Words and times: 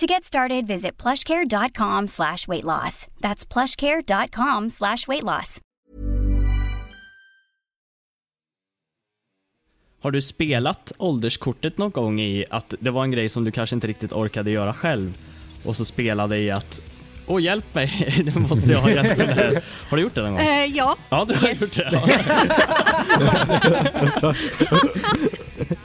To 0.00 0.06
get 0.06 0.24
started, 0.24 0.66
visit 0.66 1.02
plushcare.com 1.02 2.08
slash 2.08 2.46
weight 2.48 2.64
loss. 2.64 3.06
That's 3.20 3.44
plushcare.com 3.52 4.70
slash 4.70 5.08
weight 5.08 5.22
loss. 5.24 5.60
Har 10.02 10.10
du 10.10 10.22
spelat 10.22 10.92
ålderskortet 10.98 11.78
någon 11.78 11.90
gång 11.90 12.20
i 12.20 12.44
att 12.50 12.74
det 12.80 12.90
var 12.90 13.04
en 13.04 13.10
grej 13.10 13.28
som 13.28 13.44
du 13.44 13.50
kanske 13.50 13.76
inte 13.76 13.86
riktigt 13.86 14.12
orkade 14.12 14.50
göra 14.50 14.74
själv 14.74 15.18
och 15.64 15.76
så 15.76 15.84
spelade 15.84 16.38
i 16.38 16.50
att 16.50 16.80
Åh 17.26 17.42
hjälp 17.42 17.74
mig, 17.74 18.14
nu 18.34 18.40
måste 18.40 18.72
jag 18.72 18.80
ha 18.80 18.90
hjälp 18.90 19.18
med 19.18 19.28
det 19.28 19.34
här. 19.34 19.64
Har 19.90 19.96
du 19.96 20.02
gjort 20.02 20.14
det 20.14 20.22
någon 20.22 20.32
gång? 20.32 20.40
Eh, 20.40 20.64
ja. 20.64 20.96
Ja, 21.10 21.24
du 21.28 21.34
har 21.34 21.48
Yes. 21.48 21.78
gjort 21.78 21.86
det. 21.90 22.02
Ja. 24.22 24.34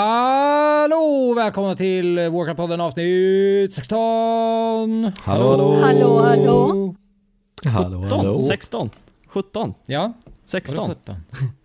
Hallå! 0.00 1.34
Välkomna 1.36 1.76
till 1.76 2.18
Warcraft-podden 2.18 2.80
avsnitt 2.80 3.74
16! 3.74 5.12
Hallå, 5.22 5.50
hallå. 5.50 5.74
Hallå, 5.82 6.22
hallå. 6.22 6.94
Hallå, 7.64 8.02
17, 8.10 8.42
16, 8.42 8.90
17, 9.28 9.74
Ja, 9.86 10.00
vadå 10.00 10.14
16. 10.44 10.88
17? 10.88 11.16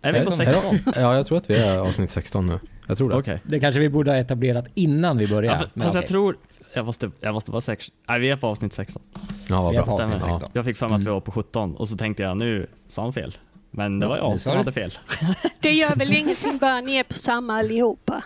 Är 0.02 0.12
vi 0.12 0.20
på 0.24 0.32
Är 0.32 0.36
det 0.46 0.52
16? 0.52 0.78
Ja, 0.94 1.14
jag 1.14 1.26
tror 1.26 1.38
att 1.38 1.50
vi 1.50 1.54
är 1.56 1.78
avsnitt 1.78 2.10
16 2.10 2.46
nu. 2.46 2.60
Jag 2.86 2.98
tror 2.98 3.08
det. 3.10 3.16
Okej. 3.16 3.40
Det 3.44 3.60
kanske 3.60 3.80
vi 3.80 3.88
borde 3.88 4.10
ha 4.10 4.18
etablerat 4.18 4.66
innan 4.74 5.18
vi 5.18 5.28
började. 5.28 5.56
Ja, 5.56 5.62
för- 5.62 5.70
men 5.74 5.84
fast 5.84 5.94
jag 5.94 6.06
tror, 6.06 6.36
jag 6.74 6.84
måste, 6.86 7.10
jag 7.20 7.34
måste 7.34 7.50
vara 7.50 7.60
säker. 7.60 7.86
Nej, 8.08 8.20
vi 8.20 8.30
är 8.30 8.36
på 8.36 8.46
avsnitt 8.46 8.72
16. 8.72 9.02
Ja, 9.48 9.62
vad 9.62 9.74
bra. 9.74 9.84
Stämmer. 9.90 10.18
16. 10.18 10.50
Jag 10.52 10.64
fick 10.64 10.76
för 10.76 10.88
mig 10.88 10.94
att 10.94 11.00
vi 11.00 11.04
Mm. 11.04 11.14
var 11.14 11.20
på 11.20 11.32
17 11.32 11.76
och 11.76 11.88
så 11.88 11.96
tänkte 11.96 12.22
jag 12.22 12.36
nu 12.36 12.66
sa 12.88 13.02
han 13.02 13.12
fel. 13.12 13.36
Men 13.76 14.00
det 14.00 14.04
Ja, 14.06 14.08
var 14.10 14.16
jag 14.16 14.40
som 14.40 14.56
hade 14.56 14.72
fel. 14.72 14.98
Det 15.60 15.72
gör 15.72 15.96
väl 15.96 16.12
ingenting 16.12 16.58
bara 16.58 16.80
ni 16.80 16.96
är 16.96 17.02
på 17.04 17.14
samma 17.14 17.54
allihopa. 17.58 18.24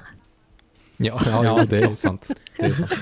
Ja, 0.97 1.21
ja, 1.27 1.45
ja, 1.59 1.65
det 1.71 1.79
är 1.79 1.95
sant. 1.95 2.29
Det 2.57 2.63
är 2.63 2.71
sant. 2.71 2.93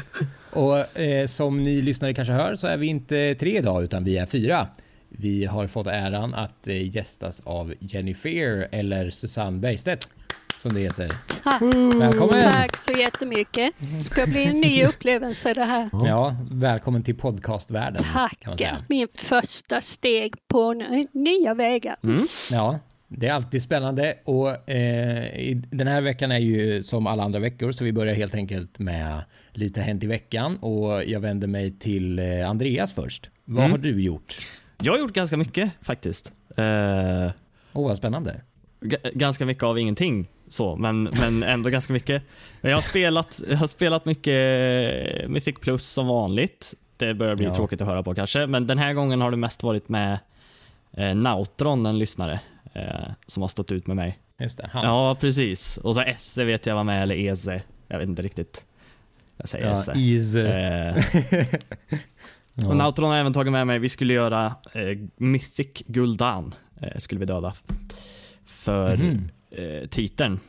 Och 0.50 0.98
eh, 0.98 1.26
som 1.26 1.62
ni 1.62 1.82
lyssnare 1.82 2.14
kanske 2.14 2.32
hör 2.32 2.56
så 2.56 2.66
är 2.66 2.76
vi 2.76 2.87
inte 2.87 3.34
tre 3.41 3.58
idag 3.58 3.84
utan 3.84 4.04
vi 4.04 4.16
är 4.16 4.26
fyra. 4.26 4.69
Vi 5.08 5.44
har 5.44 5.66
fått 5.66 5.87
äran 5.87 6.34
att 6.34 6.69
eh, 6.69 6.97
gästas 6.97 7.41
av 7.44 7.75
Jennifer 7.81 8.69
eller 8.72 9.10
Susanne 9.10 9.58
Bergstedt 9.58 10.10
som 10.62 10.72
det 10.72 10.80
heter. 10.80 11.12
Tack. 11.42 11.62
Välkommen! 12.00 12.52
Tack 12.52 12.76
så 12.76 12.92
jättemycket. 12.92 13.72
Det 13.78 14.02
ska 14.02 14.26
bli 14.26 14.44
en 14.44 14.60
ny 14.60 14.84
upplevelse 14.84 15.54
det 15.54 15.64
här. 15.64 15.91
Ja, 15.92 16.36
välkommen 16.50 17.02
till 17.02 17.14
podcastvärlden 17.16 18.02
kan 18.02 18.20
man 18.22 18.28
Tack. 18.28 18.58
säga. 18.58 18.76
Min 18.88 19.08
första 19.14 19.80
steg 19.80 20.34
på 20.48 20.74
nya 21.12 21.54
vägar. 21.54 21.96
Mm. 22.02 22.24
Ja, 22.52 22.78
det 23.08 23.26
är 23.28 23.32
alltid 23.32 23.62
spännande 23.62 24.19
och 24.24 24.70
eh, 24.70 25.56
den 25.70 25.86
här 25.86 26.00
veckan 26.00 26.32
är 26.32 26.38
ju 26.38 26.82
som 26.82 27.06
alla 27.06 27.22
andra 27.22 27.38
veckor 27.40 27.72
så 27.72 27.84
vi 27.84 27.92
börjar 27.92 28.14
helt 28.14 28.34
enkelt 28.34 28.78
med 28.78 29.22
lite 29.52 29.80
hänt 29.80 30.04
i 30.04 30.06
veckan 30.06 30.56
och 30.56 31.04
jag 31.04 31.20
vänder 31.20 31.46
mig 31.48 31.78
till 31.78 32.19
eh, 32.19 32.50
Andreas 32.50 32.92
först. 32.92 33.30
Vad 33.44 33.58
Mm. 33.58 33.70
har 33.70 33.78
du 33.78 34.02
gjort? 34.02 34.38
Jag 34.82 34.92
har 34.92 34.98
gjort 34.98 35.12
ganska 35.12 35.36
mycket 35.36 35.70
faktiskt. 35.82 36.32
Eh, 36.56 37.30
Åh, 37.72 37.88
vad 37.88 37.96
spännande. 37.96 38.40
g- 38.80 38.96
ganska 39.14 39.46
mycket 39.46 39.62
av 39.62 39.78
ingenting 39.78 40.28
så, 40.48 40.76
men, 40.76 41.03
men 41.03 41.42
ändå 41.42 41.70
ganska 41.70 41.92
mycket. 41.92 42.22
Men 42.60 42.70
Jag 42.70 42.76
har 42.76 42.82
spelat, 42.82 43.41
jag 43.50 43.56
har 43.56 43.66
spelat 43.66 44.04
mycket 44.04 44.34
Music 45.31 45.54
Plus 45.60 45.86
som 45.86 46.06
vanligt. 46.06 46.75
Det 46.97 47.14
börjar 47.14 47.34
bli 47.36 47.44
Ja. 47.47 47.54
tråkigt 47.54 47.81
att 47.82 47.88
höra 47.88 48.03
på 48.03 48.14
kanske, 48.14 48.47
men 48.47 48.66
den 48.66 48.78
här 48.78 48.92
gången 48.92 49.20
har 49.20 49.31
det 49.31 49.37
mest 49.37 49.62
varit 49.62 49.88
med 49.88 50.19
eh, 50.92 51.14
Nautron, 51.14 51.87
en 51.87 51.98
lyssnare, 51.98 52.41
eh, 52.75 52.82
som 53.26 53.41
har 53.42 53.48
stått 53.48 53.72
ut 53.72 53.87
med 53.87 53.97
mig. 53.97 54.19
Just 54.41 54.58
det, 54.58 54.70
han. 54.72 54.84
Ja, 54.84 55.14
precis. 55.20 55.76
Och 55.76 55.94
så 55.94 56.00
Esse 56.00 56.44
vet 56.44 56.66
jag 56.66 56.75
var 56.75 56.84
med, 56.84 57.03
eller 57.03 57.14
Eze. 57.16 57.62
Jag 57.88 57.98
vet 57.98 58.08
inte 58.08 58.22
riktigt. 58.22 58.64
Jag 59.37 59.48
säger 59.48 59.72
Esse. 59.72 59.92
is. 59.97 60.34
Eh, 60.34 60.97
Ja. 62.60 62.69
och 62.69 62.76
Nautron 62.76 63.10
har 63.10 63.16
även 63.16 63.32
tagit 63.32 63.53
med 63.53 63.66
mig, 63.66 63.78
vi 63.78 63.88
skulle 63.88 64.12
göra 64.14 64.47
eh, 64.72 64.98
Mythic 65.16 65.69
Guldan, 65.87 66.54
eh, 66.81 66.97
skulle 66.98 67.19
vi 67.19 67.26
döda. 67.26 67.53
För 68.47 68.97
Mhm. 68.97 69.28
Eh, 69.50 69.88
titeln. 69.88 70.41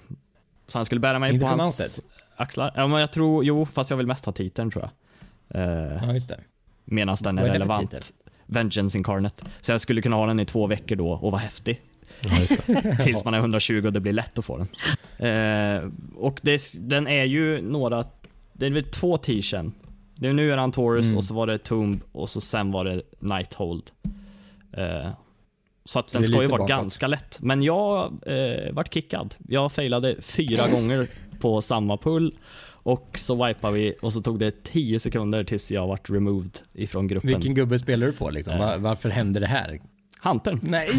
Så 0.68 0.78
han 0.78 0.86
skulle 0.86 1.02
bära 1.02 1.20
mig 1.20 1.34
Inte 1.34 1.44
på 1.44 1.48
hans 1.50 1.80
mounted? 1.80 2.04
axlar. 2.36 2.74
Ja 2.76 2.88
men 2.88 3.00
jag 3.00 3.12
tror, 3.12 3.46
jo 3.46 3.66
fast 3.66 3.90
jag 3.90 3.98
vill 3.98 4.08
mest 4.08 4.26
ha 4.26 4.34
titeln 4.34 4.72
tror 4.72 4.90
jag. 5.50 5.62
Eh, 5.62 6.04
Ja, 6.08 6.14
just 6.14 6.30
det. 6.30 6.40
Medan 6.86 7.18
den 7.24 7.38
är 7.38 7.44
är 7.44 7.52
relevant. 7.54 8.14
Vengeance 8.46 8.98
Incarnate. 8.98 9.44
Så 9.62 9.72
jag 9.72 9.82
skulle 9.82 10.02
kunna 10.02 10.16
ha 10.16 10.26
den 10.26 10.40
i 10.40 10.46
två 10.46 10.66
veckor 10.66 10.96
då 10.96 11.10
och 11.12 11.32
vara 11.32 11.42
häftig. 11.42 11.82
Ja. 12.22 12.96
Tills 13.04 13.26
man 13.26 13.34
är 13.34 13.38
120 13.38 13.84
och 13.86 13.94
det 13.94 14.00
blir 14.00 14.14
lätt 14.14 14.40
att 14.40 14.46
få 14.46 14.58
den. 14.58 14.68
Eh, 15.30 15.90
och 16.16 16.40
det, 16.44 16.62
den 16.80 17.08
är 17.08 17.24
ju 17.24 17.62
några, 17.62 18.04
det 18.54 18.66
är 18.66 18.72
väl 18.72 18.84
två 18.84 19.18
är 20.30 20.34
nu 20.34 20.52
är 20.54 20.58
han 20.58 20.72
Taurus 20.72 21.06
Mm. 21.06 21.18
och 21.18 21.24
så 21.24 21.34
var 21.34 21.48
det 21.48 21.58
Tomb 21.58 22.02
och 22.12 22.30
så 22.30 22.42
sen 22.42 22.72
var 22.72 22.86
det 22.86 23.02
Nighthold. 23.20 23.84
Eh, 24.74 25.10
så 25.90 26.00
att 26.00 26.12
den 26.12 26.24
ska 26.24 26.42
ju 26.42 26.48
vara 26.48 26.58
bakåt. 26.58 26.70
ganska 26.70 27.08
lätt. 27.08 27.38
Men 27.42 27.64
jag 27.64 28.14
eh, 28.26 28.72
vart 28.74 28.94
kickad. 28.94 29.36
Jag 29.48 29.72
failade 29.72 30.16
fyra 30.22 30.68
gånger 30.68 31.08
på 31.40 31.62
samma 31.62 31.98
pull. 31.98 32.34
Och 32.84 33.12
så 33.16 33.46
wipade 33.48 33.74
vi 33.74 33.94
och 34.02 34.14
så 34.14 34.22
tog 34.22 34.40
det 34.40 34.64
10 34.64 35.00
sekunder 35.00 35.44
tills 35.44 35.72
jag 35.72 35.88
vart 35.88 36.10
removed 36.10 36.52
ifrån 36.74 37.08
gruppen. 37.08 37.28
Vilken 37.28 37.54
gubbe 37.56 37.80
spelar 37.80 38.08
du 38.08 38.14
på 38.14 38.30
liksom? 38.30 38.54
Eh. 38.54 38.60
Va- 38.60 38.78
Varför 38.78 39.10
hände 39.10 39.40
det 39.40 39.48
här? 39.48 39.80
Huntern. 40.24 40.60
Nej, 40.64 40.90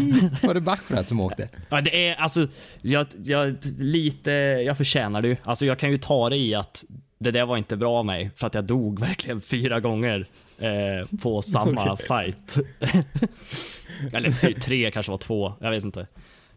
var 0.43 0.53
det 0.53 0.61
Baccarat 0.61 1.07
som 1.07 1.19
åkte? 1.19 1.49
Ja, 1.69 1.81
det 1.81 2.07
är 2.07 2.15
alltså, 2.15 2.47
jag, 2.81 3.07
jag, 3.23 3.55
lite, 3.79 4.31
jag 4.65 4.77
förtjänar 4.77 5.21
det 5.21 5.27
ju. 5.27 5.35
Alltså 5.43 5.65
jag 5.65 5.79
kan 5.79 5.91
ju 5.91 5.97
ta 5.97 6.29
det 6.29 6.37
i 6.37 6.55
att 6.55 6.83
det 7.19 7.31
där 7.31 7.45
var 7.45 7.57
inte 7.57 7.77
bra 7.77 7.97
av 7.99 8.05
mig 8.05 8.31
för 8.35 8.47
att 8.47 8.53
jag 8.55 8.63
dog 8.63 8.99
verkligen 8.99 9.41
fyra 9.41 9.79
gånger 9.79 10.27
eh, 10.61 11.17
på 11.21 11.41
samma 11.41 11.97
fight. 12.07 12.57
Eller 14.13 14.53
tre 14.53 14.91
kanske 14.91 15.11
var 15.11 15.17
två, 15.17 15.53
jag 15.59 15.71
vet 15.71 15.83
inte. 15.83 16.07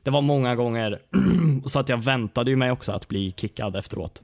Det 0.03 0.11
var 0.11 0.21
många 0.21 0.55
gånger, 0.55 0.99
så 1.67 1.79
att 1.79 1.89
jag 1.89 2.03
väntade 2.03 2.51
ju 2.51 2.57
mig 2.57 2.71
också 2.71 2.93
att 2.93 3.09
bli 3.09 3.35
kickad 3.37 3.77
efteråt. 3.77 4.23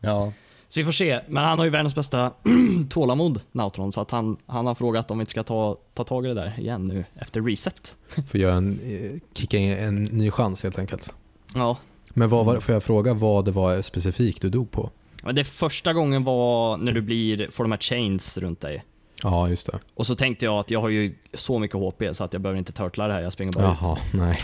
Ja. 0.00 0.32
Så 0.68 0.80
vi 0.80 0.84
får 0.84 0.92
se, 0.92 1.20
men 1.28 1.44
han 1.44 1.58
har 1.58 1.64
ju 1.64 1.70
världens 1.70 1.94
bästa 1.94 2.32
tålamod, 2.90 3.40
Nautron, 3.52 3.92
så 3.92 4.00
att 4.00 4.10
han, 4.10 4.36
han 4.46 4.66
har 4.66 4.74
frågat 4.74 5.10
om 5.10 5.18
vi 5.18 5.22
inte 5.22 5.30
ska 5.30 5.42
ta, 5.42 5.76
ta 5.94 6.04
tag 6.04 6.24
i 6.24 6.28
det 6.28 6.34
där 6.34 6.54
igen 6.58 6.84
nu 6.84 7.04
efter 7.14 7.42
reset. 7.42 7.94
Får 8.30 8.40
göra 8.40 8.54
en, 8.54 8.80
eh, 8.84 9.20
kicka 9.34 9.58
in 9.58 9.72
en 9.72 10.04
ny 10.04 10.30
chans 10.30 10.62
helt 10.62 10.78
enkelt. 10.78 11.12
Ja, 11.54 11.76
Men 12.08 12.28
vad 12.28 12.46
var, 12.46 12.56
får 12.56 12.72
jag 12.72 12.82
fråga 12.82 13.14
vad 13.14 13.44
det 13.44 13.50
var 13.50 13.82
specifikt 13.82 14.42
du 14.42 14.50
dog 14.50 14.70
på? 14.70 14.90
Men 15.26 15.34
det 15.34 15.44
första 15.44 15.92
gången 15.92 16.24
var 16.24 16.76
när 16.76 16.92
du 16.92 17.02
blir, 17.02 17.50
får 17.50 17.64
de 17.64 17.72
här 17.72 17.78
chains 17.78 18.38
runt 18.38 18.60
dig. 18.60 18.84
Ja, 19.22 19.48
just 19.48 19.72
det. 19.72 19.78
Och 19.94 20.06
så 20.06 20.14
tänkte 20.14 20.44
jag 20.44 20.58
att 20.58 20.70
jag 20.70 20.80
har 20.80 20.88
ju 20.88 21.14
så 21.34 21.58
mycket 21.58 21.76
HP 21.76 22.02
så 22.12 22.24
att 22.24 22.32
jag 22.32 22.42
behöver 22.42 22.58
inte 22.58 22.72
turtla 22.72 23.06
det 23.06 23.12
här, 23.12 23.20
jag 23.20 23.32
springer 23.32 23.52
bara 23.52 23.72
ut. 23.72 23.78
Jaha, 23.80 23.98
nej. 24.14 24.36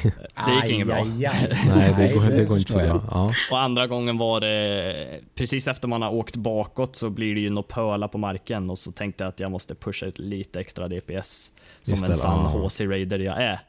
Det 0.47 0.55
gick 0.63 0.75
inget 0.75 0.87
bra. 0.87 0.97
Aj, 0.97 1.27
aj, 1.27 1.49
aj. 1.51 1.59
Nej, 1.69 1.95
det 1.99 2.15
går, 2.15 2.23
det 2.25 2.45
går 2.45 2.59
inte 2.59 2.73
så 2.73 2.79
bra. 2.79 3.05
Ja. 3.11 3.33
Och 3.51 3.61
andra 3.61 3.87
gången 3.87 4.19
var 4.19 4.41
det, 4.41 5.21
precis 5.35 5.69
efter 5.69 5.89
man 5.89 6.03
har 6.03 6.11
åkt 6.11 6.37
bakåt 6.37 6.97
så 6.97 7.11
blir 7.11 7.35
det 7.35 7.41
ju 7.41 7.51
något 7.51 7.69
pöla 7.69 8.09
på 8.09 8.19
marken 8.19 8.71
och 8.71 8.79
så 8.79 8.93
tänkte 8.93 9.25
jag 9.25 9.29
att 9.29 9.41
jag 9.41 9.51
måste 9.51 9.75
pusha 9.75 10.07
ut 10.07 10.19
lite 10.19 10.61
extra 10.61 10.89
DPS 10.89 11.53
som 11.83 11.91
Just 11.91 12.05
en 12.05 12.17
sann. 12.17 12.47
HC-raider 12.47 13.19
jag 13.19 13.43
är. 13.43 13.61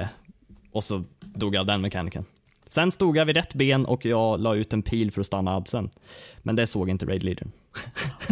Eh, 0.00 0.06
och 0.72 0.84
så 0.84 1.04
dog 1.20 1.54
jag 1.54 1.60
av 1.60 1.66
den 1.66 1.80
mekaniken. 1.80 2.24
Sen 2.68 2.92
stod 2.92 3.16
jag 3.16 3.26
vid 3.26 3.36
rätt 3.36 3.54
ben 3.54 3.86
och 3.86 4.04
jag 4.04 4.40
la 4.40 4.54
ut 4.54 4.72
en 4.72 4.82
pil 4.82 5.10
för 5.10 5.20
att 5.20 5.26
stanna 5.26 5.56
adsen. 5.56 5.90
Men 6.42 6.56
det 6.56 6.66
såg 6.66 6.90
inte 6.90 7.06
raid 7.06 7.22
leadern. 7.22 7.52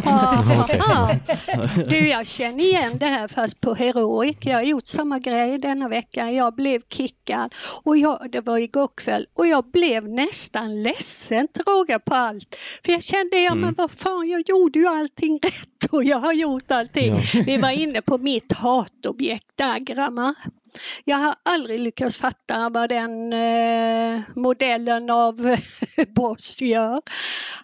Ah, 0.04 0.44
ah. 0.80 1.14
Du, 1.88 2.08
jag 2.08 2.26
känner 2.26 2.64
igen 2.64 2.98
det 2.98 3.06
här 3.06 3.28
fast 3.28 3.60
på 3.60 3.74
Heroic. 3.74 4.36
Jag 4.40 4.54
har 4.54 4.62
gjort 4.62 4.86
samma 4.86 5.18
grej 5.18 5.58
denna 5.58 5.88
vecka. 5.88 6.30
Jag 6.30 6.54
blev 6.54 6.82
kickad 6.88 7.54
och 7.82 7.96
jag, 7.96 8.28
det 8.32 8.40
var 8.40 8.58
igår 8.58 8.88
kväll 8.96 9.26
och 9.34 9.46
jag 9.46 9.70
blev 9.70 10.08
nästan 10.08 10.82
ledsen 10.82 11.48
till 11.48 11.62
råga 11.66 11.98
på 11.98 12.14
allt. 12.14 12.56
För 12.84 12.92
jag 12.92 13.02
kände, 13.02 13.38
ja 13.38 13.54
men 13.54 13.74
vad 13.74 13.90
fan, 13.90 14.28
jag 14.28 14.42
gjorde 14.48 14.78
ju 14.78 14.86
allting 14.86 15.38
rätt 15.42 15.92
och 15.92 16.04
jag 16.04 16.18
har 16.18 16.32
gjort 16.32 16.70
allting. 16.70 17.14
Vi 17.46 17.56
var 17.56 17.70
inne 17.70 18.02
på 18.02 18.18
mitt 18.18 18.52
hatobjekt 18.52 19.56
Dagrama. 19.56 20.34
Jag 21.04 21.16
har 21.16 21.34
aldrig 21.42 21.80
lyckats 21.80 22.16
fatta 22.16 22.68
vad 22.68 22.88
den 22.88 23.32
eh, 23.32 24.20
modellen 24.34 25.10
av 25.10 25.46
eh, 25.46 25.58
boss 26.14 26.62
gör. 26.62 27.02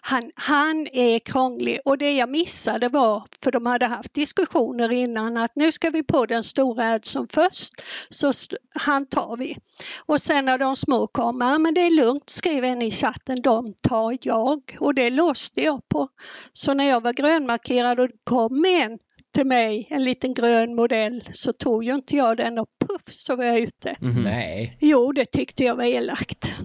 Han, 0.01 0.31
han 0.35 0.87
är 0.87 1.19
krånglig 1.19 1.79
och 1.85 1.97
det 1.97 2.11
jag 2.11 2.29
missade 2.29 2.89
var, 2.89 3.23
för 3.43 3.51
de 3.51 3.65
hade 3.65 3.85
haft 3.85 4.13
diskussioner 4.13 4.91
innan, 4.91 5.37
att 5.37 5.55
nu 5.55 5.71
ska 5.71 5.89
vi 5.89 6.03
på 6.03 6.25
den 6.25 6.43
stora 6.43 6.99
som 7.01 7.27
först, 7.27 7.73
så 8.09 8.31
han 8.73 9.05
tar 9.05 9.37
vi. 9.37 9.57
Och 10.05 10.21
sen 10.21 10.45
när 10.45 10.57
de 10.57 10.75
små 10.75 11.07
kommer, 11.07 11.59
men 11.59 11.73
det 11.73 11.81
är 11.81 11.91
lugnt, 11.91 12.29
skrev 12.29 12.63
en 12.63 12.81
i 12.81 12.91
chatten, 12.91 13.41
de 13.41 13.73
tar 13.73 14.17
jag. 14.21 14.77
Och 14.79 14.95
det 14.95 15.09
låste 15.09 15.61
jag 15.61 15.89
på. 15.89 16.09
Så 16.53 16.73
när 16.73 16.89
jag 16.89 17.01
var 17.01 17.13
grönmarkerad 17.13 17.99
och 17.99 18.07
det 18.07 18.17
kom 18.23 18.65
en 18.65 18.99
till 19.33 19.45
mig, 19.47 19.87
en 19.89 20.03
liten 20.03 20.33
grön 20.33 20.75
modell, 20.75 21.23
så 21.31 21.53
tog 21.53 21.83
ju 21.83 21.95
inte 21.95 22.15
jag 22.15 22.37
den 22.37 22.59
och 22.59 22.67
puff 22.87 23.01
så 23.13 23.35
var 23.35 23.43
jag 23.43 23.59
ute. 23.59 23.95
Nej. 23.99 24.77
Jo, 24.81 25.11
det 25.11 25.25
tyckte 25.25 25.63
jag 25.63 25.75
var 25.75 25.83
elakt. 25.83 26.55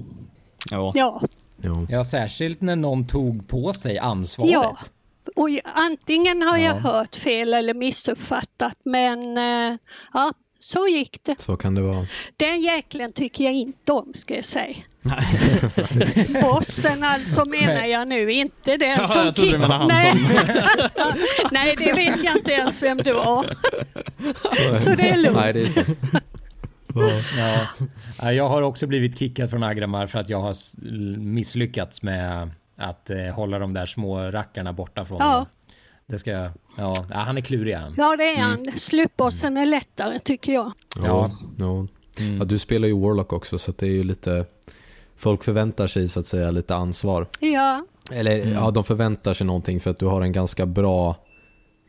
Ja. 0.70 0.92
Ja. 0.94 1.20
Ja, 1.88 2.04
särskilt 2.04 2.60
när 2.60 2.76
någon 2.76 3.06
tog 3.06 3.48
på 3.48 3.72
sig 3.72 3.98
ansvaret. 3.98 4.50
Ja. 4.52 4.76
och 5.36 5.50
jag- 5.50 5.60
antingen 5.64 6.42
har 6.42 6.56
jag 6.58 6.76
Ja. 6.76 6.80
hört 6.80 7.16
fel 7.16 7.54
eller 7.54 7.74
missuppfattat, 7.74 8.76
men 8.84 9.38
eh, 9.38 9.78
ja, 10.14 10.32
så 10.58 10.88
gick 10.88 11.20
det. 11.24 11.40
Så 11.40 11.56
kan 11.56 11.74
det 11.74 11.82
vara. 11.82 12.06
Den 12.36 12.60
jäkeln 12.60 13.12
tycker 13.12 13.44
jag 13.44 13.54
inte 13.54 13.92
om, 13.92 14.12
ska 14.14 14.34
jag 14.34 14.44
säga. 14.44 14.76
Bossen 16.42 17.04
alltså 17.04 17.44
menar 17.44 17.84
jag 17.84 18.08
nu, 18.08 18.32
inte 18.32 18.76
den 18.76 18.88
Ja, 18.98 19.04
som 19.04 19.24
jag 19.24 19.34
trodde 19.34 19.50
du 19.50 19.58
menade 19.58 19.86
Nej. 19.94 20.14
Nej, 21.52 21.74
det 21.78 21.92
vet 21.92 22.24
jag 22.24 22.36
inte 22.36 22.52
ens 22.52 22.82
vem 22.82 22.96
det 22.96 23.12
var. 23.12 23.44
Så 24.76 24.90
det 24.90 25.08
är 25.08 25.16
lugnt. 25.16 25.36
Nej, 25.36 25.52
det 25.52 25.60
är 25.60 25.64
så. 25.64 25.80
Ja. 27.38 27.66
Ja, 28.22 28.32
Jag 28.32 28.48
har 28.48 28.62
också 28.62 28.86
blivit 28.86 29.18
kickad 29.18 29.50
från 29.50 29.62
Agramar 29.62 30.06
för 30.06 30.18
att 30.18 30.30
jag 30.30 30.40
har 30.40 30.56
misslyckats 31.18 32.02
med 32.02 32.50
att 32.76 33.10
eh, 33.10 33.16
hålla 33.34 33.58
de 33.58 33.74
där 33.74 33.86
små 33.86 34.30
rackarna 34.30 34.72
borta 34.72 35.04
från 35.04 35.18
Ja. 35.20 35.46
Det 36.08 36.18
ska 36.18 36.30
jag... 36.30 36.50
Ja, 36.76 36.94
ja, 37.10 37.16
han 37.16 37.36
är 37.36 37.40
klurig 37.40 37.74
han. 37.74 37.94
Ja, 37.96 38.16
det 38.16 38.24
är 38.24 38.38
han. 38.38 38.66
Slutbossen 38.78 39.56
är 39.56 39.66
lättare, 39.66 40.18
tycker 40.18 40.52
jag. 40.52 40.72
Ja. 40.96 41.02
Ja. 41.06 41.30
Ja. 41.58 41.86
Mm. 42.24 42.38
Ja, 42.38 42.44
du 42.44 42.58
spelar 42.58 42.88
ju 42.88 42.98
Warlock 43.00 43.32
också 43.32 43.58
så 43.58 43.72
det 43.78 43.86
är 43.86 43.90
ju 43.90 44.02
lite... 44.02 44.46
Folk 45.16 45.44
förväntar 45.44 45.86
sig 45.86 46.08
så 46.08 46.20
att 46.20 46.26
säga 46.26 46.50
lite 46.50 46.74
ansvar. 46.74 47.26
Ja, 47.40 47.84
Eller 48.12 48.36
Mm. 48.42 48.52
ja, 48.54 48.70
de 48.70 48.84
förväntar 48.84 49.34
sig 49.34 49.46
någonting 49.46 49.80
för 49.80 49.90
att 49.90 49.98
du 49.98 50.06
har 50.06 50.22
en 50.22 50.32
ganska 50.32 50.66
bra... 50.66 51.16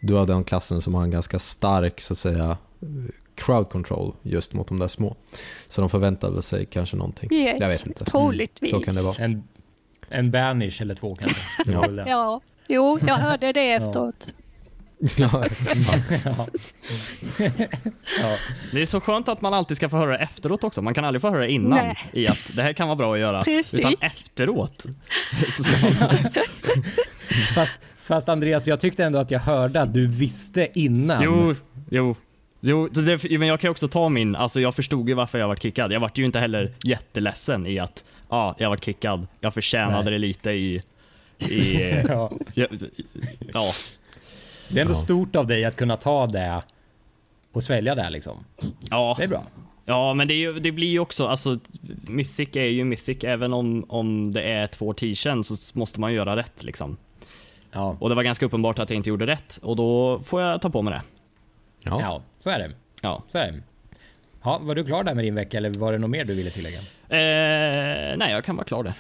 Du 0.02 0.14
har 0.14 0.26
den 0.26 0.44
klassen 0.44 0.82
som 0.82 0.94
har 0.96 1.04
en 1.04 1.12
ganska 1.12 1.40
stark 1.40 2.02
så 2.02 2.14
att 2.14 2.18
säga 2.20 2.58
crowd 3.36 3.70
control 3.70 4.16
just 4.22 4.54
mot 4.54 4.68
de 4.68 4.80
där 4.80 4.88
små. 4.88 5.16
Så 5.68 5.82
de 5.82 5.90
förväntar 5.90 6.32
väl 6.32 6.42
sig 6.44 6.66
kanske 6.66 6.96
någonting. 6.98 7.34
yes, 7.34 7.58
Jag 7.62 7.68
vet 7.68 7.88
inte. 7.88 8.06
troligtvis. 8.06 8.72
Så 8.72 8.80
kan 8.80 8.94
det 8.96 9.02
vara. 9.02 9.26
En, 9.26 9.44
en 10.10 10.32
banish 10.32 10.82
eller 10.82 10.96
två 10.96 11.16
kanske. 11.16 11.42
Det. 11.92 12.04
Ja, 12.10 12.42
jo, 12.70 13.00
jag 13.08 13.16
hörde 13.28 13.54
det 13.54 13.72
efteråt. 13.72 14.34
Ja. 15.18 15.30
Ja. 16.26 16.48
ja. 18.22 18.38
Det 18.72 18.82
är 18.82 18.86
så 18.86 19.02
skönt 19.02 19.30
att 19.30 19.42
man 19.42 19.54
alltid 19.54 19.78
ska 19.78 19.90
få 19.90 19.98
höra 19.98 20.12
det 20.12 20.18
efteråt 20.18 20.64
också. 20.64 20.82
Man 20.82 20.94
kan 20.94 21.06
aldrig 21.06 21.22
få 21.22 21.30
höra 21.30 21.42
det 21.42 21.52
innan 21.52 21.80
Nej. 21.80 21.98
i 22.14 22.28
att 22.28 22.52
det 22.56 22.64
här 22.64 22.74
kan 22.74 22.88
vara 22.88 22.96
bra 22.96 23.14
att 23.14 23.20
göra. 23.20 23.42
Precis. 23.42 23.80
Utan 23.80 23.96
efteråt 24.02 24.86
så 25.50 25.64
ska 25.64 25.88
man... 25.88 26.10
Fast, 27.56 27.74
fast 27.98 28.30
Andreas, 28.30 28.68
jag 28.68 28.80
tyckte 28.80 29.04
ändå 29.04 29.20
att 29.20 29.32
jag 29.32 29.40
hörde 29.40 29.82
att 29.82 29.94
du 29.94 30.08
visste 30.08 30.68
innan. 30.74 31.24
Jo, 31.24 31.56
jo. 31.90 32.16
Jo, 32.62 32.88
det, 32.88 33.40
men 33.40 33.48
jag 33.48 33.60
kan 33.60 33.72
också 33.72 33.88
ta 33.88 34.10
min, 34.10 34.36
alltså 34.36 34.62
jag 34.62 34.76
förstod 34.76 35.10
ju 35.10 35.16
varför 35.16 35.40
jag 35.40 35.48
var 35.48 35.56
kickad. 35.56 35.92
Jag 35.92 36.00
vart 36.00 36.18
ju 36.18 36.26
inte 36.26 36.40
heller 36.40 36.74
jätteledsen 36.84 37.68
i 37.68 37.80
att, 37.80 38.04
ja, 38.30 38.38
ah, 38.38 38.56
jag 38.58 38.70
vart 38.70 38.86
kickad. 38.86 39.28
Jag 39.40 39.54
förtjänade 39.54 40.04
Nej. 40.04 40.12
det 40.12 40.18
lite 40.18 40.52
i, 40.52 40.84
i, 41.40 41.82
Ja. 42.08 42.32
ja, 42.54 42.68
ja. 43.54 43.64
Det 44.68 44.80
är 44.80 44.82
ändå 44.82 44.94
Ja. 44.94 45.04
stort 45.04 45.36
av 45.36 45.48
dig 45.48 45.66
att 45.66 45.76
kunna 45.76 45.98
ta 45.98 46.28
det 46.28 46.62
och 47.52 47.64
svälja 47.64 47.96
det 47.96 48.10
liksom. 48.10 48.46
ja. 48.90 49.16
Det 49.18 49.24
är 49.24 49.28
bra. 49.28 49.44
Ja, 49.86 50.14
men 50.14 50.28
det, 50.28 50.34
är 50.34 50.38
ju, 50.38 50.60
det 50.60 50.72
blir 50.72 50.88
ju 50.88 51.00
också, 51.00 51.28
alltså 51.28 51.60
Mythic 52.10 52.50
är 52.56 52.64
ju 52.64 52.84
Mythic, 52.84 53.24
även 53.24 53.54
om, 53.54 53.86
om 53.90 54.32
det 54.34 54.42
är 54.42 54.68
två 54.68 54.94
t 54.94 55.16
så 55.16 55.56
måste 55.74 56.00
man 56.00 56.14
göra 56.14 56.36
rätt 56.36 56.64
liksom. 56.64 56.98
Ja. 57.72 57.98
Och 58.00 58.10
det 58.10 58.16
var 58.16 58.24
ganska 58.24 58.46
uppenbart 58.46 58.80
att 58.80 58.90
jag 58.90 58.98
inte 58.98 59.10
gjorde 59.10 59.28
rätt 59.28 59.60
och 59.62 59.76
då 59.76 60.20
får 60.20 60.42
jag 60.42 60.62
ta 60.62 60.70
på 60.70 60.82
mig 60.82 60.94
det. 60.94 61.02
Ja. 61.90 62.02
ja, 62.02 62.22
så 62.40 62.50
är 62.50 62.60
det. 62.60 62.72
Ja. 63.02 63.24
Så 63.28 63.38
är 63.38 63.52
det. 63.52 63.62
Ja, 64.44 64.60
var 64.64 64.76
du 64.76 64.84
klar 64.84 65.04
där 65.04 65.16
med 65.16 65.24
din 65.26 65.36
vecka 65.36 65.58
eller 65.58 65.70
var 65.80 65.92
det 65.92 65.98
något 65.98 66.10
mer 66.10 66.26
du 66.26 66.34
ville 66.34 66.50
tillägga? 66.50 66.78
Eh, 66.80 68.18
nej, 68.18 68.32
jag 68.32 68.44
kan 68.44 68.56
vara 68.56 68.66
klar 68.66 68.84
där. 68.84 68.94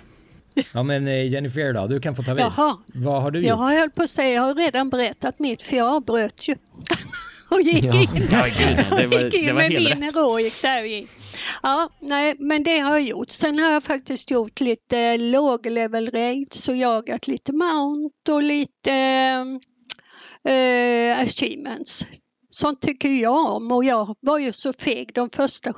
Ja 0.73 0.83
men 0.83 1.07
eh, 1.07 1.27
Jennifer 1.27 1.73
då, 1.73 1.87
du 1.87 1.99
kan 1.99 2.15
få 2.15 2.23
ta 2.23 2.33
vid. 2.33 2.43
Jaha. 2.43 2.77
Vad 2.85 3.21
har 3.21 3.31
du 3.31 3.39
Jag 3.39 3.49
gjort? 3.49 3.57
har 3.59 3.73
höll 3.79 3.89
på 3.89 4.01
att 4.03 4.09
säga, 4.09 4.29
jag 4.33 4.41
har 4.41 4.55
redan 4.55 4.89
berättat 4.89 5.39
mitt 5.39 5.61
för 5.61 5.75
jag 5.77 5.87
avbröt 5.87 6.47
ju. 6.47 6.55
och 7.51 7.61
gick 7.61 7.83
Ja. 7.83 8.01
in, 8.01 8.27
Ja, 8.31 8.45
gud, 8.57 8.77
det 8.99 9.07
var, 9.07 9.23
gick 9.23 9.33
in 9.33 9.45
det 9.45 9.53
var 9.53 9.61
med 9.61 9.71
helt 9.71 9.89
min 9.99 10.03
heroic 10.03 10.61
där 10.61 10.83
i. 10.83 11.07
Ja, 11.63 11.89
nej, 11.99 12.35
men 12.39 12.63
det 12.63 12.79
har 12.79 12.91
jag 12.91 13.01
gjort. 13.01 13.29
Sen 13.29 13.59
har 13.59 13.71
jag 13.71 13.83
faktiskt 13.83 14.31
gjort 14.31 14.59
lite 14.61 15.17
låg-level 15.17 16.11
raids 16.11 16.69
och 16.69 16.75
jagat 16.75 17.27
lite 17.27 17.51
mount 17.53 18.31
och 18.31 18.43
lite 18.43 18.91
eh, 20.43 21.19
achievements. 21.21 22.05
Sånt 22.49 22.81
tycker 22.81 23.09
jag 23.09 23.45
om 23.55 23.71
och 23.71 23.83
jag 23.83 24.15
var 24.19 24.39
ju 24.39 24.51
så 24.53 24.73
feg 24.73 25.11
de 25.13 25.29
första 25.29 25.73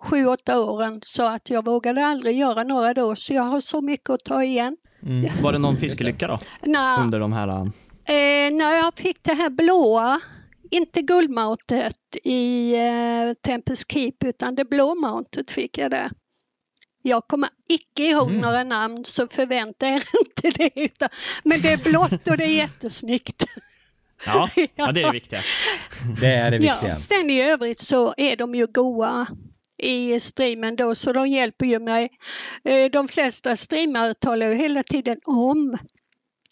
sju, 0.00 0.26
åtta 0.26 0.60
åren 0.60 1.00
så 1.02 1.26
att 1.26 1.50
jag 1.50 1.64
vågade 1.64 2.06
aldrig 2.06 2.38
göra 2.38 2.62
några 2.62 2.94
då 2.94 3.16
så 3.16 3.32
jag 3.34 3.42
har 3.42 3.60
så 3.60 3.80
mycket 3.80 4.10
att 4.10 4.24
ta 4.24 4.44
igen. 4.44 4.76
Var 5.42 5.52
det 5.52 5.58
någon 5.58 5.76
fiskelycka 5.76 6.26
då? 6.26 6.38
Nej, 6.62 7.00
Under 7.00 7.20
de 7.20 7.32
här... 7.32 7.48
Eh, 7.48 8.54
när 8.54 8.74
jag 8.76 8.94
fick 8.94 9.22
det 9.22 9.34
här 9.34 9.50
blåa, 9.50 10.20
inte 10.70 11.02
guldmountet 11.02 11.96
i 12.24 12.74
eh, 12.74 13.32
Tempest 13.42 13.92
Keep 13.92 14.12
utan 14.24 14.54
det 14.54 14.64
blå 14.64 14.94
mountet 14.94 15.50
fick 15.50 15.78
jag 15.78 15.90
där. 15.90 16.10
Jag 17.02 17.22
kommer 17.28 17.48
icke 17.68 18.02
ihåg 18.02 18.28
Mm. 18.28 18.40
några 18.40 18.64
namn 18.64 19.04
så 19.04 19.28
förvänta 19.28 19.86
er 19.86 19.94
inte 20.20 20.58
det. 20.58 20.70
Utan, 20.80 21.08
men 21.44 21.60
det 21.60 21.72
är 21.72 21.90
blått 21.90 22.28
och 22.28 22.36
det 22.36 22.44
är 22.44 22.56
jättesnyggt. 22.56 23.44
Ja, 24.26 24.48
ja, 24.74 24.92
det 24.92 25.00
är 25.00 25.04
det 25.06 25.12
viktiga. 25.12 25.40
Det 26.20 26.26
är 26.32 26.50
det 26.50 26.56
Ja, 26.56 26.72
viktiga. 26.74 26.96
sen 26.96 27.30
i 27.30 27.42
övrigt 27.42 27.78
så 27.78 28.14
är 28.16 28.36
de 28.36 28.54
ju 28.54 28.66
goa 28.66 29.26
i 29.78 30.20
streamen 30.20 30.76
då 30.76 30.94
så 30.94 31.12
de 31.12 31.26
hjälper 31.28 31.66
ju 31.66 31.78
mig. 31.78 32.08
Eh, 32.64 32.90
De 32.90 33.08
flesta 33.08 33.56
streamare 33.56 34.14
talar 34.14 34.48
ju 34.48 34.54
hela 34.54 34.82
tiden 34.82 35.16
om 35.24 35.78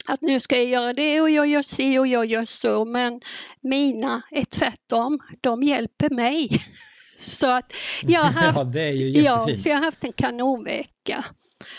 att 0.06 0.20
nu 0.20 0.40
ska 0.40 0.56
jag 0.56 0.66
göra 0.66 0.92
det 0.92 1.20
och 1.20 1.30
jag 1.30 1.46
gör 1.46 1.62
si 1.62 1.98
och 1.98 2.06
jag 2.06 2.26
gör 2.26 2.44
så 2.44 2.84
men 2.84 3.20
mina 3.60 4.22
är 4.30 4.44
tvärtom. 4.44 5.18
De 5.40 5.62
hjälper 5.62 6.10
mig. 6.10 6.48
Så 7.18 7.50
att 7.50 7.72
jag 8.02 8.20
har 8.20 8.30
haft, 8.42 8.58
Ja, 8.58 8.64
det 8.64 8.80
är 8.82 8.92
ju 8.92 9.08
ja, 9.10 9.54
så 9.54 9.68
jag 9.68 9.76
har 9.76 9.84
haft 9.84 10.04
en 10.04 10.12
kanonvecka 10.12 11.24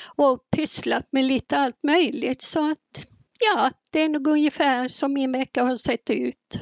och 0.06 0.40
pysslat 0.56 1.08
med 1.12 1.26
lite 1.26 1.58
allt 1.58 1.84
möjligt 1.84 2.42
så 2.42 2.72
att 2.72 3.06
ja, 3.40 3.72
det 3.92 4.02
är 4.02 4.10
nog 4.10 4.28
ungefär 4.28 4.88
som 4.88 5.14
min 5.14 5.32
vecka 5.32 5.64
har 5.64 5.76
sett 5.76 6.10
ut. 6.10 6.60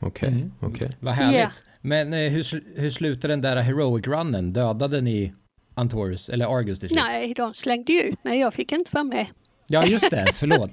Okej, 0.00 0.28
Mm. 0.28 0.52
okej. 0.60 0.90
Vad 1.00 1.14
härligt. 1.14 1.40
Ja. 1.40 1.50
Men 1.80 2.12
eh, 2.12 2.18
hur, 2.30 2.64
hur 2.80 2.90
slutade 2.90 3.32
den 3.32 3.40
där 3.40 3.56
heroic 3.56 4.06
runnen? 4.06 4.52
Dödade 4.52 5.00
ni 5.00 5.34
Antorus 5.74 6.28
eller 6.28 6.58
Argus 6.58 6.80
till 6.80 6.88
slut? 6.88 7.00
Nej, 7.04 7.34
de 7.34 7.54
slängde 7.54 7.92
ju 7.92 8.00
ut 8.00 8.24
mig. 8.24 8.38
Jag 8.40 8.54
fick 8.54 8.72
inte 8.72 8.90
vara 8.94 9.04
med. 9.04 9.26
Ja, 9.66 9.84
just 9.86 10.10
det. 10.10 10.26
Förlåt. 10.34 10.70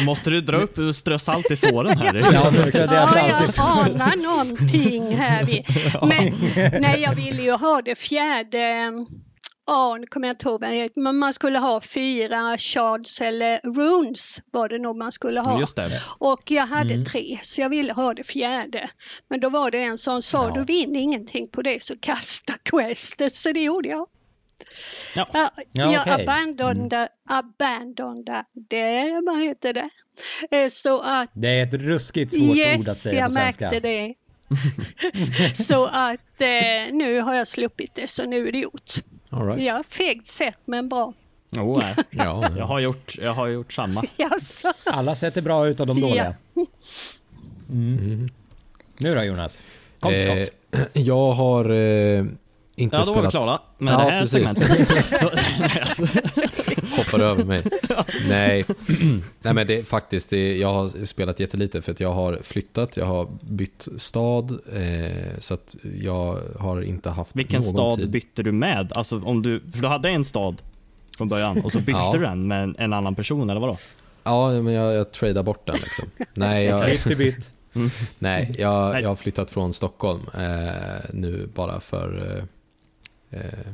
Måste 0.06 0.30
du 0.30 0.40
dra 0.40 0.56
upp 0.56 0.78
och 0.78 0.94
strö 0.96 1.18
salt 1.18 1.50
i 1.50 1.56
såren 1.56 1.98
här? 1.98 2.14
ja, 2.32 2.50
nu 2.50 2.62
strödde 2.62 2.94
jag 2.94 3.02
Ja, 3.02 3.48
salt 3.48 3.88
i 3.88 3.92
jag 3.92 4.00
anar 4.00 4.16
någonting 4.16 5.16
här. 5.16 5.44
Vi. 5.44 5.64
Men 6.02 6.80
nej, 6.82 7.00
jag 7.00 7.14
ville 7.14 7.42
ju 7.42 7.52
ha 7.52 7.82
det 7.84 7.98
fjärde, 7.98 8.92
nu 10.00 10.06
kommer 10.06 10.28
jag 10.28 10.34
inte 10.34 10.48
ihåg 10.48 10.92
men 10.96 11.18
man 11.18 11.32
skulle 11.32 11.58
ha 11.58 11.80
fyra 11.80 12.58
shards 12.58 13.20
eller 13.20 13.60
runes 13.76 14.42
var 14.50 14.68
det 14.68 14.78
nog 14.78 14.96
man 14.96 15.12
skulle 15.12 15.40
ha. 15.40 15.66
Och 16.18 16.42
jag 16.50 16.66
hade 16.66 16.94
Mm. 16.94 17.04
tre, 17.04 17.38
så 17.42 17.60
jag 17.60 17.68
ville 17.68 17.92
ha 17.92 18.14
det 18.14 18.24
fjärde. 18.24 18.90
Men 19.28 19.40
då 19.40 19.48
var 19.48 19.70
det 19.70 19.82
en 19.82 19.98
som 19.98 20.22
sa, 20.22 20.48
Ja. 20.48 20.54
du 20.54 20.64
vinner 20.64 21.00
ingenting 21.00 21.48
på 21.48 21.62
det 21.62 21.82
så 21.82 21.94
kasta 22.00 22.52
questet, 22.62 23.34
så 23.34 23.52
det 23.52 23.60
gjorde 23.60 23.88
jag. 23.88 24.06
Ja. 25.14 25.26
Ja, 25.32 25.50
Ja, 25.72 25.92
jag 25.92 26.00
okej. 26.02 26.12
Mm. 26.12 26.20
abandonade, 26.28 27.08
abandonade 27.28 28.44
det, 28.68 29.20
vad 29.26 29.42
heter 29.42 29.72
det? 29.72 29.88
Eh, 30.50 30.68
Så 30.68 31.00
att 31.00 31.30
Det 31.34 31.48
är 31.48 31.62
ett 31.66 31.74
ruskigt 31.74 32.32
svårt 32.32 32.42
ord 32.50 32.50
att 32.52 32.56
Yes, 32.88 33.02
säga 33.02 33.18
jag 33.20 33.28
på 33.28 33.32
svenska. 33.34 33.64
märkte 33.70 33.80
det. 33.80 34.14
så 35.54 35.86
att 35.86 36.40
eh, 36.40 36.92
nu 36.92 37.20
har 37.20 37.34
jag 37.34 37.46
sluppit 37.48 37.94
det, 37.94 38.08
så 38.10 38.26
nu 38.26 38.48
är 38.48 38.52
det 38.52 38.58
gjort. 38.58 38.90
All 39.32 39.46
right. 39.46 39.62
Ja, 39.64 39.82
fegt 39.88 40.26
sätt 40.26 40.58
men 40.64 40.88
bra. 40.88 41.12
Oh, 41.56 41.78
nej. 41.78 41.94
Ja, 42.10 42.48
Jag 42.56 42.64
har 42.64 42.80
gjort, 42.80 43.14
jag 43.18 43.32
har 43.34 43.46
gjort 43.48 43.72
samma. 43.72 44.04
Jaså? 44.16 44.72
Alla 44.84 45.14
sätter 45.14 45.42
bra 45.42 45.66
ut 45.68 45.80
och 45.80 45.86
de 45.86 46.00
dåliga. 46.00 46.34
Mm. 47.70 48.28
Nu 48.98 49.14
då 49.14 49.22
Jonas? 49.24 49.62
Kom 50.00 50.12
Eh, 50.14 50.44
skott. 50.44 50.88
jag 50.92 51.32
har 51.32 51.70
eh, 51.70 52.24
inte 52.82 52.96
Ja, 52.96 53.04
då 53.04 53.12
var 53.14 53.22
vi 53.22 53.28
klara 53.28 53.58
med 53.78 53.92
Ja, 53.94 53.98
det 53.98 54.02
här 54.04 54.20
precis. 54.20 54.32
segmentet. 54.32 54.78
Hoppar 56.96 57.20
över 57.20 57.44
mig. 57.44 57.62
Nej. 58.28 58.64
Nej 59.42 59.54
men 59.54 59.66
det 59.66 59.78
är 59.78 59.82
faktiskt, 59.82 60.30
det, 60.30 60.56
jag 60.56 60.74
har 60.74 61.06
spelat 61.06 61.40
jättelite 61.40 61.82
för 61.82 61.92
att 61.92 62.00
jag 62.00 62.12
har 62.12 62.38
flyttat, 62.42 62.96
jag 62.96 63.06
har 63.06 63.28
bytt 63.40 63.88
stad. 63.96 64.50
Eh, 64.72 65.38
så 65.38 65.54
att 65.54 65.74
jag 66.00 66.38
har 66.58 66.82
inte 66.82 67.10
haft 67.10 67.36
Vilken 67.36 67.60
någon 67.60 67.62
stad 67.72 67.98
tid. 67.98 68.10
bytte 68.10 68.42
du 68.42 68.52
med? 68.52 68.92
Alltså 68.94 69.20
om 69.24 69.42
du, 69.42 69.60
för 69.72 69.82
du 69.82 69.88
hade 69.88 70.08
en 70.08 70.24
stad 70.24 70.62
från 71.16 71.28
början 71.28 71.60
och 71.64 71.72
så 71.72 71.78
bytte 71.78 71.90
Ja. 71.98 72.10
du 72.14 72.18
den 72.18 72.46
med 72.48 72.62
en, 72.62 72.76
en 72.78 72.92
annan 72.92 73.14
person 73.14 73.50
eller 73.50 73.60
vadå? 73.60 73.76
Ja, 74.24 74.50
men 74.62 74.72
jag, 74.74 74.94
jag 74.94 75.12
tradar 75.12 75.42
bort 75.42 75.66
den 75.66 75.76
liksom. 75.76 76.10
Nej, 76.34 76.64
jag, 76.64 76.86
Bytt 76.86 77.18
bytt. 77.18 77.50
nej, 78.18 78.52
jag, 78.58 79.02
jag 79.02 79.08
har 79.08 79.16
flyttat 79.16 79.50
från 79.50 79.72
Stockholm 79.72 80.20
eh, 80.34 81.10
nu 81.12 81.48
bara 81.54 81.80
för 81.80 82.36
eh, 82.38 82.44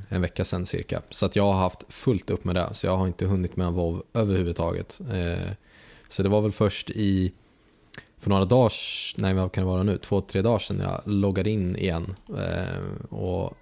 en 0.09 0.21
vecka 0.23 0.45
sedan 0.45 0.67
cirka. 0.67 1.03
Så 1.11 1.27
att 1.27 1.37
jag 1.37 1.45
har 1.45 1.55
haft 1.55 1.85
fullt 1.89 2.31
upp 2.31 2.45
med 2.45 2.55
det. 2.55 2.69
Så 2.75 2.87
jag 2.87 2.97
har 2.97 3.07
inte 3.07 3.27
hunnit 3.27 3.57
med 3.57 3.67
en 3.67 3.75
WoW 3.75 4.03
överhuvudtaget. 4.15 5.01
Eh, 5.13 5.51
så 6.09 6.23
det 6.23 6.29
var 6.29 6.41
väl 6.41 6.53
först 6.53 6.91
i, 6.91 7.33
för 8.19 8.31
några 8.31 8.45
dagar, 8.45 8.73
nej 9.17 9.35
vad 9.35 9.53
kan 9.53 9.65
det 9.65 9.71
vara 9.71 9.83
nu, 9.83 9.99
två, 9.99 10.21
tre 10.21 10.43
dagar 10.43 10.59
sedan 10.59 10.81
jag 10.81 11.01
loggade 11.05 11.51
in 11.51 11.77
igen. 11.77 12.15
Eh, 12.29 13.15
och 13.19 13.55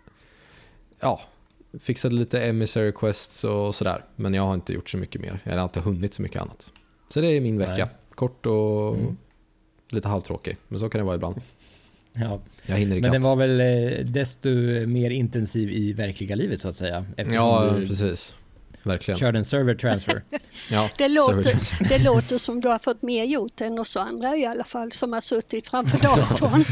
ja, 1.00 1.20
fixade 1.80 2.14
lite 2.14 2.40
emissary 2.44 2.92
quests 2.92 3.44
och 3.44 3.74
sådär. 3.74 4.04
Men 4.16 4.34
jag 4.34 4.42
har 4.42 4.54
inte 4.54 4.72
gjort 4.72 4.90
så 4.90 4.96
mycket 4.98 5.20
mer. 5.20 5.40
Jag 5.44 5.56
har 5.56 5.64
inte 5.64 5.80
hunnit 5.80 6.14
så 6.14 6.22
mycket 6.22 6.42
annat. 6.42 6.72
Så 7.08 7.20
det 7.20 7.26
är 7.26 7.40
min 7.40 7.58
vecka. 7.58 7.74
Nej. 7.76 7.88
Kort 8.14 8.46
och 8.46 8.94
Mm. 8.94 9.16
lite 9.88 10.08
halvtråkig. 10.08 10.56
Men 10.68 10.78
så 10.80 10.88
kan 10.88 10.98
det 10.98 11.04
vara 11.04 11.14
ibland. 11.14 11.40
Ja. 12.20 12.40
Jag 12.66 12.76
hinner 12.76 12.90
Men 12.90 12.98
ikapp. 12.98 13.12
den 13.12 13.22
var 13.22 13.36
väl 13.36 13.60
eh, 13.60 14.04
desto 14.04 14.48
mer 14.86 15.10
intensiv 15.10 15.70
i 15.70 15.92
verkliga 15.92 16.34
livet 16.36 16.60
så 16.60 16.68
att 16.68 16.76
säga. 16.76 17.04
Ja, 17.16 17.74
du 17.80 17.86
precis. 17.86 18.34
Verkligen. 18.82 19.18
körde 19.18 19.38
en 19.38 19.44
server 19.44 19.74
transfer. 19.74 20.22
Ja, 20.70 20.88
Det 20.98 21.04
server 21.04 21.14
låter, 21.34 21.50
transfer. 21.50 21.88
det 21.88 22.04
låter 22.04 22.38
som 22.38 22.60
du 22.60 22.68
har 22.68 22.78
fått 22.78 23.02
mer 23.02 23.24
gjort 23.24 23.60
än 23.60 23.78
oss 23.78 23.96
andra 23.96 24.36
i 24.36 24.46
alla 24.46 24.64
fall 24.64 24.92
som 24.92 25.12
har 25.12 25.20
suttit 25.20 25.66
framför 25.66 25.98
datorn. 26.02 26.64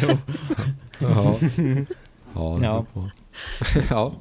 Ja, 2.35 2.57
ja, 2.63 2.87
Ja. 2.93 3.07
ja. 3.91 4.13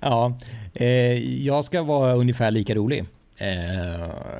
Ja, 0.00 0.38
eh, 0.74 1.42
jag 1.44 1.64
ska 1.64 1.82
vara 1.82 2.14
ungefär 2.14 2.50
lika 2.50 2.74
rolig. 2.74 3.04
Eh, 3.36 3.48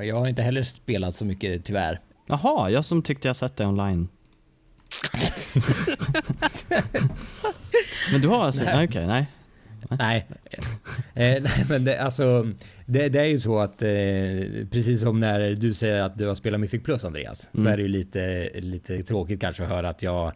jag 0.03 0.17
har 0.17 0.29
inte 0.29 0.43
heller 0.43 0.63
spelat 0.63 1.15
så 1.15 1.25
mycket 1.25 1.65
tyvärr. 1.65 2.01
Jaha, 2.27 2.71
jag 2.71 2.85
som 2.85 3.03
tyckte 3.03 3.29
jag 3.29 3.37
sett 3.37 3.57
det 3.57 3.67
online. 3.67 4.09
Men 8.13 8.21
du 8.21 8.29
har 8.29 8.45
alltså, 8.45 8.65
Nej. 8.65 8.77
nej. 8.77 8.87
okej, 8.89 9.07
nej. 9.07 9.27
Nej, 9.99 10.27
eh, 11.15 11.43
nej 11.43 11.65
men 11.69 11.85
det, 11.85 11.99
alltså, 11.99 12.47
det, 12.87 13.09
det 13.09 13.21
är 13.21 13.25
ju 13.25 13.41
så 13.41 13.59
att 13.59 13.83
eh, 13.83 13.89
precis 14.71 15.01
som 15.01 15.21
när 15.21 15.51
du 15.55 15.73
säger 15.73 16.01
att 16.01 16.19
du 16.19 16.27
har 16.27 16.35
spelat 16.35 16.61
Mythic 16.61 16.83
Plus 16.83 17.05
Andreas, 17.05 17.49
så 17.53 17.59
Mm. 17.61 17.73
är 17.73 17.77
det 17.77 17.83
ju 17.83 17.89
lite, 17.89 18.51
lite 18.55 19.03
tråkigt 19.03 19.41
kanske 19.41 19.63
att 19.63 19.69
höra 19.69 19.89
att 19.89 20.03
jag 20.03 20.33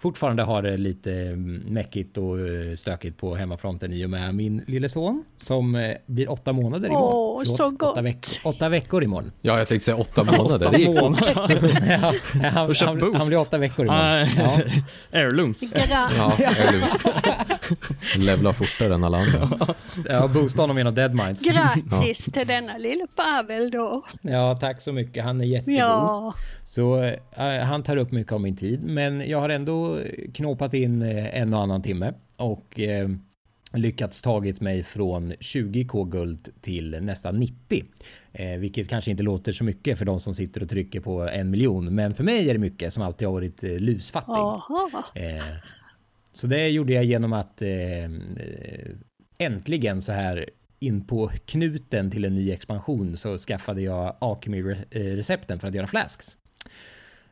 fortfarande 0.00 0.42
har 0.42 0.62
det 0.62 0.76
lite 0.76 1.12
mm, 1.12 1.54
mäckigt 1.68 2.18
och 2.18 2.38
eh, 2.40 2.76
stökigt 2.76 3.16
på 3.18 3.34
hemmafronten 3.34 3.92
i 3.92 4.06
och 4.06 4.10
med 4.10 4.34
min 4.34 4.62
lille 4.66 4.88
son 4.88 5.24
som 5.36 5.74
eh, 5.74 5.96
blir 6.06 6.30
åtta 6.30 6.52
månader 6.52 6.88
imorgon. 6.88 7.12
Åh, 7.14 7.42
så 7.44 7.64
Åtta, 7.64 7.74
gott. 7.78 8.04
veck, 8.04 8.18
åtta 8.44 8.68
veckor 8.68 9.04
imorgon. 9.04 9.32
ja, 9.40 9.58
jag 9.58 9.68
tänkte 9.68 9.84
säga 9.84 9.96
åtta 9.96 10.24
månader. 10.24 10.56
Åtta 10.56 10.70
Det 10.70 10.78
gick 10.78 10.88
ja, 10.96 11.14
han, 12.42 12.52
han, 12.52 12.66
boost. 12.66 12.82
han 13.18 13.28
blir 13.28 13.40
åtta 13.40 13.58
veckor 13.58 13.86
imorgon. 13.86 14.26
Ja. 14.36 14.58
Heirlooms. 15.18 15.74
Gra- 15.74 16.10
Ja, 16.16 16.32
Levla 18.18 18.52
fortare 18.52 18.94
än 18.94 19.04
alla 19.04 19.18
andra. 19.18 19.48
Ja, 20.08 20.28
boosta 20.28 20.62
honom 20.62 20.78
genom 20.78 20.94
Deadminds. 20.94 21.42
Grattis 21.42 22.24
till 22.24 22.46
denna 22.46 22.78
lille 22.78 23.06
Pavel 23.16 23.70
då. 23.70 24.02
Ja, 24.22 24.56
tack 24.60 24.80
så 24.82 24.92
mycket. 24.92 25.24
Han 25.24 25.40
är 25.40 25.44
jättegod. 25.44 25.80
Ja, 25.80 26.34
Så 26.66 27.02
eh, 27.36 27.62
han 27.64 27.82
tar 27.82 27.96
upp 27.96 28.12
mycket 28.12 28.32
av 28.32 28.40
min 28.40 28.56
tid, 28.56 28.82
men 28.84 29.28
jag 29.30 29.40
har 29.40 29.48
ändå 29.48 29.89
knåpat 30.34 30.74
in 30.74 31.02
eh, 31.02 31.40
en 31.40 31.54
och 31.54 31.62
annan 31.62 31.82
timme 31.82 32.14
och 32.36 32.80
eh, 32.80 33.08
lyckats 33.72 34.22
tagit 34.22 34.60
mig 34.60 34.82
från 34.82 35.32
20k 35.32 36.10
guld 36.10 36.48
till 36.60 36.98
nästan 37.02 37.38
90. 37.38 37.84
Eh, 38.32 38.58
vilket 38.58 38.88
kanske 38.88 39.10
inte 39.10 39.22
låter 39.22 39.52
så 39.52 39.64
mycket 39.64 39.98
för 39.98 40.04
de 40.04 40.20
som 40.20 40.34
sitter 40.34 40.62
och 40.62 40.68
trycker 40.68 41.00
på 41.00 41.28
en 41.28 41.50
miljon, 41.50 41.94
men 41.94 42.14
för 42.14 42.24
mig 42.24 42.50
är 42.50 42.52
det 42.52 42.60
mycket 42.60 42.94
som 42.94 43.02
alltid 43.02 43.28
har 43.28 43.32
varit 43.32 43.64
eh, 43.64 43.78
lusfattig. 43.78 44.34
Eh, 45.14 45.42
så 46.32 46.46
det 46.46 46.68
gjorde 46.68 46.92
jag 46.92 47.04
genom 47.04 47.32
att 47.32 47.62
eh, 47.62 48.04
eh, 48.04 48.10
äntligen 49.38 50.02
så 50.02 50.12
här 50.12 50.50
in 50.78 51.06
på 51.06 51.30
knuten 51.44 52.10
till 52.10 52.24
en 52.24 52.34
ny 52.34 52.50
expansion 52.50 53.16
så 53.16 53.38
skaffade 53.38 53.82
jag 53.82 54.16
Alchemy-recepten 54.20 55.60
för 55.60 55.68
att 55.68 55.74
göra 55.74 55.86
flasks. 55.86 56.36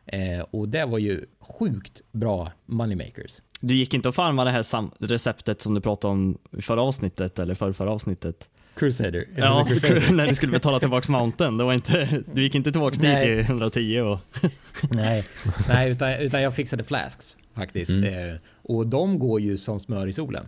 Eh, 0.09 0.41
och 0.51 0.69
det 0.69 0.85
var 0.85 0.99
ju 0.99 1.25
sjukt 1.41 2.03
bra 2.13 2.53
moneymakers. 2.67 3.43
Du 3.61 3.75
gick 3.75 3.95
inte 3.95 4.09
och 4.09 4.15
farmade 4.15 4.51
det 4.51 4.53
här 4.53 4.63
sam- 4.63 4.91
receptet 4.99 5.63
som 5.63 5.75
du 5.75 5.81
pratade 5.81 6.13
om 6.13 6.39
i 6.59 6.63
förra 6.63 6.83
avsnittet 6.83 7.39
eller 7.39 7.55
för 7.55 7.73
förra 7.73 7.91
avsnittet? 7.91 8.51
Crusader. 8.75 9.25
Ja, 9.37 9.65
Crusader. 9.69 10.13
när 10.13 10.27
du 10.27 10.35
skulle 10.35 10.53
betala 10.53 10.81
tillbaks 10.81 11.09
mountain. 11.09 11.57
Det 11.57 11.65
var 11.65 11.73
inte, 11.73 12.23
du 12.35 12.43
gick 12.43 12.55
inte 12.55 12.73
tillbaks 12.73 12.99
dit 12.99 13.25
i 13.25 13.39
110 13.41 14.01
och... 14.01 14.19
Nej, 14.91 15.25
nej 15.69 15.91
utan, 15.91 16.13
utan 16.13 16.43
jag 16.43 16.55
fixade 16.55 16.85
flasks 16.85 17.37
faktiskt. 17.55 17.91
Eh, 17.91 18.41
och 18.63 18.87
de 18.87 19.19
går 19.19 19.41
ju 19.41 19.57
som 19.57 19.79
smör 19.81 20.07
i 20.07 20.13
solen. 20.13 20.47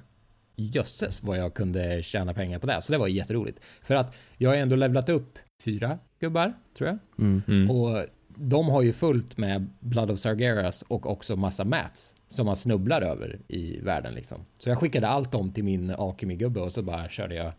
Jösses 0.57 1.23
vad 1.23 1.39
jag 1.39 1.55
kunde 1.55 2.03
tjäna 2.03 2.35
pengar 2.35 2.59
på 2.59 2.67
det. 2.67 2.83
Så 2.83 2.93
det 2.93 2.99
var 2.99 3.09
jätteroligt. 3.09 3.61
För 3.83 3.95
att 3.95 4.15
jag 4.37 4.51
har 4.51 4.57
ändå 4.57 4.77
levlat 4.77 5.09
upp 5.09 5.39
fyra 5.65 5.99
gubbar, 6.21 6.53
tror 6.79 6.89
jag. 6.89 6.99
Mm. 7.19 7.71
Och 7.71 8.05
de 8.43 8.69
har 8.69 8.83
ju 8.83 8.93
fullt 8.93 9.37
med 9.37 9.69
Blood 9.81 10.11
of 10.11 10.19
Sargeras 10.19 10.83
och 10.83 11.11
också 11.11 11.37
massa 11.37 11.65
mats 11.65 12.15
som 12.29 12.47
man 12.47 12.57
snubblar 12.57 13.03
över 13.03 13.39
i 13.49 13.81
världen 13.81 14.15
liksom. 14.15 14.47
Så 14.59 14.69
jag 14.69 14.79
skickade 14.79 15.09
allt 15.09 15.35
om 15.35 15.53
till 15.53 15.65
min 15.65 15.91
Alchemy-gubbe 15.91 16.61
och 16.61 16.73
så 16.73 16.83
bara 16.83 17.09
körde 17.09 17.35
jag 17.35 17.53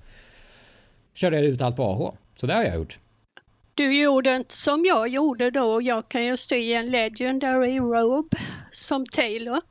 körde 1.14 1.36
jag 1.36 1.46
ut 1.46 1.62
allt 1.62 1.76
på 1.76 1.84
AH. 1.84 2.16
Så 2.36 2.48
det 2.48 2.54
har 2.54 2.64
jag 2.64 2.76
gjort. 2.76 3.00
Du 3.76 4.02
gjorde 4.02 4.36
inte 4.36 4.54
som 4.54 4.86
jag 4.86 5.08
gjorde 5.08 5.52
då. 5.52 5.82
Jag 5.82 6.10
kan 6.10 6.26
ju 6.26 6.38
sy 6.38 6.74
en 6.74 6.90
Legendary 6.90 7.80
Robe 7.80 8.38
som 8.72 9.06
Taylor. 9.06 9.62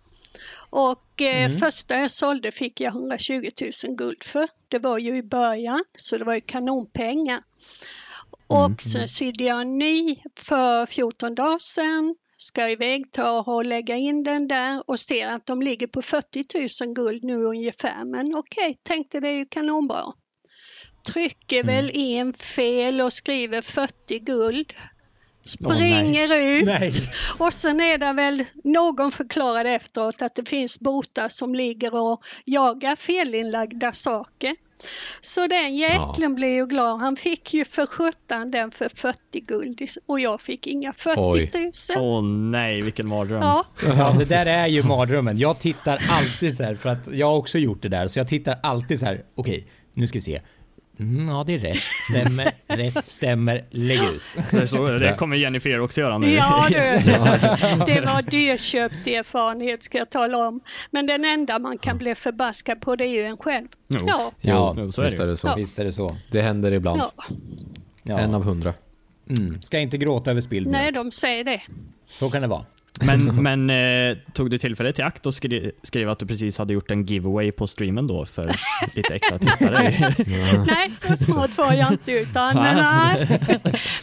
Och 0.54 1.22
eh, 1.22 1.50
första 1.50 2.00
jag 2.00 2.10
sålde 2.10 2.50
fick 2.50 2.80
jag 2.80 2.94
120 2.94 3.48
000 3.86 3.96
guld 3.96 4.22
för. 4.22 4.48
Det 4.68 4.78
var 4.78 4.98
ju 4.98 5.16
i 5.16 5.22
början, 5.22 5.84
så 5.96 6.18
det 6.18 6.24
var 6.24 6.34
ju 6.34 6.40
kanonpengar. 6.40 7.40
Och 8.50 8.82
sen 8.82 9.08
sydde 9.08 9.44
jag 9.44 9.60
en 9.60 9.78
ny 9.78 10.16
för 10.38 10.86
14 10.86 11.34
dagar 11.34 11.58
sedan. 11.58 12.14
Ska 12.36 12.68
iväg 12.68 13.12
ta 13.12 13.40
och 13.40 13.66
lägga 13.66 13.96
in 13.96 14.22
den 14.22 14.48
där 14.48 14.82
och 14.86 15.00
ser 15.00 15.26
att 15.26 15.46
de 15.46 15.62
ligger 15.62 15.86
på 15.86 16.02
40 16.02 16.84
000 16.84 16.94
guld 16.94 17.24
nu 17.24 17.44
ungefär. 17.44 18.04
Men 18.04 18.34
okej, 18.34 18.78
tänkte 18.82 19.20
det 19.20 19.28
är 19.28 19.32
ju 19.32 19.46
kanonbra. 19.46 20.04
Trycker 21.06 21.64
väl 21.64 21.90
in 21.90 22.32
fel 22.32 23.00
och 23.00 23.12
skriver 23.12 23.62
40 23.62 24.18
guld. 24.18 24.72
Springer 25.44 26.36
ut 26.36 26.64
Nej. 26.64 26.92
och 27.38 27.54
sen 27.54 27.80
är 27.80 27.98
det 27.98 28.12
väl 28.12 28.44
någon 28.64 29.10
förklarade 29.10 29.70
efteråt 29.70 30.22
att 30.22 30.34
det 30.34 30.48
finns 30.48 30.80
botar 30.80 31.28
som 31.28 31.54
ligger 31.54 31.94
och 31.94 32.22
jagar 32.44 32.96
felinlagda 32.96 33.92
saker. 33.92 34.56
Så 35.20 35.46
den 35.46 35.74
jäkeln 35.74 36.34
blev 36.34 36.50
ju 36.50 36.66
glad. 36.66 37.00
Han 37.00 37.16
fick 37.16 37.54
ju 37.54 37.64
för 37.64 37.86
17 37.86 38.50
den 38.50 38.70
för 38.70 38.88
40 38.88 39.40
guld 39.40 39.80
och 40.06 40.20
jag 40.20 40.40
fick 40.40 40.66
inga 40.66 40.92
40 40.92 41.96
000. 41.96 42.04
Åh 42.04 42.22
nej, 42.22 42.82
vilken 42.82 43.08
mardröm. 43.08 43.42
Ja, 43.42 43.64
Ja, 43.98 44.14
det 44.18 44.24
där 44.24 44.46
är 44.46 44.66
ju 44.66 44.82
mardrömmen. 44.82 45.38
Jag 45.38 45.58
tittar 45.58 46.02
alltid 46.10 46.56
så 46.56 46.62
här, 46.62 46.74
för 46.74 46.88
att 46.88 47.08
jag 47.12 47.26
har 47.26 47.36
också 47.36 47.58
gjort 47.58 47.82
det 47.82 47.88
där, 47.88 48.08
så 48.08 48.18
jag 48.18 48.28
tittar 48.28 48.58
alltid 48.62 49.00
så 49.00 49.06
här, 49.06 49.24
okej, 49.34 49.66
nu 49.94 50.06
ska 50.06 50.18
vi 50.18 50.22
se. 50.22 50.40
Mm, 51.00 51.28
ja, 51.28 51.44
det 51.46 51.54
är 51.54 51.58
rätt. 51.58 51.82
Stämmer, 52.10 52.52
rätt, 52.66 53.06
stämmer, 53.06 53.64
lägg 53.70 53.98
ut. 53.98 54.22
Det, 54.50 54.56
är 54.56 54.66
så, 54.66 54.86
det 54.86 55.14
kommer 55.18 55.36
Jennifer 55.36 55.80
också 55.80 56.00
göra 56.00 56.18
nu. 56.18 56.34
ja 56.34 56.66
du, 56.68 56.74
det 57.94 58.00
var 58.00 58.30
dyrköpt 58.30 59.06
erfarenhet 59.06 59.82
ska 59.82 59.98
jag 59.98 60.10
tala 60.10 60.48
om. 60.48 60.60
Men 60.90 61.06
den 61.06 61.24
enda 61.24 61.58
man 61.58 61.78
kan 61.78 61.98
bli 61.98 62.14
förbaskad 62.14 62.80
på 62.80 62.96
det 62.96 63.04
är 63.04 63.08
ju 63.08 63.22
en 63.22 63.36
själv. 63.36 63.68
Jo. 63.88 63.98
Ja, 64.06 64.32
Ja, 64.40 64.74
Jo, 64.76 64.92
så 64.92 65.02
är 65.02 65.04
visst 65.04 65.16
det 65.16 65.22
är 65.22 65.26
det 65.26 65.36
så. 65.36 65.46
Ja. 65.48 65.54
Visst 65.54 65.78
är 65.78 65.84
det 65.84 65.92
så. 65.92 66.16
Det 66.30 66.42
händer 66.42 66.72
ibland. 66.72 67.02
ja. 68.02 68.18
En 68.18 68.34
av 68.34 68.42
hundra. 68.42 68.74
Mm. 69.28 69.62
Ska 69.62 69.78
inte 69.78 69.98
gråta 69.98 70.30
över 70.30 70.40
spilld 70.40 70.66
Nej, 70.66 70.92
de 70.92 71.12
säger 71.12 71.44
det. 71.44 71.62
Så 72.06 72.30
kan 72.30 72.42
det 72.42 72.48
vara. 72.48 72.64
Men, 73.06 73.42
men 73.42 73.70
eh, 73.70 74.16
tog 74.32 74.50
du 74.50 74.58
tillfället 74.58 74.98
i 74.98 75.02
akt 75.02 75.26
och 75.26 75.34
skri 75.34 75.72
skrev 75.82 76.10
att 76.10 76.18
du 76.18 76.26
precis 76.26 76.58
hade 76.58 76.72
gjort 76.72 76.90
en 76.90 77.06
giveaway 77.06 77.52
på 77.52 77.66
streamen 77.66 78.06
då 78.06 78.26
för 78.26 78.50
lite 78.94 79.14
extra 79.14 79.38
tittare? 79.38 79.82
Nej, 80.66 80.90
så 80.90 81.16
smart 81.16 81.58
var 81.58 81.72
jag 81.72 81.92
inte 81.92 82.12
utan 82.12 82.56
nej. 82.56 83.40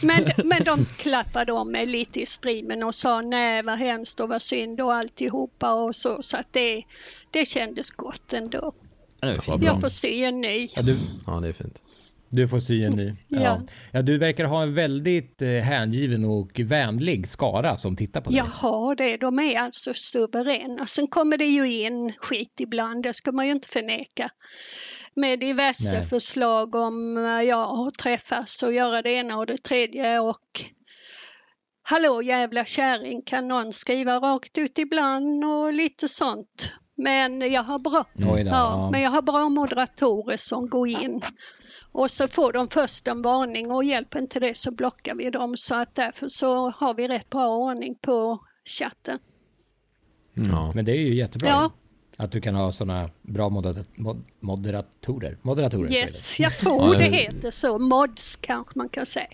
Men, 0.02 0.24
men 0.44 0.64
de 0.64 0.84
klappade 0.84 1.52
om 1.52 1.72
mig 1.72 1.86
lite 1.86 2.20
i 2.20 2.26
streamen 2.26 2.82
och 2.82 2.94
sa 2.94 3.20
nej 3.20 3.62
vad 3.62 3.78
hemskt 3.78 4.20
och 4.20 4.28
vad 4.28 4.42
synd 4.42 4.80
och 4.80 4.94
alltihopa 4.94 5.72
och 5.72 5.96
så. 5.96 6.22
Så 6.22 6.36
att 6.36 6.46
det, 6.50 6.82
det 7.30 7.44
kändes 7.44 7.90
gott 7.90 8.32
ändå. 8.32 8.72
Ja. 9.20 9.58
Jag 9.60 9.80
får 9.80 9.88
sy 9.88 10.22
en 10.22 10.40
ny. 10.40 10.68
Ja, 10.74 10.82
du, 10.82 10.96
Ja, 11.26 11.32
det 11.32 11.48
är 11.48 11.52
fint. 11.52 11.82
Du 12.30 12.48
får 12.48 12.60
sy 12.60 12.84
en 12.84 12.96
ny. 12.96 13.16
Ja. 13.28 13.40
Ja. 13.40 13.60
Ja. 13.92 14.02
du 14.02 14.18
verkar 14.18 14.44
ha 14.44 14.62
en 14.62 14.74
väldigt 14.74 15.42
eh, 15.42 15.48
hängiven 15.48 16.24
och 16.24 16.60
vänlig 16.64 17.28
skara 17.28 17.76
som 17.76 17.96
tittar 17.96 18.20
på 18.20 18.30
dig. 18.30 18.38
Jaha, 18.38 18.94
det, 18.94 19.16
de 19.16 19.38
är 19.38 19.58
alltså 19.58 19.94
suveräna. 19.94 20.86
Sen 20.86 21.06
kommer 21.06 21.38
det 21.38 21.44
ju 21.44 21.72
in 21.72 22.12
skit 22.16 22.60
ibland, 22.60 23.02
det 23.02 23.14
ska 23.14 23.32
man 23.32 23.46
ju 23.46 23.52
inte 23.52 23.68
förneka. 23.68 24.30
Med 25.14 25.40
diverse 25.40 25.92
Nej. 25.92 26.04
förslag 26.04 26.74
om 26.74 27.16
eh, 27.16 27.42
ja, 27.42 27.88
att 27.88 27.94
träffas 27.94 28.62
och 28.62 28.72
göra 28.72 29.02
det 29.02 29.10
ena 29.10 29.36
och 29.36 29.46
det 29.46 29.62
tredje 29.62 30.18
och 30.20 30.64
Hallå 31.90 32.22
jävla 32.22 32.64
kärring, 32.64 33.22
kan 33.22 33.48
någon 33.48 33.72
skriva 33.72 34.16
rakt 34.16 34.58
ut 34.58 34.78
ibland 34.78 35.44
och 35.44 35.72
lite 35.72 36.08
sånt. 36.08 36.72
Men 36.96 37.52
jag 37.52 37.62
har 37.62 37.78
bra, 37.78 38.04
ja. 38.14 38.90
men 38.92 39.02
jag 39.02 39.10
har 39.10 39.22
bra 39.22 39.48
moderatorer 39.48 40.36
som 40.36 40.68
går 40.68 40.88
in. 40.88 41.22
Och 41.98 42.10
så 42.10 42.28
får 42.28 42.52
de 42.52 42.68
först 42.68 43.08
en 43.08 43.22
varning 43.22 43.70
och 43.70 43.84
hjälper 43.84 44.18
inte 44.18 44.40
det 44.40 44.56
så 44.56 44.70
blockar 44.70 45.14
vi 45.14 45.30
dem. 45.30 45.56
Så 45.56 45.74
att 45.74 45.94
därför 45.94 46.28
så 46.28 46.70
har 46.70 46.94
vi 46.94 47.08
rätt 47.08 47.30
bra 47.30 47.48
ordning 47.56 47.94
på 48.00 48.38
chatten. 48.78 49.18
Ja. 50.34 50.72
Men 50.74 50.84
det 50.84 50.92
är 50.92 51.00
ju 51.00 51.14
jättebra 51.14 51.48
Ja. 51.48 51.70
att 52.16 52.32
du 52.32 52.40
kan 52.40 52.54
ha 52.54 52.72
såna 52.72 53.10
bra 53.22 53.48
moder 53.48 53.84
mod 53.96 54.24
moderatorer. 54.40 55.36
Moderatorer. 55.42 55.92
Yes, 55.92 56.40
jag 56.40 56.58
tror 56.58 56.94
det 56.96 57.04
heter 57.04 57.50
så. 57.50 57.78
Mods 57.78 58.36
kanske 58.36 58.72
man 58.78 58.88
kan 58.88 59.06
säga. 59.06 59.28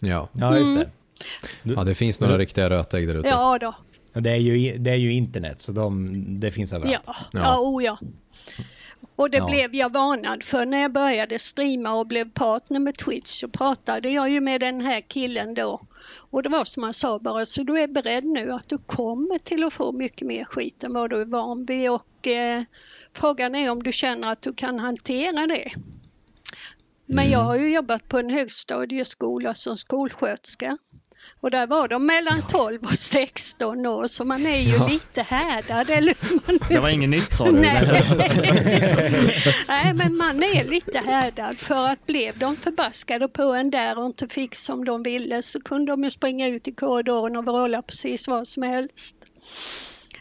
Ja. 0.00 0.28
Ja, 0.32 0.58
just 0.58 0.74
det. 0.74 0.90
ja, 1.62 1.84
det 1.84 1.94
finns 1.94 2.20
några 2.20 2.38
riktiga 2.38 2.70
rötägg 2.70 3.08
där 3.08 3.14
ute. 3.14 3.28
Ja 3.28 3.58
då. 3.58 3.74
Det 4.20 4.30
är 4.30 4.36
ju, 4.36 4.78
det 4.78 4.90
är 4.90 4.94
ju 4.96 5.12
internet, 5.12 5.60
så 5.60 5.72
de, 5.72 6.40
det 6.40 6.50
finns 6.50 6.72
överallt. 6.72 7.02
Ja, 7.06 7.14
Ja. 7.32 7.40
ja, 7.40 7.58
oh 7.60 7.84
ja. 7.84 7.98
Och 9.16 9.30
det 9.30 9.38
Ja. 9.38 9.46
blev 9.46 9.74
jag 9.74 9.92
varnad 9.92 10.42
för 10.42 10.66
när 10.66 10.82
jag 10.82 10.92
började 10.92 11.38
streama 11.38 11.94
och 11.94 12.06
blev 12.06 12.30
partner 12.30 12.80
med 12.80 12.94
Twitch 12.94 13.40
så 13.40 13.48
pratade 13.48 14.10
jag 14.10 14.30
ju 14.30 14.40
med 14.40 14.60
den 14.60 14.80
här 14.80 15.00
killen 15.00 15.54
då. 15.54 15.80
Och 16.14 16.42
det 16.42 16.48
var 16.48 16.64
som 16.64 16.82
han 16.82 16.94
sa 16.94 17.18
bara, 17.18 17.46
så 17.46 17.62
du 17.62 17.78
är 17.80 17.88
beredd 17.88 18.24
nu 18.24 18.52
att 18.52 18.68
du 18.68 18.78
kommer 18.78 19.38
till 19.38 19.64
att 19.64 19.72
få 19.72 19.92
mycket 19.92 20.26
mer 20.26 20.44
skit 20.44 20.84
än 20.84 20.94
vad 20.94 21.10
du 21.10 21.20
är 21.20 21.24
van 21.24 21.64
vid 21.64 21.90
och 21.90 22.26
eh, 22.26 22.62
frågan 23.12 23.54
är 23.54 23.70
om 23.70 23.82
du 23.82 23.92
känner 23.92 24.28
att 24.28 24.42
du 24.42 24.54
kan 24.54 24.78
hantera 24.78 25.46
det. 25.46 25.72
Men 27.06 27.30
jag 27.30 27.38
har 27.38 27.56
ju 27.56 27.74
jobbat 27.74 28.08
på 28.08 28.18
en 28.18 28.30
högstadieskola 28.30 29.54
som 29.54 29.76
skolsköterska. 29.76 30.78
Och 31.40 31.50
där 31.50 31.66
var 31.66 31.88
de 31.88 32.06
mellan 32.06 32.42
12 32.42 32.80
och 32.82 32.90
16 32.90 33.86
år 33.86 34.06
så 34.06 34.24
man 34.24 34.46
är 34.46 34.58
ju 34.58 34.88
lite 34.88 35.22
härdad. 35.22 35.90
Eller 35.90 36.14
hur 36.20 36.40
man 36.46 36.58
Det 36.68 36.78
var 36.80 36.88
inget 36.88 37.08
nytt 37.10 37.34
sa 37.36 37.44
du? 37.44 37.52
Nej. 37.60 37.82
Nej, 39.68 39.94
men 39.94 40.16
man 40.16 40.42
är 40.42 40.64
lite 40.64 40.98
härdad 40.98 41.58
för 41.58 41.84
att 41.92 42.06
blev 42.06 42.38
de 42.38 42.56
förbaskade 42.56 43.28
på 43.28 43.42
en 43.42 43.70
där 43.70 43.98
och 43.98 44.06
inte 44.06 44.26
fick 44.28 44.54
som 44.54 44.84
de 44.84 45.02
ville 45.02 45.42
så 45.42 45.60
kunde 45.62 45.92
de 45.92 46.04
ju 46.04 46.10
springa 46.10 46.48
ut 46.48 46.68
i 46.68 46.72
korridoren 46.72 47.36
och 47.36 47.44
vråla 47.44 47.82
precis 47.82 48.28
vad 48.28 48.48
som 48.48 48.62
helst. 48.62 49.16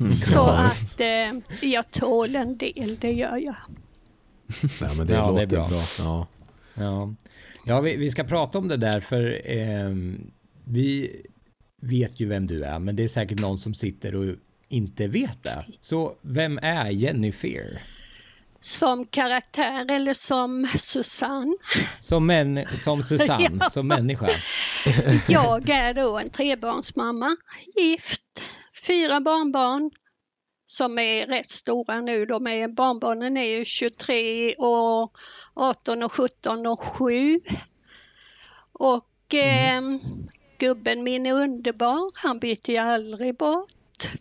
Så 0.09 0.37
Ja, 0.37 0.51
att 0.57 1.01
eh, 1.01 1.69
jag 1.69 1.91
tål 1.91 2.35
en 2.35 2.57
del, 2.57 2.97
det 2.99 3.11
gör 3.11 3.37
jag. 3.37 3.55
Ja, 4.81 4.89
men 4.97 5.07
det 5.07 5.13
Ja, 5.13 5.21
det 5.25 5.31
låter 5.31 5.41
är 5.41 5.47
bra. 5.47 5.67
bra. 5.67 5.77
Ja. 5.99 6.27
Ja, 6.73 7.13
ja 7.65 7.81
vi, 7.81 7.95
vi 7.97 8.09
ska 8.11 8.23
prata 8.23 8.57
om 8.57 8.67
det 8.67 8.77
där 8.77 8.99
för 8.99 9.41
ehm, 9.45 10.31
vi 10.65 11.21
vet 11.81 12.19
ju 12.19 12.25
vem 12.27 12.47
du 12.47 12.63
är, 12.63 12.79
men 12.79 12.95
det 12.95 13.03
är 13.03 13.07
säkert 13.07 13.39
någon 13.39 13.57
som 13.57 13.73
sitter 13.73 14.15
och 14.15 14.35
inte 14.67 15.07
vet 15.07 15.43
det. 15.43 15.65
Så 15.81 16.15
vem 16.21 16.57
är 16.57 16.89
Jenny 16.89 17.31
Fear? 17.31 17.81
Som 18.61 19.05
karaktär 19.05 19.91
eller 19.91 20.13
som 20.13 20.67
Susanne. 20.77 21.55
Som, 21.99 22.25
män, 22.25 22.65
som 22.83 23.03
Susanne, 23.03 23.57
Ja. 23.59 23.69
som 23.69 23.87
människa. 23.87 24.29
Jag 25.27 25.69
är 25.69 25.93
då 25.93 26.19
en 26.19 26.29
trebarnsmamma, 26.29 27.35
gift, 27.77 28.41
fyra 28.87 29.21
barnbarn 29.21 29.91
som 30.65 30.99
är 30.99 31.27
rätt 31.27 31.49
stora 31.49 32.01
nu. 32.01 32.25
De 32.25 32.47
är, 32.47 32.67
barnbarnen 32.67 33.37
är 33.37 33.57
ju 33.57 33.65
23 33.65 34.53
och 34.53 35.11
18 35.53 36.03
och 36.03 36.11
17 36.11 36.65
och 36.67 36.79
7. 36.79 37.39
Och 38.73 39.33
eh, 39.35 39.81
gubben 40.61 41.03
min 41.03 41.25
är 41.25 41.33
underbar, 41.33 42.11
han 42.13 42.39
byter 42.39 42.69
ju 42.69 42.77
aldrig 42.77 43.37
bort. 43.37 43.71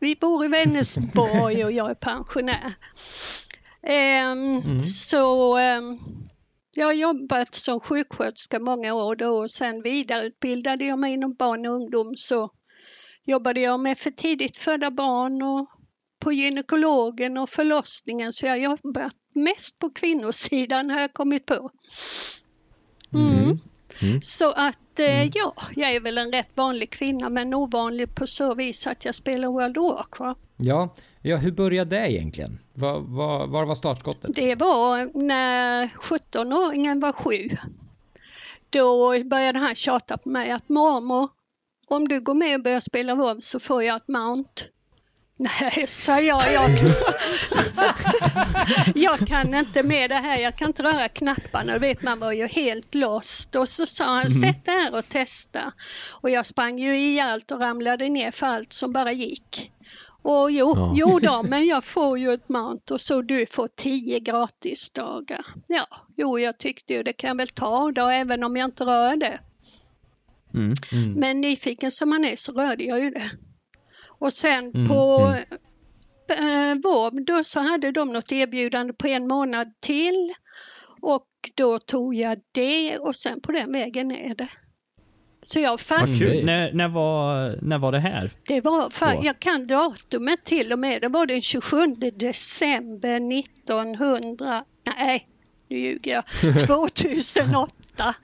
Vi 0.00 0.14
bor 0.14 0.44
i 0.44 0.48
Vänersborg 0.48 1.64
och 1.64 1.72
jag 1.72 1.90
är 1.90 1.94
pensionär. 1.94 2.74
Ehm, 3.83 4.79
Så 4.79 5.57
ehm, 5.57 5.98
jag 6.76 6.87
har 6.87 6.92
jobbat 6.92 7.55
som 7.55 7.81
sjuksköterska 7.81 8.59
många 8.59 8.94
år 8.94 9.16
då 9.16 9.38
och 9.38 9.50
sen 9.50 9.83
vidareutbildade 9.83 10.85
jag 10.85 10.98
mig 10.98 11.12
inom 11.12 11.35
barn 11.35 11.66
och 11.66 11.74
ungdom 11.74 12.16
så 12.16 12.50
jobbade 13.24 13.61
jag 13.61 13.81
med 13.81 13.98
för 13.98 14.11
tidigt 14.11 14.57
födda 14.57 14.90
barn 14.90 15.42
och 15.42 15.70
på 16.18 16.33
gynekologen 16.33 17.38
och 17.38 17.48
förlossningen 17.50 18.33
så 18.33 18.46
jag 18.46 18.53
har 18.53 18.57
jobbat 18.57 19.14
mest 19.35 19.79
på 19.79 19.90
kvinnosidan 19.90 20.90
har 20.90 21.00
jag 21.00 21.12
kommit 21.12 21.46
på. 21.46 21.70
Mm. 23.14 23.59
Så 24.23 24.53
att 24.53 24.99
eh, 24.99 25.25
ja, 25.25 25.55
jag 25.77 25.95
är 25.95 26.01
väl 26.01 26.19
en 26.19 26.33
rätt 26.33 26.57
vanlig 26.57 26.91
kvinna 26.91 27.29
men 27.29 27.55
ovanlig 27.55 28.15
på 28.15 28.27
så 28.27 28.55
vis 28.55 28.87
att 28.87 29.05
jag 29.05 29.15
spelar 29.15 29.49
World 29.49 29.79
of 29.79 29.97
Warcraft. 29.97 30.41
Ja, 30.57 30.95
ja 31.23 31.37
hur 31.37 31.53
började 31.53 31.97
det 31.97 32.13
egentligen? 32.13 32.59
Var, 32.75 33.01
var, 33.01 33.47
var 33.47 33.65
var 33.65 33.75
startskottet? 33.75 34.35
Det 34.35 34.55
var 34.55 35.11
när 35.15 35.87
17-åringen 35.87 37.01
var 37.01 37.13
sju. 37.13 37.49
Då 38.71 39.25
började 39.25 39.59
han 39.59 39.75
tjata 39.75 40.19
på 40.19 40.29
mig 40.29 40.51
att 40.51 40.69
mormor, 40.69 41.29
om 41.89 42.09
du 42.09 42.21
går 42.21 42.35
med 42.35 42.55
och 42.57 42.63
börjar 42.63 42.81
spela 42.81 43.15
WoW 43.15 43.37
så 43.41 43.61
får 43.61 43.83
jag 43.83 43.97
ett 43.97 44.09
mount. 44.09 44.63
Nej, 45.40 45.87
sa 45.87 46.20
jag. 46.20 46.53
Jag, 46.53 46.70
jag 48.94 49.18
kan 49.18 49.55
inte 49.55 49.83
med 49.83 50.11
det 50.11 50.16
här. 50.16 50.38
Jag 50.40 50.57
kan 50.57 50.68
inte 50.68 50.83
röra 50.83 51.09
knapparna. 51.09 51.79
Vet, 51.79 52.03
man 52.03 52.18
var 52.18 52.33
ju 52.33 52.46
helt 52.46 52.94
lost. 52.94 53.57
Och 53.57 53.68
så 53.68 53.87
sa 53.87 54.05
han, 54.05 54.31
sätt 54.31 54.64
det 54.64 54.70
här 54.70 54.94
och 54.94 55.09
testa. 55.09 55.72
Och 56.11 56.31
jag 56.31 56.46
sprang 56.46 56.79
ju 56.79 56.98
i 57.00 57.20
allt 57.20 57.50
och 57.50 57.61
ramlade 57.61 58.09
ner 58.09 58.31
för 58.31 58.46
allt 58.46 58.72
som 58.72 58.92
bara 58.92 59.12
gick. 59.12 59.72
Och 60.22 60.50
jo, 60.50 60.72
Ja. 60.76 60.94
jo 60.96 61.18
då, 61.18 61.42
men 61.42 61.66
jag 61.66 61.85
får 61.85 62.18
ju 62.18 62.33
ett 62.33 62.48
mount 62.48 62.94
och 62.94 63.00
så 63.00 63.22
du 63.22 63.46
får 63.46 63.68
tio 63.76 64.20
gratisdagar. 64.20 65.46
Ja, 65.66 65.87
jo, 66.16 66.38
jag 66.38 66.59
tyckte 66.59 66.94
ju 66.94 67.03
det 67.03 67.12
kan 67.12 67.29
jag 67.29 67.37
väl 67.37 67.48
ta 67.48 67.90
då, 67.92 68.09
även 68.09 68.44
om 68.44 68.57
jag 68.57 68.64
inte 68.68 68.85
rör 68.85 69.16
det. 69.16 69.38
Mm. 70.55 70.72
Men 71.16 71.40
nyfiken 71.40 71.90
som 71.90 72.09
man 72.09 72.24
är 72.24 72.37
så 72.37 72.53
rörde 72.53 72.85
jag 72.85 73.00
ju 73.00 73.11
det. 73.11 73.31
Och 74.21 74.33
sen 74.33 74.73
på 74.89 75.35
eh, 76.29 76.75
vår, 76.83 77.25
då 77.25 77.45
så 77.45 77.61
hade 77.61 77.93
de 77.93 78.13
något 78.13 78.33
erbjudande 78.33 78.93
på 78.93 79.07
en 79.07 79.29
månad 79.29 79.73
till. 79.81 80.35
Och 81.01 81.27
då 81.55 81.79
tog 81.79 82.15
jag 82.15 82.39
det 82.53 82.99
och 82.99 83.17
sen 83.17 83.41
på 83.41 83.53
den 83.53 83.73
vägen 83.73 84.11
är 84.11 84.35
det. 84.35 84.49
Så 85.43 85.61
jag 85.61 85.81
fastnade. 85.81 86.33
kul. 86.33 86.45
När, 86.45 86.73
när, 86.73 86.89
var, 86.89 87.59
när 87.63 87.79
var 87.79 87.93
det 87.93 87.99
här? 87.99 88.31
Det 88.47 88.61
var, 88.61 88.91
för, 88.91 89.25
jag 89.25 89.39
kan 89.41 89.67
datumet 89.67 90.45
till 90.45 90.73
och 90.73 90.79
med. 90.79 91.01
Det 91.01 91.09
var 91.09 91.27
den 91.27 91.43
27 91.43 91.87
december 92.15 93.39
1900. 93.39 94.65
Nej, 94.97 95.29
nu 95.69 95.77
ljuger 95.79 96.13
jag, 96.13 96.25
2008. 96.67 98.15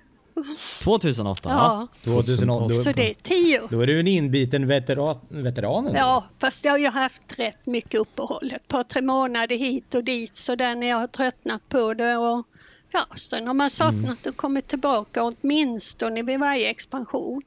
2008? 0.85 1.41
Ja, 1.45 1.89
2008. 2.05 2.75
så 2.75 2.93
det 2.93 3.11
är 3.11 3.15
tio. 3.15 3.63
Då 3.71 3.81
är 3.81 3.87
du 3.87 4.01
en 4.01 4.07
inbiten 4.07 4.67
veteran, 4.67 5.19
veteran 5.29 5.87
ändå. 5.87 5.99
Ja, 5.99 6.25
fast 6.39 6.65
jag 6.65 6.73
har 6.73 6.79
ju 6.79 6.89
haft 6.89 7.23
rätt 7.39 7.67
mycket 7.67 8.01
uppehåll. 8.01 8.53
Ett 8.53 8.69
par, 8.69 8.85
tre 8.85 9.03
månader 9.03 9.57
hit 9.57 9.95
och 9.95 10.05
dit 10.05 10.37
så 10.37 10.55
där 10.55 10.75
när 10.75 10.87
jag 10.87 10.97
har 10.97 11.07
tröttnat 11.07 11.69
på 11.69 11.95
det. 11.95 12.17
Och, 12.17 12.47
ja, 12.93 13.07
sen 13.17 13.47
har 13.47 13.55
man 13.55 13.71
saknat 13.71 14.27
att 14.27 14.37
komma 14.37 14.61
tillbaka 14.61 15.23
åtminstone 15.23 16.23
vid 16.23 16.41
varje 16.41 16.71
expansion. 16.71 17.43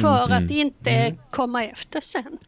För 0.00 0.32
att 0.32 0.50
inte 0.50 1.16
komma 1.30 1.64
efter 1.64 2.00
sen. 2.00 2.38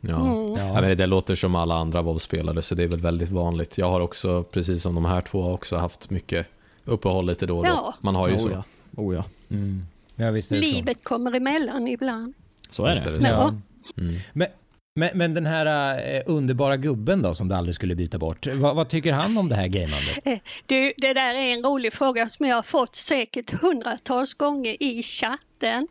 Ja. 0.00 0.26
Mm. 0.26 0.52
Ja. 0.52 0.80
men 0.80 0.96
det 0.96 1.06
låter 1.06 1.34
som 1.34 1.54
alla 1.54 1.74
andra 1.74 2.02
WoW-spelare 2.02 2.62
så 2.62 2.74
det 2.74 2.82
är 2.82 2.88
väl 2.88 3.00
väldigt 3.00 3.30
vanligt. 3.30 3.78
Jag 3.78 3.90
har 3.90 4.00
också, 4.00 4.42
precis 4.42 4.82
som 4.82 4.94
de 4.94 5.04
här 5.04 5.20
två, 5.20 5.50
också 5.50 5.76
haft 5.76 6.10
mycket 6.10 6.46
uppehåll 6.84 7.26
lite 7.26 7.46
då 7.46 7.58
och 7.58 7.64
då. 7.64 7.70
Ja. 7.70 7.94
Man 8.00 8.14
har 8.14 8.28
ju 8.28 8.34
Oh 8.34 8.38
så. 8.40 8.50
ja. 8.50 8.64
Oh 8.96 9.14
ja. 9.14 9.24
Ja, 10.16 10.30
visst 10.30 10.52
är 10.52 10.56
det 10.56 10.62
så. 10.66 10.74
Livet 10.76 11.04
kommer 11.04 11.34
emellan 11.36 11.88
ibland. 11.88 12.34
Så 12.70 12.86
är 12.86 12.94
det. 12.94 13.06
är 13.10 13.12
det 13.12 13.20
så. 13.22 13.28
Ja. 13.28 13.54
Mm. 13.98 14.14
Men, 14.32 14.48
men, 14.94 15.10
men 15.18 15.34
den 15.34 15.46
här 15.46 15.98
eh, 16.14 16.22
underbara 16.26 16.76
gubben 16.76 17.22
då 17.22 17.34
som 17.34 17.48
du 17.48 17.54
aldrig 17.54 17.74
skulle 17.74 17.94
byta 17.94 18.18
bort. 18.18 18.46
Vad, 18.46 18.76
vad 18.76 18.88
tycker 18.88 19.12
han 19.12 19.38
om 19.38 19.48
det 19.48 19.54
här 19.56 19.66
gameandet? 19.68 20.18
Eh, 20.24 20.38
Du, 20.66 20.92
det 20.96 21.12
där 21.14 21.34
är 21.34 21.52
en 21.52 21.62
rolig 21.64 21.92
fråga 21.92 22.28
som 22.28 22.46
jag 22.46 22.56
har 22.56 22.62
fått 22.62 22.94
säkert 22.94 23.60
hundratals 23.62 24.34
gånger 24.34 24.82
i 24.82 25.02
chatten. 25.02 25.88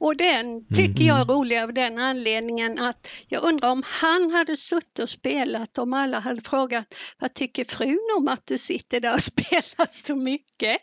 Och 0.00 0.16
den 0.16 0.64
tycker 0.74 1.04
jag 1.04 1.20
är 1.20 1.24
rolig 1.24 1.58
av 1.58 1.72
den 1.72 1.98
anledningen 1.98 2.78
att 2.78 3.08
jag 3.28 3.44
undrar 3.44 3.70
om 3.70 3.82
han 3.86 4.30
hade 4.30 4.56
suttit 4.56 4.98
och 4.98 5.08
spelat 5.08 5.78
om 5.78 5.92
alla 5.92 6.18
hade 6.18 6.40
frågat 6.40 6.94
vad 7.18 7.34
tycker 7.34 7.64
frun 7.64 8.08
om 8.18 8.28
att 8.28 8.46
du 8.46 8.58
sitter 8.58 9.00
där 9.00 9.14
och 9.14 9.22
spelar 9.32 9.86
så 9.90 10.16
mycket? 10.16 10.78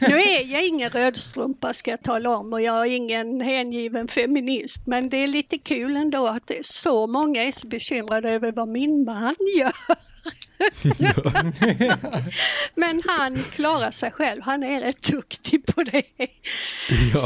Nu 0.00 0.22
är 0.22 0.52
jag 0.52 0.66
ingen 0.66 0.90
rödstrumpa 0.90 1.74
ska 1.74 1.90
jag 1.90 2.02
tala 2.02 2.36
om 2.36 2.52
och 2.52 2.62
jag 2.62 2.86
är 2.86 2.90
ingen 2.90 3.40
hängiven 3.40 4.08
feminist 4.08 4.86
men 4.86 5.08
det 5.08 5.16
är 5.16 5.28
lite 5.28 5.58
kul 5.58 5.96
ändå 5.96 6.26
att 6.26 6.50
så 6.62 7.06
många 7.06 7.42
är 7.42 7.52
så 7.52 7.66
bekymrade 7.66 8.30
över 8.30 8.52
vad 8.52 8.68
min 8.68 9.04
man 9.04 9.34
gör. 9.58 10.07
Men 12.74 13.02
han 13.06 13.42
klarar 13.42 13.90
sig 13.90 14.10
själv, 14.10 14.42
han 14.42 14.62
är 14.62 14.80
rätt 14.80 15.02
duktig 15.02 15.66
på 15.66 15.82
det. 15.82 16.02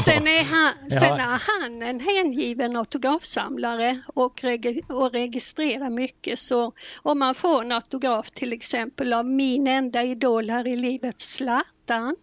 Sen, 0.05 0.27
är 0.27 0.43
han, 0.43 0.91
sen 0.91 1.19
är 1.19 1.61
han 1.61 1.81
en 1.81 1.99
hängiven 1.99 2.75
autografsamlare 2.75 4.01
och, 4.07 4.41
reg- 4.41 4.91
och 4.91 5.11
registrerar 5.11 5.89
mycket. 5.89 6.39
Så 6.39 6.73
om 6.95 7.19
man 7.19 7.35
får 7.35 7.61
en 7.61 7.71
autograf 7.71 8.31
till 8.31 8.53
exempel 8.53 9.13
av 9.13 9.25
min 9.25 9.67
enda 9.67 10.03
idol 10.03 10.49
här 10.49 10.67
i 10.67 10.77
livet, 10.77 11.19
Zlatan, 11.19 12.15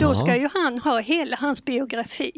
då 0.00 0.14
ska 0.14 0.36
ju 0.36 0.48
han 0.54 0.78
ha 0.78 1.00
hela 1.00 1.36
hans 1.36 1.64
biografi 1.64 2.32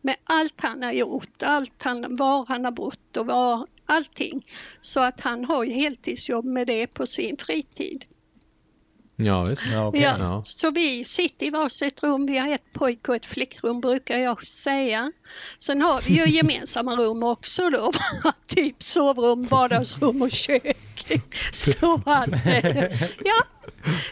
med 0.00 0.16
allt 0.24 0.60
han 0.60 0.82
har 0.82 0.92
gjort, 0.92 1.42
allt 1.42 1.82
han, 1.82 2.16
var 2.16 2.46
han 2.48 2.64
har 2.64 2.72
bott 2.72 3.16
och 3.16 3.26
var, 3.26 3.66
allting. 3.86 4.46
Så 4.80 5.00
att 5.00 5.20
han 5.20 5.44
har 5.44 5.64
ju 5.64 5.72
heltidsjobb 5.72 6.44
med 6.44 6.66
det 6.66 6.86
på 6.86 7.06
sin 7.06 7.36
fritid. 7.36 8.04
Ja, 9.16 9.44
visst. 9.44 9.62
Ja, 9.72 9.86
okej. 9.86 10.00
Ja, 10.00 10.16
Ja. 10.18 10.42
Så 10.44 10.70
vi 10.70 11.04
sitter 11.04 11.46
i 11.46 11.50
varsitt 11.50 12.02
rum, 12.02 12.26
vi 12.26 12.38
har 12.38 12.48
ett 12.48 12.72
pojk 12.72 13.08
och 13.08 13.16
ett 13.16 13.26
flickrum 13.26 13.80
brukar 13.80 14.18
jag 14.18 14.46
säga. 14.46 15.12
Sen 15.58 15.82
har 15.82 16.00
vi 16.00 16.14
ju 16.14 16.26
gemensamma 16.36 16.96
rum 16.96 17.22
också 17.22 17.70
då, 17.70 17.92
typ 18.46 18.82
sovrum, 18.82 19.42
vardagsrum 19.42 20.22
och 20.22 20.30
kök. 20.30 20.76
Så 21.52 22.02
att, 22.06 22.46
eh, 22.46 22.84
ja, 23.24 23.44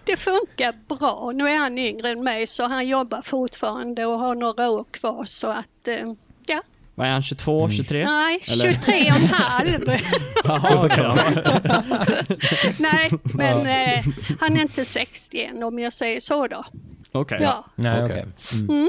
det 0.05 0.17
funkar 0.17 0.75
bra. 0.89 1.33
Nu 1.35 1.49
är 1.49 1.57
han 1.57 1.79
yngre 1.79 2.09
än 2.09 2.25
mig 2.25 2.47
så 2.47 2.65
han 2.65 2.89
jobbar 2.89 3.23
fortfarande 3.23 4.07
och 4.07 4.19
har 4.19 4.35
några 4.35 4.71
år 4.71 4.85
kvar 4.85 5.25
så 5.25 5.49
att, 5.49 5.89
eh, 5.89 6.13
ja, 6.47 6.63
Vad 6.95 7.07
är 7.07 7.11
han, 7.11 7.23
22, 7.23 7.71
23? 7.71 8.05
nej, 8.05 8.41
Eller? 8.53 8.73
23 8.73 8.95
och 9.11 9.17
en 9.17 9.25
halv. 9.27 9.81
Jaha. 10.45 10.89
Nej, 12.79 13.11
men 13.23 13.67
eh, 13.67 14.05
han 14.41 14.57
är 14.57 14.63
inte 14.63 14.85
60 14.85 15.45
än 15.45 15.63
om 15.63 15.79
jag 15.79 15.93
säger 15.93 16.21
så 16.21 16.47
då. 16.47 16.65
Okej. 17.13 17.39
Ja. 17.43 17.65
Nej, 17.75 18.03
okej. 18.05 18.25
Mm. 18.69 18.89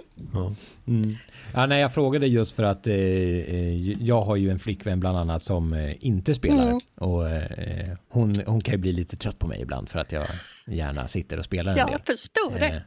Mm. 0.88 1.16
Ja, 1.54 1.66
nej, 1.66 1.82
jag 1.82 1.94
frågade 1.94 2.28
just 2.28 2.56
för 2.56 2.64
att 2.64 2.88
eh, 2.88 2.94
eh, 2.94 3.92
jag 3.92 4.22
har 4.22 4.36
ju 4.36 4.50
en 4.50 4.60
flickvän 4.60 5.00
bland 5.00 5.18
annat 5.18 5.42
som 5.42 5.74
eh, 5.74 5.96
inte 6.06 6.36
spelar. 6.36 6.64
Mm. 6.68 6.78
Och 6.96 7.30
eh, 7.30 7.98
hon, 8.10 8.34
hon 8.46 8.62
kan 8.62 8.72
ju 8.74 8.78
bli 8.78 8.92
lite 8.94 9.16
trött 9.16 9.40
på 9.40 9.48
mig 9.48 9.62
ibland 9.62 9.90
för 9.90 10.00
att 10.00 10.12
jag 10.12 10.28
gärna 10.68 11.08
sitter 11.08 11.38
och 11.40 11.46
spelar 11.46 11.72
en 11.72 11.78
Ja, 11.78 11.86
del. 11.86 11.92
jag 11.92 12.06
förstår 12.18 12.60
det. 12.60 12.68
Eh, 12.68 12.82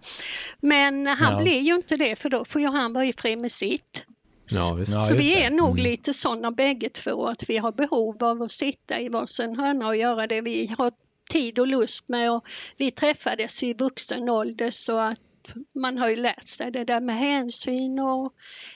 Men 0.60 1.06
han 1.06 1.32
Ja. 1.32 1.42
blir 1.42 1.60
ju 1.60 1.74
inte 1.74 1.96
det 1.96 2.18
för 2.18 2.30
då 2.30 2.44
får 2.44 2.60
ju 2.60 2.68
han 2.68 2.92
vara 2.92 3.04
i 3.24 3.36
med 3.36 3.52
sitt. 3.52 4.04
Ja, 4.50 4.84
så 4.86 5.14
vi 5.14 5.34
det. 5.34 5.44
är 5.44 5.50
nog 5.50 5.70
Mm. 5.80 5.82
lite 5.90 6.12
sådana 6.12 6.50
bägge 6.50 6.88
två 6.88 7.26
att 7.26 7.48
vi 7.50 7.58
har 7.58 7.72
behov 7.72 8.24
av 8.24 8.42
att 8.42 8.52
sitta 8.52 9.00
i 9.00 9.08
varsin 9.08 9.56
hörna 9.56 9.86
och 9.88 9.96
göra 9.96 10.26
det 10.26 10.40
vi 10.40 10.74
har 10.78 10.92
tid 11.30 11.58
och 11.58 11.66
lust 11.66 12.08
med. 12.08 12.32
Och 12.32 12.44
vi 12.76 12.90
träffades 12.90 13.62
i 13.62 13.72
vuxen 13.74 14.28
ålder 14.28 14.70
så 14.70 14.98
att 14.98 15.18
man 15.74 15.98
har 15.98 16.08
ju 16.08 16.16
lärt 16.16 16.48
sig 16.48 16.70
det 16.70 16.84
där 16.84 17.00
med 17.00 17.16
hänsyn 17.18 17.98
och 17.98 18.32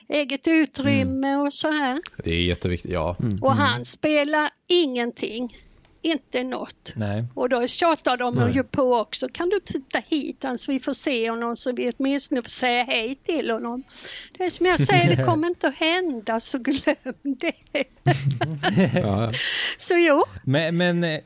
eget 0.09 0.47
utrymme 0.47 1.35
och 1.35 1.53
så 1.53 1.71
här. 1.71 1.99
Det 2.23 2.31
är 2.31 2.41
jätteviktigt. 2.43 2.91
Ja, 2.91 3.15
Och 3.41 3.55
han 3.55 3.85
spelar 3.85 4.49
ingenting, 4.67 5.57
inte 6.03 6.43
något. 6.43 6.93
Nej. 6.95 7.25
Och 7.33 7.49
då 7.49 7.67
tjatar 7.67 8.17
de 8.17 8.51
ju 8.53 8.63
på 8.63 8.95
också. 8.95 9.27
Kan 9.33 9.49
du 9.49 9.59
titta 9.59 9.99
hit 10.07 10.45
så 10.57 10.71
vi 10.71 10.79
får 10.79 10.93
se 10.93 11.29
honom 11.29 11.55
så 11.55 11.71
vi 11.71 11.91
åtminstone 11.97 12.41
får 12.41 12.49
säga 12.49 12.83
hej 12.83 13.15
till 13.15 13.51
honom. 13.51 13.83
Det 14.37 14.43
är 14.43 14.49
som 14.49 14.65
jag 14.65 14.79
säger, 14.79 15.15
det 15.15 15.23
kommer 15.25 15.47
inte 15.47 15.67
att 15.67 15.75
hända 15.75 16.39
så 16.39 16.57
glöm 16.57 17.13
det. 17.23 17.53
ja. 18.99 19.31
Så 19.77 19.93
jo, 19.97 20.23
Men, 20.43 20.77
men 20.77 21.03
eh, 21.03 21.19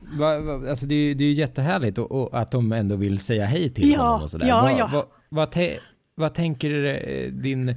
va, 0.00 0.38
va, 0.38 0.70
alltså 0.70 0.86
det, 0.86 0.94
är 0.94 1.14
det 1.14 1.24
är 1.24 1.28
ju 1.28 1.34
jättehärligt 1.34 1.98
och, 1.98 2.12
och 2.12 2.40
att 2.40 2.50
de 2.50 2.72
ändå 2.72 2.96
vill 2.96 3.18
säga 3.20 3.44
hej 3.44 3.70
till 3.70 3.92
Ja, 3.92 4.02
honom 4.02 4.22
och 4.22 4.30
sådär. 4.30 4.46
ja, 4.46 4.62
vad, 4.62 4.78
ja. 4.78 5.06
Vad, 5.28 5.50
te, 5.50 5.78
tänker 6.34 6.84
eh, 7.08 7.32
din 7.32 7.68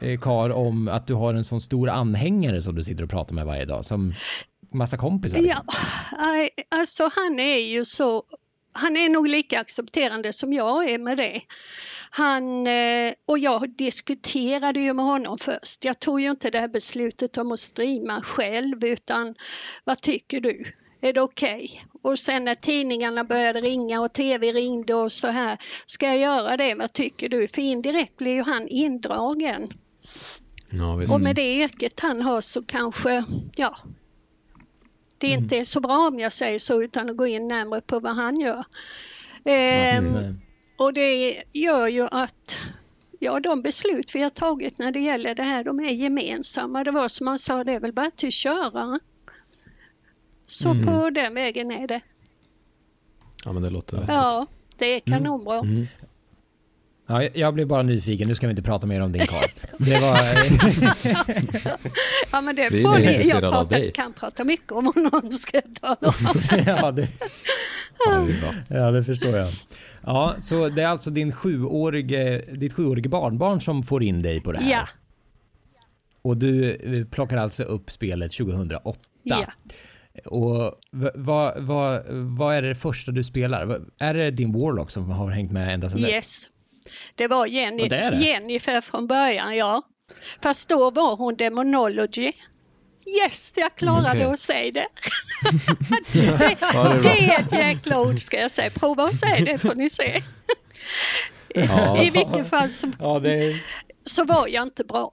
eh, 0.00 0.20
kar 0.20 0.50
om 0.50 0.88
att 0.88 1.06
du 1.06 1.14
har 1.14 1.34
en 1.34 1.44
sån 1.44 1.60
stor 1.60 1.88
anhängare 1.88 2.62
som 2.62 2.74
du 2.74 2.82
sitter 2.84 3.04
och 3.04 3.10
pratar 3.10 3.34
med 3.34 3.46
varje 3.46 3.64
dag? 3.64 3.84
Som 3.84 4.14
massa 4.76 4.96
kompisar? 4.96 5.38
ja, 5.38 5.64
alltså 6.68 7.10
han 7.14 7.40
är 7.40 7.58
ju 7.58 7.84
så, 7.84 8.22
han 8.72 8.96
är 8.96 9.08
nog 9.08 9.28
lika 9.28 9.60
accepterande 9.60 10.32
som 10.32 10.52
jag 10.52 10.90
är 10.90 10.98
med 10.98 11.16
det. 11.16 11.42
Han, 12.10 12.66
eh, 12.66 13.12
och 13.26 13.38
jag 13.38 13.70
diskuterade 13.70 14.80
ju 14.80 14.92
med 14.92 15.04
honom 15.04 15.38
först. 15.38 15.84
Jag 15.84 15.98
tog 15.98 16.20
ju 16.20 16.30
inte 16.30 16.50
det 16.50 16.60
här 16.60 16.68
beslutet 16.68 17.38
om 17.38 17.52
att 17.52 17.60
streama 17.60 18.22
själv 18.22 18.84
utan 18.84 19.34
vad 19.84 20.00
tycker 20.00 20.40
du? 20.40 20.64
Är 21.00 21.12
det 21.12 21.20
okej? 21.20 21.82
Och 22.02 22.18
sen 22.18 22.44
när 22.44 22.54
tidningarna 22.54 23.24
började 23.24 23.60
ringa 23.60 24.00
och 24.00 24.12
tv 24.12 24.52
ringde 24.52 24.94
och 24.94 25.12
så 25.12 25.28
här. 25.28 25.58
Ska 25.86 26.06
jag 26.06 26.18
göra 26.18 26.56
det? 26.56 26.74
Vad 26.74 26.92
tycker 26.92 27.28
du? 27.28 27.48
För 27.48 27.62
indirekt 27.62 28.16
blir 28.16 28.34
ju 28.34 28.42
han 28.42 28.68
indragen. 28.68 29.72
ja. 30.70 31.14
Och 31.14 31.22
med 31.22 31.36
det 31.36 31.54
yrket 31.56 32.00
han 32.00 32.22
har 32.22 32.40
så 32.40 32.62
kanske, 32.62 33.24
ja, 33.56 33.76
det 35.28 35.34
inte 35.34 35.56
är 35.56 35.64
så 35.64 35.80
bra 35.80 36.08
om 36.08 36.18
jag 36.18 36.32
säger 36.32 36.58
så 36.58 36.82
utan 36.82 37.10
att 37.10 37.16
gå 37.16 37.26
in 37.26 37.48
närmare 37.48 37.80
på 37.80 38.00
vad 38.00 38.16
han 38.16 38.40
gör. 38.40 38.64
Ehm, 39.44 40.38
och 40.76 40.92
det 40.92 41.42
gör 41.52 41.88
ju 41.88 42.08
att 42.10 42.58
ja, 43.18 43.40
de 43.40 43.62
beslut 43.62 44.14
vi 44.14 44.22
har 44.22 44.30
tagit 44.30 44.78
när 44.78 44.92
det 44.92 45.00
gäller 45.00 45.34
det 45.34 45.42
här, 45.42 45.64
de 45.64 45.80
är 45.80 45.92
gemensamma. 45.92 46.84
Det 46.84 46.90
var 46.90 47.08
som 47.08 47.26
han 47.26 47.38
sa, 47.38 47.64
det 47.64 47.72
är 47.72 47.80
väl 47.80 47.92
bara 47.92 48.10
till 48.10 48.32
köra. 48.32 49.00
Så 50.46 50.74
på 50.84 51.10
den 51.10 51.34
vägen 51.34 51.70
är 51.70 51.86
det. 51.86 52.00
Ja, 53.44 53.52
men 53.52 53.62
det 53.62 53.70
låter 53.70 53.96
vettigt. 53.96 54.14
Ja, 54.14 54.46
det 54.78 54.86
är 54.86 55.00
kanonbra. 55.00 55.62
Ja, 57.06 57.22
jag- 57.34 57.54
blev 57.54 57.66
bara 57.66 57.82
nyfiken, 57.82 58.28
nu 58.28 58.34
ska 58.34 58.46
vi 58.46 58.50
inte 58.50 58.62
prata 58.62 58.86
mer 58.86 59.00
om 59.00 59.12
din 59.12 59.26
karl. 59.26 59.44
Det 59.78 60.00
var... 60.00 60.18
Ja, 62.32 62.40
men 62.40 62.56
det 62.56 62.68
Vi 62.70 62.82
får 62.82 62.96
vi. 62.96 63.28
Jag 63.28 63.40
pratar, 63.40 63.90
kan 63.90 64.12
prata 64.12 64.44
mycket 64.44 64.72
om 64.72 64.92
honom, 64.94 65.30
ska 65.32 65.56
jag 65.64 65.74
tala 65.80 65.96
om. 66.00 66.14
ja, 66.66 66.92
det, 66.92 67.08
Ja, 68.06 68.12
det 68.68 68.76
ja, 68.76 68.90
det 68.90 69.04
förstår 69.04 69.36
jag. 69.36 69.48
Ja, 70.02 70.36
så 70.40 70.68
det 70.68 70.82
är 70.82 70.86
alltså 70.86 71.10
din 71.10 71.32
sjuårige, 71.32 72.38
ditt 72.56 72.72
sjuårige 72.72 73.08
barnbarn 73.08 73.60
som 73.60 73.82
får 73.82 74.02
in 74.02 74.22
dig 74.22 74.40
på 74.40 74.52
det 74.52 74.58
här? 74.58 74.70
Ja, 74.70 74.88
Och 76.22 76.36
du 76.36 76.70
eh, 76.74 77.04
plockar 77.10 77.36
alltså 77.36 77.62
upp 77.62 77.90
spelet 77.90 78.32
2008? 78.32 78.98
ja. 79.22 79.44
Och 80.24 80.80
vad, 81.14 81.52
vad, 81.62 82.02
vad 82.36 82.56
är 82.56 82.62
det 82.62 82.74
första 82.74 83.12
du 83.12 83.24
spelar? 83.24 83.80
Är 83.98 84.14
det 84.14 84.30
din 84.30 84.52
Warlock 84.52 84.90
som 84.90 85.10
har 85.10 85.30
hängt 85.30 85.52
med 85.52 85.74
ända 85.74 85.90
sedan 85.90 86.00
dess? 86.02 86.10
Yes. 86.10 86.50
Det 87.14 87.26
var 87.26 87.46
Jenny, 87.46 87.88
det 87.88 88.10
det. 88.10 88.16
Jennifer 88.16 88.80
från 88.80 89.06
början, 89.06 89.56
ja. 89.56 89.82
Fast 90.42 90.68
då 90.68 90.90
var 90.90 91.16
hon 91.16 91.36
Demonology. 91.36 92.32
Yes, 93.22 93.52
jag 93.56 93.74
klarade 93.74 94.10
Okej. 94.10 94.24
att 94.24 94.40
säga 94.40 94.72
det. 94.72 94.86
det, 96.12 96.20
Ja, 96.20 96.38
det 96.38 96.44
är 96.44 96.72
bra. 96.72 96.94
det 97.02 97.08
är 97.08 97.40
ett 97.40 97.52
jäkla 97.52 98.00
ord 98.00 98.18
ska 98.18 98.40
jag 98.40 98.50
säga. 98.50 98.70
Prova 98.70 99.04
att 99.04 99.16
säga 99.16 99.44
det 99.44 99.58
får 99.58 99.74
ni 99.74 99.90
se. 99.90 100.22
I 102.04 102.10
vilket 102.10 102.48
fall 102.50 102.68
det... 103.22 103.60
så 104.04 104.24
var 104.24 104.48
jag 104.48 104.62
inte 104.62 104.84
bra. 104.84 105.10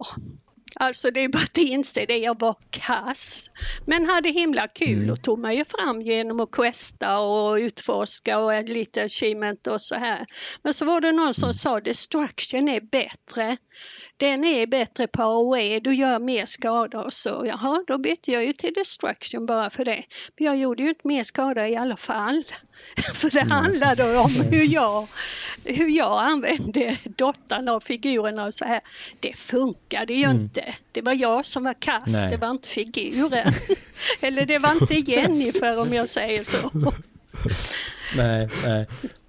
Alltså 0.75 1.11
det 1.11 1.19
är 1.19 1.29
bara 1.29 1.43
att 1.43 1.57
inse 1.57 2.05
det, 2.05 2.17
jag 2.17 2.39
var 2.39 2.55
kass. 2.69 3.49
Men 3.85 4.05
hade 4.05 4.29
himla 4.29 4.67
kul 4.67 5.11
och 5.11 5.21
tog 5.21 5.39
mig 5.39 5.57
ju 5.57 5.65
fram 5.65 6.01
genom 6.01 6.39
att 6.39 6.51
questa 6.51 7.19
och 7.19 7.55
utforska 7.55 8.39
och 8.39 8.63
lite 8.63 9.03
achievement 9.03 9.67
och 9.67 9.81
så 9.81 9.95
här. 9.95 10.25
Men 10.63 10.73
så 10.73 10.85
var 10.85 11.01
det 11.01 11.11
någon 11.11 11.33
som 11.33 11.53
sa 11.53 11.79
destruction 11.79 12.69
är 12.69 12.81
bättre. 12.81 13.57
Den 14.17 14.43
är 14.43 14.67
bättre 14.67 15.07
på 15.07 15.23
AOE, 15.23 15.79
du 15.79 15.95
gör 15.95 16.19
mer 16.19 16.45
skada 16.45 17.03
och 17.03 17.13
så. 17.13 17.43
Jaha, 17.47 17.83
då 17.87 17.97
bytte 17.97 18.31
jag 18.31 18.45
ju 18.45 18.53
till 18.53 18.73
destruction 18.73 19.45
bara 19.45 19.69
för 19.69 19.85
det. 19.85 20.03
Men 20.37 20.45
jag 20.47 20.57
gjorde 20.57 20.83
ju 20.83 20.89
inte 20.89 21.07
mer 21.07 21.23
skada 21.23 21.69
i 21.69 21.75
alla 21.75 21.97
fall. 21.97 22.43
för 23.13 23.29
det 23.29 23.53
handlade 23.53 24.17
om 24.17 24.31
hur 24.51 24.73
jag, 24.73 25.07
hur 25.63 25.89
jag 25.89 26.23
använde 26.23 26.97
dottarna 27.03 27.73
och 27.73 27.83
figurerna 27.83 28.45
och 28.45 28.53
så 28.53 28.65
här. 28.65 28.81
Det 29.19 29.37
funkade 29.37 30.13
ju 30.13 30.31
inte. 30.31 30.62
Det 30.91 31.01
var 31.01 31.13
jag 31.13 31.45
som 31.45 31.63
var 31.63 31.73
kass, 31.73 32.21
Nej. 32.21 32.31
det 32.31 32.37
var 32.37 32.49
inte 32.49 32.67
figuren. 32.67 33.53
Eller 34.21 34.45
det 34.45 34.57
var 34.57 34.71
inte 34.81 35.11
Jennifer 35.11 35.79
om 35.81 35.93
jag 35.93 36.09
säger 36.09 36.43
så. 36.43 36.69
Nej, 38.17 38.49
nej, 38.65 38.87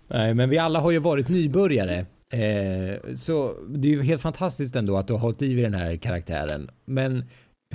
nej, 0.09 0.35
men 0.35 0.49
vi 0.51 0.59
alla 0.59 0.81
har 0.81 0.91
ju 0.91 0.99
varit 0.99 1.29
nybörjare. 1.29 2.07
Eh, 2.31 3.15
så 3.17 3.55
det 3.69 3.89
är 3.89 3.93
ju 3.93 4.03
helt 4.03 4.23
fantastiskt 4.23 4.77
ändå 4.77 4.97
att 4.97 5.07
du 5.07 5.13
har 5.13 5.21
hållit 5.21 5.43
i 5.43 5.55
vid 5.55 5.65
den 5.65 5.75
här 5.75 5.97
karaktären. 5.97 6.71
Men 6.85 7.25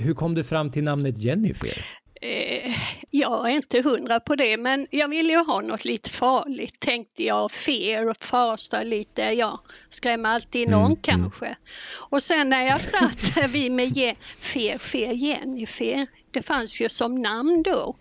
hur 0.00 0.14
kom 0.14 0.34
du 0.34 0.44
fram 0.44 0.70
till 0.70 0.84
namnet 0.84 1.18
Jennifer? 1.18 1.84
Eh, 2.22 2.74
jag 3.10 3.46
är 3.50 3.54
inte 3.54 3.82
hundra 3.82 4.20
på 4.20 4.36
det, 4.36 4.56
men 4.56 4.86
jag 4.90 5.08
ville 5.08 5.32
ju 5.32 5.44
ha 5.44 5.60
något 5.60 5.84
lite 5.84 6.10
farligt 6.10 6.80
tänkte 6.80 7.24
jag. 7.24 7.50
Fear 7.50 8.06
och 8.06 8.16
fasa 8.16 8.82
lite, 8.82 9.22
ja, 9.22 9.60
skrämma 9.88 10.28
alltid 10.28 10.68
någon 10.70 10.96
kanske. 10.96 11.56
Och 11.92 12.22
sen 12.22 12.48
när 12.48 12.62
jag 12.66 12.80
satt 12.80 13.36
vid 13.50 13.72
med 13.72 13.86
Je- 13.88 14.16
Fear, 14.38 14.78
Fear, 14.78 15.12
Jennifer, 15.12 16.06
det 16.30 16.42
fanns 16.42 16.80
ju 16.80 16.88
som 16.88 17.22
namn 17.22 17.62
då. 17.62 17.96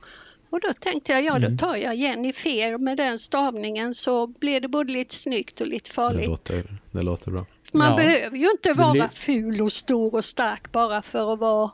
Och 0.52 0.60
då 0.62 0.74
tänkte 0.80 1.12
jag, 1.12 1.24
ja 1.24 1.40
då 1.40 1.58
tar 1.58 1.76
jag 1.76 1.96
Jennifer 1.96 2.78
med 2.78 2.98
den 2.98 3.20
stavningen 3.20 3.94
så 3.96 4.28
blir 4.28 4.60
det 4.62 4.68
både 4.68 4.94
lite 4.94 5.16
snyggt 5.16 5.62
och 5.62 5.68
lite 5.68 5.90
Det 5.90 5.94
farligt. 5.94 6.28
låter, 6.28 6.66
det 6.92 7.02
låter 7.02 7.32
bra. 7.32 7.46
Man 7.74 7.90
Ja. 7.92 7.98
behöver 7.98 8.38
ju 8.38 8.52
inte 8.52 8.74
vara 8.74 8.92
blir- 8.92 9.08
ful 9.08 9.62
och 9.62 9.72
stor 9.72 10.16
och 10.16 10.26
stark 10.26 10.72
bara 10.72 11.02
för 11.02 11.34
att 11.34 11.40
vara 11.40 11.72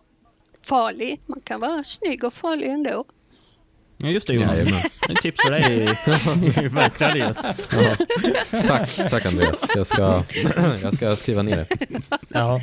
farlig. 0.68 1.20
Man 1.26 1.40
kan 1.40 1.60
vara 1.60 1.84
snygg 1.84 2.24
och 2.24 2.34
farlig 2.34 2.68
ändå. 2.68 3.06
Ja, 3.98 4.08
just 4.08 4.28
det 4.28 4.34
Jonas. 4.34 4.60
Jajamän. 4.60 4.82
Ett 5.10 5.22
tips 5.22 5.42
för 5.46 5.52
dig 5.52 5.84
i, 5.84 6.68
verkliga 6.68 7.14
livet. 7.14 7.38
Ja. 7.72 7.96
Tack, 8.62 9.10
tack 9.10 9.26
Andreas. 9.26 9.66
Jag 9.76 9.88
ska, 9.88 10.24
jag 10.82 10.94
ska 10.94 11.16
skriva 11.16 11.42
ner 11.42 11.56
det. 11.56 11.68
Ja, 12.28 12.62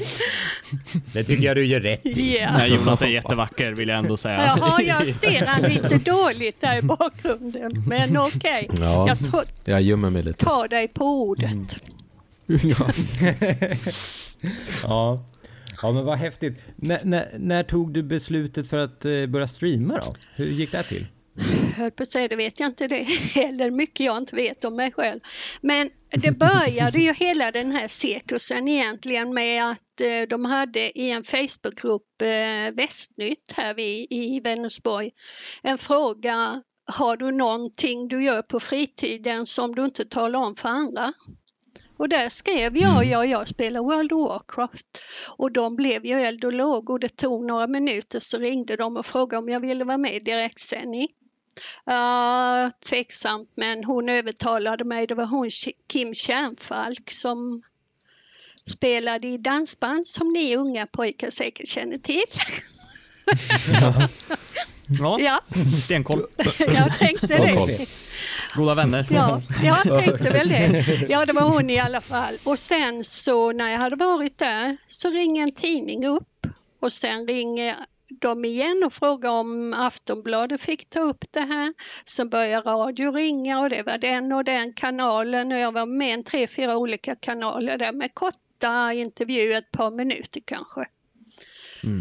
det 1.12 1.24
tycker 1.24 1.44
jag 1.44 1.56
du 1.56 1.66
gör 1.66 1.80
rätt 1.80 2.06
i. 2.06 2.38
Ja. 2.40 2.50
Nej, 2.52 2.74
Jonas 2.74 3.02
är 3.02 3.06
jättevacker 3.06 3.76
vill 3.76 3.88
jag 3.88 3.98
ändå 3.98 4.16
säga. 4.16 4.42
Jaha, 4.56 4.82
jag 4.82 5.14
ser 5.14 5.46
han 5.46 5.62
lite 5.62 5.98
dåligt 5.98 6.60
där 6.60 6.78
i 6.78 6.82
bakgrunden. 6.86 7.70
Men 7.88 8.16
okej, 8.16 8.68
Ja, 8.80 9.16
jag 9.32 9.44
jag 9.64 9.82
gömmer 9.82 10.10
mig 10.10 10.22
lite. 10.22 10.44
tar 10.44 10.68
dig 10.68 10.88
på 10.88 11.22
ordet. 11.22 11.76
Ja. 14.82 15.24
ja, 15.82 15.92
men 15.92 16.04
vad 16.04 16.18
häftigt. 16.18 16.58
När, 16.76 16.98
när, 17.04 17.28
när 17.38 17.62
tog 17.62 17.92
du 17.92 18.02
beslutet 18.02 18.68
för 18.68 18.78
att 18.78 19.04
eh, 19.04 19.26
börja 19.26 19.48
streama 19.48 19.94
då? 20.06 20.14
Hur 20.34 20.46
gick 20.46 20.72
det 20.72 20.82
till? 20.82 21.06
Höll 21.76 21.90
på 21.90 22.02
att 22.02 22.08
säga, 22.08 22.28
det 22.28 22.36
vet 22.36 22.60
jag 22.60 22.68
inte 22.68 22.88
det 22.88 23.02
heller. 23.34 23.70
Mycket 23.70 24.06
jag 24.06 24.18
inte 24.18 24.36
vet 24.36 24.64
om 24.64 24.76
mig 24.76 24.92
själv. 24.92 25.20
Men 25.60 25.90
det 26.10 26.32
började 26.32 26.98
ju 26.98 27.12
hela 27.12 27.50
den 27.50 27.72
här 27.72 27.88
cirkusen 27.88 28.68
egentligen 28.68 29.34
med 29.34 29.70
att 29.70 30.00
eh, 30.00 30.28
de 30.28 30.44
hade 30.44 30.98
i 30.98 31.10
en 31.10 31.24
Facebookgrupp 31.24 32.22
eh, 32.22 32.74
Västnytt 32.74 33.52
här 33.54 33.74
vid, 33.74 34.06
i 34.10 34.40
Vänersborg 34.40 35.10
en 35.62 35.78
fråga 35.78 36.62
har 36.84 37.16
du 37.16 37.30
någonting 37.30 38.08
du 38.08 38.24
gör 38.24 38.42
på 38.42 38.60
fritiden 38.60 39.46
som 39.46 39.74
du 39.74 39.84
inte 39.84 40.04
talar 40.04 40.40
om 40.40 40.54
för 40.54 40.68
andra? 40.68 41.12
Och 41.96 42.08
där 42.08 42.28
skrev 42.28 42.76
jag, 42.76 43.04
ja, 43.04 43.24
jag 43.24 43.48
spelar 43.48 43.80
World 43.80 44.12
of 44.12 44.28
Warcraft. 44.28 44.86
Och 45.36 45.52
de 45.52 45.76
blev 45.76 46.06
ju 46.06 46.20
eld 46.20 46.44
och 46.44 46.52
lågor. 46.52 46.98
Det 46.98 47.08
tog 47.08 47.44
några 47.44 47.66
minuter 47.66 48.20
så 48.20 48.38
ringde 48.38 48.76
de 48.76 48.96
och 48.96 49.06
frågade 49.06 49.42
om 49.42 49.48
jag 49.48 49.60
ville 49.60 49.84
vara 49.84 49.98
med 49.98 50.14
i 50.14 50.18
direktsändning. 50.18 51.08
Uh, 51.90 52.70
tveksamt, 52.88 53.50
men 53.54 53.84
hon 53.84 54.08
övertalade 54.08 54.84
mig. 54.84 55.06
Det 55.06 55.14
var 55.14 55.26
hon 55.26 55.50
Kim 55.86 56.14
Kärnfalk 56.14 57.10
som 57.10 57.62
spelade 58.66 59.28
i 59.28 59.38
dansband 59.38 60.06
som 60.06 60.28
ni 60.28 60.56
unga 60.56 60.86
pojkar 60.86 61.30
säkert 61.30 61.68
känner 61.68 61.98
till. 61.98 62.22
Ja, 64.86 65.18
ja, 65.20 65.40
stenkoll. 65.84 66.26
jag 66.58 66.98
tänkte 66.98 67.26
det. 67.26 67.86
Goda 68.54 68.74
vänner. 68.74 69.06
Ja, 69.10 69.42
jag 69.64 69.82
tänkte 69.82 70.30
väl 70.30 70.48
det. 70.48 71.06
Ja, 71.08 71.26
det 71.26 71.32
var 71.32 71.42
hon 71.42 71.70
i 71.70 71.78
alla 71.78 72.00
fall. 72.00 72.38
Och 72.44 72.58
sen 72.58 73.04
så 73.04 73.52
när 73.52 73.70
jag 73.70 73.78
hade 73.78 73.96
varit 73.96 74.38
där 74.38 74.76
så 74.86 75.10
ringer 75.10 75.42
en 75.42 75.52
tidning 75.52 76.06
upp 76.06 76.46
och 76.80 76.92
sen 76.92 77.28
ringer 77.28 77.76
de 78.20 78.44
igen 78.44 78.82
och 78.86 78.92
frågar 78.92 79.30
om 79.30 79.74
Aftonbladet 79.74 80.60
fick 80.60 80.90
ta 80.90 81.00
upp 81.00 81.24
det 81.30 81.40
här. 81.40 81.74
Sen 82.04 82.28
började 82.28 82.70
radio 82.70 83.12
ringa 83.12 83.60
och 83.60 83.70
det 83.70 83.82
var 83.82 83.98
den 83.98 84.32
och 84.32 84.44
den 84.44 84.72
kanalen 84.72 85.52
och 85.52 85.58
jag 85.58 85.72
var 85.72 85.86
med 85.86 86.20
i 86.20 86.22
tre, 86.22 86.46
fyra 86.46 86.76
olika 86.76 87.16
kanaler 87.16 87.78
där 87.78 87.92
med 87.92 88.14
korta 88.14 88.92
intervjuer, 88.92 89.58
ett 89.58 89.72
par 89.72 89.90
minuter 89.90 90.40
kanske. 90.44 90.84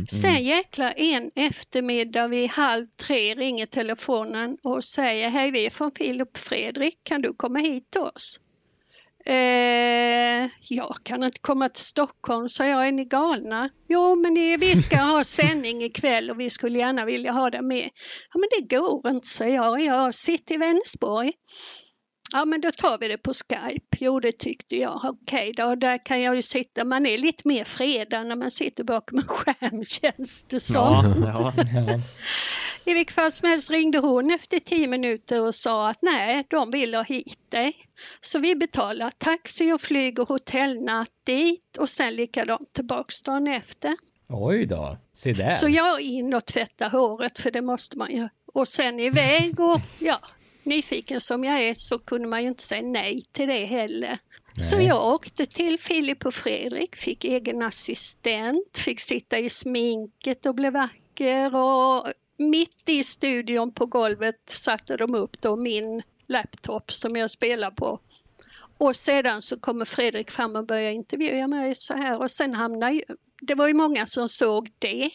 Sen 0.09 0.43
jäkla 0.43 0.91
en 0.91 1.31
eftermiddag 1.35 2.27
vid 2.27 2.49
halv 2.49 2.87
tre 2.95 3.35
ringer 3.35 3.65
telefonen 3.65 4.57
och 4.63 4.83
säger 4.83 5.29
hej 5.29 5.51
vi 5.51 5.65
är 5.65 5.69
från 5.69 5.91
Filip 5.91 6.37
Fredrik, 6.37 6.99
kan 7.03 7.21
du 7.21 7.33
komma 7.33 7.59
hit 7.59 7.91
till 7.91 8.01
oss? 8.01 8.39
Eh, 9.25 10.49
jag 10.59 10.95
kan 11.03 11.23
inte 11.23 11.39
komma 11.39 11.69
till 11.69 11.83
Stockholm, 11.83 12.49
så 12.49 12.63
jag 12.63 12.87
är 12.87 12.91
ni 12.91 13.05
galna? 13.05 13.69
Jo, 13.87 14.15
men 14.15 14.33
det, 14.33 14.57
vi 14.57 14.75
ska 14.75 14.97
ha 14.97 15.23
sändning 15.23 15.83
ikväll 15.83 16.31
och 16.31 16.39
vi 16.39 16.49
skulle 16.49 16.79
gärna 16.79 17.05
vilja 17.05 17.31
ha 17.31 17.49
det 17.49 17.61
med. 17.61 17.89
Ja, 18.33 18.39
men 18.39 18.49
det 18.57 18.75
går 18.75 19.09
inte, 19.09 19.27
säger 19.27 19.55
jag. 19.55 19.81
Jag 19.81 20.15
sitter 20.15 20.55
i 20.55 20.57
Vänersborg. 20.57 21.31
Ja, 22.33 22.45
men 22.45 22.61
då 22.61 22.71
tar 22.71 22.97
vi 22.97 23.07
det 23.07 23.17
på 23.17 23.33
Skype. 23.33 23.97
Jo, 23.99 24.19
det 24.19 24.31
tyckte 24.31 24.75
jag. 24.75 25.01
Okej 25.03 25.53
då, 25.57 25.75
där 25.75 26.05
kan 26.05 26.21
jag 26.21 26.35
ju 26.35 26.41
sitta. 26.41 26.83
Man 26.83 27.05
är 27.05 27.17
lite 27.17 27.47
mer 27.47 27.63
fredad 27.63 28.27
när 28.27 28.35
man 28.35 28.51
sitter 28.51 28.83
bakom 28.83 29.17
en 29.17 29.25
skärm, 29.27 29.83
känns 30.01 30.43
det 30.43 30.59
som. 30.59 31.15
Ja, 31.21 31.53
ja. 31.55 31.97
I 32.85 32.93
vilket 32.93 33.15
fall 33.15 33.31
som 33.31 33.49
helst 33.49 33.69
ringde 33.69 33.99
hon 33.99 34.31
efter 34.31 34.59
tio 34.59 34.87
minuter 34.87 35.41
och 35.41 35.55
sa 35.55 35.89
att 35.89 36.01
nej, 36.01 36.45
de 36.49 36.71
vill 36.71 36.93
ha 36.93 37.03
hit 37.03 37.39
dig. 37.49 37.75
Så 38.21 38.39
vi 38.39 38.55
betalar 38.55 39.11
taxi 39.17 39.71
och 39.71 39.81
flyg 39.81 40.19
och 40.19 40.29
hotellnatt 40.29 41.11
dit 41.23 41.77
och 41.77 41.89
sen 41.89 42.15
likadant 42.15 42.73
tillbaks 42.73 43.21
dagen 43.21 43.47
efter. 43.47 43.95
Oj 44.29 44.65
då, 44.65 44.97
se 45.13 45.33
där. 45.33 45.49
Så 45.49 45.69
jag 45.69 46.01
in 46.01 46.33
och 46.33 46.45
tvätta 46.45 46.87
håret 46.87 47.39
för 47.39 47.51
det 47.51 47.61
måste 47.61 47.97
man 47.97 48.11
ju. 48.11 48.29
Och 48.53 48.67
sen 48.67 48.99
iväg 48.99 49.59
och 49.59 49.79
ja, 49.99 50.19
nyfiken 50.63 51.21
som 51.21 51.43
jag 51.43 51.63
är 51.63 51.73
så 51.73 51.99
kunde 51.99 52.27
man 52.27 52.41
ju 52.41 52.47
inte 52.47 52.63
säga 52.63 52.81
nej 52.81 53.25
till 53.31 53.47
det 53.47 53.65
heller. 53.65 54.17
Så 54.57 54.77
Nej. 54.77 54.87
jag 54.87 55.13
åkte 55.13 55.45
till 55.45 55.79
Filip 55.79 56.25
och 56.25 56.33
Fredrik, 56.33 56.95
fick 56.95 57.23
egen 57.23 57.61
assistent, 57.61 58.77
fick 58.77 58.99
sitta 58.99 59.39
i 59.39 59.49
sminket 59.49 60.45
och 60.45 60.55
blev 60.55 60.73
vacker 60.73 61.55
och 61.55 62.07
mitt 62.41 62.89
i 62.89 63.03
studion 63.03 63.73
på 63.73 63.85
golvet 63.85 64.41
satte 64.45 64.97
de 64.97 65.15
upp 65.15 65.41
då 65.41 65.55
min 65.55 66.01
laptop 66.27 66.91
som 66.91 67.15
jag 67.15 67.31
spelar 67.31 67.71
på. 67.71 67.99
Och 68.77 68.95
sedan 68.95 69.41
så 69.41 69.59
kommer 69.59 69.85
Fredrik 69.85 70.31
fram 70.31 70.55
och 70.55 70.65
börjar 70.65 70.91
intervjua 70.91 71.47
mig 71.47 71.75
så 71.75 71.93
här 71.93 72.21
och 72.21 72.31
sen 72.31 72.53
hamnar 72.53 72.89
ju, 72.89 73.01
det 73.41 73.55
var 73.55 73.67
ju 73.67 73.73
många 73.73 74.05
som 74.05 74.29
såg 74.29 74.71
det. 74.79 75.09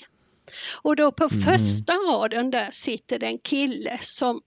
Och 0.83 0.97
då 0.97 1.13
på 1.13 1.29
första 1.29 1.93
raden 1.93 2.51
där 2.51 2.71
sitter 2.71 3.19
det 3.19 3.27
en 3.27 3.39
kille 3.39 3.99
som 4.01 4.43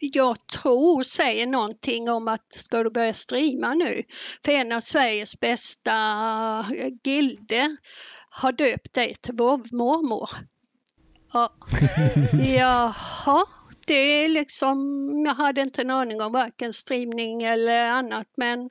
jag 0.00 0.46
tror 0.46 1.02
säger 1.02 1.46
någonting 1.46 2.10
om 2.10 2.28
att 2.28 2.52
ska 2.52 2.82
du 2.82 2.90
börja 2.90 3.14
streama 3.14 3.74
nu? 3.74 4.02
För 4.44 4.52
en 4.52 4.72
av 4.72 4.80
Sveriges 4.80 5.40
bästa 5.40 6.66
gilder 7.04 7.76
har 8.30 8.52
döpt 8.52 8.94
dig 8.94 9.16
till 9.20 9.34
vovmormor. 9.34 10.30
Ja. 11.32 11.52
Jaha, 12.56 13.44
det 13.86 13.94
är 14.24 14.28
liksom, 14.28 14.78
jag 15.26 15.34
hade 15.34 15.60
inte 15.60 15.82
en 15.82 15.90
aning 15.90 16.22
om 16.22 16.32
varken 16.32 16.72
streamning 16.72 17.42
eller 17.42 17.84
annat 17.84 18.26
men 18.36 18.70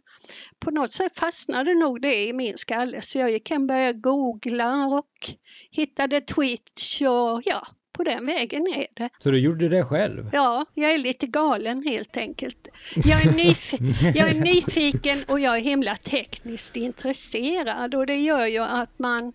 på 0.60 0.72
något 0.72 0.92
sätt 0.92 1.20
fastnade 1.20 1.74
nog 1.74 2.02
det 2.02 2.28
i 2.28 2.34
min 2.34 2.58
skalle 2.58 3.02
så 3.02 3.20
jag 3.20 3.32
gick 3.32 3.50
hem 3.50 3.62
och 3.62 3.68
började 3.68 4.00
googla 4.00 4.86
och 4.86 5.30
hittade 5.72 6.22
Twitch 6.22 7.02
och 7.02 7.42
ja, 7.46 7.68
på 7.92 8.04
den 8.04 8.26
vägen 8.26 8.68
är 8.68 8.88
det. 8.94 9.10
Så 9.20 9.32
du 9.32 9.40
gjorde 9.40 9.70
det 9.70 9.84
själv? 9.84 10.30
Ja, 10.34 10.66
jag 10.74 10.92
är 10.92 10.98
lite 10.98 11.28
galen 11.28 11.84
helt 11.88 12.18
enkelt. 12.18 12.68
Jag 12.96 13.26
är, 13.26 13.32
nyf- 13.32 14.12
jag 14.16 14.30
är 14.30 14.34
nyfiken 14.42 15.24
och 15.28 15.40
jag 15.40 15.58
är 15.58 15.62
himla 15.62 15.96
tekniskt 15.96 16.76
intresserad 16.76 17.96
och 17.96 18.06
det 18.06 18.16
gör 18.16 18.46
ju 18.46 18.60
att 18.60 19.00
man, 19.00 19.34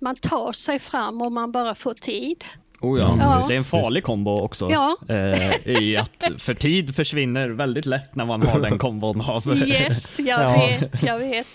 man 0.00 0.16
tar 0.16 0.52
sig 0.52 0.78
fram 0.78 1.22
om 1.22 1.34
man 1.34 1.52
bara 1.52 1.74
får 1.74 1.94
tid. 1.94 2.44
Oh 2.80 2.98
ja. 3.00 3.16
Ja. 3.18 3.44
Det 3.48 3.54
är 3.54 3.58
en 3.58 3.64
farlig 3.64 4.02
kombo 4.04 4.30
också. 4.40 4.68
Ja. 4.70 4.96
Eh, 5.08 5.68
I 5.68 5.96
att 5.96 6.28
för 6.38 6.54
tid 6.54 6.96
försvinner 6.96 7.48
väldigt 7.48 7.86
lätt 7.86 8.14
när 8.14 8.24
man 8.24 8.42
har 8.42 8.60
den 8.60 8.78
kombon. 8.78 9.20
Alltså. 9.28 9.54
Yes, 9.54 10.18
jag 10.20 10.42
Ja. 10.42 10.66
vet, 10.66 11.02
jag 11.02 11.18
vet. 11.18 11.46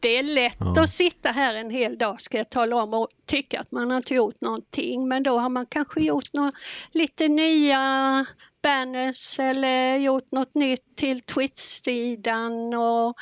Det 0.00 0.16
är 0.18 0.22
lätt 0.22 0.56
Ja. 0.58 0.82
att 0.82 0.88
sitta 0.88 1.30
här 1.30 1.54
en 1.54 1.70
hel 1.70 1.98
dag 1.98 2.20
ska 2.20 2.38
jag 2.38 2.50
tala 2.50 2.76
om 2.82 2.94
och 2.94 3.08
tycka 3.26 3.60
att 3.60 3.72
man 3.72 3.90
har 3.90 3.96
inte 3.96 4.14
gjort 4.14 4.40
någonting 4.40 5.08
men 5.08 5.22
då 5.22 5.38
har 5.38 5.48
man 5.48 5.66
kanske 5.66 6.00
gjort 6.00 6.32
några 6.32 6.52
lite 6.92 7.28
nya 7.28 8.26
banners 8.62 9.38
eller 9.40 9.96
gjort 9.96 10.32
något 10.32 10.54
nytt 10.54 10.96
till 10.96 11.20
Twitch-sidan 11.20 12.74
och 12.74 13.16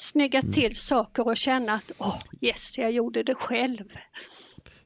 snyggat 0.00 0.42
Mm. 0.44 0.54
till 0.54 0.76
saker 0.76 1.28
och 1.28 1.36
känna 1.36 1.74
att 1.74 1.92
åh 1.98 2.18
yes, 2.40 2.78
jag 2.78 2.92
gjorde 2.92 3.22
det 3.22 3.34
själv. 3.34 3.84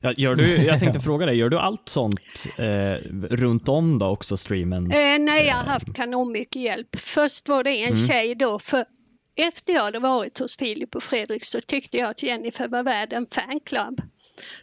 Ja, 0.00 0.12
gör 0.16 0.34
du, 0.34 0.56
jag 0.56 0.80
tänkte 0.80 1.00
fråga 1.04 1.26
dig, 1.26 1.36
gör 1.36 1.48
du 1.48 1.58
allt 1.58 1.88
sånt 1.88 2.20
eh, 2.58 2.64
runt 3.30 3.68
om 3.68 3.98
då 3.98 4.06
också, 4.06 4.36
streamen? 4.36 4.90
Eh, 4.90 5.18
nej, 5.18 5.46
jag 5.46 5.54
har 5.54 5.64
haft 5.64 5.94
kanon 5.96 6.32
mycket 6.32 6.62
hjälp. 6.62 6.96
Först 7.00 7.48
var 7.48 7.64
det 7.64 7.70
en 7.84 7.96
tjej 7.96 8.34
då, 8.34 8.58
för 8.58 8.84
efter 9.36 9.72
jag 9.72 9.82
hade 9.82 9.98
varit 9.98 10.38
hos 10.38 10.56
Filip 10.56 10.94
och 10.96 11.02
Fredrik 11.02 11.44
så 11.44 11.60
tyckte 11.60 11.96
jag 11.96 12.10
att 12.10 12.22
Jennifer 12.22 12.68
var 12.68 12.82
värd 12.82 13.12
en 13.12 13.26
fanclub. 13.26 14.00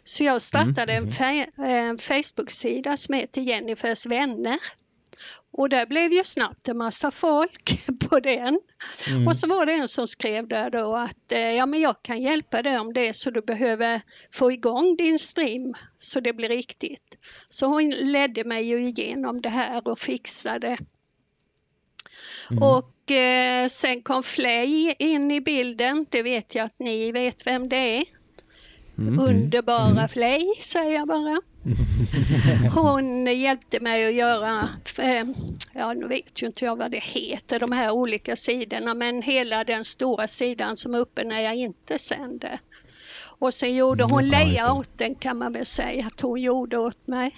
Så 0.04 0.24
jag 0.24 0.42
startade 0.42 0.92
en, 0.92 1.06
fa- 1.06 1.64
en 1.66 1.98
Facebook-sida 1.98 2.96
som 2.96 3.14
heter 3.14 3.40
Jennifers 3.40 4.06
vänner. 4.06 4.58
Och 5.52 5.68
där 5.68 5.86
blev 5.86 6.12
ju 6.12 6.24
snabbt 6.24 6.68
en 6.68 6.76
massa 6.76 7.10
folk 7.10 7.86
på 8.08 8.20
den. 8.20 8.60
Och 9.26 9.36
så 9.36 9.46
var 9.46 9.66
det 9.66 9.72
en 9.72 9.88
som 9.88 10.06
skrev 10.06 10.48
där 10.48 10.70
då 10.70 10.96
att 10.96 11.32
eh, 11.32 11.38
ja, 11.38 11.66
men 11.66 11.80
jag 11.80 12.02
kan 12.02 12.22
hjälpa 12.22 12.62
dig 12.62 12.78
om 12.78 12.92
det 12.92 13.08
är 13.08 13.12
så 13.12 13.30
du 13.30 13.40
behöver 13.40 14.00
få 14.32 14.52
igång 14.52 14.96
din 14.96 15.18
stream 15.18 15.74
så 15.98 16.20
det 16.20 16.32
blir 16.32 16.48
riktigt. 16.48 17.18
Så 17.48 17.66
hon 17.66 17.90
ledde 17.90 18.44
mig 18.44 18.64
ju 18.64 18.88
igenom 18.88 19.40
det 19.40 19.48
här 19.48 19.88
och 19.88 19.98
fixade. 19.98 20.78
Och 22.60 23.10
eh, 23.10 23.68
sen 23.68 24.02
kom 24.02 24.22
Flay 24.22 24.94
in 24.98 25.30
i 25.30 25.40
bilden. 25.40 26.06
Det 26.10 26.22
vet 26.22 26.54
jag 26.54 26.66
att 26.66 26.78
ni 26.78 27.12
vet 27.12 27.46
vem 27.46 27.68
det 27.68 27.96
är. 27.96 28.04
Underbara 28.96 30.08
Flay, 30.08 30.54
säger 30.60 30.92
jag 30.92 31.08
bara. 31.08 31.40
Hon 32.74 33.26
hjälpte 33.26 33.80
mig 33.80 34.08
att 34.08 34.14
göra, 34.14 34.68
eh, 34.98 35.26
ja 35.72 35.92
nu 35.92 36.06
vet 36.06 36.42
ju 36.42 36.46
inte 36.46 36.64
jag 36.64 36.76
vad 36.76 36.90
det 36.90 37.02
heter, 37.02 37.60
de 37.60 37.72
här 37.72 37.90
olika 37.90 38.36
sidorna, 38.36 38.94
men 38.94 39.22
hela 39.22 39.64
den 39.64 39.84
stora 39.84 40.28
sidan 40.28 40.76
som 40.76 40.94
är 40.94 40.98
uppe 40.98 41.24
när 41.24 41.40
jag 41.40 41.54
inte 41.54 41.98
sänder. 41.98 42.60
Och 43.38 43.54
sen 43.54 43.74
gjorde 43.74 44.04
hon 44.04 44.22
det. 44.22 44.28
layouten 44.28 45.14
kan 45.14 45.38
man 45.38 45.52
väl 45.52 45.66
säga 45.66 46.06
att 46.06 46.20
hon 46.20 46.40
gjorde 46.40 46.78
åt 46.78 47.06
mig. 47.06 47.36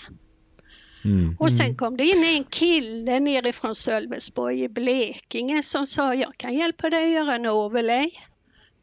Mm. 1.04 1.37
Och 1.38 1.52
sen 1.52 1.76
kom 1.76 1.96
det 1.96 2.04
in 2.04 2.24
en 2.24 2.44
kille 2.44 3.20
nerifrån 3.20 3.74
Sölvesborg 3.74 4.62
i 4.62 4.68
Blekinge 4.68 5.62
som 5.62 5.87
sa 5.87 6.14
jag 6.14 6.37
kan 6.37 6.54
hjälpa 6.54 6.90
dig 6.90 7.04
att 7.04 7.10
göra 7.10 7.34
en 7.34 7.46
overlay. 7.46 8.10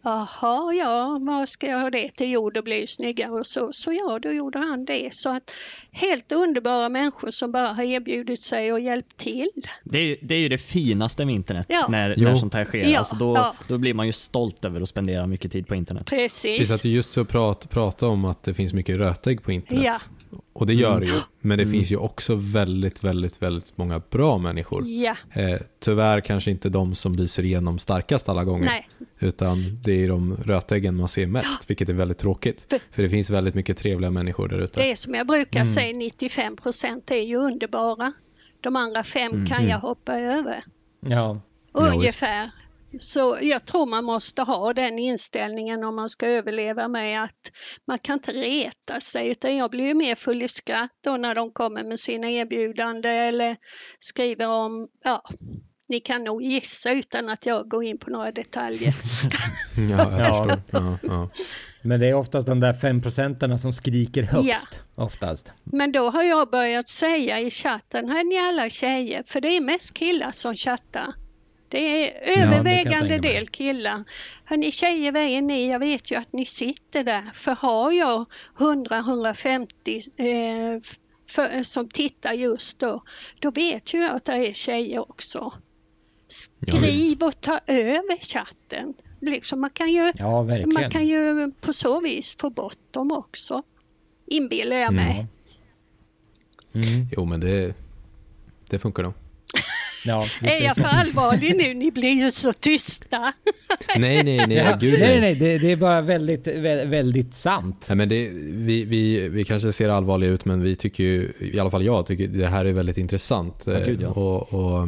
Jaha, 0.03 0.73
ja, 0.73 1.19
vad 1.21 1.49
ska 1.49 1.67
jag 1.67 1.79
ha 1.79 1.89
det 1.89 2.11
till? 2.11 2.31
Jo, 2.31 2.49
det 2.49 2.61
blir 2.61 2.79
ju 2.81 2.87
snyggare 2.87 3.31
och 3.31 3.45
så. 3.45 3.69
Så 3.73 3.93
ja, 3.93 4.19
då 4.21 4.31
gjorde 4.31 4.59
han 4.59 4.85
det. 4.85 5.09
Så 5.13 5.29
att 5.35 5.51
helt 5.91 6.31
underbara 6.31 6.89
människor 6.89 7.29
som 7.29 7.51
bara 7.51 7.67
har 7.73 7.83
erbjudit 7.83 8.41
sig 8.41 8.73
och 8.73 8.79
hjälpt 8.79 9.17
till. 9.17 9.49
Det 9.83 9.97
är, 9.97 10.03
ju- 10.03 10.17
det 10.21 10.35
är 10.35 10.39
ju 10.39 10.49
det 10.49 10.57
finaste 10.57 11.25
med 11.25 11.35
internet, 11.35 11.65
Ja. 11.69 11.87
när, 11.89 12.15
Jo. 12.17 12.23
när 12.29 12.35
sånt 12.35 12.53
här 12.53 12.65
sker. 12.65 12.85
Ja, 12.91 12.99
Alltså 12.99 13.15
då, 13.15 13.35
ja. 13.35 13.53
då 13.67 13.77
blir 13.77 13.93
man 13.93 14.05
ju 14.05 14.11
stolt 14.13 14.65
över 14.65 14.81
att 14.81 14.89
spendera 14.89 15.27
mycket 15.27 15.51
tid 15.51 15.67
på 15.67 15.75
internet. 15.75 16.07
Vi 16.11 16.17
Precis. 16.17 16.69
satt 16.69 16.83
ju 16.83 16.89
just 16.91 17.17
och 17.17 17.29
prat, 17.29 17.69
pratade 17.69 18.11
om 18.11 18.25
att 18.25 18.43
det 18.43 18.53
finns 18.53 18.73
mycket 18.73 18.97
rötägg 18.97 19.43
på 19.43 19.51
internet. 19.51 19.83
Ja. 19.85 19.97
Och 20.54 20.65
det 20.67 20.74
gör 20.74 21.00
det 21.00 21.06
ju. 21.06 21.20
Men 21.39 21.58
det 21.58 21.67
finns 21.67 21.91
ju 21.91 21.98
också 21.98 22.36
väldigt, 22.36 23.04
väldigt, 23.04 23.41
väldigt 23.41 23.78
många 23.78 24.02
bra 24.10 24.38
människor. 24.38 24.84
Ja, 24.88 25.15
Eh, 25.34 25.60
tyvärr 25.80 26.22
kanske 26.22 26.52
inte 26.52 26.70
de 26.70 26.96
som 26.96 27.13
lyser 27.13 27.44
igenom 27.44 27.80
starkast 27.80 28.30
alla 28.30 28.44
gånger. 28.44 28.65
nej, 28.65 28.88
Utan 29.20 29.80
det 29.86 30.04
är 30.04 30.10
de 30.10 30.38
rötäggen 30.46 30.96
man 30.96 31.08
ser 31.08 31.28
mest, 31.28 31.70
vilket 31.70 31.89
är 31.89 31.94
väldigt 31.94 32.17
tråkigt. 32.17 32.65
För- 32.70 32.80
För 32.91 33.04
det 33.04 33.10
finns 33.10 33.30
väldigt 33.30 33.56
mycket 33.56 33.78
trevliga 33.78 34.12
människor 34.12 34.48
där 34.48 34.63
ute. 34.63 34.80
det 34.80 34.91
är 34.91 34.96
som 34.96 35.13
jag 35.15 35.28
brukar 35.28 35.65
säga, 35.65 35.98
95 35.98 36.56
procent 36.56 37.12
är 37.12 37.15
ju 37.15 37.36
underbara. 37.38 38.13
De 38.62 38.76
andra 38.76 39.04
fem 39.04 39.46
kan 39.46 39.67
jag 39.67 39.80
hoppa 39.80 40.13
över. 40.20 40.63
Ja. 41.06 41.41
Ungefär. 41.74 42.52
Så 42.99 43.38
jag 43.41 43.65
tror 43.65 43.86
man 43.86 44.06
måste 44.06 44.41
ha 44.41 44.73
den 44.73 44.99
inställningen 44.99 45.84
om 45.84 45.95
man 45.95 46.10
ska 46.10 46.27
överleva 46.27 46.88
med 46.88 47.23
att 47.23 47.51
man 47.88 47.99
kan 47.99 48.13
inte 48.13 48.32
reta 48.32 48.99
sig 48.99 49.27
utan 49.27 49.56
jag 49.56 49.71
blir 49.71 49.86
ju 49.86 49.93
mer 49.93 50.15
full 50.15 50.41
i 50.41 50.47
skratt 50.47 50.91
då 51.04 51.17
när 51.17 51.36
de 51.36 51.51
kommer 51.51 51.84
med 51.84 51.99
sina 51.99 52.30
erbjudanden 52.30 53.17
eller 53.17 53.58
skriver 53.99 54.49
om, 54.49 54.88
ja, 55.04 55.23
ni 55.91 55.99
kan 55.99 56.23
nog 56.23 56.43
gissa 56.43 56.91
utan 56.91 57.30
att 57.30 57.45
jag 57.45 57.69
går 57.69 57.84
in 57.84 57.97
på 57.97 58.10
några 58.10 58.32
detaljer. 58.32 58.95
Ja, 59.91 60.19
jag 60.19 60.47
Ja. 60.47 60.58
Ja, 60.71 60.97
ja. 61.04 61.30
Men 61.82 61.99
det 61.99 62.08
är 62.08 62.13
oftast 62.13 62.47
de 62.47 62.60
där 62.60 62.73
fem 62.73 63.01
procenterna 63.01 63.58
som 63.58 63.73
skriker 63.73 64.23
högst. 64.23 64.80
Oftast. 64.95 65.51
Men 65.63 65.91
då 65.91 66.10
har 66.10 66.23
jag 66.23 66.49
börjat 66.49 66.88
säga 66.88 67.39
i 67.39 67.49
chatten, 67.49 68.10
här 68.10 68.19
är 68.19 68.23
ni 68.23 68.38
alla 68.38 68.69
tjejer, 68.69 69.23
för 69.25 69.41
det 69.41 69.58
är 69.58 69.62
mest 69.62 69.97
killar 69.97 70.32
som 70.32 70.56
chattar. 70.56 71.13
Det 71.71 71.77
är 71.77 72.41
övervägande 72.41 73.10
tänka 73.10 73.21
mig. 73.21 73.29
del 73.34 73.47
killar. 73.47 74.03
Hörni 74.45 74.71
tjejer, 74.71 75.12
vad 75.12 75.21
är 75.21 75.41
ni? 75.41 75.69
Jag 75.69 75.79
vet 75.79 76.12
ju 76.12 76.15
att 76.15 76.34
ni 76.34 76.45
sitter 76.45 77.03
där. 77.03 77.31
För 77.34 77.51
har 77.51 77.91
jag 77.91 78.25
100-150 78.57 79.67
eh, 80.17 80.81
för, 81.29 81.63
som 81.63 81.88
tittar 81.88 82.34
just 82.34 82.79
då, 82.79 83.03
då 83.39 83.51
vet 83.51 83.93
ju 83.93 83.99
jag 83.99 84.15
att 84.15 84.25
det 84.25 84.34
är 84.34 84.53
tjejer 84.53 85.12
också. 85.12 85.53
Ja, 86.60 86.73
Skriv 86.73 87.23
och 87.23 87.41
ta 87.41 87.60
över 87.67 88.21
chatten. 88.21 88.93
Liksom 89.19 89.62
man, 89.62 89.69
kan 89.69 89.91
ju, 89.91 90.12
Ja, 90.15 90.43
man 90.65 90.91
kan 90.91 91.07
ju 91.07 91.51
på 91.51 91.73
så 91.73 92.01
vis 92.01 92.36
få 92.39 92.49
bort 92.49 92.79
dem 92.91 93.12
också. 93.12 93.63
Inbillar 94.25 94.77
jag 94.77 94.93
mig. 94.93 95.27
Mm. 96.73 97.07
Jo, 97.12 97.25
men 97.25 97.39
det, 97.39 97.75
det 98.69 98.79
funkar 98.79 99.03
nog. 99.03 99.13
Ja, 100.05 100.25
Är 100.41 100.63
jag 100.63 100.75
för 100.75 100.83
allvarlig 100.83 101.55
nu? 101.57 101.73
Ni 101.73 101.91
blir 101.91 102.23
ju 102.23 102.31
så 102.31 102.53
tysta. 102.53 103.33
Nej, 103.97 104.23
nej, 104.23 104.47
nej, 104.47 104.57
Ja, 104.57 104.77
gud 104.79 104.99
nej, 104.99 105.09
nej, 105.09 105.21
nej. 105.21 105.35
det, 105.35 105.57
det 105.57 105.71
är 105.71 105.75
bara 105.75 106.01
väldigt, 106.01 106.47
vä- 106.47 106.89
väldigt 106.89 107.35
sant. 107.35 107.85
Nej, 107.89 107.95
men 107.97 108.09
det, 108.09 108.29
vi, 108.43 108.85
vi, 108.85 109.29
vi 109.29 109.43
kanske 109.43 109.71
ser 109.71 109.89
allvarliga 109.89 110.29
ut, 110.29 110.45
men 110.45 110.61
vi 110.61 110.75
tycker 110.75 111.03
ju, 111.03 111.33
i 111.39 111.59
alla 111.59 111.71
fall 111.71 111.85
jag, 111.85 112.05
tycker 112.05 112.27
det 112.27 112.47
här 112.47 112.65
är 112.65 112.73
väldigt 112.73 112.97
intressant. 112.97 113.63
Ja, 113.67 113.79
gud, 113.85 114.01
ja. 114.01 114.07
Och, 114.09 114.53
och, 114.53 114.87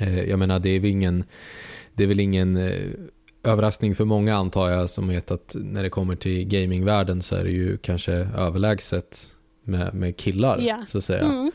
eh, 0.00 0.20
jag 0.22 0.38
menar, 0.38 0.58
det 0.58 0.70
är 0.70 0.80
väl 0.80 0.90
ingen, 0.90 1.24
det 1.94 2.02
är 2.02 2.06
väl 2.08 2.20
ingen 2.20 2.56
eh, 2.56 2.72
överraskning 3.44 3.94
för 3.94 4.04
många 4.04 4.36
antar 4.36 4.70
jag 4.70 4.90
som 4.90 5.08
vet 5.08 5.30
att 5.30 5.56
när 5.58 5.82
det 5.82 5.88
kommer 5.90 6.16
till 6.16 6.44
gamingvärlden 6.44 7.22
så 7.22 7.36
är 7.36 7.44
det 7.44 7.50
ju 7.50 7.76
kanske 7.78 8.12
överlägset 8.38 9.18
med, 9.64 9.94
med 9.94 10.16
killar, 10.16 10.58
Ja. 10.66 10.84
så 10.86 10.98
att 10.98 11.04
säga. 11.04 11.20
Mm. 11.24 11.50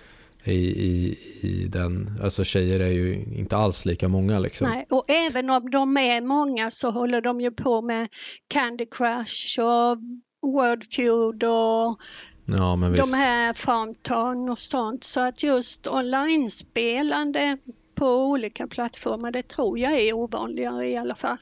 I, 0.48 0.54
i, 0.86 1.18
I 1.42 1.68
den, 1.68 2.20
alltså 2.24 2.44
tjejer 2.44 2.80
är 2.80 2.92
ju 2.92 3.14
inte 3.36 3.58
alls 3.58 3.86
lika 3.86 4.08
många 4.08 4.40
liksom. 4.40 4.70
Nej, 4.70 4.86
och 4.90 5.06
även 5.08 5.50
om 5.50 5.70
de 5.72 5.98
är 5.98 6.22
många 6.22 6.72
så 6.72 6.92
håller 6.92 7.22
de 7.22 7.42
ju 7.42 7.52
på 7.52 7.82
med 7.82 8.08
Candy 8.48 8.86
Crush 8.86 9.60
och 9.60 9.98
Wordfeud 10.42 11.44
och 11.44 12.00
Ja, 12.48 12.76
men 12.76 12.92
visst. 12.92 13.12
de 13.12 13.18
här 13.18 13.54
Farmtown 13.54 14.50
och 14.50 14.60
sånt. 14.60 15.04
Så 15.04 15.20
att 15.22 15.44
just 15.44 15.88
online-spelande 15.88 17.58
på 17.96 18.08
olika 18.08 18.68
plattformar, 18.68 19.32
det 19.32 19.48
tror 19.48 19.80
jag 19.80 20.00
är 20.00 20.14
ovanligare 20.14 20.88
i 20.90 20.98
alla 20.98 21.16
fall. 21.16 21.38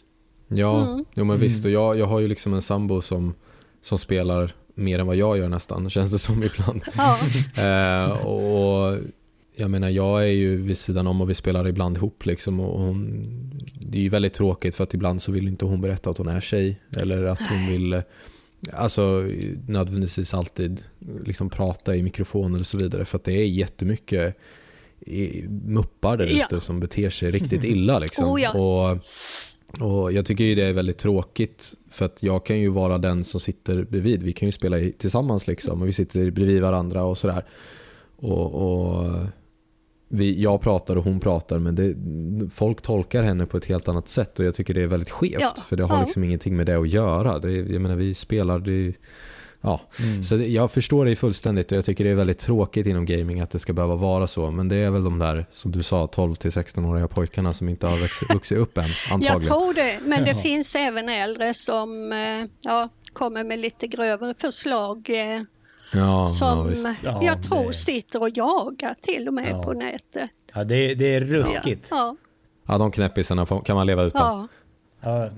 Ja, 0.47 0.83
Mm. 0.87 1.05
jo, 1.13 1.25
men 1.25 1.39
visst. 1.39 1.65
Och 1.65 1.71
jag, 1.71 1.97
jag 1.97 2.05
har 2.05 2.19
ju 2.19 2.27
liksom 2.27 2.53
en 2.53 2.61
sambo 2.61 3.01
som, 3.01 3.33
som 3.81 3.97
spelar 3.97 4.53
mer 4.75 4.99
än 4.99 5.07
vad 5.07 5.15
jag 5.15 5.37
gör 5.37 5.49
nästan, 5.49 5.89
känns 5.89 6.11
det 6.11 6.19
som 6.19 6.43
ibland. 6.53 6.81
Ja, 6.97 7.17
eh, 7.63 8.11
och 8.11 8.97
jag 9.55 9.71
menar, 9.71 9.89
jag 9.89 10.21
är 10.23 10.27
ju 10.31 10.61
vid 10.61 10.77
sidan 10.77 11.07
om 11.07 11.21
och 11.21 11.29
vi 11.29 11.33
spelar 11.33 11.67
ibland 11.67 11.97
ihop 11.97 12.25
liksom. 12.25 12.59
Och 12.59 12.79
hon, 12.79 13.23
det 13.79 13.97
är 13.97 14.01
ju 14.01 14.09
väldigt 14.09 14.33
tråkigt 14.33 14.75
för 14.75 14.83
att 14.83 14.93
ibland 14.93 15.21
så 15.21 15.31
vill 15.31 15.47
inte 15.47 15.65
hon 15.65 15.81
berätta 15.81 16.09
att 16.09 16.17
hon 16.17 16.27
är 16.27 16.41
tjej. 16.41 16.81
Eller 16.97 17.23
att 17.23 17.39
hon 17.49 17.67
vill 17.67 18.01
alltså, 18.73 19.25
nödvändigtvis 19.67 20.33
alltid 20.33 20.81
liksom 21.25 21.49
prata 21.49 21.95
i 21.95 22.03
mikrofoner 22.03 22.59
och 22.59 22.65
så 22.65 22.77
vidare. 22.77 23.05
För 23.05 23.17
att 23.17 23.23
det 23.23 23.33
är 23.33 23.45
jättemycket 23.45 24.37
muppar 25.65 26.17
där 26.17 26.25
Ja. 26.27 26.45
ute 26.45 26.59
som 26.59 26.79
beter 26.79 27.09
sig 27.09 27.31
riktigt 27.31 27.63
illa. 27.73 27.99
Liksom. 27.99 28.31
Oh, 28.31 28.41
ja. 28.41 28.51
och, 28.51 28.99
och 29.81 30.11
Jag 30.11 30.25
tycker 30.25 30.43
ju 30.43 30.55
det 30.55 30.63
är 30.63 30.73
väldigt 30.73 30.97
tråkigt 30.97 31.73
för 31.91 32.05
att 32.05 32.23
jag 32.23 32.45
kan 32.45 32.59
ju 32.59 32.69
vara 32.69 32.97
den 32.97 33.23
som 33.23 33.39
sitter 33.39 33.83
bredvid. 33.83 34.23
Vi 34.23 34.33
kan 34.33 34.45
ju 34.47 34.51
spela 34.51 34.77
tillsammans 34.97 35.47
liksom 35.47 35.81
och 35.81 35.87
vi 35.87 35.93
sitter 35.93 36.31
bredvid 36.31 36.61
varandra 36.61 37.03
och 37.03 37.17
sådär. 37.17 37.43
Och, 38.15 38.55
och 38.55 39.11
vi, 40.09 40.41
jag 40.41 40.61
pratar 40.61 40.95
och 40.95 41.03
hon 41.03 41.19
pratar 41.19 41.59
men 41.59 41.75
det, 41.75 41.95
folk 42.53 42.81
tolkar 42.81 43.23
henne 43.23 43.45
på 43.45 43.57
ett 43.57 43.65
helt 43.65 43.87
annat 43.87 44.07
sätt 44.07 44.39
och 44.39 44.45
jag 44.45 44.55
tycker 44.55 44.73
det 44.73 44.81
är 44.81 44.87
väldigt 44.87 45.09
skevt 45.09 45.37
Ja. 45.41 45.53
för 45.67 45.75
det 45.75 45.83
har 45.83 45.95
Ja. 45.95 46.01
liksom 46.01 46.23
ingenting 46.23 46.55
med 46.55 46.65
det 46.65 46.75
att 46.79 46.89
göra. 46.89 47.39
Det, 47.39 47.51
jag 47.51 47.81
menar 47.81 47.95
vi 47.95 48.13
spelar, 48.13 48.59
det, 48.59 48.93
ja. 49.63 49.79
Mm. 49.99 50.23
Så 50.23 50.35
jag 50.35 50.71
förstår 50.71 51.05
dig 51.05 51.15
fullständigt 51.15 51.71
och 51.71 51.77
jag 51.77 51.85
tycker 51.85 52.03
det 52.03 52.09
är 52.09 52.15
väldigt 52.15 52.39
tråkigt 52.39 52.87
inom 52.87 53.05
gaming 53.05 53.39
att 53.41 53.51
det 53.51 53.59
ska 53.59 53.73
behöva 53.73 53.95
vara 53.95 54.27
så. 54.27 54.51
Men 54.51 54.69
det 54.69 54.75
är 54.75 54.89
väl 54.89 55.03
de 55.03 55.19
där, 55.19 55.45
som 55.51 55.71
du 55.71 55.83
sa, 55.83 56.05
12-16-åriga 56.05 57.07
pojkarna 57.07 57.53
som 57.53 57.69
inte 57.69 57.87
har 57.87 57.97
växt, 58.01 58.23
vuxit 58.33 58.57
upp 58.57 58.77
än, 58.77 58.83
Jag 59.09 59.13
antagligen. 59.13 59.41
tror 59.41 59.73
det, 59.73 59.99
men 60.05 60.23
det 60.23 60.31
Jaha. 60.31 60.39
finns 60.41 60.75
även 60.75 61.09
äldre 61.09 61.53
som 61.53 62.11
eh, 62.11 62.45
ja, 62.61 62.89
kommer 63.13 63.43
med 63.43 63.59
lite 63.59 63.87
grövre 63.87 64.33
förslag 64.37 65.09
eh, 65.09 65.41
Ja, 65.95 65.99
ja, 65.99 66.25
som. 66.25 66.75
Ja, 67.03 67.23
jag 67.23 67.43
tror 67.43 67.67
det- 67.67 67.73
sitter 67.73 68.21
och 68.21 68.29
jagar 68.37 68.95
till 69.01 69.27
och 69.27 69.33
med 69.33 69.49
Ja. 69.49 69.63
på 69.63 69.73
nätet. 69.73 70.29
Ja, 70.53 70.63
det, 70.63 70.95
det 70.95 71.15
är 71.15 71.21
ruskigt. 71.21 71.87
Ja, 71.91 72.15
ja, 72.67 72.77
de 72.77 72.91
knäppisarna 72.91 73.45
kan 73.65 73.75
man 73.75 73.87
leva 73.87 74.03
utan. 74.03 74.47
ja, 75.01 75.29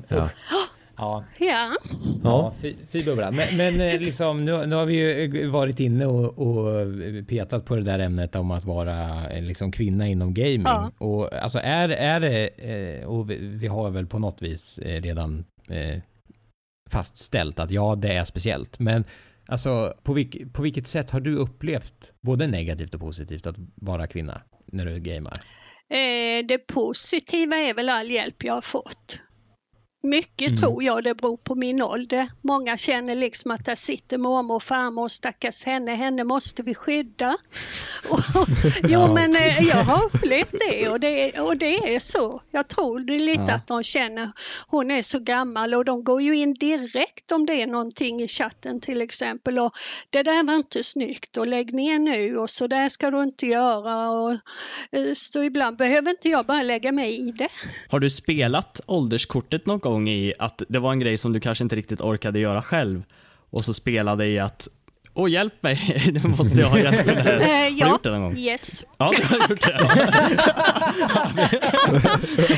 Ja, 0.97 1.23
Ja. 1.39 1.75
ja. 2.23 2.53
fy, 2.61 2.75
fy 2.91 3.03
bubbla. 3.05 3.31
Men, 3.31 3.57
men 3.57 3.81
eh, 3.89 3.99
liksom, 3.99 4.45
nu, 4.45 4.65
nu 4.65 4.75
har 4.75 4.85
vi 4.85 4.95
ju 4.95 5.41
eh, 5.43 5.49
varit 5.49 5.79
inne 5.79 6.05
och, 6.05 6.37
och 6.37 6.87
petat 7.27 7.65
på 7.65 7.75
det 7.75 7.81
där 7.81 7.99
ämnet 7.99 8.35
om 8.35 8.51
att 8.51 8.65
vara 8.65 9.29
eh, 9.29 9.43
liksom 9.43 9.71
kvinna 9.71 10.07
inom 10.07 10.33
gaming. 10.33 10.61
Ja. 10.63 10.91
Och 10.97 11.33
alltså 11.33 11.59
är, 11.59 11.89
är 11.89 12.19
det, 12.19 12.47
eh, 12.47 13.05
och 13.05 13.29
vi, 13.29 13.37
vi 13.37 13.67
har 13.67 13.89
väl 13.89 14.07
på 14.07 14.19
något 14.19 14.41
vis 14.41 14.77
eh, 14.77 15.01
redan 15.01 15.45
eh, 15.69 15.99
fastställt 16.89 17.59
att 17.59 17.71
ja, 17.71 17.95
det 17.95 18.13
är 18.13 18.25
speciellt. 18.25 18.79
Men 18.79 19.03
alltså 19.47 19.93
på, 20.03 20.13
vilk, 20.13 20.53
på 20.53 20.61
vilket 20.61 20.87
sätt 20.87 21.11
har 21.11 21.19
du 21.19 21.35
upplevt 21.35 22.11
både 22.21 22.47
negativt 22.47 22.93
och 22.93 23.01
positivt 23.01 23.47
att 23.47 23.55
vara 23.75 24.07
kvinna 24.07 24.41
när 24.65 24.85
du 24.85 24.99
gamar? 24.99 25.33
Eh, 25.89 26.45
det 26.47 26.57
positiva 26.67 27.55
är 27.55 27.73
väl 27.73 27.89
all 27.89 28.11
hjälp 28.11 28.43
jag 28.43 28.53
har 28.53 28.61
fått. 28.61 29.19
Mycket 30.05 30.47
Mm. 30.47 30.57
tror 30.61 30.83
jag 30.83 31.03
det 31.03 31.15
beror 31.15 31.37
på 31.37 31.55
min 31.55 31.81
ålder. 31.81 32.29
Många 32.41 32.77
känner 32.77 33.15
liksom 33.15 33.51
att 33.51 33.65
där 33.65 33.75
sitter 33.75 34.17
mormor 34.17 34.55
och 34.55 34.63
farmor 34.63 35.03
och 35.03 35.11
stackars 35.11 35.63
henne, 35.65 35.91
henne 35.95 36.23
måste 36.23 36.63
vi 36.63 36.75
skydda. 36.75 37.37
Och, 38.09 38.19
jo 38.83 38.89
Ja. 38.89 39.13
men 39.13 39.35
eh, 39.35 39.63
jag 39.67 39.83
har 39.83 40.05
upplevt 40.05 40.51
det 40.69 40.89
och, 40.89 40.99
det 40.99 41.39
och 41.39 41.57
det 41.57 41.95
är 41.95 41.99
så. 41.99 42.41
Jag 42.51 42.67
tror 42.67 42.99
det 42.99 43.15
är 43.15 43.19
lite 43.19 43.43
Ja. 43.47 43.53
att 43.55 43.67
de 43.67 43.83
känner 43.83 44.31
hon 44.67 44.91
är 44.91 45.01
så 45.01 45.19
gammal 45.19 45.73
och 45.73 45.85
de 45.85 46.03
går 46.03 46.21
ju 46.21 46.35
in 46.37 46.53
direkt 46.53 47.31
om 47.31 47.45
det 47.45 47.61
är 47.61 47.67
någonting 47.67 48.21
i 48.21 48.27
chatten 48.27 48.81
till 48.81 49.01
exempel 49.01 49.59
och 49.59 49.73
det 50.09 50.23
där 50.23 50.43
var 50.43 50.55
inte 50.55 50.83
snyggt 50.83 51.37
och 51.37 51.47
lägg 51.47 51.73
ner 51.73 51.99
nu 51.99 52.37
och 52.37 52.49
så 52.49 52.67
där 52.67 52.89
ska 52.89 53.11
du 53.11 53.23
inte 53.23 53.45
göra 53.47 54.09
och 54.09 54.31
eh, 54.91 55.13
så 55.13 55.43
ibland 55.43 55.77
behöver 55.77 56.09
inte 56.11 56.29
jag 56.29 56.45
bara 56.45 56.61
lägga 56.61 56.91
mig 56.91 57.27
i 57.29 57.31
det. 57.31 57.49
Har 57.89 57.99
du 57.99 58.09
spelat 58.09 58.81
ålderskortet 58.87 59.65
någon 59.65 59.79
gång 59.79 59.94
i 60.07 60.33
att 60.39 60.61
det 60.69 60.79
var 60.79 60.91
en 60.91 60.99
grej 60.99 61.17
som 61.17 61.33
du 61.33 61.39
kanske 61.39 61.63
inte 61.63 61.75
riktigt 61.75 62.01
orkade 62.01 62.39
göra 62.39 62.61
själv 62.61 63.03
och 63.49 63.65
så 63.65 63.73
spelade 63.73 64.25
i 64.25 64.39
att 64.39 64.67
Åh 65.17 65.31
hjälp 65.31 65.63
mig, 65.63 66.03
nu 66.13 66.29
måste 66.29 66.59
jag 66.59 66.69
ha 66.69 66.79
hjälp 66.79 67.05
med 67.05 67.15
det 67.15 67.21
här. 67.21 67.39
Eh, 67.39 67.47
Har 67.47 67.69
du 67.69 67.77
ja, 67.77 67.89
gjort 67.89 68.03
det 68.03 68.11
någon 68.11 68.21
gång? 68.21 68.37
yes. 68.37 68.85
Ja, 68.97 69.11
du 69.17 69.23
har 69.23 69.49
gjort 69.49 69.61
det. 69.61 69.79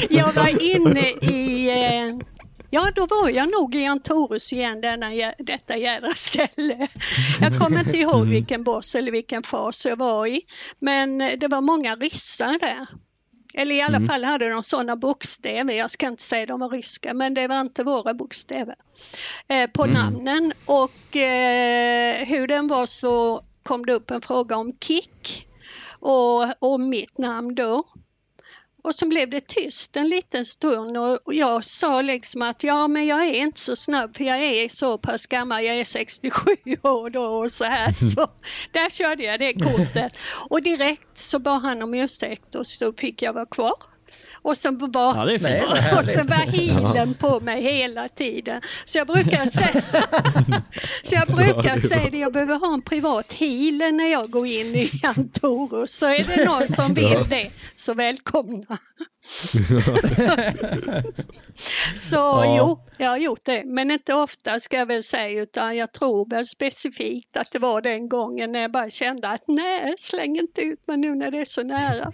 Jag 0.16 0.34
var 0.34 0.76
inne 0.76 1.10
i 1.10 1.68
eh, 1.70 2.28
Ja, 2.70 2.92
då 2.96 3.06
var 3.06 3.30
jag 3.30 3.52
nog 3.52 3.76
i 3.76 3.86
Antorus 3.86 4.54
igen, 4.54 4.82
denna, 4.82 5.34
detta 5.38 5.78
jädra 5.78 6.10
ställe. 6.16 6.88
Jag 7.42 7.60
kommer 7.60 7.80
inte 7.80 7.98
ihåg 7.98 8.28
vilken 8.28 8.64
boss 8.64 8.96
eller 8.96 9.12
vilken 9.12 9.44
fas 9.44 9.86
jag 9.86 9.96
var 9.96 10.28
i. 10.28 10.42
Men 10.80 11.18
det 11.18 11.48
var 11.48 11.62
många 11.62 11.96
ryssar 11.96 12.60
där. 12.60 12.88
Eller 13.58 13.76
i 13.76 13.82
alla 13.82 14.02
fall 14.02 14.24
hade 14.24 14.50
de 14.50 14.64
sådana 14.64 14.96
bokstäver. 14.96 15.74
Jag 15.74 15.92
ska 15.92 16.08
inte 16.08 16.24
säga 16.24 16.46
de 16.46 16.60
var 16.60 16.70
ryska, 16.70 17.14
men 17.14 17.34
det 17.34 17.48
var 17.48 17.62
inte 17.62 17.84
våra 17.84 18.14
bokstäver 18.14 18.76
eh, 19.48 19.70
på 19.70 19.86
namnen. 19.86 20.54
Och 20.66 21.16
eh, 21.18 22.26
hur 22.26 22.48
den 22.48 22.68
var 22.68 22.86
så 22.86 23.42
kom 23.64 23.86
det 23.86 23.94
upp 23.94 24.12
en 24.12 24.22
fråga 24.22 24.58
om 24.58 24.72
kick 24.80 25.48
och, 26.00 26.64
och 26.72 26.80
mitt 26.80 27.18
namn 27.18 27.56
då. 27.56 27.84
Och 28.88 28.96
så 28.96 29.08
blev 29.08 29.30
det 29.30 29.48
tyst 29.48 29.96
en 29.96 30.10
liten 30.10 30.46
stund 30.46 30.98
och 30.98 31.34
jag 31.34 31.64
sa 31.64 32.02
liksom 32.02 32.42
att 32.42 32.64
ja 32.64 32.88
men 32.88 33.06
jag 33.06 33.26
är 33.26 33.34
inte 33.34 33.60
så 33.60 33.76
snabb 33.76 34.16
för 34.16 34.24
jag 34.24 34.38
är 34.38 34.70
så 34.70 34.98
pass 34.98 35.26
gammal, 35.26 35.64
jag 35.64 35.80
är 35.80 35.86
67 35.86 36.52
år 36.84 37.10
då 37.10 37.24
och 37.24 37.52
så 37.52 37.64
här. 37.64 37.94
Så 37.94 38.28
där 38.72 38.90
körde 38.90 39.24
jag 39.24 39.40
det 39.40 39.54
kortet. 39.54 40.18
Och 40.50 40.62
direkt 40.62 41.18
så 41.20 41.40
bad 41.40 41.62
han 41.62 41.82
om 41.82 41.94
ursäkt 41.94 42.56
och 42.56 42.68
så 42.68 42.94
fick 42.94 43.22
jag 43.22 43.34
vara 43.34 43.46
kvar. 43.46 43.97
Och 44.48 44.58
så 44.58 44.72
var, 44.72 45.16
Ja, 45.16 45.26
det 45.26 45.34
är 45.34 45.40
fint. 45.40 45.98
Och 45.98 46.06
så 46.06 46.24
var 46.24 46.36
healen 46.36 47.14
på 47.14 47.40
mig 47.40 47.64
hela 47.64 48.10
tiden. 48.10 48.62
Så 48.86 48.98
jag 48.98 49.08
brukar 49.08 49.46
säga, 49.46 49.84
så 51.04 51.16
jag 51.16 51.28
brukar 51.28 51.78
säga 51.78 52.10
det, 52.10 52.18
jag 52.18 52.34
behöver 52.34 52.56
ha 52.56 52.74
en 52.74 52.82
privat 52.82 53.34
healer 53.34 53.92
när 53.92 54.12
jag 54.12 54.30
går 54.30 54.48
in 54.48 54.76
i 54.76 54.92
Antorus. 55.04 55.98
Så 55.98 56.06
är 56.06 56.24
det 56.24 56.46
någon 56.46 56.68
som 56.68 56.94
vill 56.94 57.30
det, 57.30 57.52
så 57.76 57.94
välkomna. 57.94 58.78
så 61.96 62.16
Ja. 62.16 62.56
jo, 62.58 62.80
jag 62.98 63.10
har 63.10 63.18
gjort 63.18 63.46
det. 63.46 63.64
Men 63.66 63.92
inte 63.92 64.14
ofta 64.14 64.60
ska 64.60 64.78
jag 64.78 64.86
väl 64.86 65.04
säga, 65.04 65.42
utan 65.42 65.78
jag 65.78 65.92
tror 65.92 66.30
väl 66.30 66.46
specifikt 66.46 67.38
att 67.38 67.52
det 67.52 67.60
var 67.60 67.82
den 67.82 68.10
gången 68.10 68.52
när 68.52 68.60
jag 68.60 68.72
bara 68.72 68.90
kände 68.90 69.30
att 69.30 69.44
nej, 69.48 69.96
släng 70.00 70.38
inte 70.38 70.62
ut 70.62 70.88
mig 70.88 70.98
nu 70.98 71.16
när 71.16 71.32
det 71.32 71.42
är 71.42 71.46
så 71.46 71.64
nära. 71.64 72.12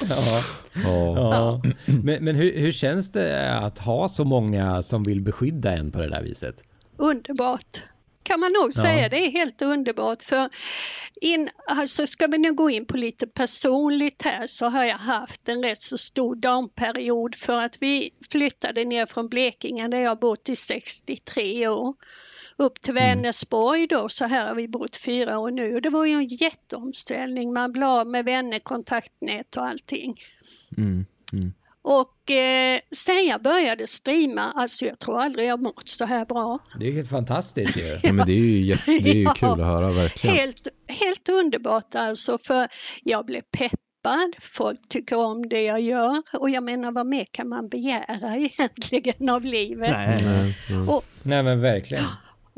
Ja. 0.00 0.42
Ja. 0.74 1.14
Ja. 1.14 1.62
Men, 1.86 2.24
men 2.24 2.34
hur, 2.36 2.58
hur 2.58 2.72
känns 2.72 3.12
det 3.12 3.50
att 3.58 3.78
ha 3.78 4.08
så 4.08 4.24
många 4.24 4.82
som 4.82 5.02
vill 5.02 5.20
beskydda 5.20 5.72
en 5.76 5.90
på 5.92 5.98
det 6.00 6.08
där 6.10 6.22
viset? 6.22 6.62
underbart. 6.96 7.82
Kan 8.22 8.40
man 8.40 8.52
nog 8.52 8.68
Ja. 8.68 8.82
säga. 8.82 9.08
Det 9.08 9.26
är 9.26 9.30
helt 9.30 9.62
underbart. 9.62 10.22
För 10.22 10.48
in, 11.20 11.50
alltså 11.66 12.06
ska 12.06 12.26
vi 12.26 12.38
nu 12.38 12.52
gå 12.52 12.70
in 12.70 12.86
på 12.86 12.96
lite 12.96 13.26
personligt 13.26 14.22
här 14.22 14.46
så 14.46 14.66
har 14.66 14.84
jag 14.84 14.98
haft 14.98 15.48
en 15.48 15.62
rätt 15.62 15.82
så 15.82 15.98
stor 15.98 16.34
downperiod 16.36 17.34
för 17.34 17.60
att 17.60 17.76
vi 17.80 18.10
flyttade 18.30 18.84
ner 18.84 19.06
från 19.06 19.28
Blekinge 19.28 19.88
där 19.88 19.98
jag 19.98 20.18
bott 20.18 20.48
i 20.48 20.56
63 20.56 21.68
år 21.68 21.94
upp 22.58 22.80
till 22.80 22.94
Vänersborg 22.94 23.86
då, 23.86 24.08
så 24.08 24.24
här 24.24 24.48
har 24.48 24.54
vi 24.54 24.68
bott 24.68 24.96
fyra 24.96 25.38
år 25.38 25.50
nu. 25.50 25.74
Och 25.74 25.82
det 25.82 25.90
var 25.90 26.04
ju 26.04 26.12
en 26.12 26.26
jätteomställning. 26.26 27.52
Man 27.52 27.72
blev 27.72 27.84
av 27.84 28.06
med 28.06 28.24
vänner, 28.24 28.58
kontaktnät 28.58 29.56
och 29.56 29.66
allting. 29.66 30.14
Mm, 30.76 31.06
mm. 31.32 31.52
Och 31.82 32.30
eh, 32.30 32.80
sen 32.92 33.26
jag 33.26 33.42
började 33.42 33.86
streama, 33.86 34.52
alltså 34.54 34.84
jag 34.84 34.98
tror 34.98 35.20
aldrig 35.20 35.46
jag 35.48 35.62
mått 35.62 35.88
så 35.88 36.04
här 36.04 36.24
bra. 36.24 36.58
Det 36.78 36.84
är 36.84 36.88
ju 36.88 36.96
helt 36.96 37.10
fantastiskt 37.10 37.76
ju. 37.76 37.82
Ja, 38.02 38.12
men 38.12 38.26
det 38.26 38.32
är 38.32 38.36
ju, 38.36 38.64
jätte, 38.64 38.90
det 38.90 39.10
är 39.10 39.14
ju 39.14 39.22
Ja. 39.24 39.34
kul 39.34 39.48
att 39.48 39.58
höra, 39.58 39.90
verkligen. 39.90 40.36
Helt, 40.36 40.68
helt 40.86 41.28
underbart 41.28 41.94
alltså 41.94 42.38
för 42.38 42.68
jag 43.02 43.26
blev 43.26 43.42
peppad, 43.42 44.34
folk 44.40 44.88
tycker 44.88 45.16
om 45.16 45.48
det 45.48 45.62
jag 45.62 45.80
gör 45.80 46.22
och 46.32 46.50
jag 46.50 46.62
menar 46.64 46.92
vad 46.92 47.06
mer 47.06 47.26
kan 47.30 47.48
man 47.48 47.68
begära 47.68 48.36
egentligen 48.58 49.28
av 49.28 49.44
livet? 49.44 49.90
Nej. 49.90 50.22
Nej, 50.24 50.56
nej. 50.70 50.88
Och, 50.88 51.04
Nej 51.22 51.42
men 51.42 51.60
verkligen 51.60 52.04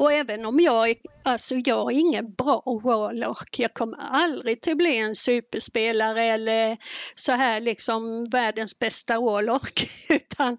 och 0.01 0.13
även 0.13 0.47
om 0.47 0.61
jag, 0.61 0.91
är- 0.91 0.97
alltså 1.23 1.55
jag 1.55 1.93
är 1.93 1.99
ingen 1.99 2.33
bra 2.33 2.63
warlock, 2.85 3.59
jag 3.59 3.75
kommer 3.75 3.99
aldrig 3.99 4.61
till 4.61 4.77
bli 4.77 4.97
en 4.99 5.15
superspelare 5.15 6.23
eller 6.25 6.77
så 7.17 7.33
här 7.33 7.61
liksom 7.61 8.25
världens 8.25 8.79
bästa 8.79 9.21
warlock 9.21 9.81
utan 10.09 10.59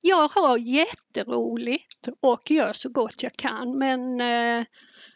jag 0.00 0.28
har 0.28 0.58
jätteroligt 0.58 2.08
och 2.20 2.50
gör 2.50 2.72
så 2.72 2.88
gott 2.88 3.22
jag 3.22 3.32
kan 3.32 3.78
men 3.78 4.20
eh, 4.20 4.64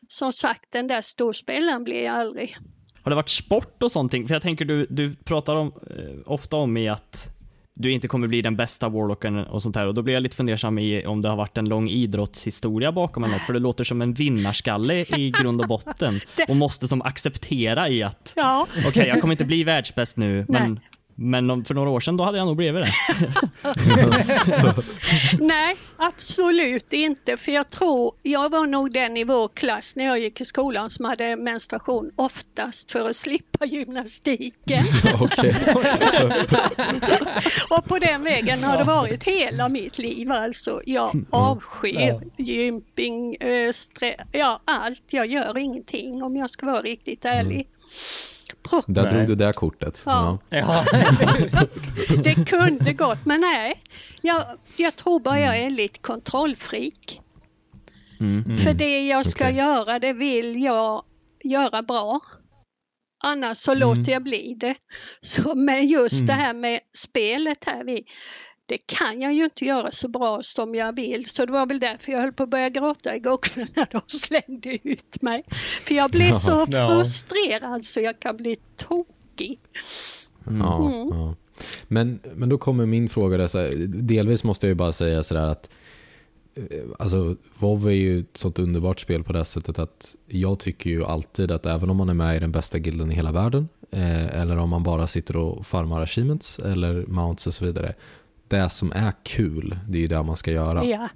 som 0.08 0.32
sagt 0.32 0.64
den 0.72 0.86
där 0.86 1.00
storspelaren 1.00 1.84
blir 1.84 2.04
jag 2.04 2.14
aldrig. 2.14 2.56
Har 3.02 3.10
det 3.10 3.16
varit 3.16 3.28
sport 3.28 3.82
och 3.82 3.92
sånt? 3.92 4.12
För 4.12 4.32
jag 4.32 4.42
tänker 4.42 4.64
du, 4.64 4.86
du 4.90 5.16
pratar 5.16 5.56
om, 5.56 5.66
eh, 5.90 6.32
ofta 6.32 6.56
om 6.56 6.76
i 6.76 6.88
att 6.88 7.26
du 7.74 7.92
inte 7.92 8.08
kommer 8.08 8.28
bli 8.28 8.42
den 8.42 8.56
bästa 8.56 8.88
warlocken 8.88 9.38
och 9.38 9.62
sånt 9.62 9.76
här 9.76 9.86
och 9.86 9.94
då 9.94 10.02
blir 10.02 10.14
jag 10.14 10.22
lite 10.22 10.36
fundersam 10.36 10.78
i 10.78 11.06
om 11.06 11.22
det 11.22 11.28
har 11.28 11.36
varit 11.36 11.58
en 11.58 11.68
lång 11.68 11.88
idrottshistoria 11.88 12.92
bakom 12.92 13.24
eller 13.24 13.34
något 13.34 13.42
för 13.42 13.52
det 13.52 13.58
låter 13.58 13.84
som 13.84 14.02
en 14.02 14.14
vinnarskalle 14.14 14.94
i 14.94 15.30
grund 15.40 15.60
och 15.60 15.68
botten 15.68 16.20
och 16.48 16.56
måste 16.56 16.88
som 16.88 17.02
acceptera 17.02 17.88
i 17.88 18.02
att 18.02 18.32
Ja, 18.36 18.66
okej 18.86 19.06
jag 19.08 19.20
kommer 19.20 19.32
inte 19.32 19.44
bli 19.44 19.64
världsbäst 19.64 20.16
nu 20.16 20.46
men 20.48 20.80
Men 21.14 21.64
för 21.64 21.74
några 21.74 21.90
år 21.90 22.00
sedan 22.00 22.16
då 22.16 22.24
hade 22.24 22.38
jag 22.38 22.46
nog 22.46 22.56
blivit 22.56 22.84
det. 22.84 22.92
Nej, 25.40 25.76
absolut 25.96 26.92
inte. 26.92 27.36
För 27.36 27.52
jag 27.52 27.70
tror, 27.70 28.14
jag 28.22 28.50
var 28.50 28.66
nog 28.66 28.92
den 28.92 29.16
i 29.16 29.24
vår 29.24 29.48
klass 29.48 29.96
när 29.96 30.04
jag 30.04 30.18
gick 30.18 30.40
i 30.40 30.44
skolan 30.44 30.90
som 30.90 31.04
hade 31.04 31.36
menstruation 31.36 32.10
oftast 32.16 32.92
för 32.92 33.10
att 33.10 33.16
slippa 33.16 33.64
gymnastiken. 33.64 34.84
Och 37.70 37.84
på 37.84 37.98
den 37.98 38.22
vägen 38.22 38.64
har 38.64 38.78
det 38.78 38.84
varit 38.84 39.24
hela 39.24 39.68
mitt 39.68 39.98
liv. 39.98 40.32
Alltså, 40.32 40.82
jag 40.86 41.24
avskyr 41.30 42.20
gymping, 42.36 43.34
eh, 43.34 43.72
ja 44.32 44.60
allt. 44.64 45.02
Jag 45.10 45.26
gör 45.26 45.58
ingenting 45.58 46.22
om 46.22 46.36
jag 46.36 46.50
ska 46.50 46.66
vara 46.66 46.80
riktigt 46.80 47.24
ärlig. 47.24 47.68
Där 48.86 49.02
Nej. 49.02 49.12
drog 49.12 49.26
du 49.26 49.34
det 49.34 49.52
kortet. 49.52 50.02
Ja. 50.06 50.38
Ja. 50.50 50.84
Det 52.24 52.34
kunde 52.46 52.92
gått, 52.92 53.26
men 53.26 53.40
nej. 53.40 53.82
Jag, 54.22 54.44
jag 54.76 54.96
tror 54.96 55.20
bara 55.20 55.40
jag 55.40 55.58
är 55.58 55.70
lite 55.70 55.98
kontrollfreak. 55.98 57.20
För 58.64 58.74
det 58.74 59.06
jag 59.06 59.26
ska 59.26 59.44
Okej. 59.44 59.56
göra, 59.56 59.98
det 59.98 60.12
vill 60.12 60.62
jag 60.62 61.04
göra 61.44 61.82
bra. 61.82 62.20
Annars 63.24 63.58
så 63.58 63.74
låter 63.74 64.12
jag 64.12 64.22
bli 64.22 64.56
det. 64.60 64.74
Så 65.20 65.54
med 65.54 65.84
just 65.84 66.26
det 66.26 66.32
här 66.32 66.54
med 66.54 66.80
spelet 66.96 67.64
här, 67.64 67.84
vi, 67.84 68.04
det 68.72 68.86
kan 68.86 69.20
jag 69.20 69.34
ju 69.34 69.44
inte 69.44 69.64
göra 69.64 69.92
så 69.92 70.08
bra 70.08 70.42
som 70.42 70.74
jag 70.74 70.96
vill. 70.96 71.26
Så 71.28 71.46
det 71.46 71.52
var 71.52 71.66
väl 71.66 71.80
därför 71.80 72.12
jag 72.12 72.20
höll 72.20 72.32
på 72.32 72.42
att 72.42 72.48
börja 72.48 72.68
gråta 72.68 73.16
igår 73.16 73.36
kväll 73.42 73.66
när 73.76 73.88
de 73.92 74.00
slängde 74.06 74.78
ut 74.88 75.22
mig. 75.22 75.44
För 75.86 75.94
jag 75.94 76.10
blev 76.10 76.32
så 76.32 76.66
Ja. 76.68 76.88
frustrerad 76.88 77.84
så 77.84 78.00
jag 78.00 78.20
kan 78.20 78.36
bli 78.36 78.56
tokig. 78.76 79.58
Ja, 80.44 80.86
Mm. 80.86 81.08
ja. 81.08 81.34
Men, 81.88 82.20
men 82.34 82.48
då 82.48 82.58
kommer 82.58 82.86
min 82.86 83.08
fråga, 83.08 83.36
där, 83.36 83.46
så 83.46 83.58
här, 83.58 83.72
delvis 83.86 84.44
måste 84.44 84.66
jag 84.66 84.70
ju 84.70 84.74
bara 84.74 84.92
säga 84.92 85.22
sådär 85.22 85.46
att 85.46 85.70
eh, 86.54 86.64
Alltså, 86.98 87.36
WoW 87.58 87.86
är 87.88 87.92
ju 87.92 88.20
ett 88.20 88.36
sånt 88.36 88.58
underbart 88.58 89.00
spel 89.00 89.24
på 89.24 89.32
det 89.32 89.44
sättet 89.44 89.78
att 89.78 90.16
jag 90.26 90.58
tycker 90.58 90.90
ju 90.90 91.04
alltid 91.04 91.50
att 91.50 91.66
även 91.66 91.90
om 91.90 91.96
man 91.96 92.08
är 92.08 92.14
med 92.14 92.36
i 92.36 92.40
den 92.40 92.52
bästa 92.52 92.78
gilden 92.78 93.10
i 93.12 93.14
hela 93.14 93.32
världen 93.32 93.68
eh, 93.90 94.40
eller 94.40 94.56
om 94.56 94.70
man 94.70 94.82
bara 94.82 95.06
sitter 95.06 95.36
och 95.36 95.66
farmar 95.66 96.00
achievements 96.02 96.58
eller 96.58 97.06
mounts 97.06 97.46
och 97.46 97.54
så 97.54 97.64
vidare. 97.64 97.94
Det 98.52 98.68
som 98.70 98.92
är 98.92 99.12
kul, 99.22 99.78
det 99.88 99.98
är 99.98 100.02
ju 100.02 100.06
det 100.08 100.22
man 100.22 100.36
ska 100.36 100.50
göra. 100.52 100.84
Ja. 100.84 101.08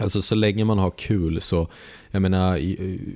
Alltså 0.00 0.22
så 0.22 0.34
länge 0.34 0.64
man 0.64 0.78
har 0.78 0.90
kul 0.90 1.40
så, 1.40 1.68
jag 2.10 2.22
menar, 2.22 2.56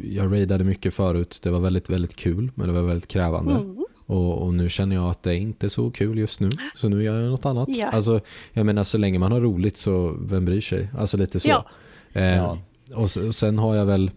jag 0.05 0.33
raidade 0.33 0.65
mycket 0.65 0.95
förut, 0.95 1.41
det 1.43 1.51
var 1.51 1.61
väldigt, 1.61 1.91
väldigt 1.91 2.17
kul, 2.17 2.51
men 2.55 2.67
det 2.67 2.73
var 2.73 2.83
väldigt 2.83 3.09
krävande. 3.09 3.55
Mm. 3.55 3.85
Och, 4.07 4.43
och 4.43 4.55
nu 4.55 4.69
känner 4.69 4.97
jag 4.97 5.11
att 5.11 5.23
det 5.23 5.31
är 5.31 5.37
inte 5.37 5.71
så 5.71 5.91
kul 5.91 6.19
just 6.19 6.41
nu, 6.41 6.49
så 6.77 6.89
nu 6.89 7.03
gör 7.03 7.21
jag 7.21 7.31
något 7.31 7.47
annat. 7.47 7.69
Ja. 7.69 7.89
Alltså, 7.89 8.21
jag 8.53 8.67
menar, 8.67 8.85
så 8.85 8.99
länge 8.99 9.19
man 9.19 9.33
har 9.33 9.41
roligt 9.41 9.77
så, 9.77 10.17
vem 10.21 10.45
bryr 10.45 10.61
sig? 10.61 10.89
Alltså 10.99 11.17
lite 11.17 11.41
så. 11.41 11.49
Ja. 11.49 11.67
Eh, 12.13 12.37
Ja. 12.37 12.59
och, 12.95 13.17
och 13.27 13.35
sen 13.35 13.59
har 13.59 13.75
jag 13.77 13.87
väl 13.87 14.11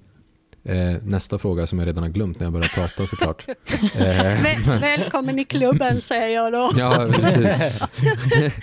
eh, 0.64 0.96
nästa 1.04 1.38
fråga 1.38 1.68
som 1.68 1.80
jag 1.80 1.88
redan 1.88 2.04
har 2.04 2.10
glömt 2.10 2.40
när 2.40 2.46
jag 2.46 2.54
börjar 2.54 2.72
prata 2.76 3.08
såklart. 3.08 3.46
Eh, 3.96 4.44
Väl, 4.44 4.80
välkommen 4.82 5.40
i 5.40 5.44
klubben 5.44 6.02
säger 6.02 6.30
jag 6.30 6.54
då. 6.54 6.72
Ja, 6.78 7.08
precis. 7.14 7.82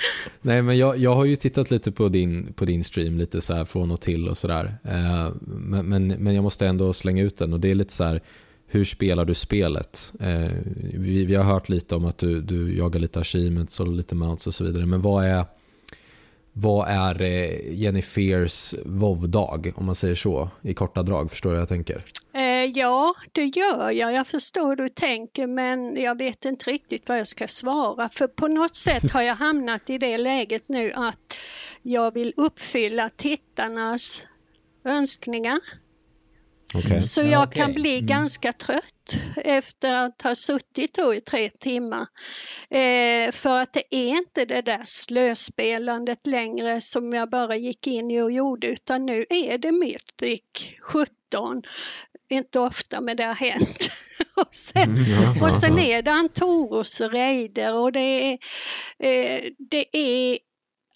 Nej, 0.43 0.63
men 0.63 0.79
jag, 0.79 0.99
jag 0.99 1.15
har 1.15 1.25
ju 1.25 1.37
tittat 1.37 1.71
lite 1.71 1.93
på 1.93 2.09
din, 2.09 2.53
på 2.53 2.65
din 2.65 2.85
stream, 2.85 3.19
lite 3.19 3.41
så 3.41 3.55
här 3.55 3.65
från 3.65 3.91
och 3.91 4.01
till 4.01 4.29
och 4.29 4.39
sådär. 4.39 4.79
Eh, 4.85 5.31
men, 5.47 5.87
men, 5.87 6.09
men 6.09 6.35
jag 6.35 6.43
måste 6.43 6.67
ändå 6.67 6.93
slänga 6.93 7.23
ut 7.23 7.39
den 7.39 7.53
och 7.53 7.61
det 7.61 7.71
är 7.71 7.75
lite 7.75 7.93
så 7.93 8.05
här, 8.05 8.21
hur 8.69 8.85
spelar 8.85 9.25
du 9.25 9.35
spelet? 9.35 10.13
Eh, 10.21 10.51
vi, 10.95 11.25
vi 11.25 11.35
har 11.35 11.45
hört 11.45 11.69
lite 11.69 11.95
om 11.95 12.05
att 12.05 12.19
du, 12.19 12.43
du 12.43 12.77
jagar 12.79 13.01
lite 13.01 13.21
achievements 13.21 13.81
och 13.81 13.89
lite 13.89 14.15
mounts 14.15 14.47
och 14.47 14.55
så 14.55 14.65
vidare, 14.65 14.87
men 14.87 15.01
vad 15.03 15.25
är, 15.25 15.45
vad 16.59 16.89
är 16.89 17.23
eh, 17.23 17.75
Jenny 17.75 18.03
Fears 18.03 18.75
WoW-dag, 18.85 19.73
om 19.77 19.87
man 19.87 19.95
säger 19.95 20.15
så, 20.15 20.49
i 20.63 20.75
korta 20.75 21.03
drag? 21.03 21.31
Förstår 21.31 21.51
du 21.51 21.59
jag 21.59 21.69
tänker? 21.69 22.05
Eh, 22.33 22.65
ja, 22.65 23.15
det 23.33 23.45
gör 23.45 23.91
jag. 23.91 24.13
Jag 24.13 24.27
förstår 24.27 24.69
hur 24.69 24.77
du 24.77 24.89
tänker 24.89 25.47
men 25.47 25.97
jag 26.03 26.19
vet 26.19 26.45
inte 26.45 26.71
riktigt 26.71 27.09
vad 27.09 27.19
jag 27.19 27.29
ska 27.29 27.49
svara. 27.49 28.09
För 28.09 28.27
på 28.27 28.49
något 28.49 28.75
sätt 28.75 29.13
har 29.13 29.23
jag 29.23 29.35
hamnat 29.35 29.91
i 29.91 29.99
det 29.99 30.19
läget 30.19 30.69
nu 30.69 30.93
att 30.93 31.39
jag 31.83 32.15
vill 32.15 32.33
uppfylla 32.37 33.11
tittarnas 33.11 34.27
önskningar. 34.85 35.59
Okej. 36.75 37.03
Så 37.03 37.21
Ja, 37.21 37.27
jag 37.27 37.43
okej. 37.49 37.63
kan 37.63 37.73
bli 37.73 37.95
Mm. 37.99 38.07
ganska 38.07 38.53
trött 38.53 39.17
efter 39.37 39.95
att 39.95 40.23
ha 40.23 40.35
suttit 40.35 40.95
då 40.95 41.15
i 41.15 41.21
tre 41.21 41.51
timmar. 41.51 42.07
Eh, 42.71 43.33
för 43.33 43.59
att 43.63 43.73
det 43.73 43.83
är 43.91 44.09
inte 44.09 44.45
det 44.45 44.63
där 44.63 44.83
slöspelandet 44.85 46.27
längre 46.27 46.81
som 46.81 47.13
jag 47.13 47.31
bara 47.31 47.57
gick 47.57 47.87
in 47.87 48.11
i 48.11 48.21
och 48.21 48.33
gjorde 48.33 48.67
utan 48.67 49.07
nu 49.07 49.27
är 49.31 49.59
det 49.59 49.73
Mythic 49.73 50.41
17. 50.81 51.63
Inte 52.29 52.61
ofta 52.61 53.01
men 53.01 53.17
det 53.17 53.25
har 53.25 53.35
hänt. 53.35 53.93
och, 54.35 54.55
sen, 54.55 54.97
och 55.43 55.53
sen 55.53 55.79
är 55.79 56.03
det 56.03 56.13
Antoros 56.13 57.01
och 57.01 57.13
Reider 57.13 57.75
och 57.75 57.93
det 57.93 58.01
är, 58.01 58.33
eh, 58.99 59.43
det 59.59 59.87
är 59.93 60.39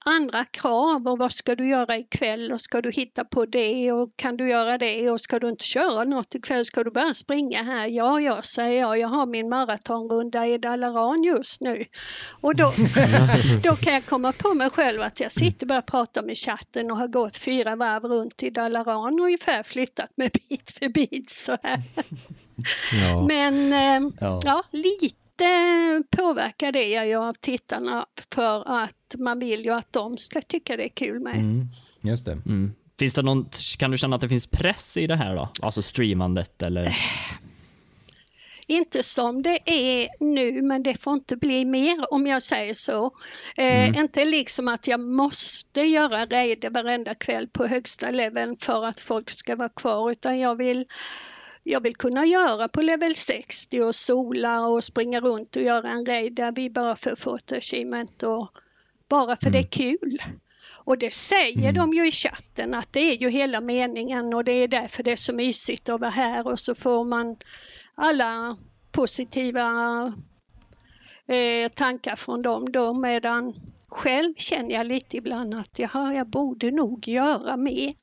andra 0.04 0.44
krav 0.44 1.08
och 1.08 1.18
vad 1.18 1.32
ska 1.32 1.54
du 1.54 1.68
göra 1.68 1.96
ikväll 1.96 2.52
och 2.52 2.60
ska 2.60 2.82
du 2.82 2.90
hitta 2.90 3.24
på 3.24 3.46
det 3.46 3.92
och 3.92 4.16
kan 4.16 4.36
du 4.36 4.48
göra 4.50 4.78
det 4.78 5.10
och 5.10 5.20
ska 5.20 5.38
du 5.38 5.48
inte 5.48 5.64
köra 5.64 6.04
något 6.04 6.34
ikväll 6.34 6.64
ska 6.64 6.84
du 6.84 6.90
bara 6.90 7.14
springa 7.14 7.62
här. 7.62 7.86
Ja, 7.86 8.20
ja, 8.20 8.42
säger 8.42 8.80
jag. 8.80 8.98
Jag 8.98 9.08
har 9.08 9.26
min 9.26 9.48
maratonrunda 9.48 10.46
i 10.46 10.58
Dalaran 10.58 11.22
just 11.22 11.60
nu. 11.60 11.84
Och 12.40 12.56
då, 12.56 12.72
då 13.62 13.76
kan 13.76 13.94
jag 13.94 14.06
komma 14.06 14.32
på 14.32 14.54
mig 14.54 14.70
själv 14.70 15.02
att 15.02 15.20
jag 15.20 15.32
sitter 15.32 15.66
bara 15.66 15.78
och 15.78 15.86
pratar 15.86 16.22
med 16.22 16.36
chatten 16.38 16.90
och 16.90 16.96
har 16.96 17.08
gått 17.08 17.36
fyra 17.36 17.76
varv 17.76 18.04
runt 18.04 18.42
i 18.42 18.50
Dalaran 18.50 19.20
och 19.20 19.26
ungefär 19.26 19.62
flyttat 19.62 20.16
mig 20.16 20.30
bit 20.48 20.70
för 20.70 20.88
bit 20.88 21.30
så 21.30 21.56
här. 21.62 21.82
Ja. 23.02 23.26
Men 23.26 23.72
eh, 23.72 24.10
Ja. 24.20 24.40
ja, 24.44 24.62
lite 24.70 25.19
påverkar 26.16 26.72
det 26.72 26.88
jag 26.88 27.06
ju 27.06 27.16
av 27.16 27.34
tittarna 27.34 28.06
för 28.34 28.82
att 28.82 29.14
man 29.18 29.38
vill 29.38 29.64
ju 29.64 29.70
att 29.70 29.92
de 29.92 30.16
ska 30.16 30.42
tycka 30.42 30.76
det 30.76 30.84
är 30.84 30.88
kul 30.88 31.20
med. 31.20 31.36
Mm, 31.36 31.68
just 32.00 32.24
det. 32.24 32.32
Mm. 32.32 32.72
Finns 32.98 33.14
det 33.14 33.22
någon, 33.22 33.48
kan 33.78 33.90
du 33.90 33.98
känna 33.98 34.16
att 34.16 34.22
det 34.22 34.28
finns 34.28 34.46
press 34.46 34.96
i 34.96 35.06
det 35.06 35.16
här 35.16 35.34
då? 35.34 35.48
Alltså 35.62 35.82
streamandet 35.82 36.62
eller? 36.62 36.96
Inte 38.66 39.02
som 39.02 39.42
det 39.42 39.58
är 39.64 40.08
nu, 40.20 40.62
men 40.62 40.82
det 40.82 41.02
får 41.02 41.14
inte 41.14 41.36
bli 41.36 41.64
mer 41.64 42.12
om 42.14 42.26
jag 42.26 42.42
säger 42.42 42.74
så. 42.74 43.10
Eh, 43.56 43.98
Inte 43.98 44.24
liksom 44.24 44.68
att 44.68 44.86
jag 44.86 45.00
måste 45.00 45.80
göra 45.80 46.26
raider 46.26 46.70
varenda 46.70 47.14
kväll 47.14 47.48
på 47.48 47.66
högsta 47.66 48.10
leveln 48.10 48.56
för 48.56 48.86
att 48.86 49.00
folk 49.00 49.30
ska 49.30 49.56
vara 49.56 49.68
kvar, 49.68 50.10
utan 50.10 50.38
jag 50.38 50.56
vill 50.56 50.86
jag 51.62 51.82
vill 51.82 51.96
kunna 51.96 52.26
göra 52.26 52.68
på 52.68 52.82
level 52.82 53.14
60 53.14 53.80
och 53.80 53.94
sola 53.94 54.66
och 54.66 54.84
springa 54.84 55.20
runt 55.20 55.56
och 55.56 55.62
göra 55.62 55.90
en 55.90 56.06
raid 56.06 56.34
där 56.34 56.52
vi 56.52 56.70
bara 56.70 56.96
får 56.96 57.14
få 57.14 57.38
achievement 57.50 58.22
och 58.22 58.48
bara 59.08 59.36
för 59.36 59.50
det 59.50 59.58
är 59.58 59.62
kul. 59.62 60.22
Och 60.84 60.98
det 60.98 61.14
säger 61.14 61.72
de 61.72 61.92
ju 61.92 62.08
i 62.08 62.10
chatten 62.10 62.74
att 62.74 62.92
det 62.92 63.00
är 63.00 63.16
ju 63.16 63.30
hela 63.30 63.60
meningen 63.60 64.34
och 64.34 64.44
det 64.44 64.52
är 64.52 64.68
därför 64.68 65.02
det 65.02 65.12
är 65.12 65.16
så 65.16 65.34
mysigt 65.34 65.88
att 65.88 66.00
vara 66.00 66.10
här 66.10 66.46
och 66.46 66.58
så 66.58 66.74
får 66.74 67.04
man 67.04 67.36
alla 67.94 68.56
positiva 68.92 69.66
eh, 71.26 71.72
tankar 71.74 72.16
från 72.16 72.42
dem 72.42 72.72
då 72.72 72.94
medan 72.94 73.54
själv 73.88 74.34
känner 74.36 74.70
jag 74.70 74.86
lite 74.86 75.16
ibland 75.16 75.54
att 75.54 75.78
jaha, 75.78 76.14
jag 76.14 76.26
borde 76.26 76.70
nog 76.70 77.08
göra 77.08 77.56
mer. 77.56 77.94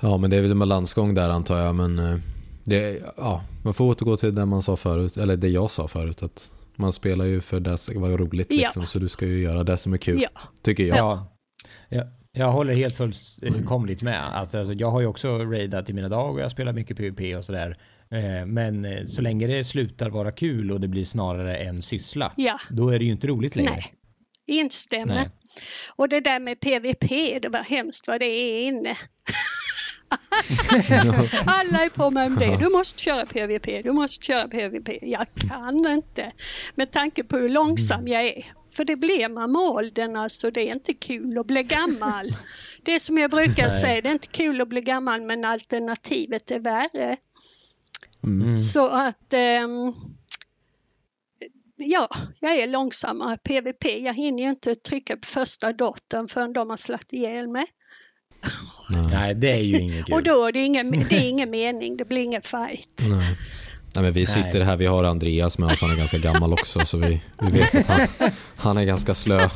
Ja, 0.00 0.16
men 0.16 0.30
det 0.30 0.36
är 0.36 0.42
väl 0.42 0.50
en 0.50 0.58
balansgång 0.58 1.14
där 1.14 1.28
antar 1.30 1.58
jag. 1.58 1.74
Men 1.74 1.98
eh, 1.98 2.18
det, 2.64 3.02
ja, 3.16 3.42
man 3.64 3.74
får 3.74 3.84
återgå 3.84 4.16
till 4.16 4.34
det 4.34 4.44
man 4.46 4.62
sa 4.62 4.76
förut, 4.76 5.16
eller 5.16 5.36
det 5.36 5.48
jag 5.48 5.70
sa 5.70 5.88
förut. 5.88 6.22
Att 6.22 6.50
man 6.76 6.92
spelar 6.92 7.24
ju 7.24 7.40
för 7.40 7.60
det 7.60 7.78
som 7.78 8.00
var 8.00 8.08
roligt 8.10 8.46
Ja. 8.50 8.56
liksom, 8.56 8.86
så 8.86 8.98
du 8.98 9.08
ska 9.08 9.26
ju 9.26 9.38
göra 9.42 9.64
det 9.64 9.76
som 9.76 9.92
är 9.92 9.98
kul. 9.98 10.22
Ja. 10.34 10.40
Tycker 10.62 10.84
jag. 10.84 10.96
Ja. 10.98 11.36
Jag, 11.88 12.06
jag 12.32 12.52
håller 12.52 12.74
helt 12.74 12.96
fullkomligt 12.96 14.02
med. 14.02 14.36
Alltså, 14.36 14.58
alltså, 14.58 14.74
jag 14.74 14.90
har 14.90 15.00
ju 15.00 15.06
också 15.06 15.38
raidat 15.38 15.90
i 15.90 15.92
mina 15.92 16.08
dagar 16.08 16.32
och 16.32 16.40
jag 16.40 16.50
spelar 16.50 16.72
mycket 16.72 16.96
PVP 16.96 17.36
och 17.38 17.44
sådär. 17.44 17.78
Eh, 18.10 18.46
Men 18.46 18.84
eh, 18.84 19.04
så 19.04 19.22
länge 19.22 19.46
det 19.46 19.64
slutar 19.64 20.10
vara 20.10 20.32
kul 20.32 20.72
och 20.72 20.80
det 20.80 20.88
blir 20.88 21.04
snarare 21.04 21.56
en 21.56 21.82
syssla, 21.82 22.32
Ja. 22.36 22.58
då 22.70 22.88
är 22.88 22.98
det 22.98 23.04
ju 23.04 23.10
inte 23.10 23.26
roligt 23.26 23.56
längre. 23.56 23.70
Nej, 23.70 23.92
instämmer. 24.46 25.14
Nej. 25.14 25.28
Och 25.96 26.08
det 26.08 26.20
där 26.20 26.40
med 26.40 26.60
PVP, 26.60 27.08
det 27.42 27.48
var 27.48 27.62
hemskt 27.62 28.08
vad 28.08 28.20
det 28.20 28.26
är 28.26 28.62
inne. 28.66 28.96
Alla 31.46 31.84
är 31.84 31.88
på 31.88 32.10
mig 32.10 32.26
om 32.26 32.36
det. 32.36 32.56
Du 32.56 32.70
måste 32.70 33.02
köra 33.02 33.26
PVP, 33.26 33.82
du 33.84 33.92
måste 33.92 34.26
köra 34.26 34.48
PVP. 34.48 34.88
Jag 35.02 35.26
kan 35.34 35.86
inte 35.86 36.32
med 36.74 36.92
tanke 36.92 37.24
på 37.24 37.36
hur 37.36 37.48
långsam 37.48 38.08
jag 38.08 38.24
är. 38.24 38.54
För 38.70 38.84
det 38.84 38.96
blir 38.96 39.28
man 39.28 39.52
med 39.52 39.62
åldern 39.62 40.16
alltså. 40.16 40.50
Det 40.50 40.68
är 40.68 40.74
inte 40.74 40.94
kul 40.94 41.38
att 41.38 41.46
bli 41.46 41.62
gammal. 41.62 42.36
Det 42.82 42.94
är 42.94 42.98
som 42.98 43.18
jag 43.18 43.30
brukar 43.30 43.70
säga, 43.70 44.00
det 44.00 44.08
är 44.08 44.12
inte 44.12 44.26
kul 44.26 44.60
att 44.60 44.68
bli 44.68 44.80
gammal 44.80 45.22
men 45.22 45.44
alternativet 45.44 46.50
är 46.50 46.60
värre. 46.60 47.16
Så 48.58 48.88
att 48.88 49.32
ehm, 49.32 49.94
ja, 51.76 52.08
jag 52.40 52.58
är 52.58 52.66
långsammare. 52.66 53.38
PVP, 53.38 53.84
jag 53.84 54.14
hinner 54.14 54.44
ju 54.44 54.50
inte 54.50 54.74
trycka 54.74 55.16
på 55.16 55.26
första 55.26 55.72
dottern 55.72 56.28
förrän 56.28 56.52
de 56.52 56.70
har 56.70 56.76
slagit 56.76 57.12
ihjäl 57.12 57.48
mig. 57.48 57.66
Nej, 59.10 59.34
det 59.34 59.50
är 59.52 59.62
ju 59.62 59.78
inget 59.80 60.06
kul. 60.06 60.14
Och 60.14 60.22
då 60.22 60.46
är 60.46 60.52
det 60.52 60.60
ingen, 60.64 60.90
det 60.90 61.16
är 61.16 61.28
ingen 61.28 61.50
mening, 61.50 61.96
det 61.96 62.04
blir 62.04 62.22
ingen 62.22 62.42
fight. 62.42 62.88
Nej. 62.96 63.36
Nej, 63.96 64.02
men 64.04 64.12
vi 64.12 64.26
sitter 64.26 64.58
Nej. 64.58 64.62
här, 64.64 64.76
vi 64.76 64.86
har 64.86 65.04
Andreas 65.04 65.58
med 65.58 65.68
oss, 65.68 65.80
han 65.80 65.90
är 65.90 65.96
ganska 65.96 66.18
gammal 66.18 66.52
också 66.52 66.80
så 66.86 66.98
vi, 66.98 67.20
vi 67.40 67.50
vet 67.50 67.74
att 67.74 67.86
han, 67.88 68.30
han 68.56 68.76
är 68.76 68.84
ganska 68.84 69.14
slö 69.14 69.48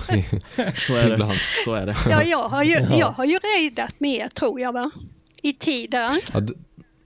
Så 0.78 0.94
är 0.96 1.10
det. 1.16 1.38
Så 1.64 1.74
är 1.74 1.86
det. 1.86 1.96
Ja, 2.10 2.22
jag 2.22 2.48
har 2.48 2.62
ju, 2.62 2.86
jag 2.98 3.06
har 3.10 3.24
ju 3.24 3.38
raidat 3.38 3.94
mer 3.98 4.28
tror 4.28 4.60
jag 4.60 4.72
va? 4.72 4.90
I 5.42 5.52
tiden. 5.52 6.20
Ja, 6.32 6.40
d- 6.40 6.52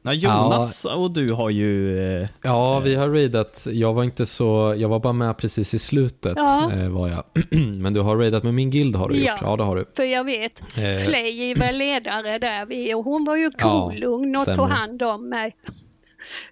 Ja, 0.05 0.13
Jonas 0.13 0.85
och 0.85 1.11
du 1.11 1.33
har 1.33 1.51
ju... 1.51 1.99
eh, 2.23 2.29
ja, 2.43 2.81
vi 2.81 2.95
har 2.95 3.09
raidat, 3.09 3.67
jag 3.73 3.95
var 3.95 4.05
inte 4.05 4.27
så, 4.27 4.75
jag 4.79 4.89
var 4.89 4.99
bara 5.01 5.13
med 5.13 5.37
precis 5.39 5.75
i 5.75 5.79
slutet 5.79 6.33
Ja. 6.37 6.73
eh, 6.73 6.89
var 6.89 7.09
jag. 7.09 7.25
Men 7.81 7.93
du 7.95 8.01
har 8.01 8.17
raidat 8.17 8.43
med 8.43 8.55
min 8.55 8.71
guild 8.71 8.97
har 8.97 9.09
du 9.09 9.15
gjort, 9.17 9.27
Ja. 9.27 9.37
ja 9.43 9.57
det 9.57 9.63
har 9.63 9.77
du. 9.77 9.85
För 9.97 10.03
jag 10.05 10.25
vet, 10.25 10.61
Eh. 10.79 11.07
Flay 11.07 11.55
väl 11.55 11.79
ledare 11.79 12.39
där 12.39 12.67
vi 12.67 12.95
och 12.95 13.05
hon 13.05 13.25
var 13.25 13.37
ju 13.37 13.51
Ja, 13.59 13.89
kolugn 13.91 14.37
och 14.37 14.43
stämmer. 14.43 14.57
tog 14.57 14.69
hand 14.69 15.03
om 15.03 15.29
mig. 15.29 15.57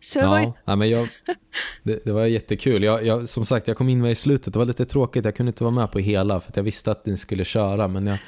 Så 0.00 0.20
det 0.20 0.26
var 0.26 0.38
Ja, 0.40 0.52
nej, 0.64 0.76
men 0.76 0.90
jag, 0.90 1.08
det, 1.82 2.04
det 2.04 2.12
var 2.12 2.26
jättekul. 2.26 2.84
Jag, 2.84 3.06
jag, 3.06 3.28
som 3.28 3.44
sagt, 3.44 3.68
jag 3.68 3.76
kom 3.76 3.88
in 3.88 4.00
med 4.00 4.10
i 4.12 4.14
slutet. 4.14 4.52
Det 4.52 4.58
var 4.58 4.66
lite 4.66 4.84
tråkigt. 4.84 5.24
Jag 5.24 5.36
kunde 5.36 5.50
inte 5.50 5.64
vara 5.64 5.74
med 5.74 5.92
på 5.92 5.98
hela 5.98 6.40
för 6.40 6.48
att 6.48 6.56
jag 6.56 6.62
visste 6.64 6.90
att 6.90 7.06
ni 7.06 7.16
skulle 7.16 7.44
köra. 7.44 7.88
Men 7.88 8.06
jag, 8.06 8.18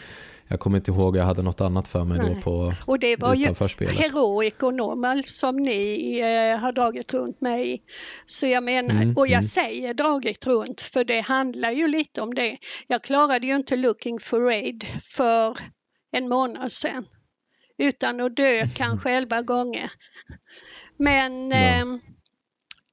jag 0.53 0.61
kommer 0.61 0.77
inte 0.77 0.91
ihåg. 0.91 1.17
Jag 1.17 1.25
hade 1.25 1.43
något 1.43 1.61
annat 1.61 1.89
för 1.89 2.05
mig 2.05 2.19
då 2.19 2.25
Nej. 2.25 2.43
på 2.43 2.75
Och 2.87 2.99
det 2.99 3.17
var 3.17 3.35
ju. 3.35 3.47
Heroic 3.89 4.55
och 4.63 4.75
Normal 4.75 5.25
som 5.25 5.57
ni 5.57 6.19
eh, 6.19 6.59
har 6.61 6.73
dragit 6.73 7.15
runt 7.15 7.41
mig 7.41 7.75
i. 7.75 7.83
Så 8.27 8.47
jag 8.47 8.63
menar, 8.63 8.95
Mm, 9.03 9.17
och 9.17 9.27
jag 9.27 9.33
mm. 9.33 9.43
säger 9.43 9.95
dragit 9.95 10.47
runt 10.47 10.81
för 10.81 11.05
det 11.05 11.21
handlar 11.21 11.71
ju 11.71 11.89
lite 11.89 12.21
om 12.21 12.35
det. 12.35 12.59
Jag 12.87 13.03
klarade 13.03 13.47
ju 13.47 13.57
inte 13.57 13.77
Looking 13.77 14.19
for 14.19 14.41
Raid 14.41 14.87
för 15.17 15.57
en 16.13 16.29
månad 16.29 16.73
sedan. 16.73 17.05
Utan 17.79 18.21
att 18.21 18.37
dö 18.37 18.67
kanske 18.77 19.11
elva 19.11 19.43
gånger. 19.43 19.91
Men 20.97 21.51
Ja. 21.51 21.57
eh, 21.57 21.85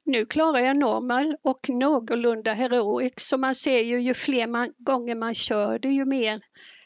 nu 0.05 0.25
klarar 0.25 0.59
jag 0.59 0.77
normal 0.77 1.35
och 1.43 1.69
någorlunda 1.69 2.53
heroic. 2.53 3.13
Så 3.17 3.37
man 3.37 3.55
ser 3.55 3.79
ju 3.79 4.01
ju 4.01 4.13
fler 4.13 4.47
man, 4.47 4.73
gånger 4.77 5.15
man 5.15 5.33
kör 5.33 5.79
det 5.79 5.89
ju 5.89 6.05
mer 6.05 6.41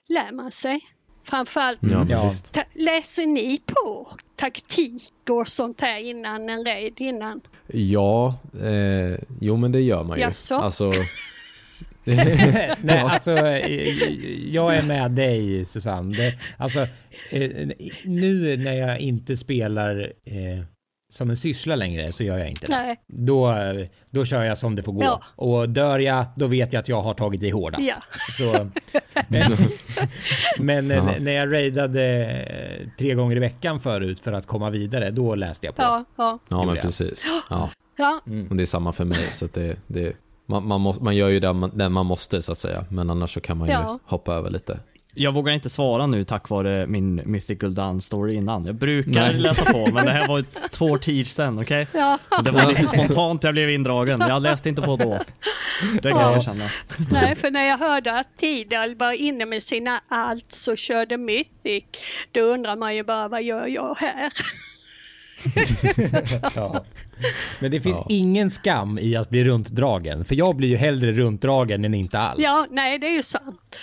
lär 0.10 0.32
man 0.32 0.52
sig. 0.52 0.80
Framförallt 1.24 1.80
Ja, 1.82 2.34
läser 2.74 3.26
ni 3.26 3.62
på 3.66 4.08
taktik 4.36 5.14
och 5.30 5.48
sånt 5.48 5.82
här 5.82 6.00
innan 6.00 6.50
en 6.50 6.66
raid? 6.66 6.94
Innan? 6.98 7.42
Ja, 7.68 8.32
eh, 8.62 9.20
jo 9.42 9.58
men 9.58 9.72
det 9.72 9.82
gör 9.82 10.04
man 10.04 10.18
ju. 10.18 10.24
Jaså? 10.24 10.56
Alltså, 10.56 10.92
Nej, 12.82 13.00
alltså 13.00 13.32
eh, 13.32 14.54
jag 14.54 14.76
är 14.76 14.84
med 14.84 15.12
dig 15.12 15.66
Susanne. 15.66 16.18
Det, 16.18 16.38
alltså, 16.58 16.88
eh, 17.30 17.70
nu 18.06 18.58
när 18.58 18.74
jag 18.74 19.00
inte 19.00 19.38
spelar 19.38 20.14
eh, 20.26 20.64
som 21.14 21.30
en 21.30 21.38
syssla 21.38 21.76
längre 21.76 22.12
så 22.12 22.24
gör 22.24 22.38
jag 22.38 22.50
inte 22.50 22.68
det. 22.68 22.74
Nej. 22.76 23.00
Då, 23.08 23.56
då 24.12 24.26
kör 24.26 24.44
jag 24.44 24.58
som 24.58 24.76
det 24.76 24.84
får 24.84 24.92
gå. 24.94 25.04
Ja. 25.04 25.22
Och 25.36 25.70
dör 25.70 26.00
jag, 26.00 26.26
då 26.36 26.48
vet 26.48 26.74
jag 26.74 26.80
att 26.80 26.88
jag 26.88 27.02
har 27.02 27.14
tagit 27.14 27.44
i 27.44 27.50
hårdast. 27.50 27.84
Ja. 27.90 27.96
Så, 28.32 28.70
men 29.28 29.52
men 30.60 30.90
Ja. 30.90 31.16
när 31.20 31.32
jag 31.32 31.54
raidade 31.54 32.26
eh, 32.26 32.88
tre 32.98 33.14
gånger 33.14 33.36
i 33.36 33.40
veckan 33.40 33.80
förut 33.80 34.20
för 34.20 34.32
att 34.34 34.48
komma 34.48 34.70
vidare, 34.70 35.12
då 35.12 35.36
läste 35.36 35.66
jag 35.66 35.76
på. 35.76 35.82
Ja, 35.82 36.06
ja, 36.16 36.40
ja 36.50 36.66
men 36.66 36.78
precis. 36.78 37.26
Ja. 37.50 37.70
ja. 37.98 38.20
Och 38.50 38.56
det 38.56 38.64
är 38.64 38.66
samma 38.66 38.92
för 38.94 39.06
mig. 39.06 39.28
Så 39.32 39.46
att 39.46 39.54
det, 39.54 39.76
det, 39.88 40.14
man, 40.46 40.68
man, 40.68 40.82
måste, 40.82 41.04
man 41.04 41.16
gör 41.16 41.30
ju 41.30 41.40
det 41.40 41.54
man, 41.54 41.72
det 41.78 41.90
man 41.90 42.06
måste 42.06 42.42
så 42.42 42.52
att 42.52 42.58
säga. 42.58 42.86
Men 42.90 43.10
annars 43.10 43.34
så 43.34 43.42
kan 43.42 43.58
man 43.58 43.68
ju 43.68 43.74
Ja. 43.74 44.00
hoppa 44.06 44.34
över 44.34 44.50
lite. 44.50 44.80
Jag 45.16 45.32
vågar 45.32 45.54
inte 45.54 45.70
svara 45.70 46.08
nu 46.08 46.24
tack 46.24 46.50
vare 46.50 46.88
min 46.88 47.22
Mythical 47.26 47.74
Dance 47.74 48.06
story 48.08 48.34
innan. 48.36 48.66
Jag 48.66 48.76
brukar 48.76 49.12
Nej. 49.12 49.34
läsa 49.34 49.66
på, 49.66 49.88
men 49.94 50.06
det 50.06 50.12
här 50.12 50.28
var 50.28 50.44
två 50.70 50.86
år 50.86 50.98
tid 50.98 51.28
sedan, 51.28 51.60
okej? 51.60 51.88
ja. 51.94 52.18
Det 52.44 52.52
var 52.52 52.70
lite 52.70 52.88
spontant 52.88 53.44
jag 53.44 53.54
blev 53.54 53.70
indragen. 53.70 54.20
Jag 54.28 54.42
läste 54.42 54.70
inte 54.70 54.82
på 54.82 54.96
då. 54.96 55.20
Det 56.02 56.12
kan 56.12 56.22
jag 56.22 56.32
Ja. 56.34 56.38
erkänna. 56.38 56.66
Nej, 57.12 57.36
för 57.36 57.52
när 57.52 57.66
jag 57.66 57.78
hörde 57.78 58.20
att 58.20 58.38
Tidal 58.38 58.96
var 58.96 59.12
inne 59.14 59.46
med 59.46 59.64
sina 59.64 60.02
allt 60.08 60.52
så 60.52 60.76
körde 60.76 61.18
Mythic, 61.18 61.84
då 62.32 62.42
undrar 62.42 62.76
man 62.76 62.96
ju 62.96 63.04
bara 63.04 63.28
vad 63.28 63.44
gör 63.44 63.68
jag 63.68 63.98
här? 64.00 64.32
Ja. 66.56 66.86
Men 67.60 67.72
det 67.72 67.82
finns 67.82 67.98
Ja. 67.98 68.06
ingen 68.10 68.52
skam 68.52 69.00
i 69.00 69.16
att 69.16 69.30
bli 69.30 69.44
runtdragen. 69.44 70.26
För 70.26 70.36
jag 70.36 70.56
blir 70.56 70.70
ju 70.70 70.78
hellre 70.78 71.12
runtdragen 71.12 71.86
än 71.86 71.94
inte 71.94 72.20
alls. 72.20 72.44
Ja, 72.44 72.68
nej 72.72 73.00
det 73.00 73.08
är 73.08 73.12
ju 73.12 73.24
sant. 73.24 73.80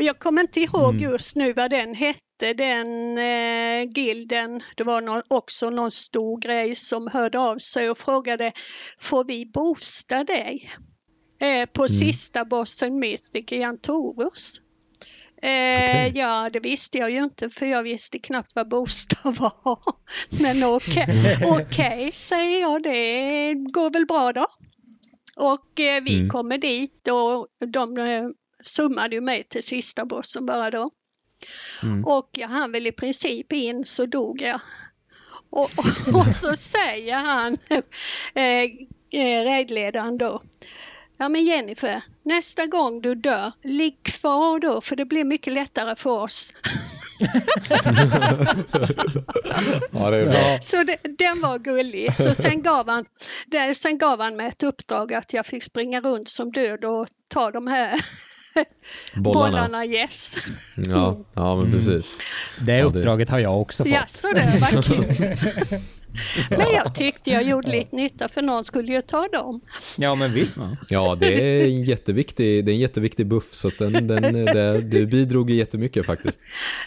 Jag 0.00 0.18
kommer 0.18 0.42
inte 0.42 0.60
ihåg 0.60 0.90
Mm. 0.94 1.02
just 1.12 1.36
nu 1.36 1.52
vad 1.52 1.70
den 1.70 1.94
hette, 1.94 2.52
den 2.56 3.18
eh, 3.18 3.88
gilden. 3.94 4.62
Det 4.76 4.84
var 4.84 5.00
någon, 5.00 5.22
också 5.28 5.70
någon 5.70 5.90
stor 5.90 6.40
grej 6.40 6.74
som 6.74 7.08
hörde 7.08 7.38
av 7.38 7.58
sig 7.58 7.90
och 7.90 7.98
frågade 7.98 8.52
Får 8.98 9.24
vi 9.24 9.46
boosta 9.46 10.24
dig? 10.24 10.70
Eh, 11.42 11.48
Mm. 11.48 11.68
på 11.72 11.88
sista 11.88 12.44
bossen 12.44 12.98
Mythic 12.98 13.52
i 13.52 13.62
Antorus. 13.62 14.60
Eh, 15.42 15.48
Okej. 15.48 16.12
Ja, 16.14 16.50
det 16.52 16.60
visste 16.60 16.98
jag 16.98 17.10
ju 17.10 17.24
inte 17.24 17.48
för 17.50 17.66
jag 17.66 17.82
visste 17.82 18.18
knappt 18.18 18.52
vad 18.54 18.68
boosta 18.68 19.16
var. 19.24 19.78
Men 20.42 20.64
okej, 20.64 21.38
okej 21.46 22.10
säger 22.14 22.60
jag, 22.60 22.82
det 22.82 23.54
går 23.54 23.90
väl 23.90 24.06
bra 24.06 24.32
då. 24.32 24.46
Och 25.36 25.80
eh, 25.80 26.02
vi 26.02 26.16
Mm. 26.16 26.28
kommer 26.30 26.58
dit 26.58 27.08
och 27.08 27.46
de 27.68 27.98
eh, 27.98 28.28
summade 28.62 29.14
ju 29.14 29.20
mig 29.20 29.44
till 29.44 29.62
sista 29.62 30.04
bossen 30.04 30.46
bara 30.46 30.70
då. 30.70 30.90
Mm. 31.82 32.04
Och 32.04 32.28
jag 32.32 32.48
hann 32.48 32.72
väl 32.72 32.86
i 32.86 32.92
princip 32.92 33.52
in 33.52 33.84
så 33.84 34.06
dog 34.06 34.42
jag. 34.42 34.60
Och, 35.50 35.70
och, 35.76 36.14
och 36.26 36.34
så 36.34 36.56
säger 36.56 37.16
han, 37.16 37.58
eh, 38.34 38.64
eh, 39.20 39.44
raidledaren 39.44 40.18
då, 40.18 40.42
ja 41.18 41.28
men 41.28 41.44
Jennifer, 41.44 42.02
nästa 42.22 42.66
gång 42.66 43.00
du 43.00 43.14
dör, 43.14 43.52
ligg 43.62 44.02
kvar 44.02 44.58
då 44.58 44.80
för 44.80 44.96
det 44.96 45.04
blir 45.04 45.24
mycket 45.24 45.52
lättare 45.52 45.96
för 45.96 46.10
oss. 46.10 46.52
Ja, 49.92 50.10
det 50.10 50.16
är 50.16 50.26
bra. 50.26 50.58
Så 50.62 50.84
det, 50.84 50.96
den 51.18 51.40
var 51.40 51.58
gullig. 51.58 52.14
Så 52.14 52.34
sen 52.34 52.62
gav, 52.62 52.88
han, 52.88 53.04
där, 53.46 53.74
sen 53.74 53.98
gav 53.98 54.20
han 54.20 54.36
mig 54.36 54.48
ett 54.48 54.62
uppdrag 54.62 55.14
att 55.14 55.32
jag 55.32 55.46
fick 55.46 55.62
springa 55.62 56.00
runt 56.00 56.28
som 56.28 56.52
död 56.52 56.84
och 56.84 57.08
ta 57.28 57.50
de 57.50 57.66
här 57.66 58.00
Bollarna. 59.14 59.50
bollarna 59.50 59.86
yes. 59.86 60.36
Ja, 60.76 61.18
ja 61.34 61.56
men 61.56 61.72
precis. 61.72 62.18
Det 62.60 62.72
Ja, 62.72 62.78
det- 62.78 62.98
uppdraget 62.98 63.28
har 63.28 63.38
jag 63.38 63.60
också 63.60 63.84
fått. 63.84 63.92
Ja, 63.92 64.04
så 64.06 64.28
det 64.32 64.58
var 64.60 64.82
kul. 64.82 65.80
Men 66.50 66.72
jag 66.74 66.94
tyckte 66.94 67.30
jag 67.30 67.42
gjorde 67.42 67.70
lite 67.72 67.96
nytta 67.96 68.28
för 68.28 68.42
någon 68.42 68.64
skulle 68.64 68.92
ju 68.92 69.00
ta 69.00 69.28
dem. 69.28 69.60
Ja, 69.98 70.14
men 70.14 70.32
visst. 70.32 70.58
Ja, 70.88 71.16
det 71.20 71.34
är 71.34 71.64
en 71.64 71.84
jätteviktig, 71.84 72.64
det 72.64 72.70
är 72.70 72.72
en 72.72 72.78
jätteviktig 72.80 73.26
buff 73.26 73.52
så 73.54 73.68
att 73.68 73.78
den, 73.78 74.06
den, 74.06 74.22
det, 74.32 74.80
det 74.80 75.06
bidrog 75.06 75.50
jättemycket 75.50 76.06
faktiskt. 76.06 76.40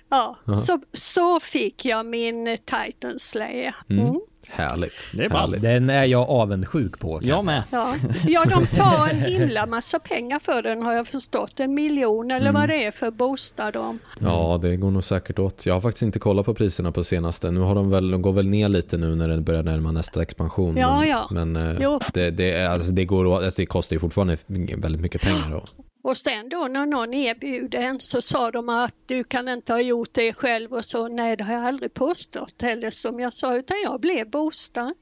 Ja, 0.09 0.39
så, 0.65 0.79
så 0.93 1.39
fick 1.39 1.85
jag 1.85 2.05
min 2.05 2.57
Titan 2.65 3.19
Slayer. 3.19 3.75
Mm. 3.89 4.19
Härligt. 4.49 4.93
Det 5.13 5.25
är 5.25 5.29
bra. 5.29 5.37
Härligt. 5.39 5.61
Den 5.61 5.89
är 5.89 6.03
jag 6.03 6.29
avundsjuk 6.29 6.99
på. 6.99 7.19
Jag 7.23 7.45
med. 7.45 7.63
Ja. 7.71 7.95
ja, 8.27 8.45
de 8.45 8.67
tar 8.67 9.07
en 9.07 9.21
himla 9.21 9.65
massa 9.65 9.99
pengar 9.99 10.39
för 10.39 10.61
den 10.61 10.81
har 10.81 10.93
jag 10.93 11.07
förstått. 11.07 11.59
En 11.59 11.73
miljon 11.73 12.31
eller 12.31 12.51
vad 12.51 12.69
det 12.69 12.85
är 12.85 12.91
för 12.91 13.07
att 13.07 13.13
boosta 13.13 13.71
dem. 13.71 13.99
Ja, 14.19 14.59
det 14.61 14.75
går 14.75 14.91
nog 14.91 15.03
säkert 15.03 15.39
åt. 15.39 15.65
Jag 15.65 15.73
har 15.73 15.81
faktiskt 15.81 16.03
inte 16.03 16.19
kollat 16.19 16.45
på 16.45 16.53
priserna 16.53 16.91
på 16.91 17.03
senaste. 17.03 17.51
Nu 17.51 17.59
har 17.59 17.75
de 17.75 17.89
väl, 17.89 18.11
de 18.11 18.21
går 18.21 18.33
väl 18.33 18.47
ner 18.47 18.69
lite 18.69 18.97
nu 18.97 19.15
när 19.15 19.27
det 19.27 19.41
börjar 19.41 19.63
närma 19.63 19.91
nästa 19.91 20.21
expansion. 20.21 20.77
Ja, 20.77 20.99
men, 20.99 21.09
ja. 21.09 21.27
Men 21.31 21.55
eh, 21.55 21.77
Jo. 21.79 21.99
det, 22.13 22.31
det, 22.31 22.65
alltså, 22.65 22.91
det, 22.91 23.05
går, 23.05 23.43
alltså, 23.43 23.61
det 23.61 23.65
kostar 23.65 23.95
ju 23.95 23.99
fortfarande 23.99 24.37
väldigt 24.77 25.01
mycket 25.01 25.21
pengar. 25.21 25.51
Då. 25.51 25.63
Och 26.03 26.17
sen 26.17 26.49
då 26.49 26.67
när 26.69 26.85
någon 26.85 27.13
erbjuder 27.13 27.79
en 27.79 27.99
så 27.99 28.21
sa 28.21 28.51
de 28.51 28.69
att 28.69 28.95
du 29.05 29.23
kan 29.23 29.49
inte 29.49 29.73
ha 29.73 29.81
gjort 29.81 30.09
det 30.11 30.33
själv 30.33 30.73
och 30.73 30.85
så. 30.85 31.07
Nej, 31.07 31.37
det 31.37 31.43
har 31.43 31.53
jag 31.53 31.65
aldrig 31.65 31.93
påstått 31.93 32.61
heller 32.61 32.89
som 32.89 33.19
jag 33.19 33.33
sa 33.33 33.55
utan 33.55 33.77
jag 33.83 33.99
blev 34.01 34.29
boostad. 34.29 34.93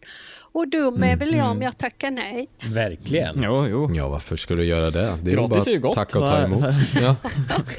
Och 0.54 0.68
dum 0.68 1.04
är 1.04 1.16
väl 1.16 1.36
jag 1.36 1.52
om 1.52 1.62
jag 1.62 1.78
tackar 1.78 2.12
nej. 2.12 2.50
Verkligen. 2.74 3.44
Jo, 3.44 3.68
jo. 3.68 3.92
Ja, 3.96 4.10
varför 4.10 4.36
skulle 4.36 4.62
du 4.62 4.68
göra 4.68 4.92
det? 4.92 5.18
Det 5.24 5.32
är 5.32 5.36
Gratis 5.36 5.66
bara 5.66 5.72
är 5.72 5.76
ju 5.76 5.80
gott. 5.80 5.96
tacka 5.96 6.20
och 6.20 6.26
ta 6.26 6.38
emot. 6.38 6.64
Ja. 7.02 7.16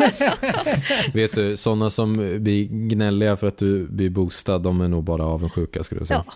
Vet 1.14 1.34
du, 1.34 1.56
sådana 1.56 1.90
som 1.90 2.12
blir 2.42 2.64
gnälliga 2.64 3.36
för 3.36 3.46
att 3.46 3.58
du 3.58 3.86
blir 3.88 4.10
boostad, 4.10 4.58
de 4.58 4.80
är 4.80 4.88
nog 4.88 5.04
bara 5.04 5.24
avundsjuka 5.26 5.82
skulle 5.84 6.00
jag 6.00 6.08
säga. 6.08 6.24
Ja. 6.26 6.32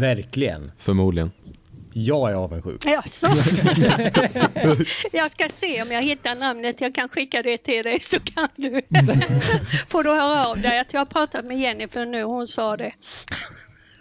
Verkligen. 0.00 0.72
Förmodligen. 0.78 1.30
Jag 1.92 2.30
är 2.30 2.34
avundsjuk. 2.34 2.86
Jaså? 2.86 3.26
jag 5.12 5.30
ska 5.30 5.48
se 5.48 5.82
om 5.82 5.92
jag 5.92 6.02
hittar 6.02 6.34
namnet. 6.34 6.80
Jag 6.80 6.94
kan 6.94 7.08
skicka 7.08 7.42
det 7.42 7.58
till 7.58 7.82
dig 7.82 8.00
så 8.00 8.20
kan 8.20 8.48
du. 8.56 8.70
Får 9.88 10.04
du 10.04 10.10
höra 10.10 10.46
av 10.46 10.60
dig 10.60 10.78
att 10.78 10.92
jag 10.92 11.00
har 11.00 11.06
pratat 11.06 11.44
med 11.44 11.58
Jennifer 11.58 12.06
nu. 12.06 12.22
Hon 12.22 12.46
sa 12.46 12.76
det. 12.76 12.92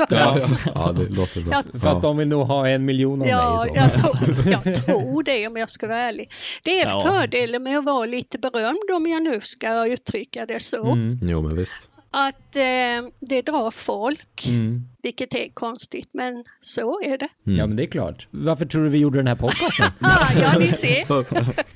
Ja, 0.10 0.40
ja, 0.76 0.92
det 0.92 1.10
låter 1.10 1.42
bra. 1.42 1.64
Jag- 1.74 1.82
Fast 1.82 2.02
de 2.02 2.18
vill 2.18 2.28
nog 2.28 2.48
ha 2.48 2.68
en 2.68 2.86
miljon 2.86 3.22
av 3.22 3.28
Ja, 3.28 3.66
mig. 3.66 3.70
Så. 3.70 3.76
jag 3.76 3.94
tror, 3.94 4.48
jag 4.66 4.86
tror 4.86 5.24
det 5.24 5.48
om 5.48 5.58
jag 5.58 5.72
ska 5.72 5.88
vara 5.88 5.98
ärlig. 5.98 6.32
Det 6.64 6.82
är 6.82 6.86
Ja. 6.88 7.02
fördelen 7.02 7.64
med 7.64 7.78
att 7.80 7.86
vara 7.86 8.06
lite 8.06 8.38
berömd 8.38 8.90
om 8.96 9.08
jag 9.08 9.24
nu 9.24 9.40
ska 9.42 9.86
uttrycka 9.88 10.46
det 10.46 10.60
så. 10.60 10.92
Mm. 10.92 11.20
Jo, 11.22 11.42
men 11.42 11.56
visst. 11.58 11.90
Att 12.12 12.56
eh, 12.56 13.10
det 13.20 13.42
drar 13.42 13.72
folk, 13.72 14.46
Mm. 14.48 14.84
Vilket 15.04 15.34
är 15.34 15.50
konstigt 15.54 16.10
men 16.14 16.44
så 16.60 17.02
är 17.02 17.18
det. 17.18 17.28
Ja, 17.44 17.68
men 17.68 17.76
det 17.76 17.84
är 17.84 17.88
klart. 17.88 18.28
Varför 18.32 18.66
tror 18.66 18.84
du 18.84 18.90
vi 18.90 18.98
gjorde 18.98 19.20
den 19.20 19.28
här 19.28 19.36
podcasten? 19.36 19.86
Ah, 20.02 20.28
ja, 20.42 20.60
ni 20.60 20.68
ser. 20.68 21.06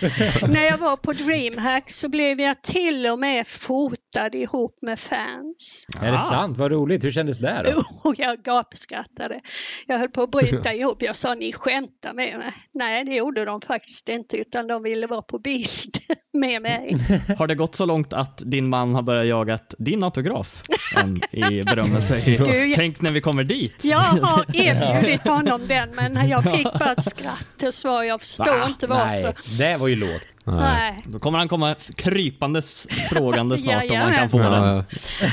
När 0.48 0.64
jag 0.64 0.78
var 0.78 0.96
på 0.96 1.12
DreamHack 1.12 1.90
så 1.90 2.08
blev 2.08 2.40
jag 2.40 2.62
till 2.62 3.06
och 3.06 3.18
med 3.18 3.46
fotad 3.46 4.34
ihop 4.34 4.78
med 4.82 4.98
fans. 5.00 5.86
Är 6.02 6.12
det 6.12 6.18
sant? 6.18 6.58
Vad 6.58 6.70
roligt. 6.72 7.04
Hur 7.04 7.10
kändes 7.10 7.38
det 7.38 7.62
då? 7.74 7.82
Och 8.08 8.14
jag 8.18 8.42
gapskrattade. 8.42 9.40
Jag 9.86 9.98
höll 9.98 10.08
på 10.08 10.22
att 10.22 10.30
bryta 10.30 10.74
ihop. 10.74 11.02
Jag 11.02 11.16
sa 11.16 11.34
ni 11.34 11.52
skämtar 11.52 12.14
med 12.14 12.38
mig. 12.38 12.52
Nej, 12.74 13.04
det 13.04 13.14
gjorde 13.14 13.44
de 13.44 13.60
faktiskt 13.60 14.08
inte 14.08 14.36
utan 14.36 14.66
de 14.66 14.82
ville 14.82 15.06
vara 15.06 15.22
på 15.22 15.38
bild 15.38 15.96
med 16.32 16.62
mig. 16.62 16.96
Har 17.38 17.46
det 17.46 17.54
gått 17.54 17.74
så 17.76 17.86
långt 17.86 18.12
att 18.12 18.42
din 18.46 18.68
man 18.68 18.94
har 18.94 19.02
börjat 19.02 19.26
jaga 19.26 19.58
din 19.78 20.02
autograf 20.02 20.62
än 21.02 21.16
i 21.32 21.62
berömmelse? 21.62 22.22
Du- 22.26 22.69
Tänk 22.76 23.00
när 23.00 23.10
vi 23.10 23.20
kommer 23.20 23.44
dit. 23.44 23.84
Jag 23.84 23.98
har 24.00 24.56
erbjudit 24.56 25.26
honom 25.28 25.60
den 25.68 25.90
men 25.94 26.28
jag 26.28 26.44
fick 26.52 26.72
bara 26.78 26.92
ett 26.92 27.04
skratt. 27.04 27.46
Det 27.56 27.72
sa 27.72 28.04
jag 28.04 28.20
förstår 28.20 28.58
Va? 28.58 28.66
inte 28.66 28.86
Nej, 28.86 29.22
varför. 29.22 29.58
det 29.58 29.76
var 29.76 29.88
ju 29.88 29.94
lågt. 29.94 30.22
Nej. 30.44 30.56
Nej. 30.60 31.02
Då 31.06 31.18
kommer 31.18 31.38
han 31.38 31.48
komma 31.48 31.74
krypandes 31.96 32.86
frågande 33.10 33.58
snart 33.58 33.90
om 33.90 33.96
han 33.96 34.12
kan 34.12 34.30
få 34.30 34.38
den. 34.38 34.52
Ja, 34.52 34.84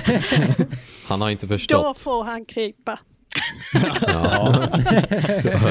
ja. 0.08 0.66
Han 1.08 1.22
har 1.22 1.30
inte 1.30 1.46
Då 1.46 1.54
förstått. 1.54 2.00
får 2.00 2.24
han 2.24 2.46
krypa. 2.46 3.00
Ja. 3.74 3.90
Ja. 4.08 4.68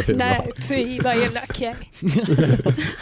Nej, 0.08 0.50
fy 0.68 1.00
vad 1.00 1.16
elak 1.16 1.60
jag 1.60 1.70
är. 1.70 1.76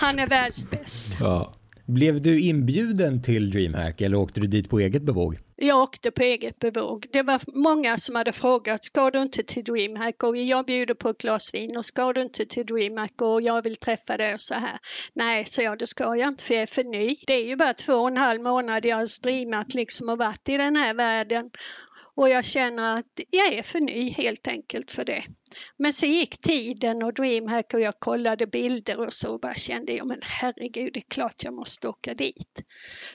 Han 0.01 0.19
är 0.19 0.27
världsbäst. 0.27 1.07
Ja. 1.21 1.53
Blev 1.87 2.23
du 2.23 2.41
inbjuden 2.41 3.23
till 3.23 3.51
DreamHack 3.51 4.01
eller 4.01 4.17
åkte 4.17 4.41
du 4.41 4.47
dit 4.47 4.71
på 4.71 4.81
eget 4.81 5.03
bevåg? 5.03 5.39
Jag 5.57 5.83
åkte 5.83 6.11
på 6.11 6.23
eget 6.23 6.59
bevåg. 6.59 7.07
Det 7.13 7.23
var 7.23 7.41
många 7.47 7.97
som 7.97 8.15
hade 8.15 8.33
frågat, 8.33 8.85
ska 8.85 9.11
du 9.11 9.23
inte 9.23 9.43
till 9.43 9.65
DreamHack 9.65 10.23
och 10.23 10.37
jag 10.37 10.67
bjuder 10.67 10.95
på 10.95 11.09
ett 11.09 11.19
glas 11.19 11.55
vin 11.55 11.77
och 11.77 11.85
ska 11.85 12.13
du 12.13 12.23
inte 12.23 12.47
till 12.47 12.67
DreamHack 12.67 13.23
och 13.23 13.43
jag 13.43 13.63
vill 13.63 13.77
träffa 13.77 14.17
dig 14.17 14.35
och 14.35 14.41
så 14.41 14.55
här. 14.55 14.79
Nej, 15.15 15.45
så 15.45 15.63
jag, 15.63 15.79
det 15.79 15.87
ska 15.87 16.17
jag 16.17 16.29
inte 16.29 16.45
för 16.45 16.55
jag 16.55 16.63
är 16.63 16.67
för 16.67 16.85
ny. 16.85 17.17
Det 17.27 17.33
är 17.33 17.47
ju 17.47 17.57
bara 17.57 17.75
två 17.75 17.93
och 17.93 18.09
en 18.09 18.17
halv 18.17 18.43
månad 18.43 18.85
jag 18.85 18.97
har 18.97 19.05
streamat 19.05 19.75
liksom 19.75 20.09
och 20.09 20.19
varit 20.19 20.49
i 20.49 20.57
den 20.57 20.77
här 20.77 20.95
världen. 20.95 21.51
Och 22.17 22.29
jag 22.29 22.45
känner 22.45 22.99
att 22.99 23.21
jag 23.31 23.55
är 23.55 23.63
för 23.63 23.81
ny 23.81 24.11
helt 24.11 24.49
enkelt 24.49 24.91
för 24.91 25.05
det. 25.05 25.25
Men 25.77 25.93
så 25.93 26.07
gick 26.07 26.41
tiden 26.41 27.03
och 27.03 27.15
DreamHack 27.15 27.75
och 27.75 27.81
jag 27.81 27.95
kollade 27.99 28.47
bilder 28.47 29.01
och 29.01 29.13
så 29.13 29.33
och 29.33 29.41
bara 29.41 29.55
kände 29.55 29.93
jag 29.93 30.07
men 30.07 30.19
herregud 30.23 30.93
det 30.93 31.01
är 31.01 31.09
klart 31.09 31.45
jag 31.45 31.55
måste 31.55 31.89
åka 31.89 32.15
dit. 32.15 32.63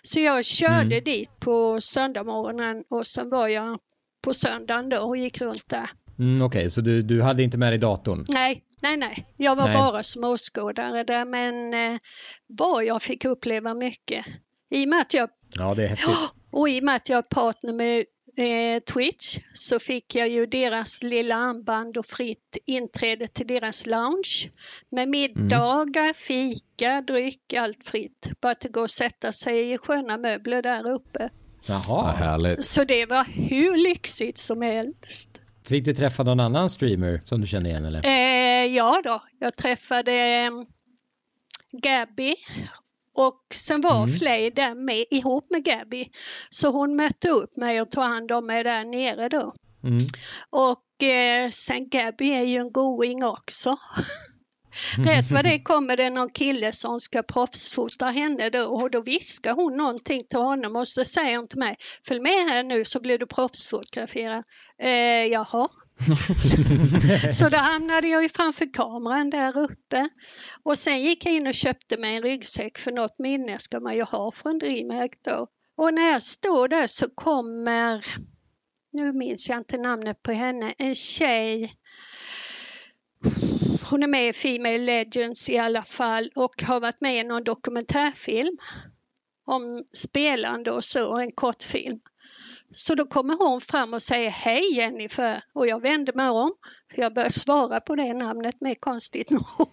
Så 0.02 0.20
jag 0.20 0.46
körde 0.46 1.00
dit 1.00 1.40
på 1.40 1.82
söndagmorgonen 1.82 2.84
och 2.90 3.08
sen 3.08 3.30
var 3.30 3.48
jag 3.48 3.80
på 4.22 4.34
söndagen 4.34 4.90
då 4.90 4.98
och 4.98 5.18
gick 5.18 5.42
runt 5.42 5.70
där. 5.70 5.90
Mm, 6.20 6.42
Okej, 6.42 6.70
så 6.70 6.82
du, 6.82 7.00
du 7.00 7.22
hade 7.22 7.44
inte 7.44 7.58
med 7.58 7.72
dig 7.72 7.80
datorn? 7.80 8.26
Nej, 8.30 8.64
nej, 8.82 8.98
nej. 8.98 9.26
Jag 9.38 9.56
var 9.56 9.68
Nej. 9.68 9.78
bara 9.78 10.04
som 10.04 10.24
åskådare 10.24 11.04
där 11.04 11.26
men 11.26 11.74
eh, 11.74 12.00
vad 12.48 12.86
jag 12.86 13.02
fick 13.02 13.26
uppleva 13.26 13.74
mycket. 13.74 14.26
I 14.70 14.86
och 14.86 14.90
med 14.90 15.02
att 15.02 15.14
jag 15.14 15.30
Ja, 15.56 15.76
det 15.76 15.84
är 15.84 15.88
häftigt. 15.88 16.16
och 16.52 16.70
i 16.70 16.80
och 16.80 16.84
med 16.84 16.96
att 16.96 17.10
jag 17.10 17.18
är 17.18 17.22
partner 17.22 17.74
med 17.74 18.06
eh, 18.38 18.80
Twitch 18.94 19.38
så 19.54 19.80
fick 19.80 20.16
jag 20.16 20.30
ju 20.30 20.46
deras 20.46 21.04
lilla 21.04 21.36
armband 21.36 21.98
och 21.98 22.06
fritt 22.06 22.58
inträde 22.66 23.28
till 23.28 23.48
deras 23.48 23.86
lounge. 23.86 24.52
Med 24.90 25.10
middagar, 25.10 26.14
fika, 26.14 27.02
dryck, 27.02 27.54
allt 27.54 27.84
fritt. 27.84 28.32
Bara 28.42 28.52
att 28.52 28.64
går 28.64 28.84
att 28.84 28.92
sätta 28.92 29.34
sig 29.34 29.72
i 29.72 29.78
sköna 29.78 30.18
möbler 30.18 30.62
där 30.62 30.92
uppe. 30.92 31.30
Ja, 31.68 31.84
Jaha. 31.88 32.12
härligt. 32.12 32.66
Så 32.66 32.84
det 32.84 33.06
var 33.06 33.50
hur 33.50 33.90
lyxigt 33.90 34.38
som 34.38 34.62
helst. 34.62 35.42
Fick 35.66 35.86
du 35.86 35.94
träffa 35.94 36.24
någon 36.24 36.40
annan 36.40 36.70
streamer 36.70 37.20
som 37.26 37.42
du 37.42 37.48
kände 37.48 37.70
igen 37.70 37.86
eller? 37.86 38.06
Eh, 38.06 38.66
ja 38.76 39.02
då, 39.04 39.24
jag 39.40 39.58
träffade 39.58 40.14
eh, 40.14 40.52
Gabby 41.72 42.36
och 43.14 43.40
sen 43.54 43.82
var 43.82 44.08
Flay 44.08 44.50
där 44.50 44.76
med, 44.76 45.06
ihop 45.12 45.48
med 45.50 45.64
Gabby. 45.64 46.08
Så 46.50 46.70
hon 46.70 46.96
mötte 46.96 47.30
upp 47.30 47.58
mig 47.58 47.82
och 47.82 47.92
tog 47.92 48.04
hand 48.04 48.32
om 48.32 48.46
mig 48.46 48.64
där 48.64 48.86
nere 48.86 49.30
då. 49.30 49.54
Mm. 49.84 49.98
Och 50.50 51.04
eh, 51.04 51.50
sen 51.50 51.90
Gabby 51.90 52.30
är 52.30 52.44
ju 52.44 52.58
en 52.58 52.72
going 52.72 53.24
också. 53.24 53.78
Rätt 54.98 55.32
vad 55.32 55.44
det 55.44 55.60
kommer 55.64 55.98
det 55.98 56.10
någon 56.10 56.30
kille 56.30 56.72
som 56.72 57.00
ska 57.00 57.24
proffsfota 57.24 58.06
henne 58.06 58.50
då 58.50 58.64
och 58.64 58.92
då 58.92 59.02
viskar 59.02 59.54
hon 59.54 59.78
någonting 59.78 60.24
till 60.30 60.40
honom 60.40 60.76
och 60.76 60.88
så 60.88 61.06
säger 61.06 61.38
hon 61.38 61.48
till 61.48 61.60
mig 61.60 61.76
Följ 62.08 62.20
med 62.20 62.50
här 62.50 62.64
nu 62.64 62.86
så 62.86 63.00
blir 63.00 63.18
du 63.18 63.26
proffsfotograferad. 63.26 64.44
Eh, 64.82 65.26
jaha. 65.26 65.70
så 67.32 67.50
då 67.50 67.58
hamnade 67.58 68.08
jag 68.08 68.24
ju 68.24 68.30
framför 68.30 68.74
kameran 68.74 69.30
där 69.30 69.58
uppe. 69.58 70.10
Och 70.64 70.78
sen 70.78 71.02
gick 71.02 71.26
jag 71.26 71.34
in 71.34 71.48
och 71.48 71.54
köpte 71.54 71.98
mig 71.98 72.16
en 72.16 72.24
ryggsäck 72.24 72.78
för 72.78 72.92
något 72.92 73.20
minne 73.20 73.60
ska 73.60 73.80
man 73.80 73.96
ju 73.96 74.04
ha 74.04 74.32
från 74.32 74.60
DreamHack 74.60 75.12
då. 75.26 75.48
Och 75.78 75.94
när 75.94 76.12
jag 76.12 76.22
står 76.22 76.68
där 76.68 76.88
så 76.88 77.10
kommer, 77.16 78.06
nu 78.92 79.14
minns 79.14 79.50
jag 79.50 79.58
inte 79.58 79.78
namnet 79.78 80.24
på 80.24 80.32
henne, 80.32 80.74
en 80.78 80.96
tjej 80.96 81.74
hon 83.90 84.04
är 84.04 84.08
med 84.08 84.30
i 84.30 84.34
Female 84.34 84.78
Legends 84.78 85.50
i 85.50 85.58
alla 85.58 85.84
fall 85.84 86.32
och 86.36 86.64
har 86.64 86.80
varit 86.80 87.02
med 87.02 87.16
i 87.16 87.24
någon 87.24 87.44
dokumentärfilm 87.44 88.58
om 89.46 89.84
spelande 89.94 90.72
och 90.72 90.84
så, 90.84 91.18
en 91.18 91.32
kortfilm. 91.32 92.00
Så 92.72 92.96
då 92.96 93.06
kommer 93.06 93.38
hon 93.38 93.62
fram 93.62 93.94
och 93.94 94.02
säger 94.02 94.30
hej 94.30 94.74
Jennifer 94.76 95.44
och 95.54 95.68
jag 95.68 95.82
vänder 95.82 96.14
mig 96.14 96.30
om 96.30 96.52
för 96.94 97.02
jag 97.02 97.14
börjar 97.14 97.30
svara 97.30 97.80
på 97.80 97.96
det 97.96 98.14
namnet 98.14 98.62
med 98.62 98.80
konstigt 98.80 99.30
nog. 99.30 99.44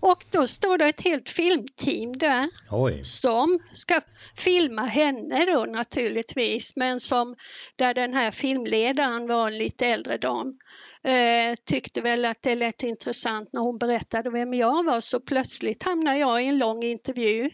och 0.00 0.24
då 0.30 0.46
står 0.46 0.78
det 0.78 0.84
ett 0.84 1.04
helt 1.04 1.28
filmteam 1.28 2.12
där 2.12 2.50
Oj. 2.70 3.04
som 3.04 3.58
ska 3.72 4.00
filma 4.36 4.84
henne 4.86 5.46
då 5.46 5.64
naturligtvis 5.64 6.76
men 6.76 7.00
som 7.00 7.36
där 7.76 7.94
den 7.94 8.14
här 8.14 8.30
filmledaren 8.30 9.26
var 9.26 9.46
en 9.46 9.58
lite 9.58 9.86
äldre 9.86 10.16
dam 10.16 10.58
eh, 11.04 11.54
tyckte 11.64 12.00
väl 12.00 12.24
att 12.24 12.42
det 12.42 12.54
lät 12.54 12.82
intressant 12.82 13.52
när 13.52 13.60
hon 13.60 13.78
berättade 13.78 14.30
vem 14.30 14.54
jag 14.54 14.84
var 14.84 15.00
så 15.00 15.20
plötsligt 15.20 15.82
hamnade 15.82 16.18
jag 16.18 16.42
i 16.44 16.46
en 16.46 16.58
lång 16.58 16.82
intervju. 16.82 17.50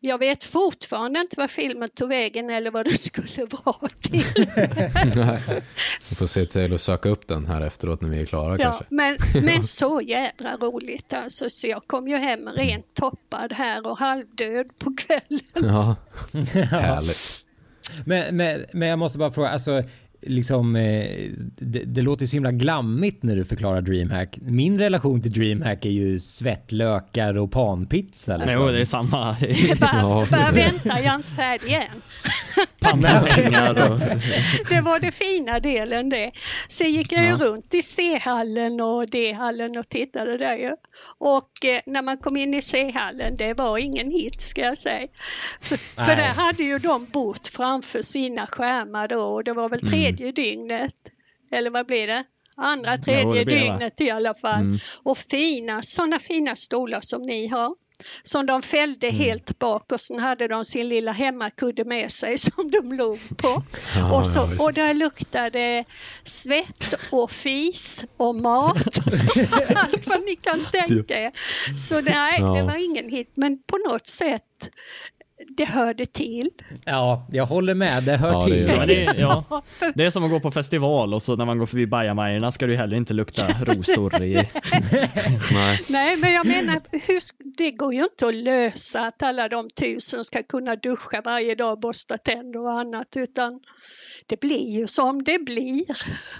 Jag 0.00 0.18
vet 0.18 0.44
fortfarande 0.44 1.20
inte 1.20 1.36
vad 1.38 1.50
filmen 1.50 1.88
tog 1.88 2.08
vägen 2.08 2.50
eller 2.50 2.70
vad 2.70 2.84
det 2.84 2.94
skulle 2.98 3.46
vara 3.64 3.88
till. 4.00 4.24
Vi 6.08 6.16
får 6.16 6.26
se 6.26 6.46
till 6.46 6.74
att 6.74 6.80
söka 6.80 7.08
upp 7.08 7.28
den 7.28 7.46
här 7.46 7.60
efteråt 7.60 8.00
när 8.00 8.08
vi 8.08 8.20
är 8.20 8.26
klara 8.26 8.52
Ja, 8.58 8.64
kanske. 8.64 8.84
men, 8.88 9.16
men 9.44 9.62
så 9.62 10.00
jädra 10.00 10.56
roligt 10.56 11.12
alltså. 11.12 11.50
Så 11.50 11.66
jag 11.66 11.86
kom 11.86 12.08
ju 12.08 12.16
hem 12.16 12.48
rent 12.48 12.94
toppad 12.94 13.52
här 13.52 13.86
och 13.86 13.98
halvdöd 13.98 14.78
på 14.78 14.94
kvällen. 14.96 15.40
Ja, 15.54 15.96
härligt. 16.70 17.46
Men, 18.04 18.36
men, 18.36 18.66
men 18.72 18.88
jag 18.88 18.98
måste 18.98 19.18
bara 19.18 19.32
fråga, 19.32 19.48
alltså 19.48 19.82
liksom, 20.22 20.76
eh, 20.76 21.30
det, 21.58 21.84
det 21.84 22.02
låter 22.02 22.26
så 22.26 22.32
himla 22.36 22.52
glammigt 22.52 23.22
när 23.22 23.36
du 23.36 23.44
förklarar 23.44 23.80
DreamHack. 23.80 24.38
Min 24.42 24.78
relation 24.78 25.22
till 25.22 25.32
DreamHack 25.32 25.84
är 25.84 25.90
ju 25.90 26.20
svettlökar 26.20 27.36
och 27.36 27.50
panpizza. 27.52 28.36
Nej, 28.36 28.46
Liksom. 28.46 28.62
jo, 28.66 28.72
det 28.72 28.80
är 28.80 28.84
samma. 28.84 29.36
Bara, 29.80 30.26
bara 30.30 30.50
vänta, 30.50 30.88
jag 30.88 31.04
är 31.04 31.14
inte 31.14 31.32
färdig 31.32 31.72
än. 31.72 32.02
Pannpengar 32.80 33.90
och... 33.92 33.98
Det 34.68 34.80
var 34.80 34.98
det 35.00 35.10
fina 35.10 35.60
delen 35.60 36.08
det. 36.08 36.30
Sen 36.68 36.92
gick 36.92 37.12
jag 37.12 37.22
ju 37.24 37.28
Ja. 37.30 37.36
runt 37.36 37.74
i 37.74 37.82
C-hallen 37.82 38.80
och 38.80 39.10
D-hallen 39.10 39.76
och 39.78 39.88
tittade 39.88 40.36
där 40.36 40.56
ju. 40.56 40.70
Och 41.18 41.50
eh, 41.64 41.80
när 41.86 42.02
man 42.02 42.16
kom 42.18 42.36
in 42.36 42.54
i 42.54 42.62
C-hallen, 42.62 43.36
det 43.36 43.54
var 43.54 43.78
ingen 43.78 44.10
hit 44.10 44.40
ska 44.40 44.60
jag 44.60 44.78
säga. 44.78 45.08
För, 45.60 45.76
för 45.76 46.16
där 46.16 46.28
hade 46.28 46.62
ju 46.62 46.78
de 46.78 47.06
bott 47.12 47.46
framför 47.46 48.02
sina 48.02 48.46
skärmar 48.46 49.08
då 49.08 49.20
och 49.22 49.44
det 49.44 49.52
var 49.52 49.68
väl 49.68 49.80
tredje 50.16 50.32
dygnet. 50.32 50.94
Eller 51.52 51.70
vad 51.70 51.86
blir 51.86 52.06
det? 52.06 52.24
Andra, 52.56 52.98
tredje 52.98 53.24
det 53.38 53.44
blir 53.44 53.56
det, 53.56 53.62
dygnet 53.62 54.00
i 54.00 54.10
alla 54.10 54.34
fall. 54.34 54.80
Och 55.02 55.18
fina, 55.18 55.82
sådana 55.82 56.18
fina 56.18 56.56
stolar 56.56 57.00
som 57.00 57.22
ni 57.22 57.46
har. 57.46 57.74
Som 58.22 58.46
de 58.46 58.62
fällde 58.62 59.10
helt 59.10 59.58
bak 59.58 59.92
och 59.92 60.00
sen 60.00 60.18
hade 60.18 60.48
de 60.48 60.64
sin 60.64 60.88
lilla 60.88 61.12
hemmakudde 61.12 61.84
med 61.84 62.12
sig 62.12 62.38
som 62.48 62.70
de 62.70 62.92
låg 62.92 63.18
på. 63.36 63.62
Ja, 63.96 64.18
och, 64.18 64.26
så, 64.26 64.38
ja, 64.58 64.64
och 64.64 64.72
där 64.72 64.94
luktade 64.94 65.84
svett 66.24 66.94
och 67.10 67.30
fis 67.30 68.04
och 68.16 68.34
mat. 68.34 68.76
Allt 69.76 70.06
vad 70.06 70.20
ni 70.24 70.36
kan 70.36 70.64
tänka 70.72 71.18
er. 71.20 71.32
Så 71.76 72.00
nej, 72.00 72.32
det 72.40 72.58
Ja. 72.58 72.64
var 72.64 72.84
ingen 72.84 73.08
hit. 73.08 73.30
Men 73.34 73.62
på 73.62 73.76
något 73.88 74.06
sätt, 74.06 74.70
det 75.56 75.64
hörde 75.64 76.06
till. 76.06 76.50
Ja, 76.84 77.26
jag 77.32 77.46
håller 77.46 77.74
med. 77.74 78.02
Det 78.04 78.16
hör 78.16 78.32
Ja, 78.32 78.46
det 78.46 78.60
till. 78.60 78.68
gör 78.70 78.78
Men 78.78 78.88
det, 78.88 79.04
är- 79.04 79.14
ja, 79.20 79.62
det 79.94 80.04
är 80.04 80.10
som 80.10 80.24
att 80.24 80.30
gå 80.30 80.40
på 80.40 80.50
festival 80.50 81.14
och 81.14 81.22
så 81.22 81.36
när 81.36 81.44
man 81.44 81.58
går 81.58 81.66
förbi 81.66 81.86
bajamajorna 81.86 82.52
ska 82.52 82.66
det 82.66 82.72
ju 82.72 82.78
heller 82.78 82.96
inte 82.96 83.14
lukta 83.14 83.46
rosor 83.64 84.22
i. 84.22 84.34
Nej. 85.52 85.80
Nej, 85.88 86.16
men 86.16 86.32
jag 86.32 86.46
menar, 86.46 86.80
hur, 86.92 87.20
det 87.56 87.70
går 87.70 87.94
ju 87.94 88.02
inte 88.02 88.26
att 88.28 88.34
lösa 88.34 89.06
att 89.06 89.22
alla 89.22 89.48
de 89.48 89.68
tusen 89.80 90.24
ska 90.24 90.42
kunna 90.42 90.76
duscha 90.76 91.22
varje 91.24 91.54
dag, 91.54 91.80
borsta 91.80 92.18
tänder 92.18 92.60
och 92.60 92.80
annat, 92.80 93.16
utan 93.16 93.60
det 94.26 94.40
blir 94.40 94.70
ju 94.78 94.86
som 94.86 95.22
det 95.24 95.38
blir. 95.38 95.84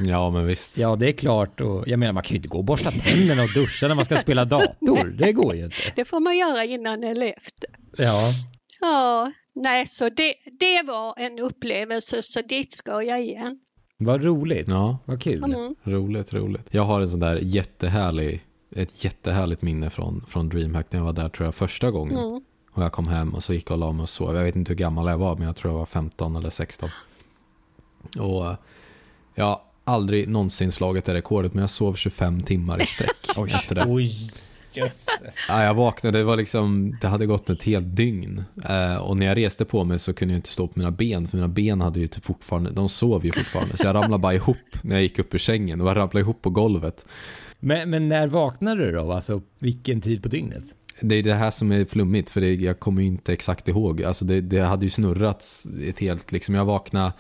Ja, 0.00 0.30
men 0.30 0.46
visst. 0.46 0.78
Ja, 0.78 0.96
det 0.96 1.08
är 1.08 1.12
klart. 1.12 1.60
Och 1.60 1.88
jag 1.88 1.98
menar, 1.98 2.12
man 2.12 2.22
kan 2.22 2.30
ju 2.30 2.36
inte 2.36 2.48
gå 2.48 2.58
och 2.58 2.64
borsta 2.64 2.90
tänderna 2.90 3.42
och 3.42 3.52
duscha 3.54 3.88
när 3.88 3.94
man 3.94 4.04
ska 4.04 4.16
spela 4.16 4.44
dator. 4.44 5.04
Det 5.18 5.32
går 5.32 5.56
ju 5.56 5.64
inte. 5.64 5.76
Det 5.96 6.04
får 6.04 6.20
man 6.20 6.38
göra 6.38 6.64
innan 6.64 7.04
eller 7.04 7.26
efter. 7.36 7.68
Ja, 7.96 8.14
Ja, 8.80 9.32
nej, 9.52 9.86
så 9.86 10.08
det, 10.08 10.34
det 10.60 10.82
var 10.86 11.14
en 11.16 11.38
upplevelse, 11.38 12.22
så 12.22 12.40
dit 12.42 12.72
ska 12.72 13.02
jag 13.02 13.20
igen. 13.20 13.60
vad 13.96 14.24
roligt. 14.24 14.66
Ja, 14.68 14.98
Vad 15.04 15.22
kul. 15.22 15.44
Mm. 15.44 15.74
roligt, 15.84 16.32
roligt. 16.32 16.66
Jag 16.70 16.82
har 16.82 17.00
en 17.00 17.08
sån 17.08 17.20
där 17.20 17.36
jättehärlig, 17.36 18.44
ett 18.76 19.04
jättehärligt 19.04 19.62
minne 19.62 19.90
från, 19.90 20.24
från 20.28 20.48
DreamHack 20.48 20.86
när 20.90 20.98
jag 20.98 21.04
var 21.04 21.12
där 21.12 21.28
tror 21.28 21.46
jag 21.46 21.54
första 21.54 21.90
gången. 21.90 22.18
Mm. 22.18 22.40
Och 22.72 22.82
jag 22.82 22.92
kom 22.92 23.08
hem 23.08 23.34
och 23.34 23.44
så 23.44 23.52
gick 23.54 23.70
jag 23.70 23.72
och 23.74 23.78
la 23.78 23.92
mig 23.92 24.02
och 24.02 24.08
sov. 24.08 24.36
Jag 24.36 24.44
vet 24.44 24.56
inte 24.56 24.72
hur 24.72 24.76
gammal 24.78 25.06
jag 25.06 25.18
var, 25.18 25.36
men 25.36 25.46
jag 25.46 25.56
tror 25.56 25.72
jag 25.72 25.78
var 25.78 25.86
15 25.86 26.36
eller 26.36 26.50
16. 26.50 26.88
Och 28.18 28.54
jag 29.34 29.44
har 29.44 29.60
aldrig 29.84 30.28
någonsin 30.28 30.72
slagit 30.72 31.04
det 31.04 31.14
rekordet, 31.14 31.54
men 31.54 31.60
jag 31.60 31.70
sov 31.70 31.94
25 31.94 32.42
timmar 32.42 32.82
i 32.82 32.86
sträck 32.86 33.36
efter 33.46 33.74
det. 33.74 33.84
Oj. 33.88 34.32
Ja, 35.48 35.64
jag 35.64 35.74
vaknade, 35.74 36.18
det 36.18 36.24
var 36.24 36.36
liksom, 36.36 36.94
det 37.00 37.08
hade 37.08 37.26
gått 37.26 37.50
ett 37.50 37.62
helt 37.62 37.96
dygn. 37.96 38.44
Eh, 38.68 38.96
och 38.96 39.16
när 39.16 39.26
jag 39.26 39.36
reste 39.36 39.64
på 39.64 39.84
mig 39.84 39.98
så 39.98 40.12
kunde 40.12 40.34
jag 40.34 40.38
inte 40.38 40.48
stå 40.48 40.66
på 40.66 40.78
mina 40.78 40.90
ben, 40.90 41.28
för 41.28 41.36
mina 41.36 41.48
ben 41.48 41.80
hade 41.80 42.00
ju 42.00 42.06
typ 42.06 42.24
fortfarande, 42.24 42.70
de 42.70 42.88
sov 42.88 43.24
ju 43.24 43.32
fortfarande. 43.32 43.76
Så 43.76 43.86
jag 43.86 43.94
ramlade 43.94 44.22
bara 44.22 44.34
ihop 44.34 44.56
när 44.82 44.94
jag 44.94 45.02
gick 45.02 45.18
upp 45.18 45.34
ur 45.34 45.38
sängen 45.38 45.80
och 45.80 45.88
jag 45.88 45.96
ramlade 45.96 46.20
ihop 46.20 46.42
på 46.42 46.50
golvet. 46.50 47.06
Men, 47.60 47.90
men 47.90 48.08
när 48.08 48.26
vaknade 48.26 48.86
du 48.86 48.92
då? 48.92 49.12
Alltså, 49.12 49.42
vilken 49.58 50.00
tid 50.00 50.22
på 50.22 50.28
dygnet? 50.28 50.64
Det 51.00 51.14
är 51.14 51.22
det 51.22 51.34
här 51.34 51.50
som 51.50 51.72
är 51.72 51.84
flummigt, 51.84 52.30
för 52.30 52.40
det, 52.40 52.54
jag 52.54 52.80
kommer 52.80 53.02
ju 53.02 53.08
inte 53.08 53.32
exakt 53.32 53.68
ihåg. 53.68 54.02
Alltså 54.02 54.24
det, 54.24 54.40
det 54.40 54.60
hade 54.60 54.86
ju 54.86 54.90
snurrat 54.90 55.44
ett 55.88 55.98
helt, 55.98 56.32
liksom 56.32 56.54
jag 56.54 56.64
vaknade, 56.64 57.12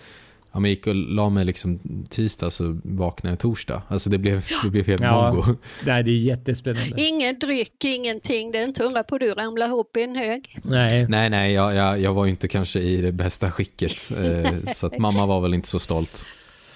ja, 0.52 0.60
men 0.60 0.64
jag 0.64 0.70
gick 0.70 0.86
och 0.86 0.94
la 0.94 1.28
mig 1.30 1.44
liksom 1.44 1.80
tisdag 2.10 2.50
så 2.50 2.80
vaknade 2.84 3.32
jag 3.32 3.38
torsdag. 3.38 3.82
Alltså 3.88 4.10
det 4.10 4.18
blev, 4.18 4.46
det 4.64 4.70
blev 4.70 4.86
helt 4.86 5.02
Ja. 5.02 5.32
mongo. 5.32 5.56
Nej, 5.84 6.02
det 6.04 6.10
är 6.10 6.16
jättespännande. 6.16 7.02
Ingen 7.02 7.38
dryck, 7.38 7.84
ingenting. 7.84 8.52
Det 8.52 8.58
är 8.58 8.64
inte 8.64 8.82
undra 8.84 9.02
på 9.02 9.18
du 9.18 9.34
ramlar 9.34 9.66
ihop 9.66 9.96
i 9.96 10.02
en 10.02 10.16
hög. 10.16 10.56
Nej. 10.62 11.06
Nej, 11.08 11.30
nej, 11.30 11.52
jag, 11.52 11.74
jag, 11.74 12.00
jag 12.00 12.14
var 12.14 12.24
ju 12.24 12.30
inte 12.30 12.48
kanske 12.48 12.80
i 12.80 12.96
det 13.00 13.12
bästa 13.12 13.50
skicket. 13.50 14.10
Eh, 14.10 14.52
så 14.74 14.86
att 14.86 14.98
mamma 14.98 15.26
var 15.26 15.40
väl 15.40 15.54
inte 15.54 15.68
så 15.68 15.78
stolt. 15.78 16.26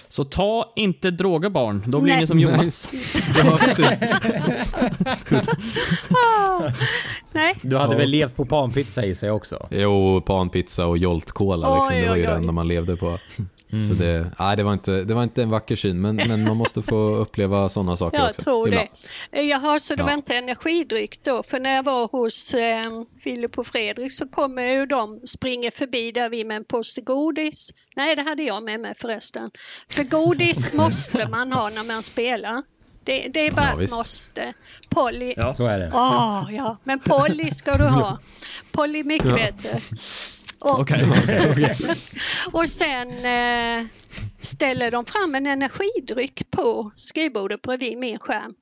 Så 0.09 0.25
ta 0.25 0.73
inte 0.77 1.11
droger 1.11 1.51
barn, 1.51 1.83
då 1.87 2.01
blir 2.01 2.13
Nej. 2.13 2.21
ni 2.21 2.27
som 2.27 2.41
Jonas. 2.41 2.91
Nej, 7.33 7.55
Du 7.63 7.77
hade 7.77 7.97
väl 7.97 8.11
levt 8.11 8.37
på 8.37 8.45
panpizza 8.45 9.05
i 9.05 9.15
sig 9.15 9.31
också? 9.31 9.67
Jo, 9.71 10.21
panpizza 10.21 10.87
och 10.87 10.99
Jolt-cola 10.99 11.57
liksom. 11.77 12.01
Det 12.01 12.09
var 12.09 12.17
ju 12.17 12.23
oj, 12.23 12.27
det 12.27 12.33
oj. 12.33 12.37
enda 12.39 12.53
man 12.53 12.69
levde 12.69 12.97
på. 12.97 13.19
Mm. 13.75 13.89
Så 13.89 13.95
det, 13.95 14.31
nej, 14.39 14.57
det, 14.57 14.63
var 14.63 14.73
inte, 14.73 15.05
det 15.05 15.15
var 15.15 15.23
inte 15.23 15.43
en 15.43 15.51
vacker 15.51 15.77
syn, 15.77 16.01
men, 16.01 16.17
men 16.17 16.45
man 16.45 16.57
måste 16.57 16.83
få 16.83 16.97
uppleva 17.17 17.69
sådana 17.69 17.97
saker 17.97 18.19
jag 18.19 18.31
också. 18.31 18.43
tror 18.43 18.69
ibland. 18.69 18.89
det. 19.31 19.43
Jaha, 19.43 19.79
så 19.79 19.95
det 19.95 20.01
Ja. 20.01 20.07
var 20.07 20.13
inte 20.13 20.35
energidryck 20.37 21.23
då? 21.25 21.43
För 21.43 21.61
när 21.61 21.75
jag 21.75 21.83
var 21.85 22.09
hos 22.09 22.55
eh, 22.55 22.85
Filip 23.21 23.59
och 23.59 23.67
Fredrik 23.67 24.13
så 24.13 24.29
kommer 24.29 24.63
ju 24.63 24.87
de 24.87 25.21
springer 25.27 25.71
förbi 25.71 26.13
där 26.13 26.29
vi 26.31 26.45
med 26.45 26.57
en 26.57 26.65
påse 26.65 27.01
godis. 27.01 27.71
Nej, 27.97 28.17
det 28.17 28.23
hade 28.23 28.43
jag 28.43 28.63
med 28.63 28.81
mig 28.81 28.95
förresten. 28.97 29.51
För 29.89 30.05
godis 30.05 30.75
måste 30.75 31.29
man 31.29 31.53
ha 31.53 31.71
när 31.71 31.85
man 31.85 32.03
spelar. 32.03 32.63
Det, 33.05 33.29
det 33.35 33.47
är 33.47 33.51
bara 33.51 33.75
Ja, 33.77 33.83
ett 33.83 33.91
måste. 33.91 34.53
Polly. 34.89 35.35
Ja. 35.37 35.55
Så 35.55 35.67
är 35.67 35.79
det. 35.79 35.91
Åh, 35.95 36.49
ja. 36.53 36.77
Men 36.85 36.99
Polly 37.01 37.51
ska 37.51 37.73
du 37.77 37.85
ha. 37.85 38.19
Polly 38.73 39.05
mycket 39.05 39.31
vet 39.31 39.63
du. 39.63 39.69
Och, 40.65 40.81
Okej. 40.81 41.07
och 42.53 42.69
sen 42.69 43.09
eh, 43.11 43.87
ställer 44.41 44.91
de 44.91 45.05
fram 45.05 45.35
en 45.35 45.47
energidryck 45.47 46.51
på 46.51 46.91
skrivbordet 46.97 47.63
bredvid 47.63 47.99
min 47.99 48.19
skärm. 48.19 48.55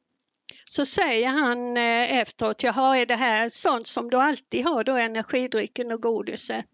Så 0.65 0.85
säger 0.85 1.29
han 1.29 1.77
eh, 1.77 2.19
efteråt, 2.19 2.63
jaha 2.63 2.99
är 2.99 3.07
det 3.07 3.17
här 3.17 3.49
sånt 3.49 3.87
som 3.87 4.11
du 4.11 4.17
alltid 4.17 4.65
har 4.65 4.85
då, 4.85 4.97
energidrycken 4.97 5.93
och 5.93 6.03
godiset? 6.03 6.67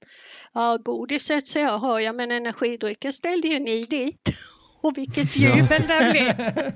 Ja, 0.53 0.77
godiset 0.77 1.47
säger 1.47 1.67
jag 1.67 1.79
har 1.79 2.01
jag, 2.01 2.15
men 2.15 2.31
energidrycken 2.31 3.13
ställde 3.13 3.49
ju 3.49 3.59
ni 3.59 3.81
dit. 3.81 4.29
Och 4.83 4.99
vilket 4.99 5.37
jubel 5.37 5.83
det 5.89 6.09
blev. 6.11 6.73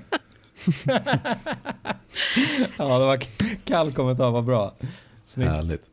Ja, 2.77 2.99
det 2.99 3.05
var 3.05 3.23
kall 3.65 3.93
kommentar, 3.93 4.31
vad 4.31 4.45
bra. 4.45 4.75
Snyggt. 5.23 5.51
Härligt. 5.51 5.92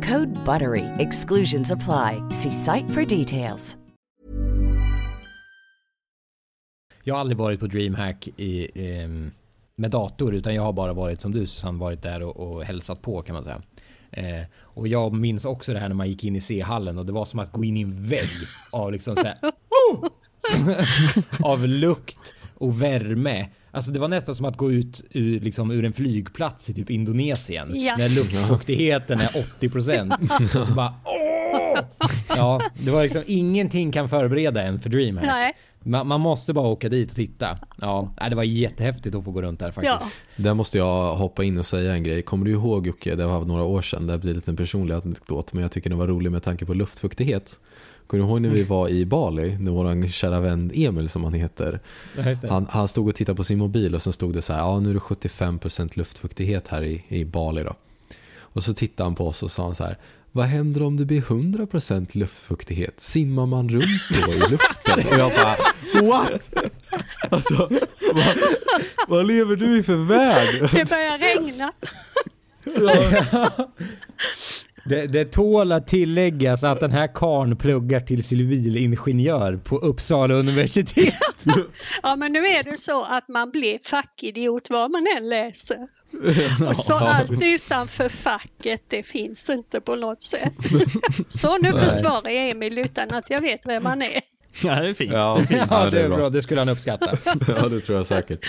Code 0.11 0.33
BUTTERY. 0.45 0.85
Exclusions 0.97 1.71
apply. 1.71 2.23
See 2.29 2.51
site 2.51 2.89
for 2.89 3.17
details. 3.17 3.77
Jag 7.03 7.15
har 7.15 7.19
aldrig 7.19 7.37
varit 7.37 7.59
på 7.59 7.67
DreamHack 7.67 8.27
i, 8.37 8.67
ehm, 8.75 9.31
med 9.75 9.91
dator 9.91 10.35
utan 10.35 10.55
jag 10.55 10.61
har 10.61 10.73
bara 10.73 10.93
varit 10.93 11.21
som 11.21 11.31
du 11.31 11.47
Susanne, 11.47 11.79
varit 11.79 12.01
där 12.01 12.21
och, 12.21 12.37
och 12.37 12.63
hälsat 12.63 13.01
på 13.01 13.21
kan 13.21 13.33
man 13.33 13.43
säga. 13.43 13.61
Eh, 14.11 14.45
och 14.55 14.87
jag 14.87 15.13
minns 15.13 15.45
också 15.45 15.73
det 15.73 15.79
här 15.79 15.87
när 15.87 15.95
man 15.95 16.09
gick 16.09 16.23
in 16.23 16.35
i 16.35 16.41
C-hallen 16.41 16.99
och 16.99 17.05
det 17.05 17.11
var 17.11 17.25
som 17.25 17.39
att 17.39 17.51
gå 17.51 17.63
in 17.63 17.77
i 17.77 17.81
en 17.81 18.07
vägg 18.07 18.29
av 18.71 18.91
liksom 18.91 19.15
så 19.15 19.23
här, 19.23 19.35
oh! 19.91 20.07
av 21.51 21.67
lukt 21.67 22.33
och 22.53 22.81
värme. 22.81 23.49
Alltså 23.71 23.91
det 23.91 23.99
var 23.99 24.07
nästan 24.07 24.35
som 24.35 24.45
att 24.45 24.57
gå 24.57 24.71
ut 24.71 25.01
ur, 25.09 25.39
liksom, 25.39 25.71
ur 25.71 25.85
en 25.85 25.93
flygplats 25.93 26.69
i 26.69 26.73
typ 26.73 26.89
Indonesien. 26.89 27.67
Ja. 27.81 27.95
När 27.97 28.09
luftfuktigheten 28.09 29.19
är 29.19 29.27
80%. 29.27 30.59
och 30.59 30.67
så 30.67 30.73
bara 30.73 30.93
åh! 31.05 31.79
Ja, 32.29 32.61
det 32.79 32.91
var 32.91 33.03
liksom 33.03 33.23
ingenting 33.27 33.91
kan 33.91 34.09
förbereda 34.09 34.63
en 34.63 34.79
för 34.79 34.89
DreamHack. 34.89 35.25
Nej. 35.25 35.53
Man, 35.83 36.07
man 36.07 36.21
måste 36.21 36.53
bara 36.53 36.67
åka 36.67 36.89
dit 36.89 37.09
och 37.09 37.15
titta. 37.15 37.57
Ja, 37.81 38.13
det 38.29 38.35
var 38.35 38.43
jättehäftigt 38.43 39.15
att 39.15 39.23
få 39.23 39.31
gå 39.31 39.41
runt 39.41 39.59
där 39.59 39.71
faktiskt. 39.71 39.95
Ja, 40.01 40.09
Där 40.35 40.53
måste 40.53 40.77
jag 40.77 41.15
hoppa 41.15 41.43
in 41.43 41.57
och 41.57 41.65
säga 41.65 41.93
en 41.93 42.03
grej. 42.03 42.21
Kommer 42.21 42.45
du 42.45 42.51
ihåg 42.51 42.87
Jocke, 42.87 43.15
det 43.15 43.25
var 43.25 43.45
några 43.45 43.63
år 43.63 43.81
sedan, 43.81 44.07
det 44.07 44.17
blir 44.17 44.33
lite 44.33 44.51
en 44.51 44.57
personlig 44.57 44.95
anekdot, 44.95 45.53
men 45.53 45.61
jag 45.61 45.71
tycker 45.71 45.89
den 45.89 45.99
var 45.99 46.07
rolig 46.07 46.31
med 46.31 46.43
tanke 46.43 46.65
på 46.65 46.73
luftfuktighet. 46.73 47.59
Kommer 48.11 48.23
du 48.23 48.29
ihåg 48.29 48.41
när 48.41 48.49
vi 48.49 48.63
var 48.63 48.89
i 48.89 49.05
Bali, 49.05 49.57
när 49.59 49.71
vår 49.71 50.07
kära 50.07 50.39
vän 50.39 50.71
Emil 50.73 51.09
som 51.09 51.23
han 51.23 51.33
heter, 51.33 51.79
Ja, 52.15 52.49
han, 52.49 52.67
han 52.69 52.87
stod 52.87 53.07
och 53.07 53.15
tittade 53.15 53.35
på 53.35 53.43
sin 53.43 53.57
mobil 53.57 53.95
och 53.95 54.01
så 54.01 54.11
stod 54.11 54.33
det 54.33 54.41
så 54.41 54.53
här, 54.53 54.59
ja 54.59 54.79
nu 54.79 54.89
är 54.89 54.93
det 54.93 54.99
75% 54.99 55.97
luftfuktighet 55.97 56.67
här 56.67 56.83
i, 56.83 57.03
i 57.07 57.25
Bali 57.25 57.63
då. 57.63 57.75
Och 58.37 58.63
så 58.63 58.73
tittade 58.73 59.05
han 59.05 59.15
på 59.15 59.27
oss 59.27 59.43
och 59.43 59.51
sa 59.51 59.63
han 59.63 59.75
så 59.75 59.83
här, 59.83 59.97
vad 60.31 60.45
händer 60.45 60.83
om 60.83 60.97
det 60.97 61.05
blir 61.05 61.21
100% 61.21 62.17
luftfuktighet? 62.17 62.99
Simmar 62.99 63.45
man 63.45 63.69
runt 63.69 64.25
då 64.25 64.33
i 64.33 64.39
luften? 64.39 65.07
Och 65.07 65.19
jag 65.19 65.31
bara, 65.31 65.55
what? 66.07 66.53
Alltså, 67.29 67.69
vad, 68.13 68.37
vad 69.07 69.27
lever 69.27 69.55
du 69.55 69.77
i 69.77 69.83
för 69.83 69.95
värld? 69.95 70.69
det 70.73 70.89
börjar 70.89 71.17
regna. 71.17 71.71
Det, 74.85 75.07
det 75.07 75.25
tål 75.25 75.71
att 75.71 75.87
tilläggas 75.87 76.63
att 76.63 76.79
den 76.79 76.91
här 76.91 77.07
karn 77.13 77.55
pluggar 77.57 77.99
till 77.99 78.23
civilingenjör 78.23 79.57
på 79.57 79.77
Uppsala 79.77 80.33
universitet. 80.33 81.13
Ja, 82.03 82.15
men 82.15 82.31
nu 82.31 82.39
är 82.39 82.63
det 82.63 82.77
så 82.77 83.03
att 83.03 83.27
man 83.27 83.51
blir 83.51 83.79
fackidiot 83.83 84.69
vad 84.69 84.91
man 84.91 85.07
än 85.17 85.29
läser. 85.29 85.77
Och 86.69 86.77
så 86.77 86.93
allt 86.93 87.43
utanför 87.43 88.09
facket, 88.09 88.81
det 88.87 89.03
finns 89.03 89.49
inte 89.49 89.81
på 89.81 89.95
något 89.95 90.21
sätt. 90.21 90.53
Så 91.27 91.57
nu 91.57 91.71
försvarar 91.73 92.29
jag 92.29 92.49
Emil 92.49 92.77
utan 92.79 93.13
att 93.13 93.29
jag 93.29 93.41
vet 93.41 93.65
vem 93.65 93.85
han 93.85 94.01
är. 94.01 94.21
Ja, 94.63 94.75
det 94.75 94.89
är 94.89 94.93
fint. 94.93 95.13
Ja, 95.13 95.41
Ja, 95.69 95.89
det 95.91 96.01
är 96.01 96.09
bra. 96.09 96.29
Det 96.29 96.41
skulle 96.41 96.61
han 96.61 96.69
uppskatta. 96.69 97.17
Ja, 97.47 97.67
det 97.67 97.79
tror 97.79 97.97
jag 97.97 98.05
säkert. 98.05 98.45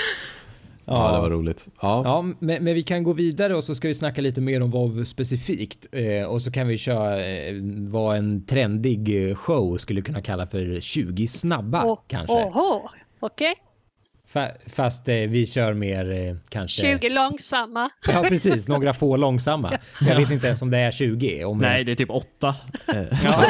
Ja, 0.96 1.12
det 1.14 1.20
var 1.20 1.30
roligt. 1.30 1.66
Ja, 1.80 2.02
Ja, 2.04 2.22
men, 2.22 2.64
men 2.64 2.74
vi 2.74 2.82
kan 2.82 3.02
gå 3.02 3.12
vidare 3.12 3.56
och 3.56 3.64
så 3.64 3.74
ska 3.74 3.88
vi 3.88 3.94
snacka 3.94 4.20
lite 4.20 4.40
mer 4.40 4.62
om 4.62 4.70
WoW 4.70 5.04
specifikt. 5.04 5.86
Eh, 5.92 6.26
och 6.26 6.42
så 6.42 6.50
kan 6.52 6.68
vi 6.68 6.78
köra 6.78 7.24
eh, 7.26 7.54
vad 7.88 8.16
en 8.16 8.46
trendig 8.46 9.28
eh, 9.30 9.34
show 9.36 9.76
skulle 9.76 10.02
kunna 10.02 10.22
kalla 10.22 10.46
för 10.46 10.80
20 10.80 11.26
snabba 11.26 11.84
Åh, 11.86 11.98
kanske. 12.06 12.44
Oho, 12.44 12.88
okej. 13.20 13.52
Fa- 13.54 13.71
fast 14.66 15.08
eh, 15.08 15.14
vi 15.14 15.46
kör 15.46 15.72
mer 15.74 16.12
eh, 16.12 16.36
kanske... 16.48 16.82
20 17.00 17.08
långsamma. 17.08 17.90
Ja, 18.08 18.24
precis. 18.28 18.68
Några 18.68 18.92
få 18.92 19.16
långsamma. 19.16 19.72
Jag 20.00 20.16
vet 20.16 20.30
inte 20.30 20.46
ens 20.46 20.62
om 20.62 20.70
det 20.70 20.78
är 20.78 20.90
20. 20.90 21.44
Om 21.44 21.58
Nej, 21.58 21.84
det 21.84 21.90
är 21.92 21.94
typ 21.96 22.10
åtta. 22.10 22.54
Eh, 22.88 23.02
Ja. 23.24 23.44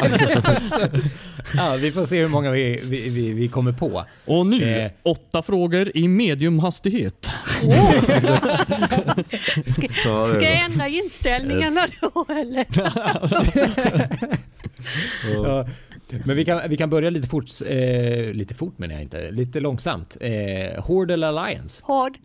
ja, 1.55 1.77
vi 1.81 1.93
får 1.93 2.07
se 2.07 2.19
hur 2.21 2.29
många 2.29 2.51
vi, 2.51 2.81
vi, 2.85 3.09
vi, 3.09 3.33
vi 3.33 3.49
kommer 3.49 3.73
på. 3.73 4.05
Och 4.25 4.47
nu, 4.47 4.63
Eh. 4.81 4.91
åtta 5.03 5.43
frågor 5.43 5.91
i 5.97 6.09
mediumhastighet. 6.09 7.31
Ska, 9.67 9.87
är 9.87 10.27
ska 10.27 10.39
bra. 10.41 10.49
jag 10.49 10.65
ändra 10.65 10.89
inställningarna 10.89 11.87
då 12.01 12.27
eller? 12.29 12.67
Ja. 15.35 15.67
Men 16.27 16.37
vi 16.37 16.45
kan, 16.45 16.61
vi 16.69 16.77
kan 16.77 16.91
börja 16.91 17.11
lite 17.11 17.29
fort, 17.29 17.51
eh, 17.67 18.33
lite 18.33 18.55
fort 18.55 18.79
menar 18.79 18.95
jag 18.95 19.03
inte, 19.03 19.31
lite 19.31 19.61
långsamt. 19.61 20.17
Eh, 20.21 20.85
Horde 20.85 21.15
eller 21.15 21.27
Alliance? 21.27 21.83
Hård. 21.85 22.19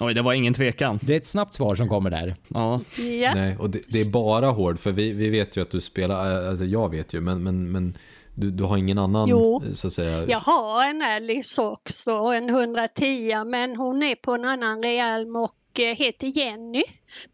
Oj, 0.00 0.14
det 0.14 0.22
var 0.22 0.32
ingen 0.32 0.54
tvekan. 0.54 0.98
Det 1.02 1.12
är 1.12 1.16
ett 1.16 1.26
snabbt 1.26 1.54
svar 1.54 1.74
som 1.74 1.88
kommer 1.88 2.10
där. 2.10 2.36
Ja. 2.48 2.80
Ja. 3.22 3.34
nej, 3.34 3.56
och 3.56 3.70
det, 3.70 3.80
det 3.88 4.00
är 4.00 4.10
bara 4.10 4.50
hård, 4.50 4.78
för 4.80 4.92
vi, 4.92 5.12
vi 5.12 5.30
vet 5.30 5.56
ju 5.56 5.62
att 5.62 5.70
du 5.70 5.80
spelar, 5.80 6.48
alltså 6.48 6.64
jag 6.64 6.90
vet 6.90 7.12
ju, 7.12 7.20
men, 7.20 7.42
men, 7.42 7.72
men 7.72 7.98
du, 8.34 8.50
du 8.50 8.64
har 8.64 8.76
ingen 8.76 8.98
annan, 8.98 9.28
Jo. 9.28 9.62
så 9.72 9.86
att 9.86 9.92
säga. 9.92 10.28
Jag 10.28 10.40
har 10.40 10.86
en 10.86 11.02
Alice 11.02 11.62
också, 11.62 12.12
en 12.12 12.48
110, 12.48 13.44
men 13.46 13.76
hon 13.76 14.02
är 14.02 14.14
på 14.14 14.32
en 14.32 14.44
annan 14.44 14.82
realm 14.82 15.36
och 15.36 15.80
eh, 15.80 15.96
heter 15.96 16.38
Jenny. 16.38 16.82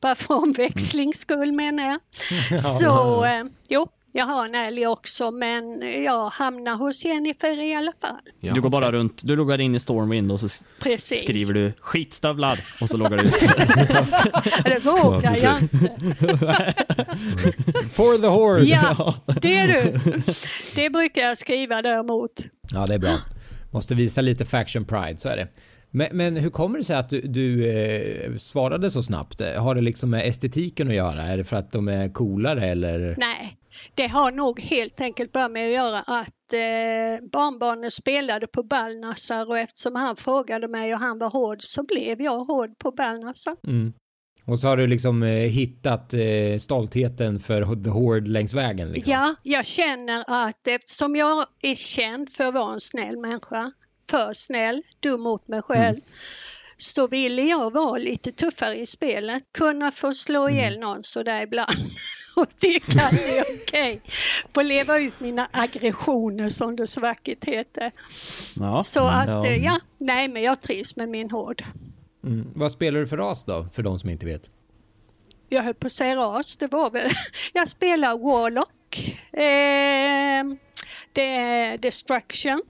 Bara 0.01 0.15
för 0.15 0.35
omväxlings 0.35 1.19
skull 1.19 1.53
menar 1.53 1.85
jag. 1.85 2.01
Så 2.63 3.25
eh, 3.25 3.45
jo, 3.69 3.89
jag 4.13 4.27
har 4.27 4.45
en 4.45 4.55
älg 4.55 4.87
också, 4.87 5.31
men 5.31 5.83
jag 6.05 6.31
hamnar 6.31 6.77
hos 6.77 7.05
Jennifer 7.05 7.63
i 7.63 7.75
alla 7.75 7.93
fall. 8.01 8.21
Ja. 8.41 8.55
Du 8.55 8.61
går 8.61 8.71
bara 8.71 8.93
runt, 8.93 9.23
du 9.25 9.37
loggar 9.37 9.61
in 9.61 9.75
i 9.75 9.81
Stormwind 9.81 10.33
och 10.33 10.41
så 10.41 10.49
Precis. 10.83 11.21
skriver 11.21 11.55
du 11.55 11.73
skitstövlar 11.81 12.61
och 12.81 12.89
så 12.89 12.97
loggar 12.97 13.17
du 13.19 13.25
ut. 13.25 13.35
Det 14.65 14.85
vågar 14.85 15.37
jag 15.43 15.63
inte. 15.63 15.79
For 17.93 18.19
the 18.21 18.27
Horde! 18.27 18.65
Ja, 18.65 19.15
det 19.41 19.55
är 19.55 19.69
du. 19.69 20.01
Det 20.75 20.91
brukar 20.91 21.23
jag 21.23 21.39
skriva 21.39 21.83
däremot. 21.83 22.33
Ja, 22.73 22.87
det 22.87 22.95
är 22.95 22.99
bra. 22.99 23.17
Måste 23.71 23.95
visa 23.95 24.21
lite 24.21 24.45
faction 24.45 24.85
pride, 24.85 25.17
så 25.19 25.29
är 25.29 25.37
det. 25.37 25.49
Men, 25.91 26.09
men 26.13 26.37
hur 26.37 26.51
kommer 26.51 26.79
det 26.79 26.85
sig 26.85 26.97
att 26.97 27.11
du, 27.11 27.21
du 27.21 27.71
eh, 27.71 28.37
svarade 28.37 28.91
så 28.91 29.03
snabbt? 29.03 29.41
Har 29.41 29.75
det 29.75 29.81
liksom 29.81 30.11
med 30.11 30.29
estetiken 30.29 30.89
att 30.89 30.95
göra? 30.95 31.23
Är 31.23 31.37
det 31.37 31.45
för 31.45 31.57
att 31.57 31.73
de 31.73 31.89
är 31.89 32.13
coolare 32.13 32.69
eller? 32.69 33.15
Nej, 33.19 33.57
det 33.95 34.07
har 34.07 34.31
nog 34.31 34.61
helt 34.61 35.01
enkelt 35.01 35.33
bara 35.33 35.49
med 35.49 35.67
att 35.67 35.73
göra 35.73 36.01
att 36.01 36.53
eh, 36.53 37.29
barnbarnen 37.33 37.91
spelade 37.91 38.47
på 38.47 38.63
Balnasar 38.63 39.51
och 39.51 39.59
eftersom 39.59 39.95
han 39.95 40.17
frågade 40.17 40.69
mig 40.69 40.95
och 40.95 41.01
han 41.01 41.19
var 41.19 41.31
hård 41.31 41.63
så 41.63 41.83
blev 41.83 42.23
jag 42.23 42.45
hård 42.45 42.79
på 42.79 42.91
Balnasar. 42.91 43.57
Mm. 43.67 43.93
Och 44.45 44.59
så 44.59 44.69
har 44.69 44.77
du 44.77 44.87
liksom 44.87 45.23
eh, 45.23 45.29
hittat 45.29 46.15
eh, 46.15 46.59
stoltheten 46.61 47.41
för 47.41 47.85
The 47.85 47.91
Horde 47.91 48.31
längs 48.31 48.55
vägen? 48.55 48.93
Liksom. 48.93 49.13
Ja, 49.13 49.35
jag 49.43 49.67
känner 49.67 50.25
att 50.27 50.67
eftersom 50.67 51.17
jag 51.17 51.47
är 51.63 51.75
känd 51.75 52.31
för 52.31 52.45
att 52.45 52.55
vara 52.55 52.73
en 52.73 52.81
snäll 52.81 53.17
människa, 53.19 53.73
för 54.11 54.33
snäll, 54.33 54.83
dum 55.01 55.21
mot 55.21 55.49
mig 55.49 55.63
själv, 55.63 56.01
så 56.77 57.07
ville 57.07 57.43
jag 57.43 57.73
vara 57.73 57.99
lite 57.99 58.33
tuffare 58.33 58.77
i 58.77 58.87
spelet. 58.87 59.43
Kunna 59.59 59.91
få 59.91 60.15
slå 60.15 60.49
ihjäl 60.49 60.79
någon 60.79 61.03
sådär 61.03 61.43
ibland. 61.43 61.71
Och 62.37 62.59
tycka 62.59 63.03
att 63.03 63.11
det 63.11 63.39
är 63.39 63.45
okej. 63.63 64.01
Få 64.55 64.63
leva 64.63 64.99
ut 64.99 65.21
mina 65.21 65.49
aggressioner 65.53 66.49
som 66.49 66.77
det 66.77 66.87
så 66.87 67.01
vackert 67.01 67.45
heter. 67.45 67.93
Ja. 68.57 68.83
Så 68.83 69.07
att, 69.07 69.29
Ja. 69.29 69.47
ja, 69.47 69.81
nej 69.99 70.29
men 70.29 70.43
jag 70.43 70.61
trivs 70.61 70.97
med 70.97 71.09
min 71.09 71.31
hård. 71.31 71.65
Mm. 72.25 72.47
Vad 72.55 72.73
spelar 72.73 73.01
du 73.01 73.07
för 73.07 73.17
ras 73.17 73.45
då, 73.45 73.67
för 73.73 73.83
de 73.83 73.99
som 74.01 74.11
inte 74.11 74.27
vet? 74.27 74.43
Jag 75.49 75.63
höll 75.63 75.75
på 75.75 75.87
att 75.87 75.93
säga 75.93 76.17
ras, 76.17 76.57
det 76.57 76.67
var 76.73 76.91
väl, 76.91 77.11
jag 77.53 77.69
spelar 77.69 78.19
Warlock. 78.19 79.17
Eh, 79.33 80.45
det 81.13 81.37
är 81.37 81.79
Destruction. 81.79 82.63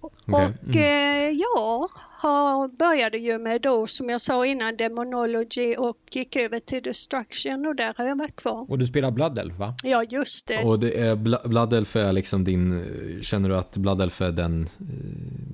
Okej. 0.00 0.52
Och 0.68 0.76
eh, 0.76 1.30
jag 1.30 1.90
har, 2.18 2.68
började 2.68 3.18
ju 3.18 3.38
med 3.38 3.60
då 3.62 3.86
som 3.86 4.08
jag 4.08 4.20
sa 4.20 4.46
innan 4.46 4.76
Demonology 4.76 5.76
och 5.76 5.96
gick 6.10 6.36
över 6.36 6.60
till 6.60 6.82
Destruction 6.82 7.66
och 7.66 7.76
där 7.76 7.94
har 7.96 8.04
jag 8.04 8.18
varit 8.18 8.36
kvar. 8.36 8.66
Och 8.70 8.78
du 8.78 8.86
spelar 8.86 9.10
Blood 9.10 9.38
Elf, 9.38 9.54
va? 9.54 9.74
Ja 9.82 10.04
just 10.08 10.46
det. 10.48 10.62
Och 10.64 10.78
det 10.78 11.00
är, 11.00 11.16
Blood 11.48 11.72
Elf 11.72 11.96
är 11.96 12.12
liksom 12.12 12.44
din, 12.44 12.84
känner 13.22 13.48
du 13.48 13.56
att 13.56 13.76
Blood 13.76 14.00
Elf 14.00 14.20
är 14.20 14.32
den, 14.32 14.62
eh, 14.62 14.86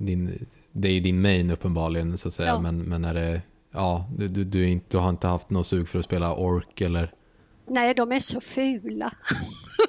din, 0.05 0.45
det 0.71 0.87
är 0.87 0.91
ju 0.93 0.99
din 0.99 1.21
main 1.21 1.51
uppenbarligen 1.51 2.17
så 2.17 2.27
att 2.27 2.33
säga, 2.33 2.47
Ja. 2.49 2.61
men, 2.61 2.77
men 2.81 3.05
är 3.05 3.13
det, 3.13 3.41
ja, 3.71 4.09
du, 4.17 4.27
du, 4.27 4.43
du, 4.43 4.63
är 4.63 4.67
inte, 4.67 4.85
du 4.89 4.97
har 4.97 5.09
inte 5.09 5.27
haft 5.27 5.49
något 5.49 5.67
sug 5.67 5.87
för 5.89 5.99
att 5.99 6.05
spela 6.05 6.35
Ork 6.35 6.81
eller? 6.81 7.11
Nej 7.67 7.93
de 7.93 8.11
är 8.11 8.19
så 8.19 8.41
fula. 8.41 9.11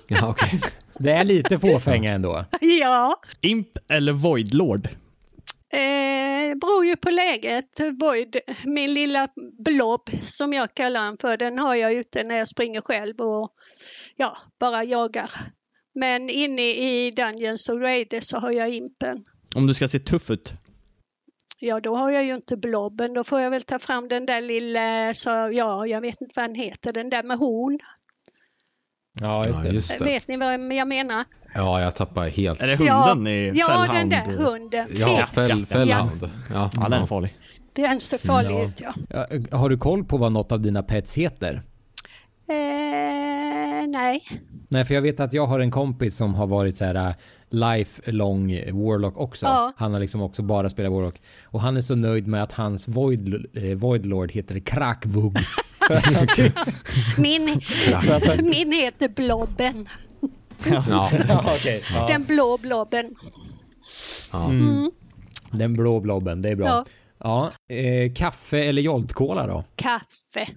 Ja, 0.09 0.29
okej. 0.29 0.61
Det 0.99 1.11
är 1.11 1.25
lite 1.25 1.59
fåfänga 1.59 2.13
ändå. 2.13 2.45
ja. 2.81 3.21
Imp 3.41 3.69
eller 3.89 4.13
Voidlord? 4.13 4.89
Eh, 5.75 6.49
det 6.49 6.57
beror 6.61 6.85
ju 6.87 6.97
på 6.97 7.11
läget. 7.11 7.81
Void, 8.01 8.37
min 8.65 8.95
lilla 8.95 9.29
blob 9.65 10.11
som 10.23 10.53
jag 10.53 10.75
kallar 10.75 11.05
den 11.05 11.17
för, 11.19 11.37
den 11.37 11.59
har 11.59 11.75
jag 11.75 11.93
ute 11.93 12.25
när 12.25 12.39
jag 12.39 12.49
springer 12.49 12.81
själv 12.81 13.21
och 13.21 13.53
ja, 14.17 14.37
bara 14.61 14.85
jagar. 14.85 15.31
Men 15.95 16.31
inne 16.31 16.63
i 16.63 17.11
Dungeons 17.11 17.69
och 17.69 17.81
Raiders 17.81 18.25
så 18.25 18.39
har 18.39 18.53
jag 18.53 18.75
impen. 18.75 19.25
Om 19.57 19.67
du 19.67 19.75
ska 19.75 19.89
se 19.89 19.99
tuff 19.99 20.31
ut. 20.31 20.53
Ja, 21.59 21.81
då 21.81 21.97
har 21.97 22.11
jag 22.11 22.25
ju 22.25 22.35
inte 22.35 22.57
blobben. 22.57 23.15
Då 23.15 23.25
får 23.25 23.41
jag 23.41 23.51
väl 23.51 23.63
ta 23.63 23.79
fram 23.79 24.09
den 24.09 24.27
där 24.27 24.41
lilla, 24.41 25.15
så, 25.15 25.31
ja, 25.31 25.87
jag 25.87 26.01
vet 26.01 26.21
inte 26.21 26.33
vad 26.41 26.49
den 26.49 26.55
heter, 26.55 26.93
den 26.93 27.11
där 27.11 27.23
med 27.23 27.39
horn. 27.39 27.79
Ja, 29.21 29.45
just 29.47 29.59
Ja, 29.59 29.65
det. 29.65 29.75
just 29.75 29.99
det. 29.99 30.05
Vet 30.05 30.29
ni 30.29 30.37
vad 30.37 30.55
jag 30.55 30.89
menar? 30.89 31.25
Ja, 31.55 31.81
jag 31.81 31.95
tappar 31.95 32.29
helt. 32.29 32.63
Är 32.63 32.67
det 32.67 32.85
Ja, 32.85 32.95
hunden 33.09 33.27
i 33.33 33.53
ja 33.55 33.67
Fällhound? 33.67 33.93
den 33.99 34.09
där 34.09 34.45
hunden. 34.45 34.89
Ja, 34.95 35.27
Fel. 35.35 35.49
fäll, 35.49 35.67
fällhound. 35.67 36.11
Ja, 36.55 36.71
Ja, 36.77 36.89
den 36.89 36.93
är 37.03 37.07
farlig. 37.07 37.37
Den 37.73 38.01
ser 38.01 38.19
farlig 38.19 38.65
ut, 38.65 38.81
ja. 38.81 38.95
Ja, 39.51 39.59
Har 39.59 39.69
du 39.69 39.79
koll 39.79 40.05
på 40.05 40.17
vad 40.17 40.33
något 40.33 40.53
av 40.53 40.61
dina 40.61 40.83
pets 40.83 41.15
heter? 41.15 41.63
Eh, 42.49 43.87
nej. 43.89 44.23
Nej, 44.69 44.85
för 44.85 44.95
jag 44.95 45.03
vet 45.03 45.21
att 45.21 45.33
jag 45.33 45.47
har 45.47 45.61
en 45.61 45.71
kompis 45.71 46.17
som 46.17 46.35
har 46.35 46.47
varit 46.47 46.77
så 46.77 46.85
här 46.85 46.95
äh, 46.95 47.13
lifelong 47.51 48.49
Warlock 48.73 49.17
också. 49.19 49.47
Ja. 49.47 49.73
Han 49.77 49.93
har 49.93 50.01
liksom 50.01 50.23
också 50.23 50.43
bara 50.43 50.71
spelat 50.71 50.93
Warlock. 50.93 51.21
Och 51.45 51.61
han 51.61 51.77
är 51.77 51.81
så 51.81 51.95
nöjd 51.95 52.27
med 52.27 52.43
att 52.43 52.53
hans 52.53 52.89
Void, 52.89 53.47
eh, 53.57 53.63
Voidlord 53.77 54.33
heter 54.33 54.59
Krakvug. 54.59 55.37
Min, 57.19 57.61
min 58.43 58.73
heter 58.73 59.09
Blobben. 59.09 59.89
Ja. 60.67 61.11
ja, 61.29 61.55
okej. 61.57 61.83
Ja. 61.93 62.07
Den 62.07 62.25
blå 62.25 62.59
blobben. 62.59 63.15
Ja. 64.33 64.45
Mm. 64.45 64.91
Den 65.51 65.73
blå 65.73 66.01
blobben, 66.01 66.43
det 66.43 66.49
är 66.49 66.57
bra. 66.57 66.67
Ja. 66.67 66.85
Ja, 67.19 67.51
eh, 67.75 68.13
kaffe 68.13 68.65
eller 68.65 68.83
Jolt-Cola 68.83 69.47
då? 69.47 69.65
Kaffe. 69.77 70.49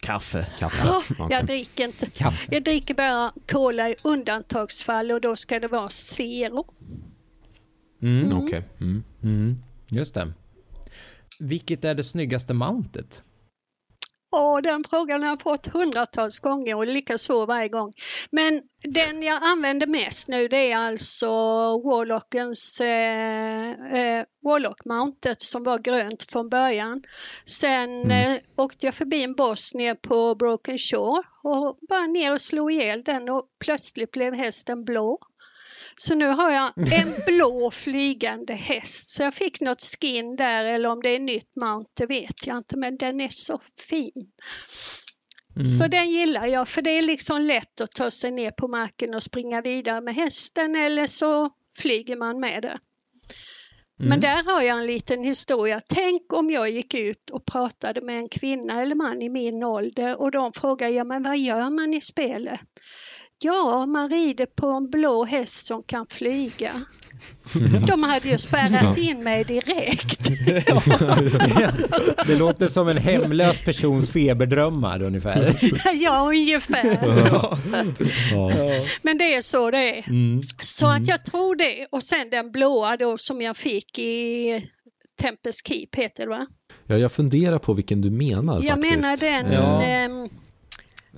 Kaffe. 0.00 0.46
Kaffe. 0.58 0.88
Okej. 0.88 1.26
Jag 1.30 1.46
dricker 1.46 1.84
inte. 1.84 2.10
Kaffe. 2.10 2.54
Jag 2.54 2.64
dricker 2.64 2.94
bara 2.94 3.32
cola 3.52 3.88
i 3.88 3.94
undantagsfall 4.04 5.10
och 5.10 5.20
då 5.20 5.36
ska 5.36 5.60
det 5.60 5.68
vara 5.68 5.88
zero. 5.88 6.66
Mm. 8.02 8.36
Okej. 8.36 8.62
Mm. 8.80 9.04
Mm. 9.22 9.62
Just 9.88 10.14
det. 10.14 10.32
Vilket 11.40 11.84
är 11.84 11.94
det 11.94 12.04
snyggaste 12.04 12.54
mountet? 12.54 13.22
Och 14.30 14.62
den 14.62 14.84
frågan 14.90 15.22
har 15.22 15.28
jag 15.28 15.40
fått 15.40 15.66
hundratals 15.66 16.40
gånger 16.40 16.76
och 16.76 16.86
likaså 16.86 17.46
varje 17.46 17.68
gång. 17.68 17.92
Men 18.30 18.62
den 18.82 19.22
jag 19.22 19.42
använder 19.42 19.86
mest 19.86 20.28
nu 20.28 20.48
det 20.48 20.72
är 20.72 20.76
alltså 20.76 21.26
Warlockens 21.78 22.80
eh, 22.80 23.70
eh, 23.70 24.24
Warlock-mountet 24.44 25.40
som 25.40 25.62
var 25.62 25.78
grönt 25.78 26.22
från 26.22 26.48
början. 26.48 27.02
Sen 27.44 28.10
eh, 28.10 28.36
åkte 28.56 28.86
jag 28.86 28.94
förbi 28.94 29.22
en 29.24 29.34
boss 29.34 29.74
ner 29.74 29.94
på 29.94 30.34
Broken 30.34 30.78
Shore 30.78 31.22
och 31.42 31.78
bara 31.88 32.06
ner 32.06 32.32
och 32.32 32.40
slog 32.40 32.72
ihjäl 32.72 33.02
den 33.02 33.28
och 33.28 33.44
plötsligt 33.64 34.10
blev 34.10 34.34
hästen 34.34 34.84
blå. 34.84 35.18
Så 36.00 36.14
nu 36.14 36.26
har 36.26 36.50
jag 36.50 36.72
en 36.92 37.14
blå 37.26 37.70
flygande 37.70 38.54
häst. 38.54 39.10
Så 39.10 39.22
jag 39.22 39.34
fick 39.34 39.60
något 39.60 39.82
skin 39.82 40.36
där 40.36 40.64
eller 40.64 40.88
om 40.88 41.02
det 41.02 41.08
är 41.08 41.20
nytt 41.20 41.56
mount 41.60 41.90
det 41.94 42.06
vet 42.06 42.46
jag 42.46 42.58
inte 42.58 42.76
men 42.76 42.96
den 42.96 43.20
är 43.20 43.28
så 43.28 43.60
fin. 43.88 44.32
Så 45.78 45.86
den 45.86 46.10
gillar 46.10 46.46
jag 46.46 46.68
för 46.68 46.82
det 46.82 46.90
är 46.90 47.02
liksom 47.02 47.42
lätt 47.42 47.80
att 47.80 47.90
ta 47.90 48.10
sig 48.10 48.30
ner 48.30 48.50
på 48.50 48.68
marken 48.68 49.14
och 49.14 49.22
springa 49.22 49.60
vidare 49.60 50.00
med 50.00 50.14
hästen 50.14 50.76
eller 50.76 51.06
så 51.06 51.50
flyger 51.78 52.16
man 52.16 52.40
med 52.40 52.62
det. 52.62 52.78
Men 54.00 54.20
där 54.20 54.44
har 54.44 54.62
jag 54.62 54.78
en 54.78 54.86
liten 54.86 55.22
historia. 55.22 55.80
Tänk 55.88 56.32
om 56.32 56.50
jag 56.50 56.70
gick 56.70 56.94
ut 56.94 57.30
och 57.30 57.44
pratade 57.44 58.00
med 58.00 58.16
en 58.16 58.28
kvinna 58.28 58.82
eller 58.82 58.94
man 58.94 59.22
i 59.22 59.28
min 59.28 59.64
ålder 59.64 60.20
och 60.20 60.30
de 60.30 60.52
frågar 60.52 60.88
ja 60.88 61.04
men 61.04 61.22
vad 61.22 61.38
gör 61.38 61.70
man 61.70 61.94
i 61.94 62.00
spelet? 62.00 62.60
Ja, 63.40 63.86
man 63.86 64.10
rider 64.10 64.46
på 64.46 64.66
en 64.66 64.90
blå 64.90 65.24
häst 65.24 65.66
som 65.66 65.82
kan 65.82 66.06
flyga. 66.06 66.70
De 67.86 68.02
hade 68.02 68.28
ju 68.28 68.38
spärrat 68.38 68.98
in 68.98 69.22
mig 69.22 69.44
direkt. 69.44 70.28
Det 72.26 72.34
låter 72.38 72.68
som 72.68 72.88
en 72.88 72.96
hemlös 72.96 73.64
persons 73.64 74.10
feberdrömmar 74.10 75.02
ungefär. 75.02 75.56
ja, 76.02 76.28
ungefär. 76.28 76.98
Ja. 77.30 77.58
Men 79.02 79.18
det 79.18 79.34
är 79.34 79.40
så 79.42 79.70
det 79.70 79.98
är. 79.98 80.08
Mm. 80.08 80.40
Så 80.60 80.86
att 80.86 81.08
jag 81.08 81.24
tror 81.24 81.56
det. 81.56 81.86
Och 81.92 82.02
sen 82.02 82.30
den 82.30 82.50
blåa 82.52 82.96
då 82.96 83.18
som 83.18 83.42
jag 83.42 83.56
fick 83.56 83.98
i 83.98 84.68
Tempest 85.20 85.68
Keep 85.68 85.88
heter 85.96 86.22
det 86.22 86.28
va? 86.28 86.46
Ja, 86.86 86.96
jag 86.98 87.12
funderar 87.12 87.58
på 87.58 87.72
vilken 87.74 88.00
du 88.00 88.10
menar 88.10 88.62
Jag 88.64 88.74
faktiskt. 88.74 88.96
menar 88.96 89.16
den. 89.16 90.28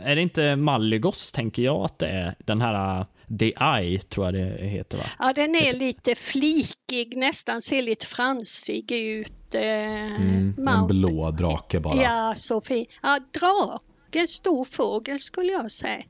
Är 0.04 0.16
det 0.16 0.22
inte 0.22 0.56
Malygos, 0.56 1.32
tänker 1.32 1.62
jag 1.62 1.84
att 1.84 1.98
det 1.98 2.06
är? 2.08 2.34
Den 2.38 2.60
här 2.60 3.00
uh, 3.00 3.06
The 3.38 3.52
Eye, 3.78 3.98
tror 4.00 4.26
jag 4.26 4.34
det 4.34 4.66
heter 4.66 4.98
va? 4.98 5.04
Ja, 5.18 5.32
den 5.32 5.54
är 5.54 5.72
lite 5.72 6.14
flikig, 6.14 7.16
nästan 7.16 7.60
ser 7.60 7.82
lite 7.82 8.06
fransig 8.06 8.92
ut. 8.92 9.54
Eh, 9.54 9.60
Mm, 9.62 10.68
en 10.68 10.86
blå 10.86 11.30
drake 11.30 11.80
bara. 11.80 12.02
Ja, 12.02 12.32
så 12.36 12.60
fin. 12.60 12.86
Ja, 13.02 13.18
drake, 13.40 14.18
en 14.20 14.26
stor 14.26 14.64
fågel 14.64 15.20
skulle 15.20 15.52
jag 15.52 15.70
säga. 15.70 16.02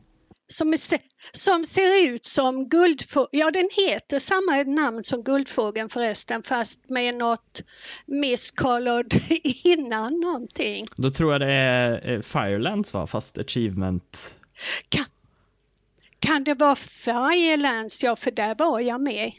Som, 0.53 0.73
är, 0.73 0.79
som 1.33 1.65
ser 1.65 2.05
ut 2.09 2.25
som 2.25 2.69
guldfågel. 2.69 3.29
Ja, 3.33 3.51
den 3.51 3.69
heter 3.73 4.19
samma 4.19 4.63
namn 4.63 5.05
som 5.05 5.23
guldfågeln 5.23 5.89
förresten, 5.89 6.43
fast 6.43 6.89
med 6.89 7.15
något 7.15 7.63
miscolored 8.07 9.15
innan 9.65 10.21
någonting. 10.21 10.87
Då 10.97 11.11
tror 11.11 11.33
jag 11.33 11.41
det 11.41 11.53
är 11.53 12.11
eh, 12.15 12.21
Firelands 12.21 12.95
va? 12.95 13.07
Fast 13.07 13.39
achievement. 13.39 14.39
Kan, 14.89 15.05
kan 16.19 16.45
det 16.45 16.55
vara 16.55 16.75
Firelands? 16.77 18.05
Ja, 18.05 18.17
för 18.17 18.31
där 18.31 18.55
var 18.59 18.81
jag 18.81 19.01
med. 19.01 19.33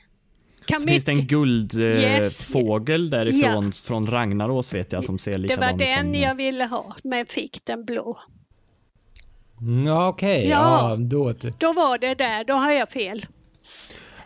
Kan 0.66 0.82
Så 0.82 0.88
finns 0.88 1.04
det 1.06 1.12
en 1.12 1.18
mycket- 1.18 1.30
guldfågel 1.30 3.02
eh, 3.02 3.06
Yes. 3.06 3.12
därifrån 3.12 3.72
från 3.72 4.08
Ragnaros 4.08 4.74
vet 4.74 4.92
jag 4.94 5.04
som 5.04 5.18
ser 5.20 5.32
Det 5.32 5.38
likadan 5.38 5.68
var 5.68 5.74
ut 5.74 5.80
den 5.80 6.06
som... 6.14 6.16
jag 6.16 6.36
ville 6.36 6.66
ha, 6.66 6.96
men 7.04 7.26
fick 7.26 7.66
den 7.66 7.86
blå. 7.86 8.20
Mm, 9.62 9.86
Ja, 9.88 10.08
okej. 10.08 10.48
Ja. 10.48 10.90
Ja, 10.90 10.96
då... 10.96 11.34
Då 11.58 11.74
var 11.74 11.98
det 11.98 12.16
där, 12.16 12.44
då 12.44 12.54
har 12.54 12.72
jag 12.72 12.90
fel. 12.90 13.26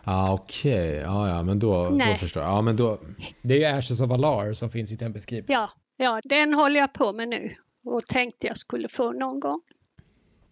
Ah, 0.08 0.34
Okej, 0.34 0.96
ja, 0.96 1.30
ja, 1.30 1.44
men 1.44 1.60
då, 1.60 1.84
då 1.84 1.96
Nej. 1.96 2.18
förstår 2.18 2.44
jag. 2.44 2.52
Ja, 2.52 2.62
men 2.62 2.76
då, 2.76 3.00
Det 3.42 3.54
är 3.54 3.58
ju 3.58 3.78
Ashes 3.78 4.02
of 4.02 4.10
Valar 4.10 4.54
som 4.54 4.70
finns 4.70 4.92
i 4.92 4.98
Tempest 4.98 5.30
Keep. 5.30 5.44
Ja, 5.48 5.70
ja, 5.98 6.22
den 6.24 6.54
håller 6.54 6.80
jag 6.80 6.94
på 6.94 7.14
med 7.14 7.28
nu 7.30 7.56
och 7.86 8.06
tänkte 8.06 8.48
jag 8.48 8.58
skulle 8.58 8.88
få 8.88 9.12
någon 9.12 9.40
gång. 9.40 9.62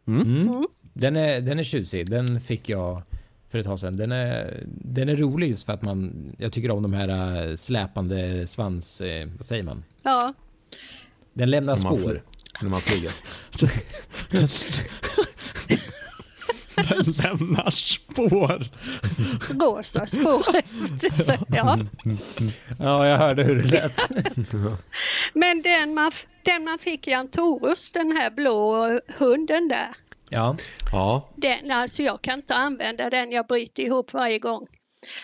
Mm. 0.08 0.64
Den, 0.94 1.16
är, 1.16 1.42
den 1.42 1.60
är 1.60 1.64
tjusig. 1.64 2.10
Den 2.10 2.42
fick 2.42 2.70
jag 2.70 3.02
för 3.50 3.58
ett 3.58 3.66
tag 3.66 3.80
sedan. 3.80 3.98
Den 3.98 4.12
är, 4.12 4.64
den 4.68 5.10
är 5.10 5.16
rolig 5.16 5.50
just 5.50 5.66
för 5.66 5.74
att 5.74 5.82
man... 5.82 6.32
Jag 6.38 6.54
tycker 6.54 6.72
om 6.72 6.84
de 6.84 6.94
här 6.94 7.48
äh, 7.50 7.56
släpande 7.56 8.48
svans... 8.48 9.02
Eh, 9.02 9.28
vad 9.38 9.46
säger 9.46 9.64
man? 9.64 9.84
Ja, 10.04 10.34
Den 11.34 11.50
lämnar 11.52 11.76
spår. 11.76 12.24
När 12.62 12.70
man 12.70 12.82
flyger. 12.82 13.12
Den 16.76 17.14
lämnar 17.18 17.70
spår. 17.70 18.66
rosa 19.60 20.08
spår. 20.08 20.44
Så, 21.14 21.34
ja. 21.48 21.78
Ja, 22.80 23.08
jag 23.08 23.18
hörde 23.18 23.44
hur 23.44 23.60
det 23.60 23.66
lät. 23.68 24.02
Men 25.34 25.62
den 25.62 25.94
man, 25.94 26.12
den 26.44 26.64
man 26.64 26.80
fick 26.80 27.08
i 27.08 27.14
Antorus, 27.14 27.92
den 27.92 28.12
här 28.12 28.32
blå 28.32 28.84
hunden 29.18 29.68
där. 29.68 29.90
Ja. 30.30 30.58
Ja, 30.92 31.30
Den, 31.36 31.72
alltså 31.72 32.04
jag 32.04 32.22
kan 32.22 32.40
inte 32.40 32.56
använda 32.56 33.10
den, 33.10 33.32
jag 33.32 33.48
bryter 33.48 33.84
ihop 33.84 34.14
varje 34.14 34.40
gång. 34.40 34.68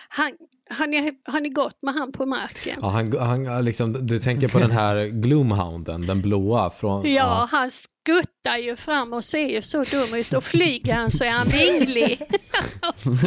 Han, 0.08 0.32
har, 0.70 0.86
ni, 0.86 1.12
har 1.24 1.40
ni 1.40 1.48
gått 1.48 1.82
med 1.82 1.94
han 1.94 2.12
på 2.12 2.26
marken? 2.26 2.78
ja 2.82 2.88
han, 2.88 3.16
han, 3.46 3.64
liksom, 3.64 4.06
du 4.06 4.18
tänker 4.18 4.48
på 4.48 4.58
den 4.58 4.70
här 4.70 5.06
Gloomhounden, 5.22 6.06
den 6.06 6.22
blåa 6.22 6.70
från... 6.70 7.12
Ja, 7.12 7.48
han 7.50 7.70
skuttar 7.70 8.56
ju 8.56 8.76
fram 8.76 9.12
och 9.12 9.24
ser 9.24 9.48
ju 9.48 9.62
så 9.62 9.84
dum 9.84 10.14
ut 10.14 10.32
och 10.32 10.44
flyger 10.44 10.94
han 10.94 11.10
så 11.10 11.24
är 11.24 11.30
han 11.30 11.48
vinglig. 11.48 12.18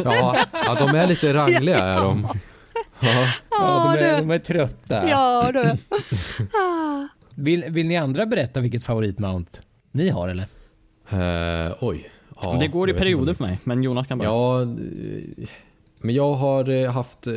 Ja, 0.04 0.36
ja, 0.52 0.76
de 0.78 0.96
är 0.98 1.06
lite 1.06 1.34
rangliga 1.34 1.78
är 1.78 2.02
de. 2.02 2.28
Ja. 3.00 3.26
ja, 3.50 3.96
de, 3.96 4.04
är, 4.04 4.18
de 4.18 4.30
är 4.30 4.38
trötta. 4.38 5.08
Ja 5.08 5.50
du. 5.52 5.60
Ah. 6.52 7.08
Vill, 7.34 7.64
vill 7.68 7.86
ni 7.86 7.96
andra 7.96 8.26
berätta 8.26 8.60
vilket 8.60 8.84
favoritmount 8.84 9.62
ni 9.92 10.08
har 10.08 10.28
eller? 10.28 10.46
Eh, 11.66 11.72
oj. 11.80 12.10
Ja, 12.42 12.56
det 12.60 12.68
går 12.68 12.90
i 12.90 12.94
perioder 12.94 13.34
för 13.34 13.44
mig, 13.44 13.60
men 13.64 13.82
Jonas 13.82 14.06
kan 14.06 14.18
bara. 14.18 14.28
Ja, 14.28 14.66
men 16.04 16.14
jag 16.14 16.34
har 16.34 16.68
eh, 16.68 16.90
haft, 16.90 17.26
eh, 17.26 17.34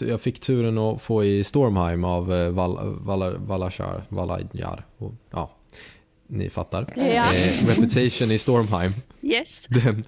jag 0.00 0.20
fick 0.20 0.40
turen 0.40 0.78
att 0.78 1.02
få 1.02 1.24
i 1.24 1.44
Stormheim 1.44 2.04
av 2.04 2.34
eh, 2.34 2.50
Val, 2.50 3.36
Valajar. 3.38 4.04
Ja, 5.30 5.50
ni 6.26 6.50
fattar. 6.50 6.86
Ja. 6.96 7.04
Eh, 7.04 7.66
Reputation 7.66 8.30
i 8.30 8.38
Stormheim. 8.38 8.92
Yes. 9.22 9.66
Den, 9.68 10.04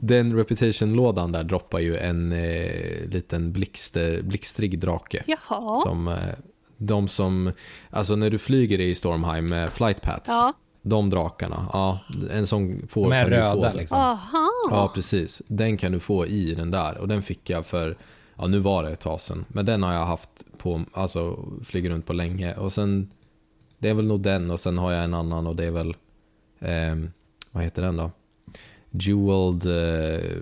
den 0.00 0.36
Reputation-lådan 0.36 1.32
där 1.32 1.44
droppar 1.44 1.78
ju 1.78 1.96
en 1.96 2.32
eh, 2.32 3.08
liten 3.10 3.52
blixt, 3.52 3.96
blixtrig 4.22 4.78
drake. 4.78 5.24
Jaha. 5.26 5.76
Som, 5.76 6.08
eh, 6.08 6.14
de 6.76 7.08
som, 7.08 7.52
alltså 7.90 8.16
när 8.16 8.30
du 8.30 8.38
flyger 8.38 8.80
i 8.80 8.94
Stormheim 8.94 9.46
med 9.46 9.72
flight 9.72 10.02
paths. 10.02 10.28
Ja. 10.28 10.52
De 10.82 11.10
drakarna, 11.10 11.68
ja, 11.72 12.00
en 12.30 12.46
sån 12.46 12.88
får 12.88 13.02
De 13.10 13.12
är 13.12 13.22
kan 13.22 13.30
du 13.30 13.36
få. 13.36 13.42
röda 13.42 13.72
liksom. 13.72 13.98
Aha. 13.98 14.48
Ja, 14.70 14.90
precis. 14.94 15.42
Den 15.46 15.76
kan 15.76 15.92
du 15.92 16.00
få 16.00 16.26
i 16.26 16.54
den 16.54 16.70
där. 16.70 16.98
Och 16.98 17.08
den 17.08 17.22
fick 17.22 17.50
jag 17.50 17.66
för, 17.66 17.96
ja 18.36 18.46
nu 18.46 18.58
var 18.58 18.82
det 18.82 18.90
ett 18.90 19.00
tag 19.00 19.20
sedan. 19.20 19.44
Men 19.48 19.66
den 19.66 19.82
har 19.82 19.92
jag 19.92 20.06
haft 20.06 20.30
på, 20.58 20.84
alltså 20.92 21.38
flyger 21.64 21.90
runt 21.90 22.06
på 22.06 22.12
länge. 22.12 22.54
Och 22.54 22.72
sen, 22.72 23.10
det 23.78 23.88
är 23.88 23.94
väl 23.94 24.06
nog 24.06 24.20
den 24.20 24.50
och 24.50 24.60
sen 24.60 24.78
har 24.78 24.92
jag 24.92 25.04
en 25.04 25.14
annan 25.14 25.46
och 25.46 25.56
det 25.56 25.64
är 25.64 25.70
väl, 25.70 25.96
ehm, 26.60 27.10
vad 27.52 27.64
heter 27.64 27.82
den 27.82 27.96
då? 27.96 28.10
Jeweled 28.90 29.66
eh, 29.66 30.36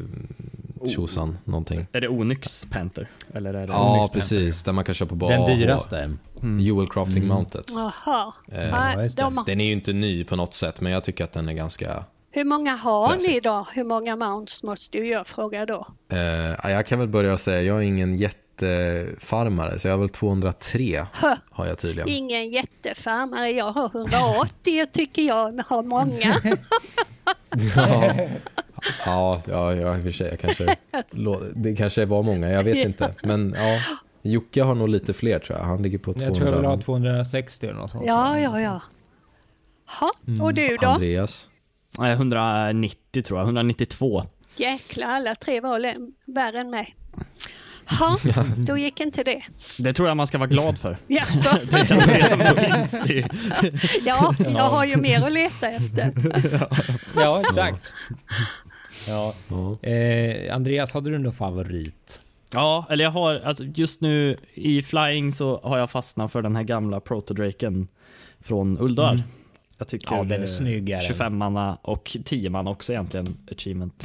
tjosan, 0.88 1.38
någonting. 1.44 1.86
Är 1.92 2.00
det 2.00 2.08
Onyx 2.08 2.64
Panther? 2.70 3.08
Eller 3.34 3.54
är 3.54 3.66
det 3.66 3.72
Ja, 3.72 3.98
Onyx 3.98 4.12
precis. 4.12 4.62
Där 4.62 4.72
man 4.72 4.84
kan 4.84 4.94
köpa 4.94 5.16
på 5.16 5.28
Den 5.28 5.58
dyraste. 5.58 6.16
Jewel 6.60 6.88
Crafting 6.88 7.26
Mounted. 7.26 7.64
Jaha. 7.68 8.32
Eh, 8.52 8.68
Ja, 9.16 9.44
Den 9.46 9.60
är 9.60 9.64
ju 9.64 9.72
inte 9.72 9.92
ny 9.92 10.24
på 10.24 10.36
något 10.36 10.54
sätt, 10.54 10.80
men 10.80 10.92
jag 10.92 11.02
tycker 11.04 11.24
att 11.24 11.32
den 11.32 11.48
är 11.48 11.52
ganska... 11.52 12.04
hur 12.30 12.44
många 12.44 12.76
har 12.76 13.16
ni 13.28 13.40
då? 13.40 13.66
Hur 13.74 13.84
många 13.84 14.16
mounts 14.16 14.62
måste 14.62 14.98
ju 14.98 15.04
jag 15.04 15.26
fråga 15.26 15.66
då? 15.66 15.86
Eh, 16.12 16.18
ja, 16.62 16.70
jag 16.70 16.86
kan 16.86 16.98
väl 16.98 17.08
börja 17.08 17.38
säga, 17.38 17.62
jag 17.62 17.76
är 17.76 17.82
ingen 17.82 18.16
jättefarmare, 18.16 19.78
så 19.78 19.88
jag 19.88 19.92
har 19.94 19.98
väl 19.98 20.08
203 20.08 21.06
Hö. 21.12 21.36
har 21.50 21.66
jag 21.66 21.78
tydligen. 21.78 22.08
Ingen 22.08 22.50
jättefarmare. 22.50 23.50
Jag 23.50 23.72
har 23.72 23.90
180 23.94 24.86
tycker 24.92 25.22
jag 25.22 25.62
har 25.68 25.82
många. 25.82 26.40
Ja. 27.76 28.12
Ja, 29.06 29.42
ja, 29.46 29.74
ja 29.74 29.96
i 29.96 29.98
och 29.98 30.02
för 30.02 30.10
sig. 30.10 30.28
Jag 30.28 30.40
kanske, 30.40 30.76
det 31.54 31.76
kanske 31.76 32.04
var 32.04 32.22
många, 32.22 32.50
jag 32.50 32.64
vet 32.64 32.76
inte. 32.76 33.14
Men 33.22 33.56
ja, 33.58 33.80
Jocke 34.22 34.62
har 34.62 34.74
nog 34.74 34.88
lite 34.88 35.12
fler 35.14 35.38
tror 35.38 35.58
jag. 35.58 35.64
Han 35.64 35.82
ligger 35.82 35.98
på 35.98 36.12
200. 36.12 36.26
Jag 36.26 36.34
tror 36.34 36.48
jag 36.48 36.56
vill 36.56 36.66
ha 36.66 36.80
260 36.80 37.66
eller 37.66 37.78
något 37.80 37.90
sånt. 37.90 38.04
Ja, 38.06 38.38
ja, 38.38 38.60
ja. 38.60 38.80
Ha, 40.00 40.10
och 40.44 40.54
du 40.54 40.76
då? 40.80 40.86
Andreas. 40.86 41.48
Nej, 41.98 42.12
190 42.12 43.22
tror 43.22 43.40
jag, 43.40 43.46
192. 43.46 44.22
Jäklar, 44.56 45.08
alla 45.08 45.34
tre 45.34 45.60
var 45.60 45.94
värre 46.34 46.60
än 46.60 46.70
mig. 46.70 46.96
Ha, 47.98 48.18
då 48.56 48.76
gick 48.78 49.00
inte 49.00 49.22
det. 49.22 49.42
Det 49.78 49.92
tror 49.92 50.08
jag 50.08 50.16
man 50.16 50.26
ska 50.26 50.38
vara 50.38 50.48
glad 50.48 50.78
för. 50.78 50.96
Jaså? 51.06 51.58
Det 51.70 51.86
kan 51.86 51.96
man 51.96 52.08
se 52.08 52.24
som 52.24 52.38
vinst 52.38 53.10
i. 53.10 53.26
Ja, 54.04 54.34
jag 54.38 54.68
har 54.68 54.84
ju 54.84 54.96
mer 54.96 55.26
att 55.26 55.32
leta 55.32 55.68
efter. 55.68 56.12
Ja, 57.16 57.40
exakt. 57.40 57.92
Ja. 59.08 59.34
Eh, 59.88 60.54
Andreas, 60.54 60.92
hade 60.92 61.10
du 61.10 61.18
någon 61.18 61.32
favorit? 61.32 62.20
Ja, 62.54 62.86
eller 62.90 63.04
jag 63.04 63.10
har, 63.10 63.34
alltså 63.34 63.64
just 63.64 64.00
nu 64.00 64.36
i 64.54 64.82
flying 64.82 65.32
så 65.32 65.60
har 65.62 65.78
jag 65.78 65.90
fastnat 65.90 66.32
för 66.32 66.42
den 66.42 66.56
här 66.56 66.62
gamla 66.62 67.00
protodraken 67.00 67.88
från 68.40 68.78
Uldar. 68.78 69.12
Mm. 69.12 69.22
Jag 69.78 69.88
tycker 69.88 70.16
Ja, 70.16 70.24
den 70.24 70.42
är 70.42 70.46
snyggare. 70.46 71.00
25 71.00 71.36
manna 71.36 71.78
och 71.82 72.16
10 72.24 72.50
manna 72.50 72.70
också 72.70 72.92
egentligen 72.92 73.36
achievement. 73.52 74.04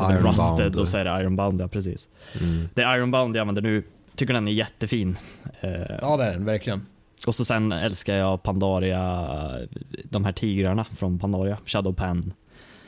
Ironbound. 0.00 0.26
Rusted 0.26 0.76
och 0.76 0.88
så 0.88 0.98
är 0.98 1.04
det 1.04 1.20
Ironbound, 1.20 1.60
ja 1.60 1.68
precis. 1.68 2.08
Mm. 2.40 2.68
Det 2.74 2.82
är 2.82 2.96
Ironbound 2.96 3.36
jag 3.36 3.40
använder 3.40 3.62
nu, 3.62 3.82
tycker 4.14 4.34
den 4.34 4.48
är 4.48 4.52
jättefin. 4.52 5.16
Eh, 5.60 5.70
Ja, 6.02 6.16
det 6.16 6.24
är 6.24 6.32
den 6.32 6.44
verkligen. 6.44 6.86
och 7.26 7.34
så 7.34 7.44
sen 7.44 7.72
älskar 7.72 8.14
jag 8.14 8.42
Pandaria, 8.42 9.28
de 10.04 10.24
här 10.24 10.32
tigrarna 10.32 10.84
från 10.84 11.18
Pandaria, 11.18 11.58
Shadowpan. 11.66 12.32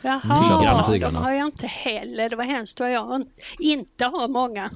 Jaha, 0.03 0.21
de 1.01 1.15
har 1.17 1.33
jag 1.33 1.47
inte 1.47 1.67
heller. 1.67 2.29
Det 2.31 2.37
var 2.37 2.45
hemskt 2.45 2.81
vad 2.81 2.93
jag 2.93 3.23
inte 3.59 4.05
har 4.05 4.29
många. 4.29 4.71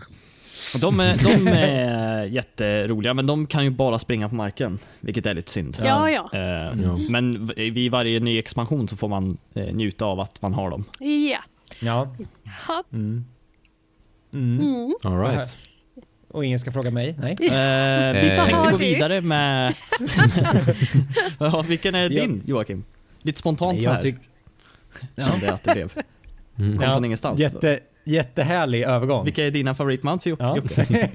De 0.81 1.01
är, 1.01 1.17
de 1.25 1.49
är 1.49 2.25
jätteroliga, 2.25 3.15
men 3.15 3.27
de 3.27 3.47
kan 3.47 3.65
ju 3.65 3.71
bara 3.71 3.99
springa 3.99 4.29
på 4.29 4.35
marken, 4.35 4.79
vilket 5.01 5.27
är 5.27 5.35
lite 5.35 5.51
synd. 5.53 5.77
Ja, 5.85 6.11
ja. 6.11 6.31
Eh, 6.33 6.41
Ja. 6.83 6.97
Men 7.09 7.47
vid 7.57 7.91
varje 7.93 8.21
ny 8.21 8.39
expansion 8.39 8.89
så 8.89 8.97
får 8.97 9.09
man 9.09 9.39
eh, 9.55 9.75
njuta 9.75 10.05
av 10.05 10.21
att 10.21 10.43
man 10.43 10.55
har 10.55 10.71
dem. 10.71 10.85
Ja. 11.01 11.39
Ja. 11.81 12.15
Mm. 12.93 13.25
Mm. 14.35 14.61
Mm. 14.61 14.95
All 15.03 15.21
right. 15.21 15.57
Och 16.31 16.45
ingen 16.45 16.59
ska 16.61 16.73
fråga 16.73 16.91
mig? 16.91 17.17
Nej. 17.19 17.37
Eh, 17.41 18.23
vi 18.23 18.29
Eh. 18.31 18.37
tänkte 18.37 18.55
Har 18.55 18.71
gå 18.71 18.77
vidare 18.77 19.21
med... 19.21 19.75
vilken 21.69 21.95
är 21.95 22.09
din 22.09 22.43
Joakim? 22.47 22.85
Lite 23.23 23.39
spontant 23.39 23.83
så 23.83 23.89
Jag 23.89 23.93
här. 23.93 24.01
Kände 25.17 25.47
jag 25.47 25.55
att 25.55 25.65
det 25.65 25.73
blev. 25.73 25.93
Kom 26.57 26.79
Ja, 26.83 26.93
från 26.93 27.05
ingenstans. 27.05 27.41
Jätte, 27.41 27.81
jättehärlig 28.05 28.83
övergång. 28.83 29.25
Vilka 29.25 29.47
är 29.47 29.51
dina 29.51 29.75
favoritmounts 29.75 30.27
Jocke? 30.27 30.45
Ja. 30.45 30.57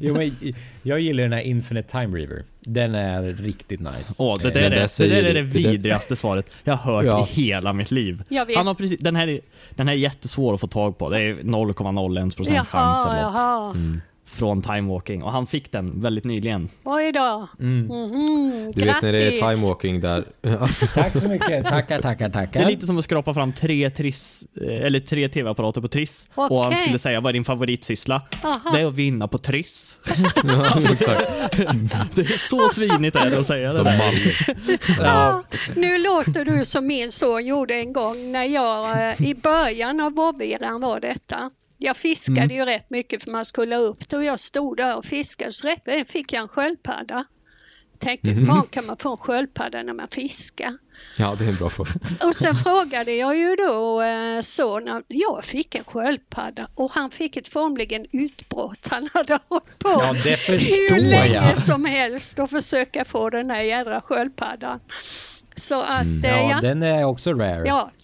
Jo, 0.00 0.14
men, 0.16 0.54
jag 0.82 1.00
gillar 1.00 1.22
den 1.22 1.32
här 1.32 1.40
Infinite 1.40 1.88
Time 1.90 2.16
River. 2.18 2.44
Den 2.60 2.94
är 2.94 3.22
riktigt 3.22 3.80
nice. 3.80 4.14
Åh, 4.18 4.38
det 4.42 4.50
där, 4.50 4.70
det 4.70 4.76
är, 4.76 4.80
det 4.80 4.88
säger 4.88 5.22
där 5.22 5.30
är 5.30 5.34
det 5.34 5.40
Det 5.42 5.46
vidrigaste 5.58 6.16
svaret 6.16 6.56
jag 6.64 6.76
har 6.76 6.94
hört 6.94 7.04
Ja. 7.04 7.28
i 7.30 7.42
hela 7.42 7.72
mitt 7.72 7.90
liv. 7.90 8.22
Han 8.56 8.66
har 8.66 8.74
precis, 8.74 8.98
den, 9.00 9.16
här 9.16 9.28
är, 9.28 9.40
den 9.70 9.88
här 9.88 9.94
är 9.94 9.98
jättesvår 9.98 10.54
att 10.54 10.60
få 10.60 10.66
tag 10.66 10.98
på. 10.98 11.10
Det 11.10 11.20
är 11.20 11.34
0,01 11.34 12.36
procents 12.36 12.68
chans 12.68 12.98
Jaha, 13.04 13.12
eller 13.14 13.24
något. 13.30 13.40
jaha. 13.40 13.70
Mm. 13.70 14.00
Från 14.26 14.62
timewalking. 14.62 15.22
Och 15.22 15.32
han 15.32 15.46
fick 15.46 15.72
den 15.72 16.00
väldigt 16.00 16.24
nyligen. 16.24 16.68
Oj 16.84 17.12
då. 17.12 17.48
Mm. 17.60 17.86
Mhm, 17.86 18.72
Du 18.74 18.84
vet 18.84 19.02
när 19.02 19.12
det 19.12 19.22
är 19.22 19.30
timewalking 19.30 20.00
där. 20.00 20.24
Tack 20.94 21.16
så 21.16 21.28
mycket. 21.28 21.66
Tackar, 21.66 22.02
tackar, 22.02 22.30
tackar. 22.30 22.60
Det 22.60 22.66
är 22.66 22.70
lite 22.70 22.86
som 22.86 22.98
att 22.98 23.04
skrapa 23.04 23.34
fram 23.34 23.52
tre, 23.52 23.90
triss, 23.90 24.44
eh, 24.62 24.86
eller 24.86 25.00
tre 25.00 25.28
tv-apparater 25.28 25.80
på 25.80 25.88
Triss. 25.88 26.30
Och 26.34 26.64
han 26.64 26.76
skulle 26.76 26.98
säga, 26.98 27.20
vad 27.20 27.28
är 27.28 27.32
din 27.32 27.44
favoritsyssla? 27.44 28.22
Aha. 28.44 28.70
Det 28.72 28.80
är 28.80 28.86
att 28.86 28.94
vinna 28.94 29.28
på 29.28 29.38
Triss. 29.38 29.98
alltså, 30.72 30.94
det, 30.94 31.06
det 32.14 32.20
är 32.22 32.38
så 32.38 32.68
svinigt 32.68 33.16
är 33.16 33.30
det 33.30 33.38
att 33.38 33.46
säga 33.46 33.72
Som 33.72 33.84
det. 33.84 33.98
man. 33.98 35.04
Ja, 35.06 35.42
nu 35.76 35.98
låter 35.98 36.44
du 36.44 36.64
som 36.64 36.86
min 36.86 37.10
son 37.10 37.46
gjorde 37.46 37.74
en 37.74 37.92
gång 37.92 38.32
när 38.32 38.44
jag, 38.44 39.08
eh, 39.10 39.22
i 39.28 39.34
början 39.34 40.00
av 40.00 40.12
vovveran 40.14 40.80
var 40.80 41.00
detta. 41.00 41.50
Jag 41.84 41.96
fiskade 41.96 42.40
Mm. 42.40 42.56
ju 42.56 42.64
rätt 42.64 42.90
mycket 42.90 43.22
för 43.24 43.30
man 43.30 43.44
skulle 43.44 43.76
upp 43.76 44.08
det 44.08 44.16
och 44.16 44.24
jag 44.24 44.40
stod 44.40 44.76
där 44.76 44.96
och 44.96 45.04
fiskade 45.04 45.52
så 45.52 45.68
rätt 45.68 46.10
fick 46.10 46.32
jag 46.32 46.42
en 46.42 46.48
sköldpadda. 46.48 47.24
Tänkte, 47.98 48.30
hur 48.30 48.46
fan 48.46 48.66
kan 48.70 48.86
man 48.86 48.96
få 48.96 49.10
en 49.12 49.16
sköldpadda 49.16 49.82
när 49.82 49.92
man 49.92 50.08
fiskar? 50.08 50.78
Ja, 51.18 51.34
det 51.38 51.44
är 51.44 51.48
en 51.48 51.54
bra 51.56 51.70
fråga. 51.70 51.90
Och 52.26 52.34
sen 52.34 52.54
frågade 52.64 53.12
jag 53.12 53.36
ju 53.36 53.56
då 53.56 54.02
eh, 54.02 54.40
sonen, 54.40 55.02
jag 55.08 55.44
fick 55.44 55.74
en 55.74 55.84
sköldpadda 55.84 56.68
och 56.74 56.90
han 56.90 57.10
fick 57.10 57.36
ett 57.36 57.48
formligen 57.48 58.06
utbrott. 58.12 58.88
Han 58.90 59.08
hade 59.14 59.38
hållit 59.48 59.78
på 59.78 59.88
Ja, 59.88 60.12
det 60.24 60.48
hur 60.48 61.00
länge 61.00 61.26
jag. 61.50 61.58
som 61.64 61.84
helst 61.84 62.38
och 62.38 62.50
försöka 62.50 63.04
få 63.04 63.30
den 63.30 63.48
där 63.48 63.60
jädra 63.62 64.00
sköldpaddan. 64.00 64.80
Så 65.54 65.82
att, 65.82 66.06
eh, 66.24 66.30
Ja, 66.30 66.50
ja. 66.50 66.60
den 66.60 66.82
är 66.82 67.04
också 67.04 67.32
rare. 67.32 67.62
ja. 67.66 67.90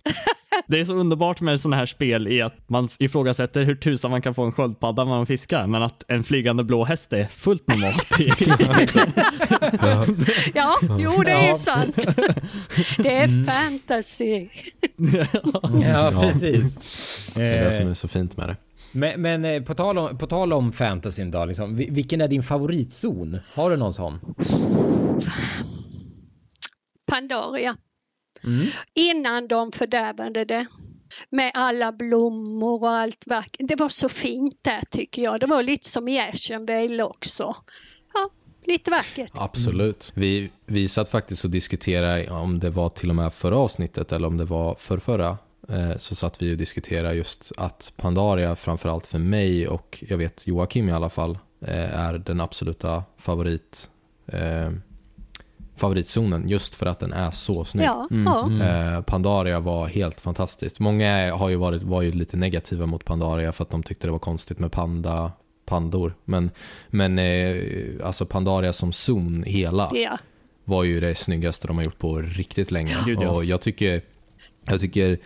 Det 0.67 0.81
är 0.81 0.85
så 0.85 0.95
underbart 0.95 1.41
med 1.41 1.61
sådana 1.61 1.77
här 1.77 1.87
spel 1.87 2.29
i 2.29 2.43
att 2.43 2.69
man 2.69 2.89
ifrågasätter 2.99 3.65
hur 3.65 3.75
tusan 3.75 4.11
man 4.11 4.23
kan 4.23 4.35
få 4.35 4.43
en 4.45 4.53
sköldpadda 4.53 5.05
när 5.05 5.11
man 5.11 5.27
fiskar, 5.27 5.67
men 5.67 5.83
att 5.83 6.05
en 6.09 6.25
flygande 6.25 6.65
blå 6.65 6.85
häst 6.85 7.13
är 7.13 7.25
fullt 7.25 7.69
normalt. 7.69 8.21
i- 8.21 8.33
ja, 10.55 10.77
jo 10.99 11.23
det 11.25 11.31
är 11.33 11.49
Ja. 11.49 11.57
sant. 11.57 11.97
Det 12.99 13.17
är 13.17 13.45
fantasy. 13.45 14.49
Ja, 15.83 16.13
precis. 16.21 17.33
Det 17.35 17.43
är 17.43 17.65
det 17.65 17.73
som 17.73 17.85
Eh, 17.85 17.91
är 17.91 17.95
så 17.95 18.09
fint 18.09 18.37
med 18.37 18.49
det. 18.49 18.57
Men, 18.93 19.23
men 19.23 19.45
eh, 19.45 19.63
på, 19.63 19.75
tal 19.75 19.99
om, 19.99 20.19
på 20.19 20.27
tal 20.27 20.53
om 20.53 20.73
fantasyn 20.73 21.31
då, 21.31 21.45
liksom, 21.45 21.77
vi- 21.77 21.91
vilken 21.91 22.21
är 22.21 22.29
din 22.29 22.43
favoritzon? 22.43 23.39
Har 23.55 23.71
du 23.71 23.77
någon 23.77 23.95
sån? 23.95 24.19
Pandaria. 27.11 27.77
Mm. 28.45 28.67
Innan 28.95 29.49
de 29.49 29.73
fördärvade 29.73 30.45
det. 30.45 30.67
Med 31.31 31.51
alla 31.55 31.93
blommor 31.93 32.83
och 32.83 32.91
allt 32.91 33.25
vackert. 33.27 33.69
Det 33.69 33.77
var 33.77 33.89
så 33.89 34.09
fint 34.09 34.59
där 34.63 34.81
tycker 34.91 35.23
jag. 35.23 35.41
Det 35.41 35.47
var 35.47 35.63
lite 35.63 35.89
som 35.89 36.09
i 36.09 36.21
Ashenvale 36.21 37.03
också. 37.03 37.57
Ja, 38.15 38.31
lite 38.65 38.91
vackert. 38.91 39.31
Absolut. 39.35 40.13
Vi, 40.15 40.51
vi 40.67 40.89
satt 40.89 41.09
faktiskt 41.09 41.45
och 41.45 41.51
diskuterade 41.51 42.31
om 42.31 42.59
det 42.59 42.71
var 42.71 42.89
till 42.89 43.11
och 43.11 43.17
med 43.17 43.35
förra 43.35 43.57
avsnittet 43.59 44.13
eller 44.13 44.29
om 44.29 44.37
det 44.37 44.45
var 44.45 44.75
för 44.75 44.99
förra. 44.99 45.39
Eh, 45.69 45.97
så 45.97 46.15
satt 46.15 46.43
vi 46.43 46.55
och 46.55 46.59
diskuterade 46.59 47.15
just 47.15 47.53
att 47.57 47.93
Pandaria 47.97 48.57
framförallt 48.57 49.07
för 49.07 49.19
mig 49.19 49.69
och 49.69 50.05
jag 50.09 50.17
vet 50.17 50.47
Joakim 50.47 50.89
i 50.89 50.93
alla 50.93 51.11
fall 51.11 51.39
eh, 51.61 52.01
är 52.01 52.19
den 52.19 52.41
absoluta 52.41 53.05
favorit 53.19 53.91
eh, 54.27 54.71
favoritzonen 55.81 56.49
just 56.49 56.75
för 56.75 56.87
att 56.87 56.99
den 56.99 57.13
är 57.13 57.31
så 57.31 57.65
snygg. 57.65 57.87
Ja, 57.87 58.09
ja. 58.11 58.51
Eh, 58.65 59.01
Pandaria 59.03 59.61
var 59.61 59.87
helt 59.87 60.21
fantastiskt. 60.21 60.81
Många 60.81 61.35
har 61.35 61.49
ju 61.49 61.57
varit, 61.57 61.83
var 61.83 62.03
ju 62.03 62.13
lite 62.13 62.37
negativa 62.37 62.87
mot 62.87 63.05
Pandaria 63.05 63.53
för 63.53 63.65
att 63.65 63.71
de 63.71 63.83
tyckte 63.83 64.07
det 64.07 64.11
var 64.11 64.19
konstigt 64.19 64.59
med 64.59 64.73
panda, 64.73 65.33
pandor. 65.67 66.15
Men, 66.25 66.51
men 66.89 67.19
eh, 67.19 67.63
alltså 68.05 68.27
Pandaria 68.27 68.73
som 68.73 68.93
zon 68.93 69.43
hela 69.47 69.91
ja. 69.95 70.19
var 70.65 70.85
ju 70.85 71.01
det 71.01 71.15
snyggaste 71.15 71.67
de 71.67 71.77
har 71.77 71.85
gjort 71.85 71.99
på 71.99 72.19
riktigt 72.19 72.71
länge. 72.71 72.97
Gud, 73.07 73.19
ja. 73.23 73.31
Och 73.31 73.45
jag 73.45 73.61
tycker, 73.61 74.03
jag 74.67 74.81
tycker 74.81 75.19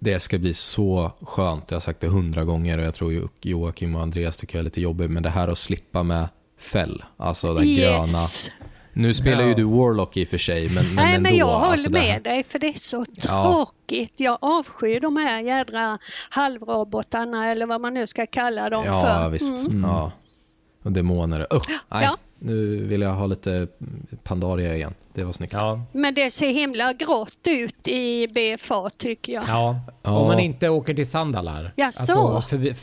det 0.00 0.20
ska 0.20 0.38
bli 0.38 0.54
så 0.54 1.12
skönt. 1.20 1.64
Jag 1.70 1.74
har 1.74 1.80
sagt 1.80 2.00
det 2.00 2.08
hundra 2.08 2.44
gånger 2.44 2.78
och 2.78 2.84
jag 2.84 2.94
tror 2.94 3.12
Jo- 3.12 3.28
Joakim 3.40 3.94
och 3.94 4.02
Andreas 4.02 4.36
tycker 4.36 4.58
jag 4.58 4.60
är 4.60 4.64
lite 4.64 4.80
jobbigt. 4.80 5.10
Men 5.10 5.22
det 5.22 5.30
här 5.30 5.48
att 5.48 5.58
slippa 5.58 6.02
med 6.02 6.28
fäll, 6.58 7.04
alltså 7.16 7.52
det 7.52 7.60
här 7.60 7.76
gröna. 7.76 8.26
Nu 8.96 9.14
spelar 9.14 9.42
ju 9.42 9.48
Ja. 9.48 9.54
du 9.56 9.64
Warlock 9.64 10.16
i 10.16 10.24
och 10.24 10.28
för 10.28 10.38
sig, 10.38 10.68
men, 10.68 10.84
men 10.86 10.94
Nej 10.94 11.14
ändå. 11.14 11.22
men 11.30 11.36
jag 11.38 11.46
håller 11.58 11.66
alltså 11.72 11.90
med 11.90 12.22
dig 12.22 12.42
för 12.42 12.58
det 12.58 12.66
är 12.66 12.72
så 12.78 13.04
Ja. 13.14 13.42
tråkigt. 13.42 14.12
Jag 14.20 14.38
avskyr 14.40 15.00
de 15.00 15.16
här 15.16 15.40
jädra 15.40 15.98
halvrobotarna 16.30 17.50
eller 17.50 17.66
vad 17.66 17.80
man 17.80 17.94
nu 17.94 18.06
ska 18.06 18.26
kalla 18.26 18.68
dem 18.70 18.82
Ja, 18.86 19.02
för. 19.02 19.30
visst. 19.30 19.68
Mm. 19.68 19.82
Ja. 19.90 20.12
Och 20.82 20.92
demoner. 20.92 21.46
Usch, 21.54 21.68
nej. 21.88 22.04
Ja. 22.04 22.16
Nu 22.38 22.84
vill 22.84 23.00
jag 23.00 23.12
ha 23.14 23.26
lite 23.26 23.66
Pandaria 24.22 24.76
igen. 24.76 24.94
Det 25.14 25.24
var 25.24 25.32
snyggt. 25.32 25.52
Ja. 25.52 25.80
Men 25.92 26.14
det 26.14 26.30
ser 26.30 26.48
himla 26.48 26.92
grått 26.92 27.38
ut 27.48 27.88
i 27.88 28.28
BFA 28.28 28.90
tycker 28.96 29.32
jag. 29.32 29.44
ja. 29.48 29.80
Ja. 30.02 30.10
Om 30.18 30.26
man 30.26 30.38
inte 30.40 30.68
åker 30.68 30.94
till 30.94 31.10
Sandalar. 31.10 31.66
Jaså? 31.76 32.12
Alltså, 32.12 32.48
för, 32.48 32.56
vi, 32.56 32.74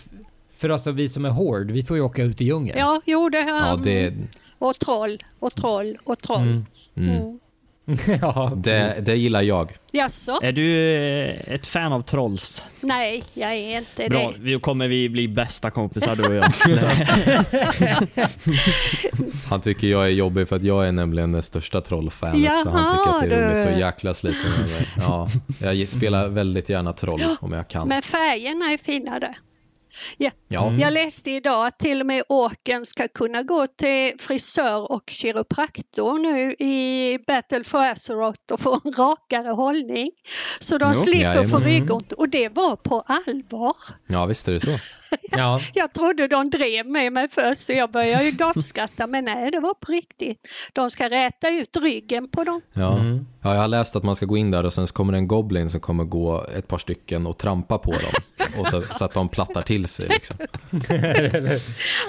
för 0.57 0.72
oss 0.72 0.88
och 0.88 0.99
vi 0.99 1.10
som 1.10 1.26
är 1.26 1.30
hård, 1.30 1.72
vi 1.72 1.84
får 1.84 1.98
ju 1.98 2.03
åka 2.03 2.23
ut 2.23 2.41
i 2.41 2.45
djungeln. 2.45 2.80
Ja, 2.80 3.02
jo 3.06 3.30
det 3.30 3.41
har 3.41 3.68
Ja, 3.68 3.80
det, 3.84 4.14
Och 4.64 4.80
troll 4.80 5.18
och 5.40 5.56
troll 5.56 5.98
och 6.03 6.19
troll. 6.19 6.41
Mm. 6.41 6.65
mm. 6.95 7.15
Mm. 7.15 7.85
ja, 8.22 8.52
Det, 8.56 8.98
det 9.06 9.15
gillar 9.15 9.41
jag. 9.41 9.72
Jaså? 9.91 10.40
Är 10.44 10.52
du 10.52 10.95
eh, 10.95 11.53
ett 11.53 11.68
fan 11.68 11.94
av 11.94 12.02
trolls? 12.02 12.64
Nej, 12.80 13.23
jag 13.34 13.53
är 13.53 13.77
inte 13.77 14.10
Bra, 14.10 14.34
det. 14.40 14.53
då 14.53 14.60
kommer 14.60 14.88
vi 14.88 15.10
bli 15.10 15.27
bästa 15.27 15.72
kompisar 15.72 16.15
du 16.15 16.27
och 16.27 16.35
jag. 16.35 16.44
Han 19.49 19.61
tycker 19.61 19.88
jag 19.88 20.06
är 20.06 20.10
jobbig 20.10 20.48
för 20.48 20.56
att 20.56 20.64
jag 20.64 20.88
är 20.88 20.91
nämligen 20.91 21.31
det 21.31 21.41
största 21.41 21.81
trollfanet 21.81 22.64
så 22.64 22.69
han 22.69 22.98
tycker 22.98 23.11
Jaha, 23.11 23.15
att 23.15 23.22
det 23.30 23.35
är 23.35 23.52
roligt 23.52 23.68
du. 23.68 23.73
att 23.73 23.80
jäklas 23.80 24.23
lite 24.23 24.49
med 24.49 24.60
mig. 24.60 24.88
Ja, 24.98 25.27
jag 25.73 25.88
spelar 25.88 26.27
väldigt 26.27 26.69
gärna 26.69 26.94
troll 26.94 27.22
om 27.40 27.52
jag 27.52 27.68
kan. 27.68 27.88
Men 27.88 28.02
färgerna 28.02 28.65
är 28.65 28.77
fina 28.77 29.19
där. 29.19 29.38
Ja. 30.17 30.31
Ja, 30.47 30.71
Jag 30.79 30.93
läste 30.93 31.31
idag 31.31 31.65
att 31.67 31.79
till 31.79 31.99
och 32.01 32.05
med 32.07 32.23
åken 32.29 32.85
ska 32.85 33.07
kunna 33.07 33.43
gå 33.43 33.67
till 33.67 34.13
frisör 34.19 34.91
och 34.91 35.03
kiropraktor 35.09 36.19
nu 36.19 36.51
i 36.59 37.17
Battle 37.27 37.63
for 37.63 37.83
Azeroth 37.83 38.53
och 38.53 38.59
få 38.59 38.79
en 38.85 38.91
rakare 38.91 39.49
hållning. 39.51 40.11
Så 40.59 40.77
de 40.77 40.85
Jo, 40.87 40.93
slipper 40.93 41.33
få 41.33 41.39
jajamän. 41.59 41.63
ryggont. 41.63 42.11
Och 42.11 42.29
det 42.29 42.49
var 42.49 42.75
på 42.75 43.03
allvar. 43.07 43.75
ja 44.07 44.25
visst 44.25 44.47
är 44.47 44.51
det 44.53 44.59
så. 44.59 44.71
ja. 45.31 45.59
Jag 45.73 45.93
trodde 45.93 46.27
de 46.27 46.49
drev 46.49 46.85
med 46.87 47.13
mig 47.13 47.27
först 47.29 47.61
så 47.61 47.73
jag 47.73 47.91
började 47.91 48.23
ju 48.25 48.31
gapskratta 48.31 49.07
men 49.07 49.25
nej 49.25 49.51
det 49.51 49.59
var 49.59 49.73
på 49.73 49.91
riktigt. 49.91 50.47
De 50.73 50.89
ska 50.91 51.09
räta 51.09 51.49
ut 51.49 51.77
ryggen 51.77 52.29
på 52.29 52.43
dem. 52.43 52.61
Ja. 52.73 52.99
ja, 53.43 53.53
jag 53.53 53.61
har 53.61 53.67
läst 53.67 53.95
att 53.95 54.03
man 54.03 54.15
ska 54.15 54.25
gå 54.25 54.37
in 54.37 54.51
där 54.51 54.63
och 54.65 54.73
sen 54.73 54.87
så 54.87 54.93
kommer 54.93 55.11
det 55.13 55.17
en 55.19 55.27
goblin 55.27 55.69
som 55.69 55.79
kommer 55.81 56.03
gå 56.03 56.45
ett 56.57 56.67
par 56.67 56.77
stycken 56.77 57.27
och 57.27 57.37
trampa 57.37 57.77
på 57.77 57.91
dem. 57.91 58.01
Och 58.59 58.67
så, 58.67 58.81
så 58.81 59.05
att 59.05 59.13
de 59.13 59.30
plattar 59.30 59.61
till 59.61 59.88
sig 59.88 60.07
liksom. 60.09 60.38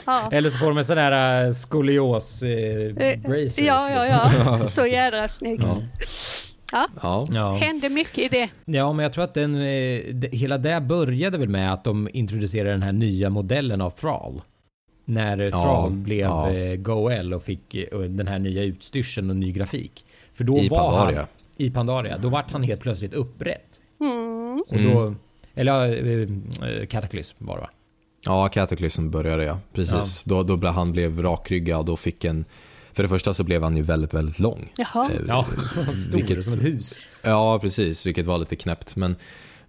Ja. 0.06 0.28
Eller 0.32 0.50
så 0.50 0.58
får 0.58 0.66
de 0.66 0.78
en 0.78 0.84
sån 0.84 0.96
där 0.96 1.46
uh, 1.46 1.52
skolios 1.54 2.42
eh, 2.42 2.50
Eh, 2.50 3.18
bracers. 3.20 3.58
Ja, 3.58 3.90
ja, 3.90 4.24
liksom. 4.24 4.42
ja. 4.46 4.58
Så 4.58 4.86
jädra 4.86 5.28
snyggt. 5.28 5.64
Ja. 6.72 6.86
Ja, 7.02 7.26
Ja. 7.32 7.54
Hände 7.54 7.88
mycket 7.88 8.18
i 8.18 8.28
det. 8.28 8.48
Ja, 8.64 8.92
men 8.92 9.02
jag 9.02 9.12
tror 9.12 9.24
att 9.24 9.34
den, 9.34 9.54
eh, 9.54 10.30
hela 10.32 10.58
det 10.58 10.80
började 10.80 11.38
väl 11.38 11.48
med 11.48 11.72
att 11.72 11.84
de 11.84 12.08
introducerade 12.12 12.70
den 12.70 12.82
här 12.82 12.92
nya 12.92 13.30
modellen 13.30 13.80
av 13.80 13.90
Thrall. 13.90 14.42
När 15.04 15.38
eh, 15.38 15.44
Ja, 15.44 15.50
Thrall 15.50 15.90
blev 15.92 16.18
ja. 16.20 16.50
eh, 16.52 16.76
Goel 16.76 17.34
och 17.34 17.42
fick 17.42 17.74
eh, 17.74 17.98
den 17.98 18.26
här 18.28 18.38
nya 18.38 18.62
utstyrseln 18.62 19.30
och 19.30 19.36
ny 19.36 19.52
grafik. 19.52 20.04
För 20.34 20.44
då 20.44 20.58
I 20.58 20.68
var 20.68 20.78
Pandaria. 20.90 21.18
han 21.18 21.26
i 21.56 21.70
Pandaria. 21.70 22.18
Då 22.18 22.28
vart 22.28 22.50
han 22.52 22.62
helt 22.62 22.80
plötsligt 22.80 23.14
upprätt. 23.14 23.80
Mm. 24.00 24.64
Och 24.68 24.78
då, 24.82 25.14
eller 25.54 26.06
eh, 26.62 26.68
eh, 26.68 26.86
Cataclysm 26.86 27.36
var 27.38 27.54
det 27.56 27.60
va? 27.60 27.70
ja 28.26 28.48
Cataclysm 28.48 29.10
började 29.10 29.44
jag. 29.44 29.56
Precis. 29.72 30.24
Då, 30.24 30.42
då 30.42 30.56
blev 30.56 30.72
han 30.72 30.92
blev 30.92 31.22
rakryggad 31.22 31.88
och 31.88 32.00
fick 32.00 32.24
en... 32.24 32.44
För 32.92 33.02
det 33.02 33.08
första 33.08 33.34
så 33.34 33.44
blev 33.44 33.62
han 33.62 33.76
ju 33.76 33.82
väldigt, 33.82 34.14
väldigt 34.14 34.38
lång. 34.38 34.72
Jaha. 34.76 35.10
Eh, 35.12 35.20
Ja, 35.28 35.44
stor 36.08 36.16
vilket- 36.18 36.44
som 36.44 36.52
ett 36.54 36.62
hus. 36.64 37.00
Ja, 37.22 37.58
precis, 37.62 38.06
vilket 38.06 38.26
var 38.26 38.38
lite 38.38 38.56
knäppt. 38.56 38.96
Men, 38.96 39.16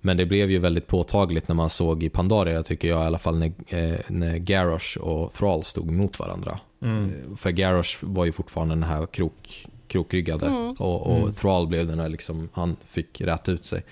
men 0.01 0.17
det 0.17 0.25
blev 0.25 0.51
ju 0.51 0.59
väldigt 0.59 0.87
påtagligt 0.87 1.47
när 1.47 1.55
man 1.55 1.69
såg 1.69 2.03
i 2.03 2.09
Pandaria, 2.09 2.63
tycker 2.63 2.87
jag 2.87 3.01
i 3.01 3.05
alla 3.05 3.19
fall, 3.19 3.37
när, 3.37 3.51
eh, 3.67 3.99
när 4.07 4.37
Garrosh 4.37 4.97
och 4.97 5.33
Thrall 5.33 5.63
stod 5.63 5.91
mot 5.91 6.19
varandra. 6.19 6.59
Eh, 6.81 7.35
för 7.37 7.49
Garrosh 7.51 7.97
var 8.01 8.25
ju 8.25 8.31
fortfarande 8.31 8.75
den 8.75 8.83
här 8.83 9.05
krok, 9.05 9.65
krokryggade 9.87 10.49
och, 10.79 11.07
och 11.07 11.35
Thrall 11.35 11.67
blev 11.67 11.87
den 11.87 11.99
här 11.99 12.09
liksom, 12.09 12.49
han 12.53 12.75
fick 12.89 13.21
rätt 13.21 13.49
ut 13.49 13.65
sig. 13.65 13.83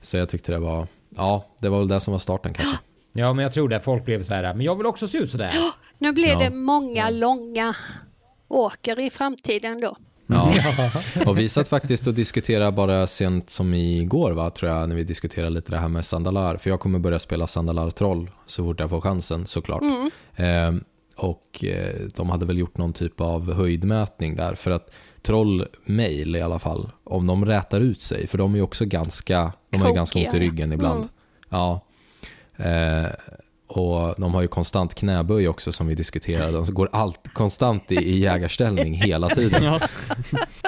Så 0.00 0.16
jag 0.16 0.28
tyckte 0.28 0.52
det 0.52 0.58
var, 0.58 0.86
ja, 1.16 1.44
det 1.60 1.68
var 1.68 1.78
väl 1.78 1.88
det 1.88 2.00
som 2.00 2.12
var 2.12 2.18
starten 2.18 2.54
kanske. 2.54 2.76
Ja, 3.14 3.32
men 3.32 3.42
jag 3.42 3.52
tror 3.52 3.68
det. 3.68 3.80
Folk 3.80 4.04
blev 4.04 4.22
så 4.22 4.34
här, 4.34 4.54
men 4.54 4.60
jag 4.66 4.76
vill 4.76 4.86
också 4.86 5.08
se 5.08 5.18
ut 5.18 5.30
sådär. 5.30 5.52
Nu 5.98 6.12
blir 6.12 6.28
Ja. 6.28 6.38
det 6.38 6.50
många 6.50 7.10
långa 7.10 7.74
åker 8.48 9.00
i 9.00 9.10
framtiden 9.10 9.80
då. 9.80 9.96
Ja. 10.26 10.52
Och 11.26 11.38
vi 11.38 11.48
satt 11.48 11.68
faktiskt 11.68 12.06
och 12.06 12.14
diskuterade 12.14 12.72
bara 12.72 13.06
sent 13.06 13.50
som 13.50 13.74
igår, 13.74 14.32
va, 14.32 14.50
tror 14.50 14.70
jag, 14.72 14.88
när 14.88 14.96
vi 14.96 15.04
diskuterade 15.04 15.52
lite 15.52 15.70
det 15.72 15.78
här 15.78 15.88
med 15.88 16.04
Sandalar. 16.04 16.56
För 16.56 16.70
jag 16.70 16.80
kommer 16.80 16.98
börja 16.98 17.18
spela 17.18 17.46
Sandalar 17.46 17.90
Troll 17.90 18.30
så 18.46 18.64
fort 18.64 18.80
jag 18.80 18.90
får 18.90 19.00
chansen 19.00 19.46
såklart. 19.46 19.82
Eh, 20.36 20.72
och 21.16 21.64
eh, 21.64 21.96
de 22.16 22.30
hade 22.30 22.46
väl 22.46 22.58
gjort 22.58 22.76
någon 22.78 22.92
typ 22.92 23.20
av 23.20 23.52
höjdmätning 23.52 24.36
där. 24.36 24.54
För 24.54 24.70
att 24.70 24.94
Troll 25.22 25.66
Mail 25.84 26.36
i 26.36 26.40
alla 26.40 26.58
fall, 26.58 26.90
om 27.04 27.26
de 27.26 27.44
rätar 27.44 27.80
ut 27.80 28.00
sig, 28.00 28.26
för 28.26 28.38
de 28.38 28.54
är 28.54 28.62
också 28.62 28.84
ganska, 28.84 29.52
de 29.70 29.80
har 29.80 29.88
ju 29.88 29.94
ganska 29.94 30.18
ont 30.18 30.34
i 30.34 30.38
ryggen 30.38 30.72
ibland. 30.72 30.98
Mm. 30.98 31.08
Ja. 31.48 31.80
Eh, 32.56 33.06
och 33.66 34.14
de 34.18 34.34
har 34.34 34.42
ju 34.42 34.48
konstant 34.48 34.94
knäböj 34.94 35.48
också 35.48 35.72
som 35.72 35.86
vi 35.86 35.94
diskuterade. 35.94 36.52
De 36.52 36.74
går 36.74 36.88
allt, 36.92 37.28
konstant 37.32 37.92
i, 37.92 37.94
i 37.94 38.18
jägarställning 38.18 38.94
hela 39.02 39.28
tiden. 39.28 39.64
Ja. 39.64 39.80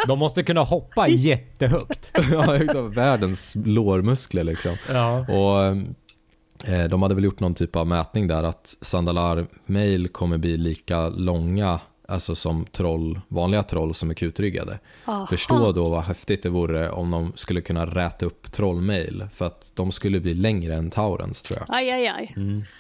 De 0.06 0.18
måste 0.18 0.43
kunna 0.43 0.62
hoppa 0.62 1.09
jättehögt. 1.09 2.10
ja, 2.32 2.56
utav 2.56 2.94
världens 2.94 3.56
lårmuskler 3.64 4.44
liksom. 4.44 4.76
Ja. 4.93 5.18
Och 5.18 5.64
eh, 6.68 6.89
de 6.89 7.02
hade 7.02 7.14
väl 7.14 7.24
gjort 7.24 7.40
någon 7.40 7.55
typ 7.55 7.76
av 7.76 7.86
mätning 7.86 8.26
där 8.26 8.43
att 8.43 8.76
Sandalar 8.81 9.47
Mail 9.66 10.09
kommer 10.09 10.39
bli 10.39 10.56
lika 10.56 11.09
långa 11.09 11.81
Alltså 12.09 12.35
som 12.35 12.66
troll, 12.66 13.20
vanliga 13.28 13.62
troll 13.62 13.94
som 13.94 14.10
är 14.10 14.14
kutryggade. 14.14 14.78
Aha. 15.05 15.26
Förstå 15.26 15.72
då 15.72 15.85
vad 15.85 16.02
häftigt 16.02 16.43
det 16.43 16.48
vore 16.48 16.90
om 16.90 17.10
de 17.10 17.32
skulle 17.36 17.60
kunna 17.60 17.86
räta 17.86 18.26
upp 18.26 18.52
trollmail. 18.52 19.28
För 19.35 19.44
att 19.47 19.72
de 19.74 19.93
skulle 19.93 20.20
bli 20.20 20.35
längre 20.35 20.74
än 20.74 20.90
Taurens 20.90 21.43
tror 21.43 21.59
jag. 21.66 21.76
Aj, 21.78 21.90
aj, 21.90 22.06
aj. 22.09 22.35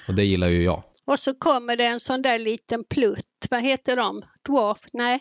Och 0.08 0.14
det 0.14 0.24
gillar 0.24 0.48
ju 0.48 0.62
jag. 0.64 0.82
Och 1.06 1.18
så 1.18 1.34
kommer 1.34 1.76
det 1.76 1.86
en 1.86 2.00
sån 2.00 2.22
där 2.22 2.38
liten 2.38 2.84
plutt. 2.84 3.46
Vad 3.50 3.62
heter 3.62 3.96
de? 3.96 4.22
Dwarf? 4.48 4.78
Nej, 4.92 5.20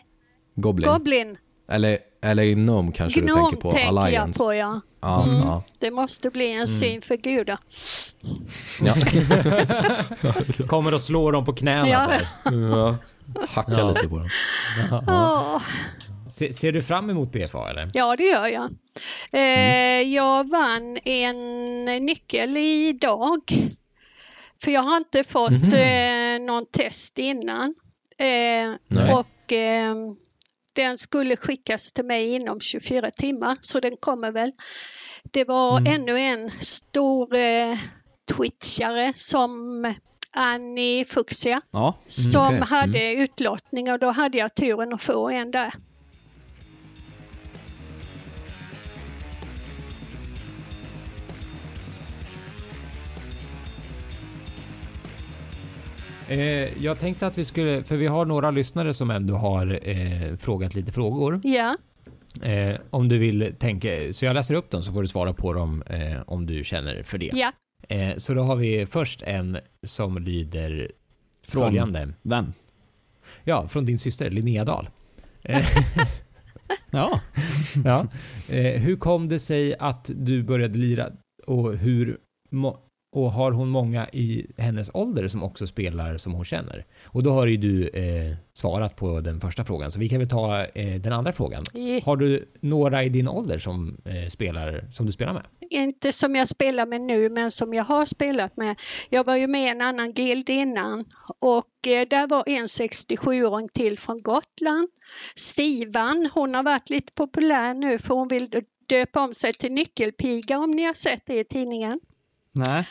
Goblin. 0.54 0.88
Goblin. 0.92 1.36
Eller, 1.68 1.98
eller 2.22 2.44
Gnome 2.44 2.92
kanske 2.92 3.20
du 3.20 3.26
Gnom 3.26 3.36
tänker 3.50 3.56
på. 3.56 3.70
tänker 3.70 4.08
jag 4.08 4.34
på 4.34 4.54
ja. 4.54 4.80
Ja, 5.00 5.24
ja. 5.26 5.62
Det 5.78 5.90
måste 5.90 6.30
bli 6.30 6.52
en 6.52 6.66
syn 6.66 7.00
för 7.02 7.16
gudar. 7.16 7.58
ja. 8.80 8.94
Kommer 10.68 10.94
och 10.94 11.00
slår 11.00 11.32
dem 11.32 11.44
på 11.44 11.52
knäna 11.52 11.88
Ja. 11.88 12.96
Ja. 13.34 13.46
Hacka 13.48 13.72
Ja. 13.72 13.90
lite 13.92 14.08
på 14.08 14.18
dem. 14.18 14.28
Åh, 15.08 15.62
Se, 16.30 16.52
ser 16.52 16.72
du 16.72 16.82
fram 16.82 17.10
emot 17.10 17.32
BFA 17.32 17.70
eller? 17.70 17.88
ja, 17.94 18.16
det 18.16 18.24
gör 18.24 18.46
jag. 18.46 18.70
Eh, 19.32 20.00
jag 20.14 20.50
vann 20.50 20.98
en 21.04 21.84
nyckel 21.84 22.56
idag. 22.56 23.40
För 24.64 24.70
jag 24.70 24.82
har 24.82 24.96
inte 24.96 25.24
fått 25.24 25.52
eh, 25.52 26.46
någon 26.46 26.66
test 26.66 27.18
innan. 27.18 27.74
Eh, 28.18 29.14
och 29.18 29.52
eh, 29.52 29.94
den 30.74 30.98
skulle 30.98 31.36
skickas 31.36 31.92
till 31.92 32.04
mig 32.04 32.34
inom 32.34 32.60
24 32.60 33.10
timmar 33.10 33.56
så 33.60 33.80
den 33.80 33.96
kommer 34.00 34.30
väl. 34.32 34.52
Det 35.22 35.44
var 35.44 35.88
ännu 35.88 36.18
en 36.20 36.50
stor 36.60 37.36
eh, 37.36 37.78
twitchare 38.36 39.12
som 39.14 39.84
Annie 40.34 41.04
Fuxia 41.04 41.60
Ja. 41.70 41.94
som 42.08 42.46
okej. 42.46 42.60
hade 42.60 43.12
utlottning 43.12 43.92
och 43.92 43.98
då 43.98 44.10
hade 44.10 44.38
jag 44.38 44.54
turen 44.54 44.92
att 44.94 45.02
få 45.02 45.28
en 45.30 45.50
där. 45.50 45.74
Eh, 56.28 56.38
jag 56.84 56.98
tänkte 57.00 57.26
att 57.26 57.38
vi 57.38 57.44
skulle, 57.44 57.84
för 57.84 57.96
vi 57.96 58.06
har 58.06 58.24
några 58.24 58.50
lyssnare 58.50 58.94
som 58.94 59.10
ändå 59.10 59.34
har 59.34 59.88
eh, 59.88 60.36
frågat 60.36 60.74
lite 60.74 60.92
frågor. 60.92 61.40
Ja, 61.44 61.76
Eh, 62.42 62.76
om 62.90 63.08
du 63.08 63.18
vill 63.18 63.54
tänka, 63.58 63.88
så 64.12 64.24
jag 64.24 64.34
läser 64.34 64.54
upp 64.54 64.70
dem 64.70 64.82
så 64.82 64.92
får 64.92 65.02
du 65.02 65.08
svara 65.08 65.32
på 65.32 65.52
dem 65.52 65.82
eh, 65.86 66.22
om 66.26 66.46
du 66.46 66.64
känner 66.64 67.02
för 67.02 67.18
det. 67.18 67.30
ja. 67.34 67.52
Eh, 67.88 68.16
så 68.16 68.34
då 68.34 68.42
har 68.42 68.56
vi 68.56 68.86
först 68.86 69.22
en 69.22 69.58
som 69.86 70.18
lyder 70.18 70.90
Från- 71.48 71.62
följande. 71.64 72.12
Vem? 72.22 72.52
Ja, 73.44 73.68
från 73.68 73.86
din 73.86 73.98
syster 73.98 74.30
Linnea 74.30 74.64
Dahl. 74.64 74.88
Eh, 75.42 75.66
Ja. 76.90 77.20
ja. 77.84 78.06
eh, 78.48 78.80
hur 78.82 78.96
kom 78.96 79.28
det 79.28 79.38
sig 79.38 79.74
att 79.78 80.10
du 80.14 80.42
började 80.42 80.78
lira 80.78 81.10
och 81.46 81.76
hur 81.76 82.18
och 83.14 83.32
har 83.32 83.52
hon 83.52 83.68
många 83.68 84.08
i 84.08 84.46
hennes 84.56 84.90
ålder 84.94 85.28
som 85.28 85.42
också 85.42 85.66
spelar 85.66 86.16
som 86.16 86.32
hon 86.32 86.44
känner? 86.44 86.84
Och 87.04 87.22
då 87.22 87.32
har 87.32 87.46
ju 87.46 87.56
du 87.56 87.88
eh, 87.88 88.36
svarat 88.52 88.96
på 88.96 89.20
den 89.20 89.40
första 89.40 89.64
frågan, 89.64 89.90
så 89.90 89.98
vi 89.98 90.08
kan 90.08 90.18
väl 90.18 90.28
ta 90.28 90.64
eh, 90.64 91.00
den 91.00 91.12
andra 91.12 91.32
frågan. 91.32 91.62
Har 92.04 92.16
du 92.16 92.48
några 92.60 93.04
i 93.04 93.08
din 93.08 93.28
ålder 93.28 93.58
som 93.58 93.96
eh, 94.04 94.28
spelar 94.28 94.88
som 94.92 95.06
du 95.06 95.12
spelar 95.12 95.32
med? 95.32 95.42
Inte 95.70 96.12
som 96.12 96.36
jag 96.36 96.48
spelar 96.48 96.86
med 96.86 97.00
nu 97.00 97.28
men 97.28 97.50
som 97.50 97.74
jag 97.74 97.84
har 97.84 98.04
spelat 98.04 98.56
med. 98.56 98.80
Jag 99.08 99.24
var 99.24 99.36
ju 99.36 99.46
med 99.46 99.62
i 99.62 99.68
en 99.68 99.80
annan 99.80 100.12
guild 100.12 100.50
innan 100.50 101.04
och 101.38 101.86
eh, 101.86 102.08
där 102.08 102.26
var 102.26 102.44
en 102.46 102.66
67-åring 102.66 103.68
till 103.68 103.98
från 103.98 104.18
Gotland. 104.22 104.88
Stivan, 105.34 106.30
hon 106.34 106.54
har 106.54 106.62
varit 106.62 106.90
lite 106.90 107.12
populär 107.12 107.74
nu 107.74 107.98
för 107.98 108.14
hon 108.14 108.28
vill 108.28 108.48
döpa 108.88 109.20
om 109.20 109.34
sig 109.34 109.52
till 109.52 109.72
nyckelpiga 109.72 110.58
om 110.58 110.70
ni 110.70 110.84
har 110.84 110.94
sett 110.94 111.26
det 111.26 111.40
i 111.40 111.44
tidningen. 111.44 112.00
Nej. 112.54 112.84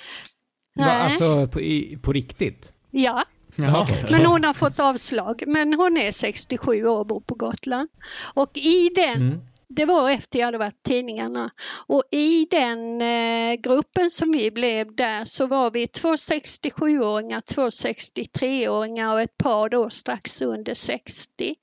Va, 0.75 0.85
Nej. 0.85 1.01
alltså 1.01 1.47
på, 1.47 1.61
i, 1.61 1.97
på 2.01 2.13
riktigt? 2.13 2.73
Ja, 2.91 3.25
Ja. 3.55 3.87
men 4.11 4.25
hon 4.25 4.43
har 4.43 4.53
fått 4.53 4.79
avslag. 4.79 5.43
Men 5.47 5.73
hon 5.73 5.97
är 5.97 6.11
67 6.11 6.85
år 6.85 6.99
och 6.99 7.05
bor 7.07 7.21
på 7.21 7.35
Gotland. 7.35 7.89
Och 8.33 8.57
i 8.57 8.89
den 8.95 9.21
Mm. 9.21 9.39
det 9.67 9.85
var 9.85 10.09
efter 10.09 10.39
jag 10.39 10.45
hade 10.45 10.57
varit 10.57 10.73
i 10.73 10.89
tidningarna. 10.89 11.51
Och 11.87 12.03
i 12.11 12.47
den 12.51 13.01
eh, 13.01 13.53
gruppen 13.53 14.09
som 14.09 14.31
vi 14.31 14.51
blev 14.51 14.95
där 14.95 15.25
så 15.25 15.47
var 15.47 15.71
vi 15.71 15.87
två 15.87 16.13
67-åringar, 16.15 17.41
två 17.41 17.61
63-åringar 17.69 19.13
och 19.13 19.21
ett 19.21 19.37
par 19.37 19.69
då 19.69 19.89
strax 19.89 20.41
under 20.41 20.73
60. 20.73 21.55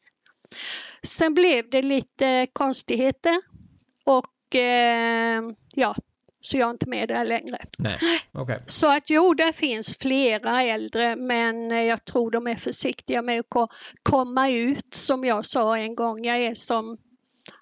Sen 1.03 1.35
blev 1.35 1.71
det 1.71 1.83
lite 1.83 2.47
konstigheter 2.53 3.37
och 4.05 4.55
eh, 4.57 5.43
ja, 5.77 5.97
så 6.41 6.57
jag 6.57 6.67
är 6.67 6.71
inte 6.71 6.89
med 6.89 7.09
där 7.09 7.25
längre. 7.25 7.59
Nej, 7.79 7.99
okej. 8.33 8.57
Så 8.67 8.97
att 8.97 9.11
jo, 9.11 9.35
det 9.35 9.53
finns 9.53 9.97
flera 9.99 10.63
äldre 10.63 11.17
men 11.17 11.73
eh, 11.73 11.83
jag 11.83 12.05
tror 12.05 12.31
de 12.31 12.47
är 12.47 12.57
försiktiga 12.57 13.23
med 13.23 13.41
att 13.41 13.47
ko- 13.49 13.69
komma 14.03 14.51
ut. 14.51 14.95
Som 14.95 15.25
jag 15.25 15.47
sa 15.47 15.79
en 15.79 15.95
gång, 15.95 16.25
jag 16.25 16.37
är 16.37 16.55
som 16.55 16.97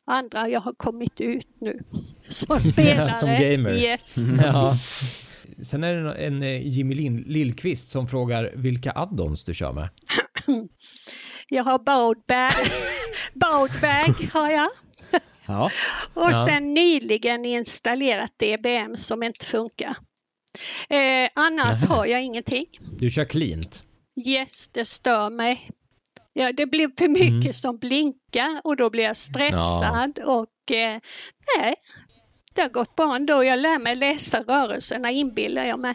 andra, 0.07 0.49
jag 0.49 0.61
har 0.61 0.73
kommit 0.73 1.21
ut 1.21 1.47
nu. 1.61 1.81
Som 2.29 2.61
spelare. 2.61 3.15
Som 3.15 3.29
gamer. 3.29 3.71
Yes. 3.77 4.17
Ja. 4.45 4.75
Sen 5.65 5.85
är 5.85 5.95
det 5.95 6.13
en 6.15 6.43
eh, 6.43 6.67
Jimmy 6.69 6.95
Lillqvist 7.27 7.89
som 7.89 8.09
frågar 8.09 8.53
vilka 8.55 8.93
addons 8.93 9.45
du 9.45 9.55
kör 9.55 9.73
med. 9.73 9.89
Jag 11.49 11.65
har 11.65 11.79
Boatbag, 11.79 12.53
Boatbag 13.35 14.29
har 14.33 14.51
jag. 14.51 14.69
Ja. 15.49 15.71
Och 16.15 16.31
Ja. 16.31 16.47
sen 16.49 16.75
nyligen 16.75 17.45
installerat 17.45 18.33
DBM 18.39 18.97
som 18.97 19.23
inte 19.23 19.47
funkar. 19.47 19.97
Eh, 20.89 21.29
annars 21.35 21.85
har 21.85 22.07
jag 22.07 22.23
ingenting. 22.25 22.67
Du 22.99 23.11
kör 23.11 23.25
cleant. 23.25 23.85
Yes, 24.27 24.69
det 24.69 24.85
stör 24.85 25.31
mig. 25.31 25.71
Ja, 26.33 26.53
det 26.53 26.67
blir 26.67 26.91
för 26.99 27.09
mycket 27.09 27.57
som 27.57 27.79
blinkar 27.79 28.61
och 28.65 28.77
då 28.77 28.91
blir 28.91 29.05
jag 29.05 29.17
stressad 29.17 30.19
och 30.19 30.77
eh, 30.77 31.01
nej, 31.59 31.75
det 32.59 32.63
har 32.63 32.69
gått 32.69 32.97
bra 32.97 33.17
ändå. 33.17 33.45
Jag 33.45 33.59
lär 33.59 33.79
mig 33.79 33.95
läsa 33.95 34.43
rörelserna 34.43 35.11
inbillar 35.11 35.65
jag 35.65 35.79
mig. 35.79 35.95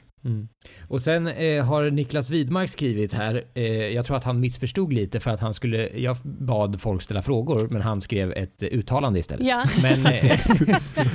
Och 0.87 1.01
sen 1.01 1.27
eh, 1.27 1.65
har 1.65 1.91
Niklas 1.91 2.29
Widmark 2.29 2.69
skrivit 2.69 3.13
här, 3.13 3.43
eh, 3.53 3.63
jag 3.65 4.05
tror 4.05 4.17
att 4.17 4.23
han 4.23 4.39
missförstod 4.39 4.93
lite 4.93 5.19
för 5.19 5.31
att 5.31 5.39
han 5.39 5.53
skulle, 5.53 5.89
jag 5.99 6.17
bad 6.23 6.81
folk 6.81 7.01
ställa 7.01 7.21
frågor 7.21 7.73
men 7.73 7.81
han 7.81 8.01
skrev 8.01 8.31
ett 8.31 8.63
uttalande 8.63 9.19
istället. 9.19 9.47
Ja. 9.47 9.65
Men, 9.81 10.05
eh, 10.05 10.39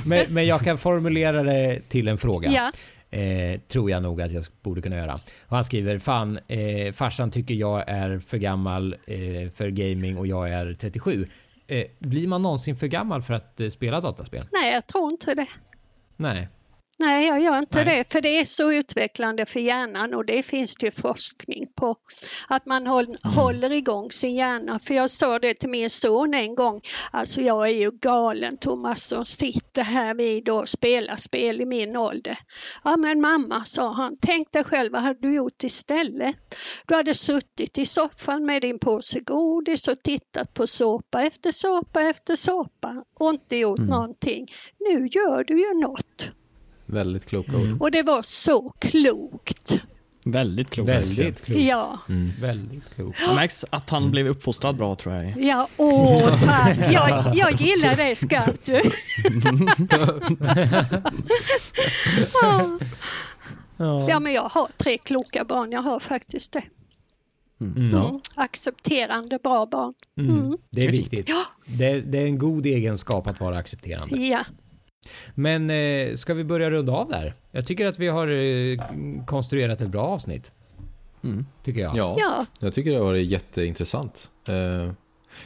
men, 0.05 0.25
men 0.29 0.45
jag 0.45 0.61
kan 0.61 0.77
formulera 0.77 1.43
det 1.43 1.81
till 1.89 2.07
en 2.07 2.17
fråga. 2.17 2.51
Ja, 2.51 2.71
Eh, 3.11 3.59
tror 3.59 3.91
jag 3.91 4.03
nog 4.03 4.21
att 4.21 4.31
jag 4.31 4.43
borde 4.63 4.81
kunna 4.81 4.95
göra. 4.95 5.13
Och 5.47 5.55
han 5.55 5.63
skriver, 5.63 5.97
fan, 5.97 6.39
eh, 6.47 6.91
farsan 6.93 7.31
tycker 7.31 7.53
jag 7.53 7.83
är 7.87 8.19
för 8.19 8.37
gammal 8.37 8.95
eh, 9.05 9.49
för 9.55 9.69
gaming 9.69 10.17
och 10.17 10.27
jag 10.27 10.49
är 10.49 10.73
37. 10.73 11.27
Eh, 11.69 11.85
blir 11.99 12.27
man 12.27 12.41
någonsin 12.41 12.75
för 12.75 12.87
gammal 12.87 13.21
för 13.21 13.33
att 13.33 13.59
eh, 13.59 13.69
spela 13.69 14.01
dataspel? 14.01 14.41
nej, 14.51 14.73
jag 14.73 14.87
tror 14.87 15.11
inte 15.11 15.35
det. 15.35 15.47
Nej. 16.15 16.47
Nej, 17.01 17.27
jag 17.27 17.41
gör 17.41 17.59
inte 17.59 17.83
Nej. 17.83 17.97
det, 17.97 18.11
för 18.11 18.21
det 18.21 18.39
är 18.39 18.45
så 18.45 18.71
utvecklande 18.71 19.45
för 19.45 19.59
hjärnan 19.59 20.13
och 20.13 20.25
det 20.25 20.43
finns 20.43 20.75
det 20.75 20.91
forskning 20.91 21.67
på. 21.75 21.95
Att 22.47 22.65
man 22.65 22.87
håll, 22.87 23.17
håller 23.23 23.71
igång 23.71 24.11
sin 24.11 24.35
hjärna. 24.35 24.79
För 24.79 24.93
jag 24.93 25.09
sa 25.09 25.39
det 25.39 25.53
till 25.53 25.69
min 25.69 25.89
son 25.89 26.33
en 26.33 26.55
gång, 26.55 26.81
alltså 27.11 27.41
jag 27.41 27.67
är 27.67 27.73
ju 27.73 27.91
galen 27.91 28.57
Thomas 28.57 29.07
som 29.07 29.25
sitter 29.25 29.81
här 29.81 30.13
vid 30.13 30.49
och 30.49 30.69
spelar 30.69 31.15
spel 31.15 31.61
i 31.61 31.65
min 31.65 31.95
ålder. 31.95 32.39
Ja 32.83 32.97
men 32.97 33.21
mamma, 33.21 33.65
sa 33.65 33.93
han, 33.93 34.17
tänk 34.21 34.51
dig 34.51 34.63
själv 34.63 34.91
vad 34.91 35.01
hade 35.01 35.19
du 35.19 35.33
gjort 35.33 35.63
istället? 35.63 36.35
Du 36.87 36.95
hade 36.95 37.15
suttit 37.15 37.77
i 37.77 37.85
soffan 37.85 38.45
med 38.45 38.61
din 38.61 38.79
påse 38.79 39.19
godis 39.19 39.87
och 39.87 39.99
tittat 39.99 40.53
på 40.53 40.67
såpa 40.67 41.23
efter 41.23 41.51
såpa 41.51 42.01
efter 42.01 42.35
såpa 42.35 43.03
och 43.19 43.29
inte 43.29 43.55
gjort 43.55 43.79
någonting. 43.79 44.47
Nu 44.79 45.07
gör 45.07 45.43
du 45.43 45.59
ju 45.59 45.73
något. 45.81 46.31
Väldigt 46.89 47.25
kloka 47.25 47.57
ord. 47.57 47.81
Och 47.81 47.91
det 47.91 48.03
var 48.03 48.21
så 48.21 48.69
klokt. 48.79 49.83
Väldigt 50.25 50.69
klokt. 50.69 50.89
Väldigt 50.89 51.45
klokt. 51.45 51.61
Ja, 51.61 51.99
Väldigt 52.41 52.95
klokt. 52.95 53.19
Det 53.29 53.35
märks 53.35 53.65
att 53.69 53.89
han 53.89 54.11
blev 54.11 54.27
uppfostrad 54.27 54.75
bra 54.75 54.95
tror 54.95 55.15
jag. 55.15 55.41
ja, 55.41 55.67
åh 55.77 56.43
tack. 56.43 56.77
Jag, 56.91 57.35
jag 57.35 57.61
gillar 57.61 57.95
det 57.95 58.15
skarpt 58.15 58.65
du. 58.65 58.81
ja. 62.41 62.79
ja, 64.09 64.19
men 64.19 64.33
jag 64.33 64.49
har 64.49 64.67
tre 64.77 64.97
kloka 64.97 65.43
barn. 65.43 65.71
Jag 65.71 65.81
har 65.81 65.99
faktiskt 65.99 66.53
det. 66.53 66.63
Mm. 67.61 67.93
Mm. 67.95 68.19
Accepterande, 68.35 69.39
bra 69.43 69.65
barn. 69.65 69.93
Mm. 70.17 70.57
Det 70.69 70.87
är 70.87 70.91
viktigt. 70.91 71.31
Det, 71.65 72.01
det 72.01 72.17
är 72.17 72.25
en 72.25 72.37
god 72.37 72.65
egenskap 72.65 73.27
att 73.27 73.39
vara 73.39 73.57
accepterande. 73.57 74.15
Ja, 74.15 74.45
Men 75.35 75.69
eh, 75.69 76.15
ska 76.15 76.33
vi 76.33 76.43
börja 76.43 76.71
runda 76.71 76.93
av 76.93 77.09
där? 77.09 77.33
Jag 77.51 77.67
tycker 77.67 77.85
att 77.85 77.99
vi 77.99 78.07
har 78.07 78.27
eh, 78.27 78.79
konstruerat 79.25 79.81
ett 79.81 79.89
bra 79.89 80.01
avsnitt. 80.03 80.51
Tycker 81.63 81.81
jag. 81.81 81.97
Ja, 81.97 82.15
ja. 82.17 82.45
jag 82.59 82.73
tycker 82.73 82.91
det 82.91 82.97
har 82.97 83.05
varit 83.05 83.25
jätteintressant. 83.25 84.29
Eh, 84.49 84.91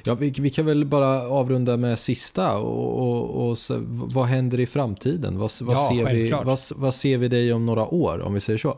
Ja, 0.06 0.16
vi, 0.16 0.30
vi 0.30 0.50
kan 0.50 0.66
väl 0.66 0.86
bara 0.86 1.22
avrunda 1.28 1.78
med 1.78 2.00
sista 2.00 2.58
och, 2.58 3.10
och, 3.10 3.50
och 3.50 3.58
så, 3.58 3.80
vad 3.88 4.26
händer 4.26 4.60
i 4.60 4.66
framtiden? 4.66 5.38
Vad, 5.38 5.52
vad, 5.62 5.76
Ja, 5.78 5.90
ser 5.90 6.14
vi, 6.14 6.32
vad, 6.32 6.60
vad 6.76 6.96
ser 6.96 7.18
vi 7.18 7.28
dig 7.28 7.54
om 7.54 7.66
några 7.66 7.88
år, 7.88 8.22
om 8.22 8.34
vi 8.34 8.40
säger 8.40 8.60
så? 8.60 8.78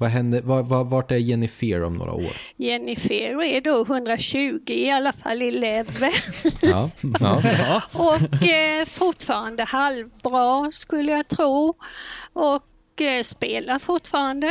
Vad 0.00 0.10
händer, 0.10 0.40
vad, 0.42 0.66
vad, 0.68 0.86
vart 0.86 1.10
är 1.10 1.16
Jennifer 1.16 1.82
om 1.82 1.94
några 1.94 2.12
år? 2.12 2.32
Jennifer 2.56 3.42
är 3.42 3.60
då 3.60 3.82
120 3.82 4.60
i 4.66 4.90
alla 4.90 5.12
fall 5.12 5.42
i 5.42 5.50
level. 5.50 6.10
Ja, 6.60 6.90
ja. 7.20 7.82
Och 7.92 8.46
eh, 8.48 8.84
fortfarande 8.86 9.64
halvbra 9.64 10.68
skulle 10.72 11.12
jag 11.12 11.28
tro. 11.28 11.74
Och 12.32 13.02
eh, 13.02 13.22
spelar 13.22 13.78
fortfarande. 13.78 14.46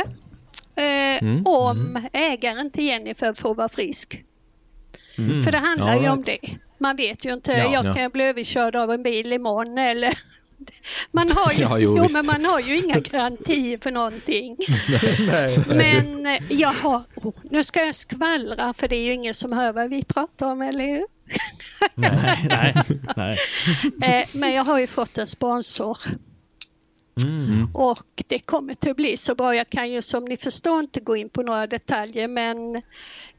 Eh, 0.76 1.22
Mm, 1.22 1.42
om 1.46 2.08
ägaren 2.12 2.70
till 2.70 2.84
Jennifer 2.84 3.32
får 3.32 3.54
vara 3.54 3.68
frisk. 3.68 4.24
Mm. 5.18 5.42
För 5.42 5.52
det 5.52 5.58
handlar 5.58 5.94
Ja, 5.94 6.02
ju 6.02 6.08
om 6.08 6.22
det. 6.22 6.38
Man 6.78 6.96
vet 6.96 7.24
ju 7.24 7.32
inte. 7.32 7.52
Ja, 7.52 7.72
jag 7.72 7.84
ja. 7.84 7.92
kan 7.94 8.10
bli 8.10 8.24
överkörd 8.24 8.76
av 8.76 8.90
en 8.92 9.02
bil 9.02 9.32
imorgon 9.32 9.78
eller 9.78 10.18
man 11.10 11.30
har 11.36 11.52
ju, 11.52 11.62
Ja, 11.62 11.78
jo, 11.78 11.96
jo, 11.96 12.06
men 12.12 12.26
man 12.26 12.44
har 12.44 12.60
ju 12.60 12.78
inga 12.78 13.00
garantier 13.00 13.78
för 13.78 13.90
någonting. 13.90 14.56
Men 15.66 16.26
eh, 16.26 16.42
jag 16.48 16.72
har, 16.72 17.02
oh, 17.16 17.34
nu 17.50 17.62
ska 17.62 17.84
jag 17.84 17.94
skvallra 17.94 18.72
för 18.72 18.88
det 18.88 18.96
är 18.96 19.04
ju 19.04 19.12
ingen 19.12 19.34
som 19.34 19.52
hör 19.52 19.72
vad 19.72 19.90
vi 19.90 20.04
pratar 20.04 20.52
om, 20.52 20.62
eller 20.62 20.86
hur? 20.86 21.06
Nej, 21.94 22.46
nej, 22.48 22.74
nej. 23.16 23.38
Eh, 24.02 24.28
Men 24.32 24.52
jag 24.52 24.64
har 24.64 24.78
ju 24.78 24.86
fått 24.86 25.18
en 25.18 25.26
sponsor. 25.26 25.98
Och 27.74 28.24
det 28.26 28.38
kommer 28.38 28.72
att 28.90 28.96
bli 28.96 29.16
så 29.16 29.34
bra. 29.34 29.56
Jag 29.56 29.70
kan 29.70 29.90
ju 29.90 30.02
som 30.02 30.24
ni 30.24 30.36
förstår 30.36 30.80
inte 30.80 31.00
gå 31.00 31.16
in 31.16 31.28
på 31.28 31.42
några 31.42 31.66
detaljer 31.66 32.28
men 32.28 32.82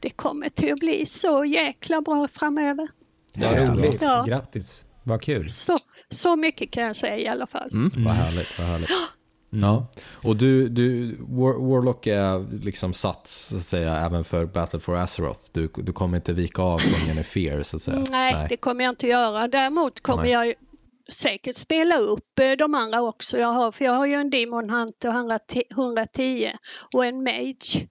det 0.00 0.10
kommer 0.10 0.46
att 0.46 0.78
bli 0.80 1.06
så 1.06 1.44
jäkla 1.44 2.00
bra 2.00 2.28
framöver. 2.28 2.88
Roligt. 3.36 4.02
Ja. 4.02 4.24
Grattis. 4.24 4.84
Vad 5.02 5.22
kul. 5.22 5.48
Så, 5.50 5.76
så 6.12 6.36
mycket 6.36 6.70
kan 6.70 6.84
jag 6.84 6.96
säga 6.96 7.18
i 7.18 7.28
alla 7.28 7.46
fall. 7.46 7.70
Vad 7.96 8.14
härligt, 8.14 8.58
vad 8.58 8.66
härligt. 8.66 8.90
Ja, 9.54 9.86
och 10.10 10.36
du, 10.36 10.68
du 10.68 11.16
War, 11.20 11.68
Warlock 11.68 12.06
är 12.06 12.64
liksom 12.64 12.92
satt 12.92 13.26
så 13.26 13.56
att 13.56 13.62
säga 13.62 13.96
även 13.96 14.24
för 14.24 14.46
Battle 14.46 14.80
for 14.80 14.96
Azeroth. 14.96 15.40
Du, 15.52 15.70
du 15.76 15.92
kommer 15.92 16.16
inte 16.16 16.32
vika 16.32 16.62
av 16.62 16.78
från 16.78 17.08
Yennefer 17.08 17.62
så 17.62 17.76
att 17.76 17.82
säga. 17.82 18.04
Nej, 18.10 18.46
det 18.48 18.56
kommer 18.56 18.84
jag 18.84 18.92
inte 18.92 19.06
göra. 19.06 19.48
Däremot 19.48 20.00
kommer 20.00 20.22
Nej. 20.22 20.32
jag 20.32 20.54
säkert 21.12 21.56
spela 21.56 21.98
upp 21.98 22.38
eh, 22.38 22.52
de 22.52 22.74
andra 22.74 23.02
också 23.02 23.38
jag 23.38 23.52
har. 23.52 23.72
För 23.72 23.84
jag 23.84 23.92
har 23.92 24.06
ju 24.06 24.14
en 24.14 24.30
Demon 24.30 24.70
Hunter 24.70 25.08
110 25.08 25.62
110 25.70 26.52
och 26.94 27.04
en 27.04 27.22
Mage. 27.22 27.88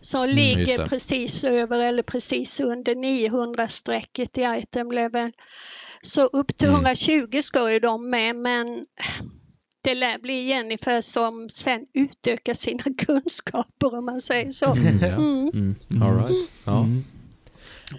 Som 0.00 0.22
Mm, 0.22 0.36
ligger 0.36 0.86
precis 0.86 1.44
över 1.44 1.80
eller 1.80 2.02
precis 2.02 2.60
under 2.60 2.94
900-strecket 2.94 4.38
i 4.38 4.42
item 4.42 4.92
level. 4.92 5.32
Så 6.02 6.22
upp 6.22 6.56
till 6.56 6.68
Mm. 6.68 6.80
120 6.80 7.40
ska 7.42 7.72
ju 7.72 7.78
de 7.78 8.10
med 8.10 8.36
men 8.36 8.86
det 9.82 9.94
lär 9.94 10.18
bli 10.18 10.48
Jennifer 10.48 11.00
som 11.00 11.48
sen 11.48 11.86
utökar 11.94 12.54
sina 12.54 12.82
kunskaper 13.06 13.94
om 13.94 14.04
man 14.04 14.20
säger 14.20 14.52
så. 14.52 14.64
Ja. 15.00 15.06
Mm. 15.06 15.74
All 16.02 16.16
right. 16.16 16.50
ja. 16.64 16.86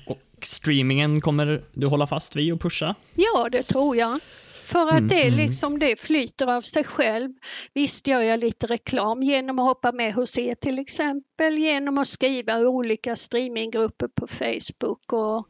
Och 0.08 0.22
streamingen 0.42 1.22
kommer 1.22 1.64
du 1.74 1.88
hålla 1.88 2.08
fast 2.08 2.36
vid 2.36 2.54
och 2.54 2.62
pusha? 2.62 2.96
Ja, 3.16 3.50
det 3.52 3.64
tror 3.64 3.96
jag. 3.96 4.20
För 4.64 4.88
att 4.94 5.10
det, 5.10 5.30
liksom, 5.30 5.80
det 5.80 6.00
flyter 6.00 6.48
av 6.48 6.62
sig 6.62 6.84
själv. 6.84 7.30
Visst 7.74 8.08
gör 8.08 8.22
jag 8.22 8.40
lite 8.40 8.68
reklam 8.68 9.24
genom 9.24 9.60
att 9.60 9.66
hoppa 9.66 9.92
med 9.92 10.14
hos 10.14 10.38
er 10.38 10.56
till 10.56 10.80
exempel, 10.80 11.58
genom 11.58 11.98
att 11.98 12.08
skriva 12.08 12.60
i 12.60 12.66
olika 12.66 13.16
streaminggrupper 13.16 14.08
på 14.08 14.28
Facebook 14.28 15.14
och 15.14 15.48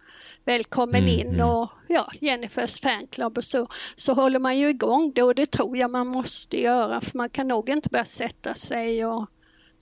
välkommen 0.49 1.07
in 1.07 1.41
och 1.41 1.69
ja, 1.87 2.07
Jennifers 2.21 2.81
fanclub 2.81 3.37
och 3.37 3.43
så. 3.43 3.67
Så 3.95 4.13
håller 4.13 4.39
man 4.39 4.57
ju 4.57 4.69
igång 4.69 5.11
det 5.15 5.23
och 5.23 5.35
det 5.35 5.45
tror 5.51 5.77
jag 5.77 5.91
man 5.91 6.07
måste 6.07 6.61
göra 6.61 7.01
för 7.01 7.17
man 7.17 7.29
kan 7.29 7.47
nog 7.47 7.69
inte 7.69 7.89
bara 7.91 8.05
sätta 8.05 8.55
sig 8.55 9.05
och 9.05 9.25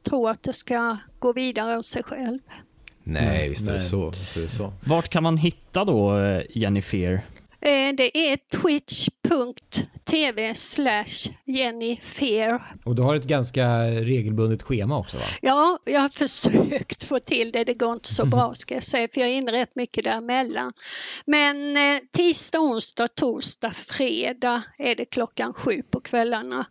tro 0.10 0.27
att 0.27 0.44
det 0.44 0.53
ska 0.53 0.98
gå 1.19 1.34
vidare 1.34 1.77
av 1.77 1.81
sig 1.81 2.03
själv. 2.03 2.39
Nej, 3.03 3.49
visst 3.49 3.68
är 3.68 3.72
det 3.72 3.77
Nej. 3.77 3.88
så. 3.88 4.10
Visst 4.10 4.38
är 4.38 4.41
det 4.41 4.49
så. 4.49 4.73
Vart 4.85 5.10
kan 5.10 5.23
man 5.23 5.38
hitta 5.38 5.85
då 5.85 6.19
eh, 6.19 6.44
Jennifer? 6.49 7.22
Eh, 7.61 7.95
Det 7.95 8.17
är 8.31 8.38
twitch.tv 8.61 10.55
slash 10.55 11.34
Jenny 11.45 11.97
Fear. 11.97 12.61
Och 12.85 12.95
du 12.95 13.01
har 13.01 13.15
ett 13.15 13.23
ganska 13.23 13.67
regelbundet 13.91 14.63
schema 14.63 14.97
också 14.97 15.17
va? 15.17 15.23
Ja, 15.41 15.79
jag 15.85 16.01
har 16.01 16.09
försökt 16.17 17.03
få 17.03 17.19
till 17.19 17.51
det. 17.51 17.63
Det 17.63 17.73
går 17.73 17.93
inte 17.93 18.13
så 18.13 18.25
bra 18.25 18.53
ska 18.55 18.73
jag 18.73 18.84
säga, 18.84 19.07
för 19.13 19.21
jag 19.21 19.29
är 19.29 19.34
inne 19.34 19.51
rätt 19.51 19.75
mycket 19.75 20.03
däremellan. 20.03 20.73
Men 21.25 21.77
eh, 21.77 21.99
tisdag, 22.11 22.59
onsdag, 22.59 23.07
torsdag, 23.07 23.71
fredag 23.71 24.63
är 24.77 24.95
det 24.95 25.05
klockan 25.05 25.53
sju 25.53 25.81
på 25.91 25.99
kvällarna. 25.99 26.65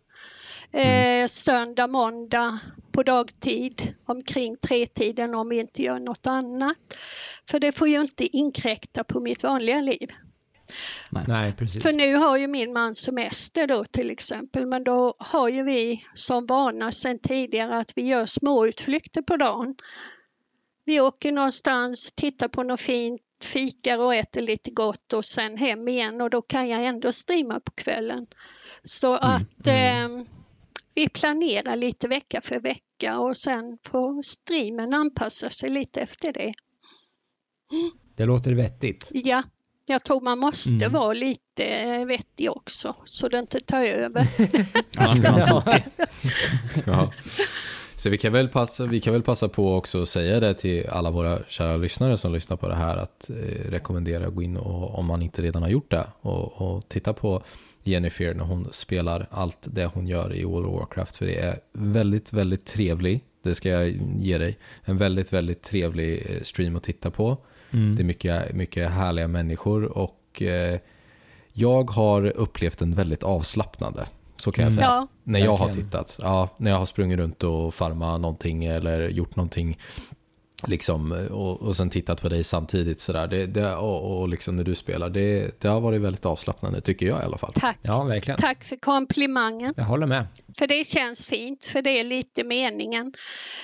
Eh, 0.71 1.27
söndag, 1.27 1.87
måndag 1.87 2.59
på 2.91 3.03
dagtid 3.03 3.93
omkring 4.05 4.57
tretiden 4.57 5.35
om 5.35 5.49
vi 5.49 5.59
inte 5.59 5.81
gör 5.81 5.99
något 5.99 6.27
annat. 6.27 6.77
För 7.49 7.59
det 7.59 7.71
får 7.71 7.87
ju 7.87 8.01
inte 8.01 8.37
inkräkta 8.37 9.03
på 9.03 9.19
mitt 9.19 9.43
vanliga 9.43 9.81
liv. 9.81 10.09
Nej, 11.27 11.53
precis. 11.53 11.83
För 11.83 11.91
nu 11.91 12.15
har 12.15 12.37
ju 12.37 12.47
min 12.47 12.73
man 12.73 12.95
semester 12.95 13.67
då 13.67 13.85
till 13.85 14.11
exempel 14.11 14.65
men 14.65 14.83
då 14.83 15.15
har 15.19 15.49
ju 15.49 15.63
vi 15.63 16.05
som 16.13 16.45
vana 16.45 16.91
sedan 16.91 17.19
tidigare 17.19 17.77
att 17.77 17.93
vi 17.95 18.01
gör 18.01 18.25
små 18.25 18.67
utflykter 18.67 19.21
på 19.21 19.37
dagen. 19.37 19.75
Vi 20.85 20.99
åker 20.99 21.31
någonstans, 21.31 22.11
tittar 22.11 22.47
på 22.47 22.63
något 22.63 22.81
fint, 22.81 23.21
fikar 23.43 23.99
och 23.99 24.15
äter 24.15 24.41
lite 24.41 24.71
gott 24.71 25.13
och 25.13 25.25
sen 25.25 25.57
hem 25.57 25.87
igen 25.87 26.21
och 26.21 26.29
då 26.29 26.41
kan 26.41 26.67
jag 26.67 26.85
ändå 26.85 27.11
streama 27.11 27.59
på 27.59 27.71
kvällen. 27.71 28.27
Så 28.83 29.13
att 29.13 29.67
eh, 29.67 30.07
vi 30.93 31.09
planerar 31.09 31.75
lite 31.75 32.07
vecka 32.07 32.41
för 32.41 32.59
vecka 32.59 33.19
och 33.19 33.37
sen 33.37 33.77
får 33.83 34.21
streamen 34.21 34.93
anpassa 34.93 35.49
sig 35.49 35.69
lite 35.69 36.01
efter 36.01 36.33
det. 36.33 36.53
Det 38.15 38.25
låter 38.25 38.53
vettigt. 38.53 39.07
Ja, 39.11 39.43
jag 39.87 40.03
tror 40.03 40.21
man 40.21 40.39
måste 40.39 40.69
Mm. 40.75 40.93
vara 40.93 41.13
lite 41.13 41.63
eh, 41.65 42.05
vettig 42.05 42.51
också 42.51 42.95
så 43.05 43.27
det 43.29 43.39
inte 43.39 43.59
tar 43.59 43.83
över. 43.83 44.27
Annars 44.97 45.19
blir 45.19 45.31
man 45.31 45.47
tokig. 45.47 45.83
Ja. 46.85 47.11
Så 47.95 48.09
vi 48.09 48.17
kan, 48.17 48.33
väl 48.33 48.47
passa, 48.47 48.85
vi 48.85 48.99
kan 48.99 49.13
väl 49.13 49.23
passa 49.23 49.49
på 49.49 49.75
också 49.75 50.01
att 50.01 50.09
säga 50.09 50.39
det 50.39 50.53
till 50.53 50.87
alla 50.89 51.11
våra 51.11 51.39
kära 51.47 51.77
lyssnare 51.77 52.17
som 52.17 52.33
lyssnar 52.33 52.57
på 52.57 52.67
det 52.67 52.75
här 52.75 52.97
att 52.97 53.29
eh, 53.29 53.35
rekommendera 53.69 54.27
att 54.27 54.35
gå 54.35 54.41
in 54.41 54.57
och 54.57 54.99
om 54.99 55.05
man 55.05 55.21
inte 55.21 55.41
redan 55.41 55.63
har 55.63 55.69
gjort 55.69 55.91
det 55.91 56.07
och, 56.21 56.61
och 56.61 56.89
titta 56.89 57.13
på 57.13 57.43
Jennifer 57.83 58.33
när 58.33 58.43
hon 58.43 58.67
spelar 58.71 59.27
allt 59.31 59.57
det 59.61 59.85
hon 59.85 60.07
gör 60.07 60.35
i 60.35 60.43
World 60.43 60.65
of 60.67 60.79
Warcraft 60.79 61.15
för 61.15 61.25
det 61.25 61.39
är 61.39 61.59
väldigt, 61.73 62.33
väldigt 62.33 62.65
trevlig. 62.65 63.23
Det 63.43 63.55
ska 63.55 63.69
jag 63.69 63.89
ge 64.19 64.37
dig. 64.37 64.57
En 64.85 64.97
väldigt, 64.97 65.33
väldigt 65.33 65.61
trevlig 65.63 66.25
eh, 66.29 66.41
stream 66.43 66.75
att 66.75 66.83
titta 66.83 67.11
på. 67.11 67.37
Det 67.71 68.01
är 68.01 68.03
mycket, 68.03 68.55
mycket 68.55 68.91
härliga 68.91 69.27
människor 69.27 69.83
och 69.97 70.41
eh, 70.41 70.79
jag 71.53 71.89
har 71.89 72.25
upplevt 72.25 72.79
den 72.79 72.95
väldigt 72.95 73.23
avslappnande. 73.23 74.05
Så 74.35 74.51
kan 74.51 74.63
jag 74.63 74.73
säga. 74.73 74.85
Ja. 74.85 75.07
När 75.23 75.39
jag 75.39 75.55
har 75.55 75.73
tittat. 75.73 76.19
Ja, 76.21 76.49
när 76.57 76.71
jag 76.71 76.77
har 76.77 76.85
sprungit 76.85 77.17
runt 77.17 77.43
och 77.43 77.73
farmat 77.73 78.21
någonting 78.21 78.65
eller 78.65 79.09
gjort 79.09 79.35
någonting. 79.35 79.77
Liksom, 80.63 81.11
och, 81.31 81.61
och 81.61 81.75
sen 81.75 81.89
tittat 81.89 82.21
på 82.21 82.29
dig 82.29 82.43
samtidigt 82.43 82.99
sådär. 82.99 83.27
Det, 83.27 83.45
det, 83.45 83.75
och, 83.75 84.19
och 84.21 84.29
liksom 84.29 84.55
när 84.55 84.63
du 84.63 84.75
spelar. 84.75 85.09
Det, 85.09 85.61
det 85.61 85.67
har 85.67 85.81
varit 85.81 86.01
väldigt 86.01 86.25
avslappnande 86.25 86.81
tycker 86.81 87.05
jag 87.05 87.19
i 87.19 87.23
alla 87.23 87.37
fall. 87.37 87.53
Tack. 87.55 87.77
Ja, 87.81 88.03
verkligen. 88.03 88.39
Tack 88.39 88.63
för 88.63 88.75
komplimangen. 88.75 89.73
Jag 89.77 89.83
håller 89.83 90.07
med. 90.07 90.27
För 90.57 90.67
det 90.67 90.87
känns 90.87 91.27
fint, 91.27 91.65
för 91.65 91.81
det 91.81 91.99
är 91.99 92.03
lite 92.03 92.43
meningen. 92.43 93.05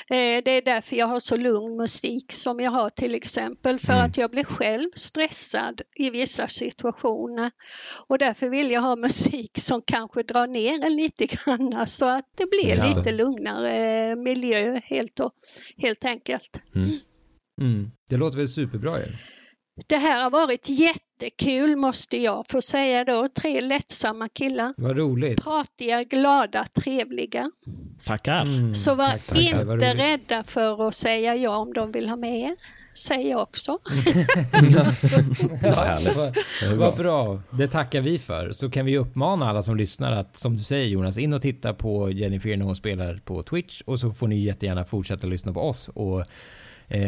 Eh, 0.09 0.15
det 0.45 0.51
är 0.51 0.65
därför 0.65 0.95
jag 0.95 1.07
har 1.07 1.19
så 1.19 1.37
lugn 1.37 1.77
musik 1.77 2.31
som 2.31 2.59
jag 2.59 2.71
har 2.71 2.89
till 2.89 3.15
exempel. 3.15 3.79
För 3.79 3.93
att 3.93 4.17
jag 4.17 4.31
blir 4.31 4.43
själv 4.43 4.89
stressad 4.95 5.81
i 5.95 6.09
vissa 6.09 6.47
situationer. 6.47 7.51
Och 8.07 8.17
därför 8.17 8.49
vill 8.49 8.71
jag 8.71 8.81
ha 8.81 8.95
musik 8.95 9.51
som 9.59 9.81
kanske 9.81 10.23
drar 10.23 10.47
ner 10.47 10.85
en 10.85 10.95
lite 10.95 11.25
grann. 11.25 11.87
Så 11.87 12.09
att 12.09 12.25
det 12.37 12.45
blir 12.49 12.77
Ja. 12.77 12.95
lite 12.95 13.11
lugnare 13.11 14.09
eh, 14.09 14.15
miljö 14.15 14.79
helt, 14.83 15.19
och, 15.19 15.31
helt 15.77 16.05
enkelt. 16.05 16.61
Mm. 16.75 16.92
Det 18.09 18.17
låter 18.17 18.37
väl 18.37 18.49
superbra 18.49 18.99
ju. 18.99 19.05
Det 19.87 19.97
här 19.97 20.23
har 20.23 20.29
varit 20.31 20.69
jättekul 20.69 21.75
måste 21.75 22.17
jag 22.17 22.45
få 22.49 22.61
säga 22.61 23.03
då. 23.03 23.27
Tre 23.27 23.61
lättsamma 23.61 24.27
killar. 24.27 24.73
Vad 24.77 24.97
roligt. 24.97 25.43
Pratiga, 25.43 26.03
glada, 26.03 26.65
trevliga. 26.65 27.51
Tackar. 28.05 28.41
Mm. 28.41 28.73
Så 28.73 28.95
var 28.95 29.09
Tack, 29.09 29.25
tackar. 29.25 29.73
inte 29.73 29.95
rädda 29.95 30.43
för 30.43 30.87
att 30.87 30.95
säga 30.95 31.35
ja 31.35 31.57
om 31.57 31.73
de 31.73 31.91
vill 31.91 32.09
ha 32.09 32.15
med 32.15 32.39
er. 32.39 32.55
Säger 32.95 33.29
jag 33.29 33.41
också. 33.41 33.77
Ja. 35.63 35.99
Vad, 36.15 36.33
bra. 36.33 36.75
vad 36.75 36.97
bra. 36.97 37.41
Det 37.49 37.67
tackar 37.67 38.01
vi 38.01 38.19
för. 38.19 38.51
Så 38.51 38.69
kan 38.69 38.85
vi 38.85 38.97
uppmana 38.97 39.45
alla 39.49 39.61
som 39.61 39.77
lyssnar 39.77 40.11
att, 40.11 40.37
som 40.37 40.57
du 40.57 40.63
säger 40.63 40.85
Jonas, 40.87 41.17
in 41.17 41.33
och 41.33 41.41
titta 41.41 41.73
på 41.73 42.11
Jennifer 42.11 42.57
när 42.57 42.65
hon 42.65 42.75
spelar 42.75 43.17
på 43.25 43.43
Twitch 43.43 43.81
och 43.81 43.99
så 43.99 44.11
får 44.11 44.27
ni 44.27 44.43
jättegärna 44.43 44.85
fortsätta 44.85 45.27
lyssna 45.27 45.53
på 45.53 45.61
oss. 45.61 45.87
Och 45.93 46.23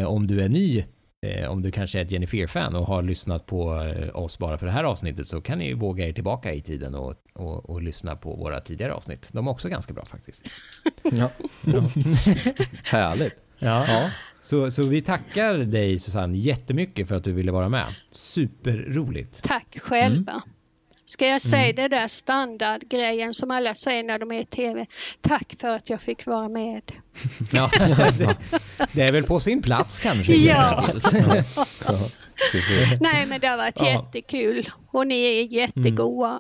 om 0.08 0.28
du 0.28 0.42
är 0.42 0.50
ny, 0.50 0.84
eh, 1.26 1.50
om 1.50 1.62
du 1.62 1.72
kanske 1.72 2.00
är 2.00 2.06
ett 2.06 2.12
Jennifer-fan 2.12 2.76
och 2.76 2.88
har 2.88 3.02
lyssnat 3.02 3.46
på 3.46 3.84
eh, 3.84 4.16
oss 4.16 4.40
bara 4.40 4.58
för 4.58 4.66
det 4.66 4.72
här 4.72 4.84
avsnittet 4.84 5.28
så 5.28 5.42
kan 5.42 5.58
ni 5.58 5.74
våga 5.74 6.08
er 6.08 6.14
tillbaka 6.14 6.54
i 6.54 6.62
tiden 6.62 6.96
och, 6.96 7.16
och, 7.34 7.70
och 7.70 7.82
lyssna 7.82 8.16
på 8.16 8.36
våra 8.36 8.62
tidigare 8.62 8.94
avsnitt. 8.94 9.28
De 9.32 9.48
är 9.48 9.52
också 9.52 9.70
ganska 9.70 9.94
bra 9.94 10.06
faktiskt. 10.06 10.50
Ja. 11.12 11.30
Härligt. 12.84 13.34
Ja. 13.60 14.10
Så, 14.42 14.72
så 14.72 14.88
vi 14.88 15.02
tackar 15.02 15.58
dig 15.58 16.00
Susanne 16.00 16.38
jättemycket 16.38 17.08
för 17.08 17.16
att 17.16 17.24
du 17.24 17.32
ville 17.32 17.52
vara 17.52 17.70
med. 17.70 17.86
Superroligt. 18.12 19.44
Tack 19.44 19.78
själva. 19.82 20.32
Mm. 20.32 20.55
Ska 21.06 21.28
jag 21.28 21.42
säga 21.42 21.74
det 21.74 21.88
där 21.88 22.08
standardgrejen 22.08 23.34
som 23.34 23.52
alla 23.52 23.76
säger 23.76 24.04
när 24.04 24.20
de 24.20 24.32
är 24.32 24.40
i 24.42 24.46
TV? 24.46 24.86
Tack 25.22 25.54
för 25.60 25.68
att 25.76 25.90
jag 25.90 26.02
fick 26.02 26.26
vara 26.26 26.50
med. 26.50 26.82
Ja, 27.52 27.70
det, 28.18 28.36
det 28.94 29.02
är 29.02 29.12
väl 29.12 29.24
på 29.24 29.40
sin 29.40 29.62
plats 29.62 30.00
kanske. 30.00 30.34
Ja. 30.36 30.84
Nej 33.00 33.26
men 33.26 33.42
det 33.42 33.48
har 33.48 33.58
varit 33.58 33.82
Ja. 33.82 33.90
jättekul 33.92 34.70
och 34.92 35.08
ni 35.08 35.24
är 35.24 35.44
jättegoda. 35.54 36.40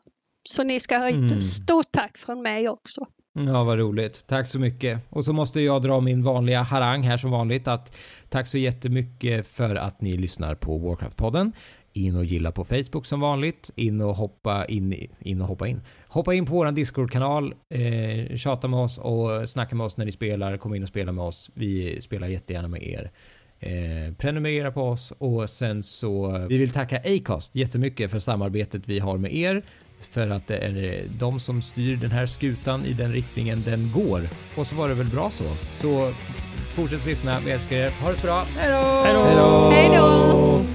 Så 0.49 0.63
ni 0.63 0.79
ska 0.79 0.97
ha 0.97 1.07
ett 1.09 1.15
Mm. 1.15 1.41
stort 1.41 1.91
tack 1.91 2.17
från 2.17 2.41
mig 2.41 2.69
också. 2.69 3.05
Ja, 3.33 3.63
vad 3.63 3.77
roligt. 3.79 4.27
Tack 4.27 4.47
så 4.47 4.59
mycket. 4.59 4.99
Och 5.09 5.25
så 5.25 5.33
måste 5.33 5.61
jag 5.61 5.81
dra 5.81 5.99
min 6.01 6.23
vanliga 6.23 6.61
harang 6.61 7.03
här 7.03 7.17
som 7.17 7.31
vanligt 7.31 7.67
att 7.67 7.95
tack 8.29 8.47
så 8.47 8.57
jättemycket 8.57 9.47
för 9.47 9.75
att 9.75 10.01
ni 10.01 10.17
lyssnar 10.17 10.55
på 10.55 10.77
Warcraft-podden. 10.79 11.51
In 11.97 12.15
och 12.15 12.25
gilla 12.25 12.51
på 12.51 12.65
Facebook 12.65 13.05
som 13.05 13.19
vanligt. 13.19 13.71
In 13.75 14.01
och 14.01 14.15
hoppa 14.15 14.65
in, 14.65 15.07
in 15.19 15.41
och 15.41 15.47
hoppa 15.47 15.67
in. 15.67 15.81
Hoppa 16.07 16.33
in 16.33 16.45
på 16.45 16.53
våran 16.53 16.75
Discord-kanal, 16.75 17.53
eh, 17.69 18.35
tjata 18.37 18.67
med 18.67 18.79
oss 18.79 18.97
och 18.97 19.49
snacka 19.49 19.75
med 19.75 19.85
oss 19.85 19.97
när 19.97 20.05
ni 20.05 20.11
spelar. 20.11 20.57
Kom 20.57 20.75
in 20.75 20.83
och 20.83 20.89
spela 20.89 21.11
med 21.11 21.23
oss. 21.23 21.49
Vi 21.53 22.01
spelar 22.01 22.27
jättegärna 22.27 22.67
med 22.67 22.83
er. 22.83 23.11
Eh, 23.59 24.13
prenumerera 24.17 24.71
på 24.71 24.81
oss 24.81 25.13
och 25.17 25.49
sen 25.49 25.83
så 25.83 26.45
vi 26.49 26.57
vill 26.57 26.69
tacka 26.69 27.01
Acast 27.05 27.55
jättemycket 27.55 28.11
för 28.11 28.19
samarbetet 28.19 28.81
vi 28.85 28.99
har 28.99 29.17
med 29.17 29.35
er 29.35 29.63
för 30.11 30.29
att 30.29 30.47
det 30.47 30.57
är 30.57 30.83
eh, 30.83 30.99
de 31.19 31.39
som 31.39 31.61
styr 31.61 31.95
den 31.95 32.11
här 32.11 32.25
skutan 32.25 32.85
i 32.85 32.93
den 32.93 33.11
riktningen 33.11 33.61
den 33.65 33.91
går. 33.93 34.21
Och 34.55 34.67
så 34.67 34.75
var 34.75 34.89
det 34.89 34.95
väl 34.95 35.07
bra 35.07 35.29
så. 35.29 35.43
Så 35.81 36.11
fortsätt 36.75 37.05
lyssna, 37.05 37.39
vi 37.45 37.51
älskar 37.51 37.75
er. 37.75 37.89
Ha 38.01 38.09
det 38.09 38.17
så 38.17 38.25
bra. 38.25 38.43
Hej 38.57 38.71
då! 38.71 39.69
Hej 39.71 39.97
då! 39.97 40.74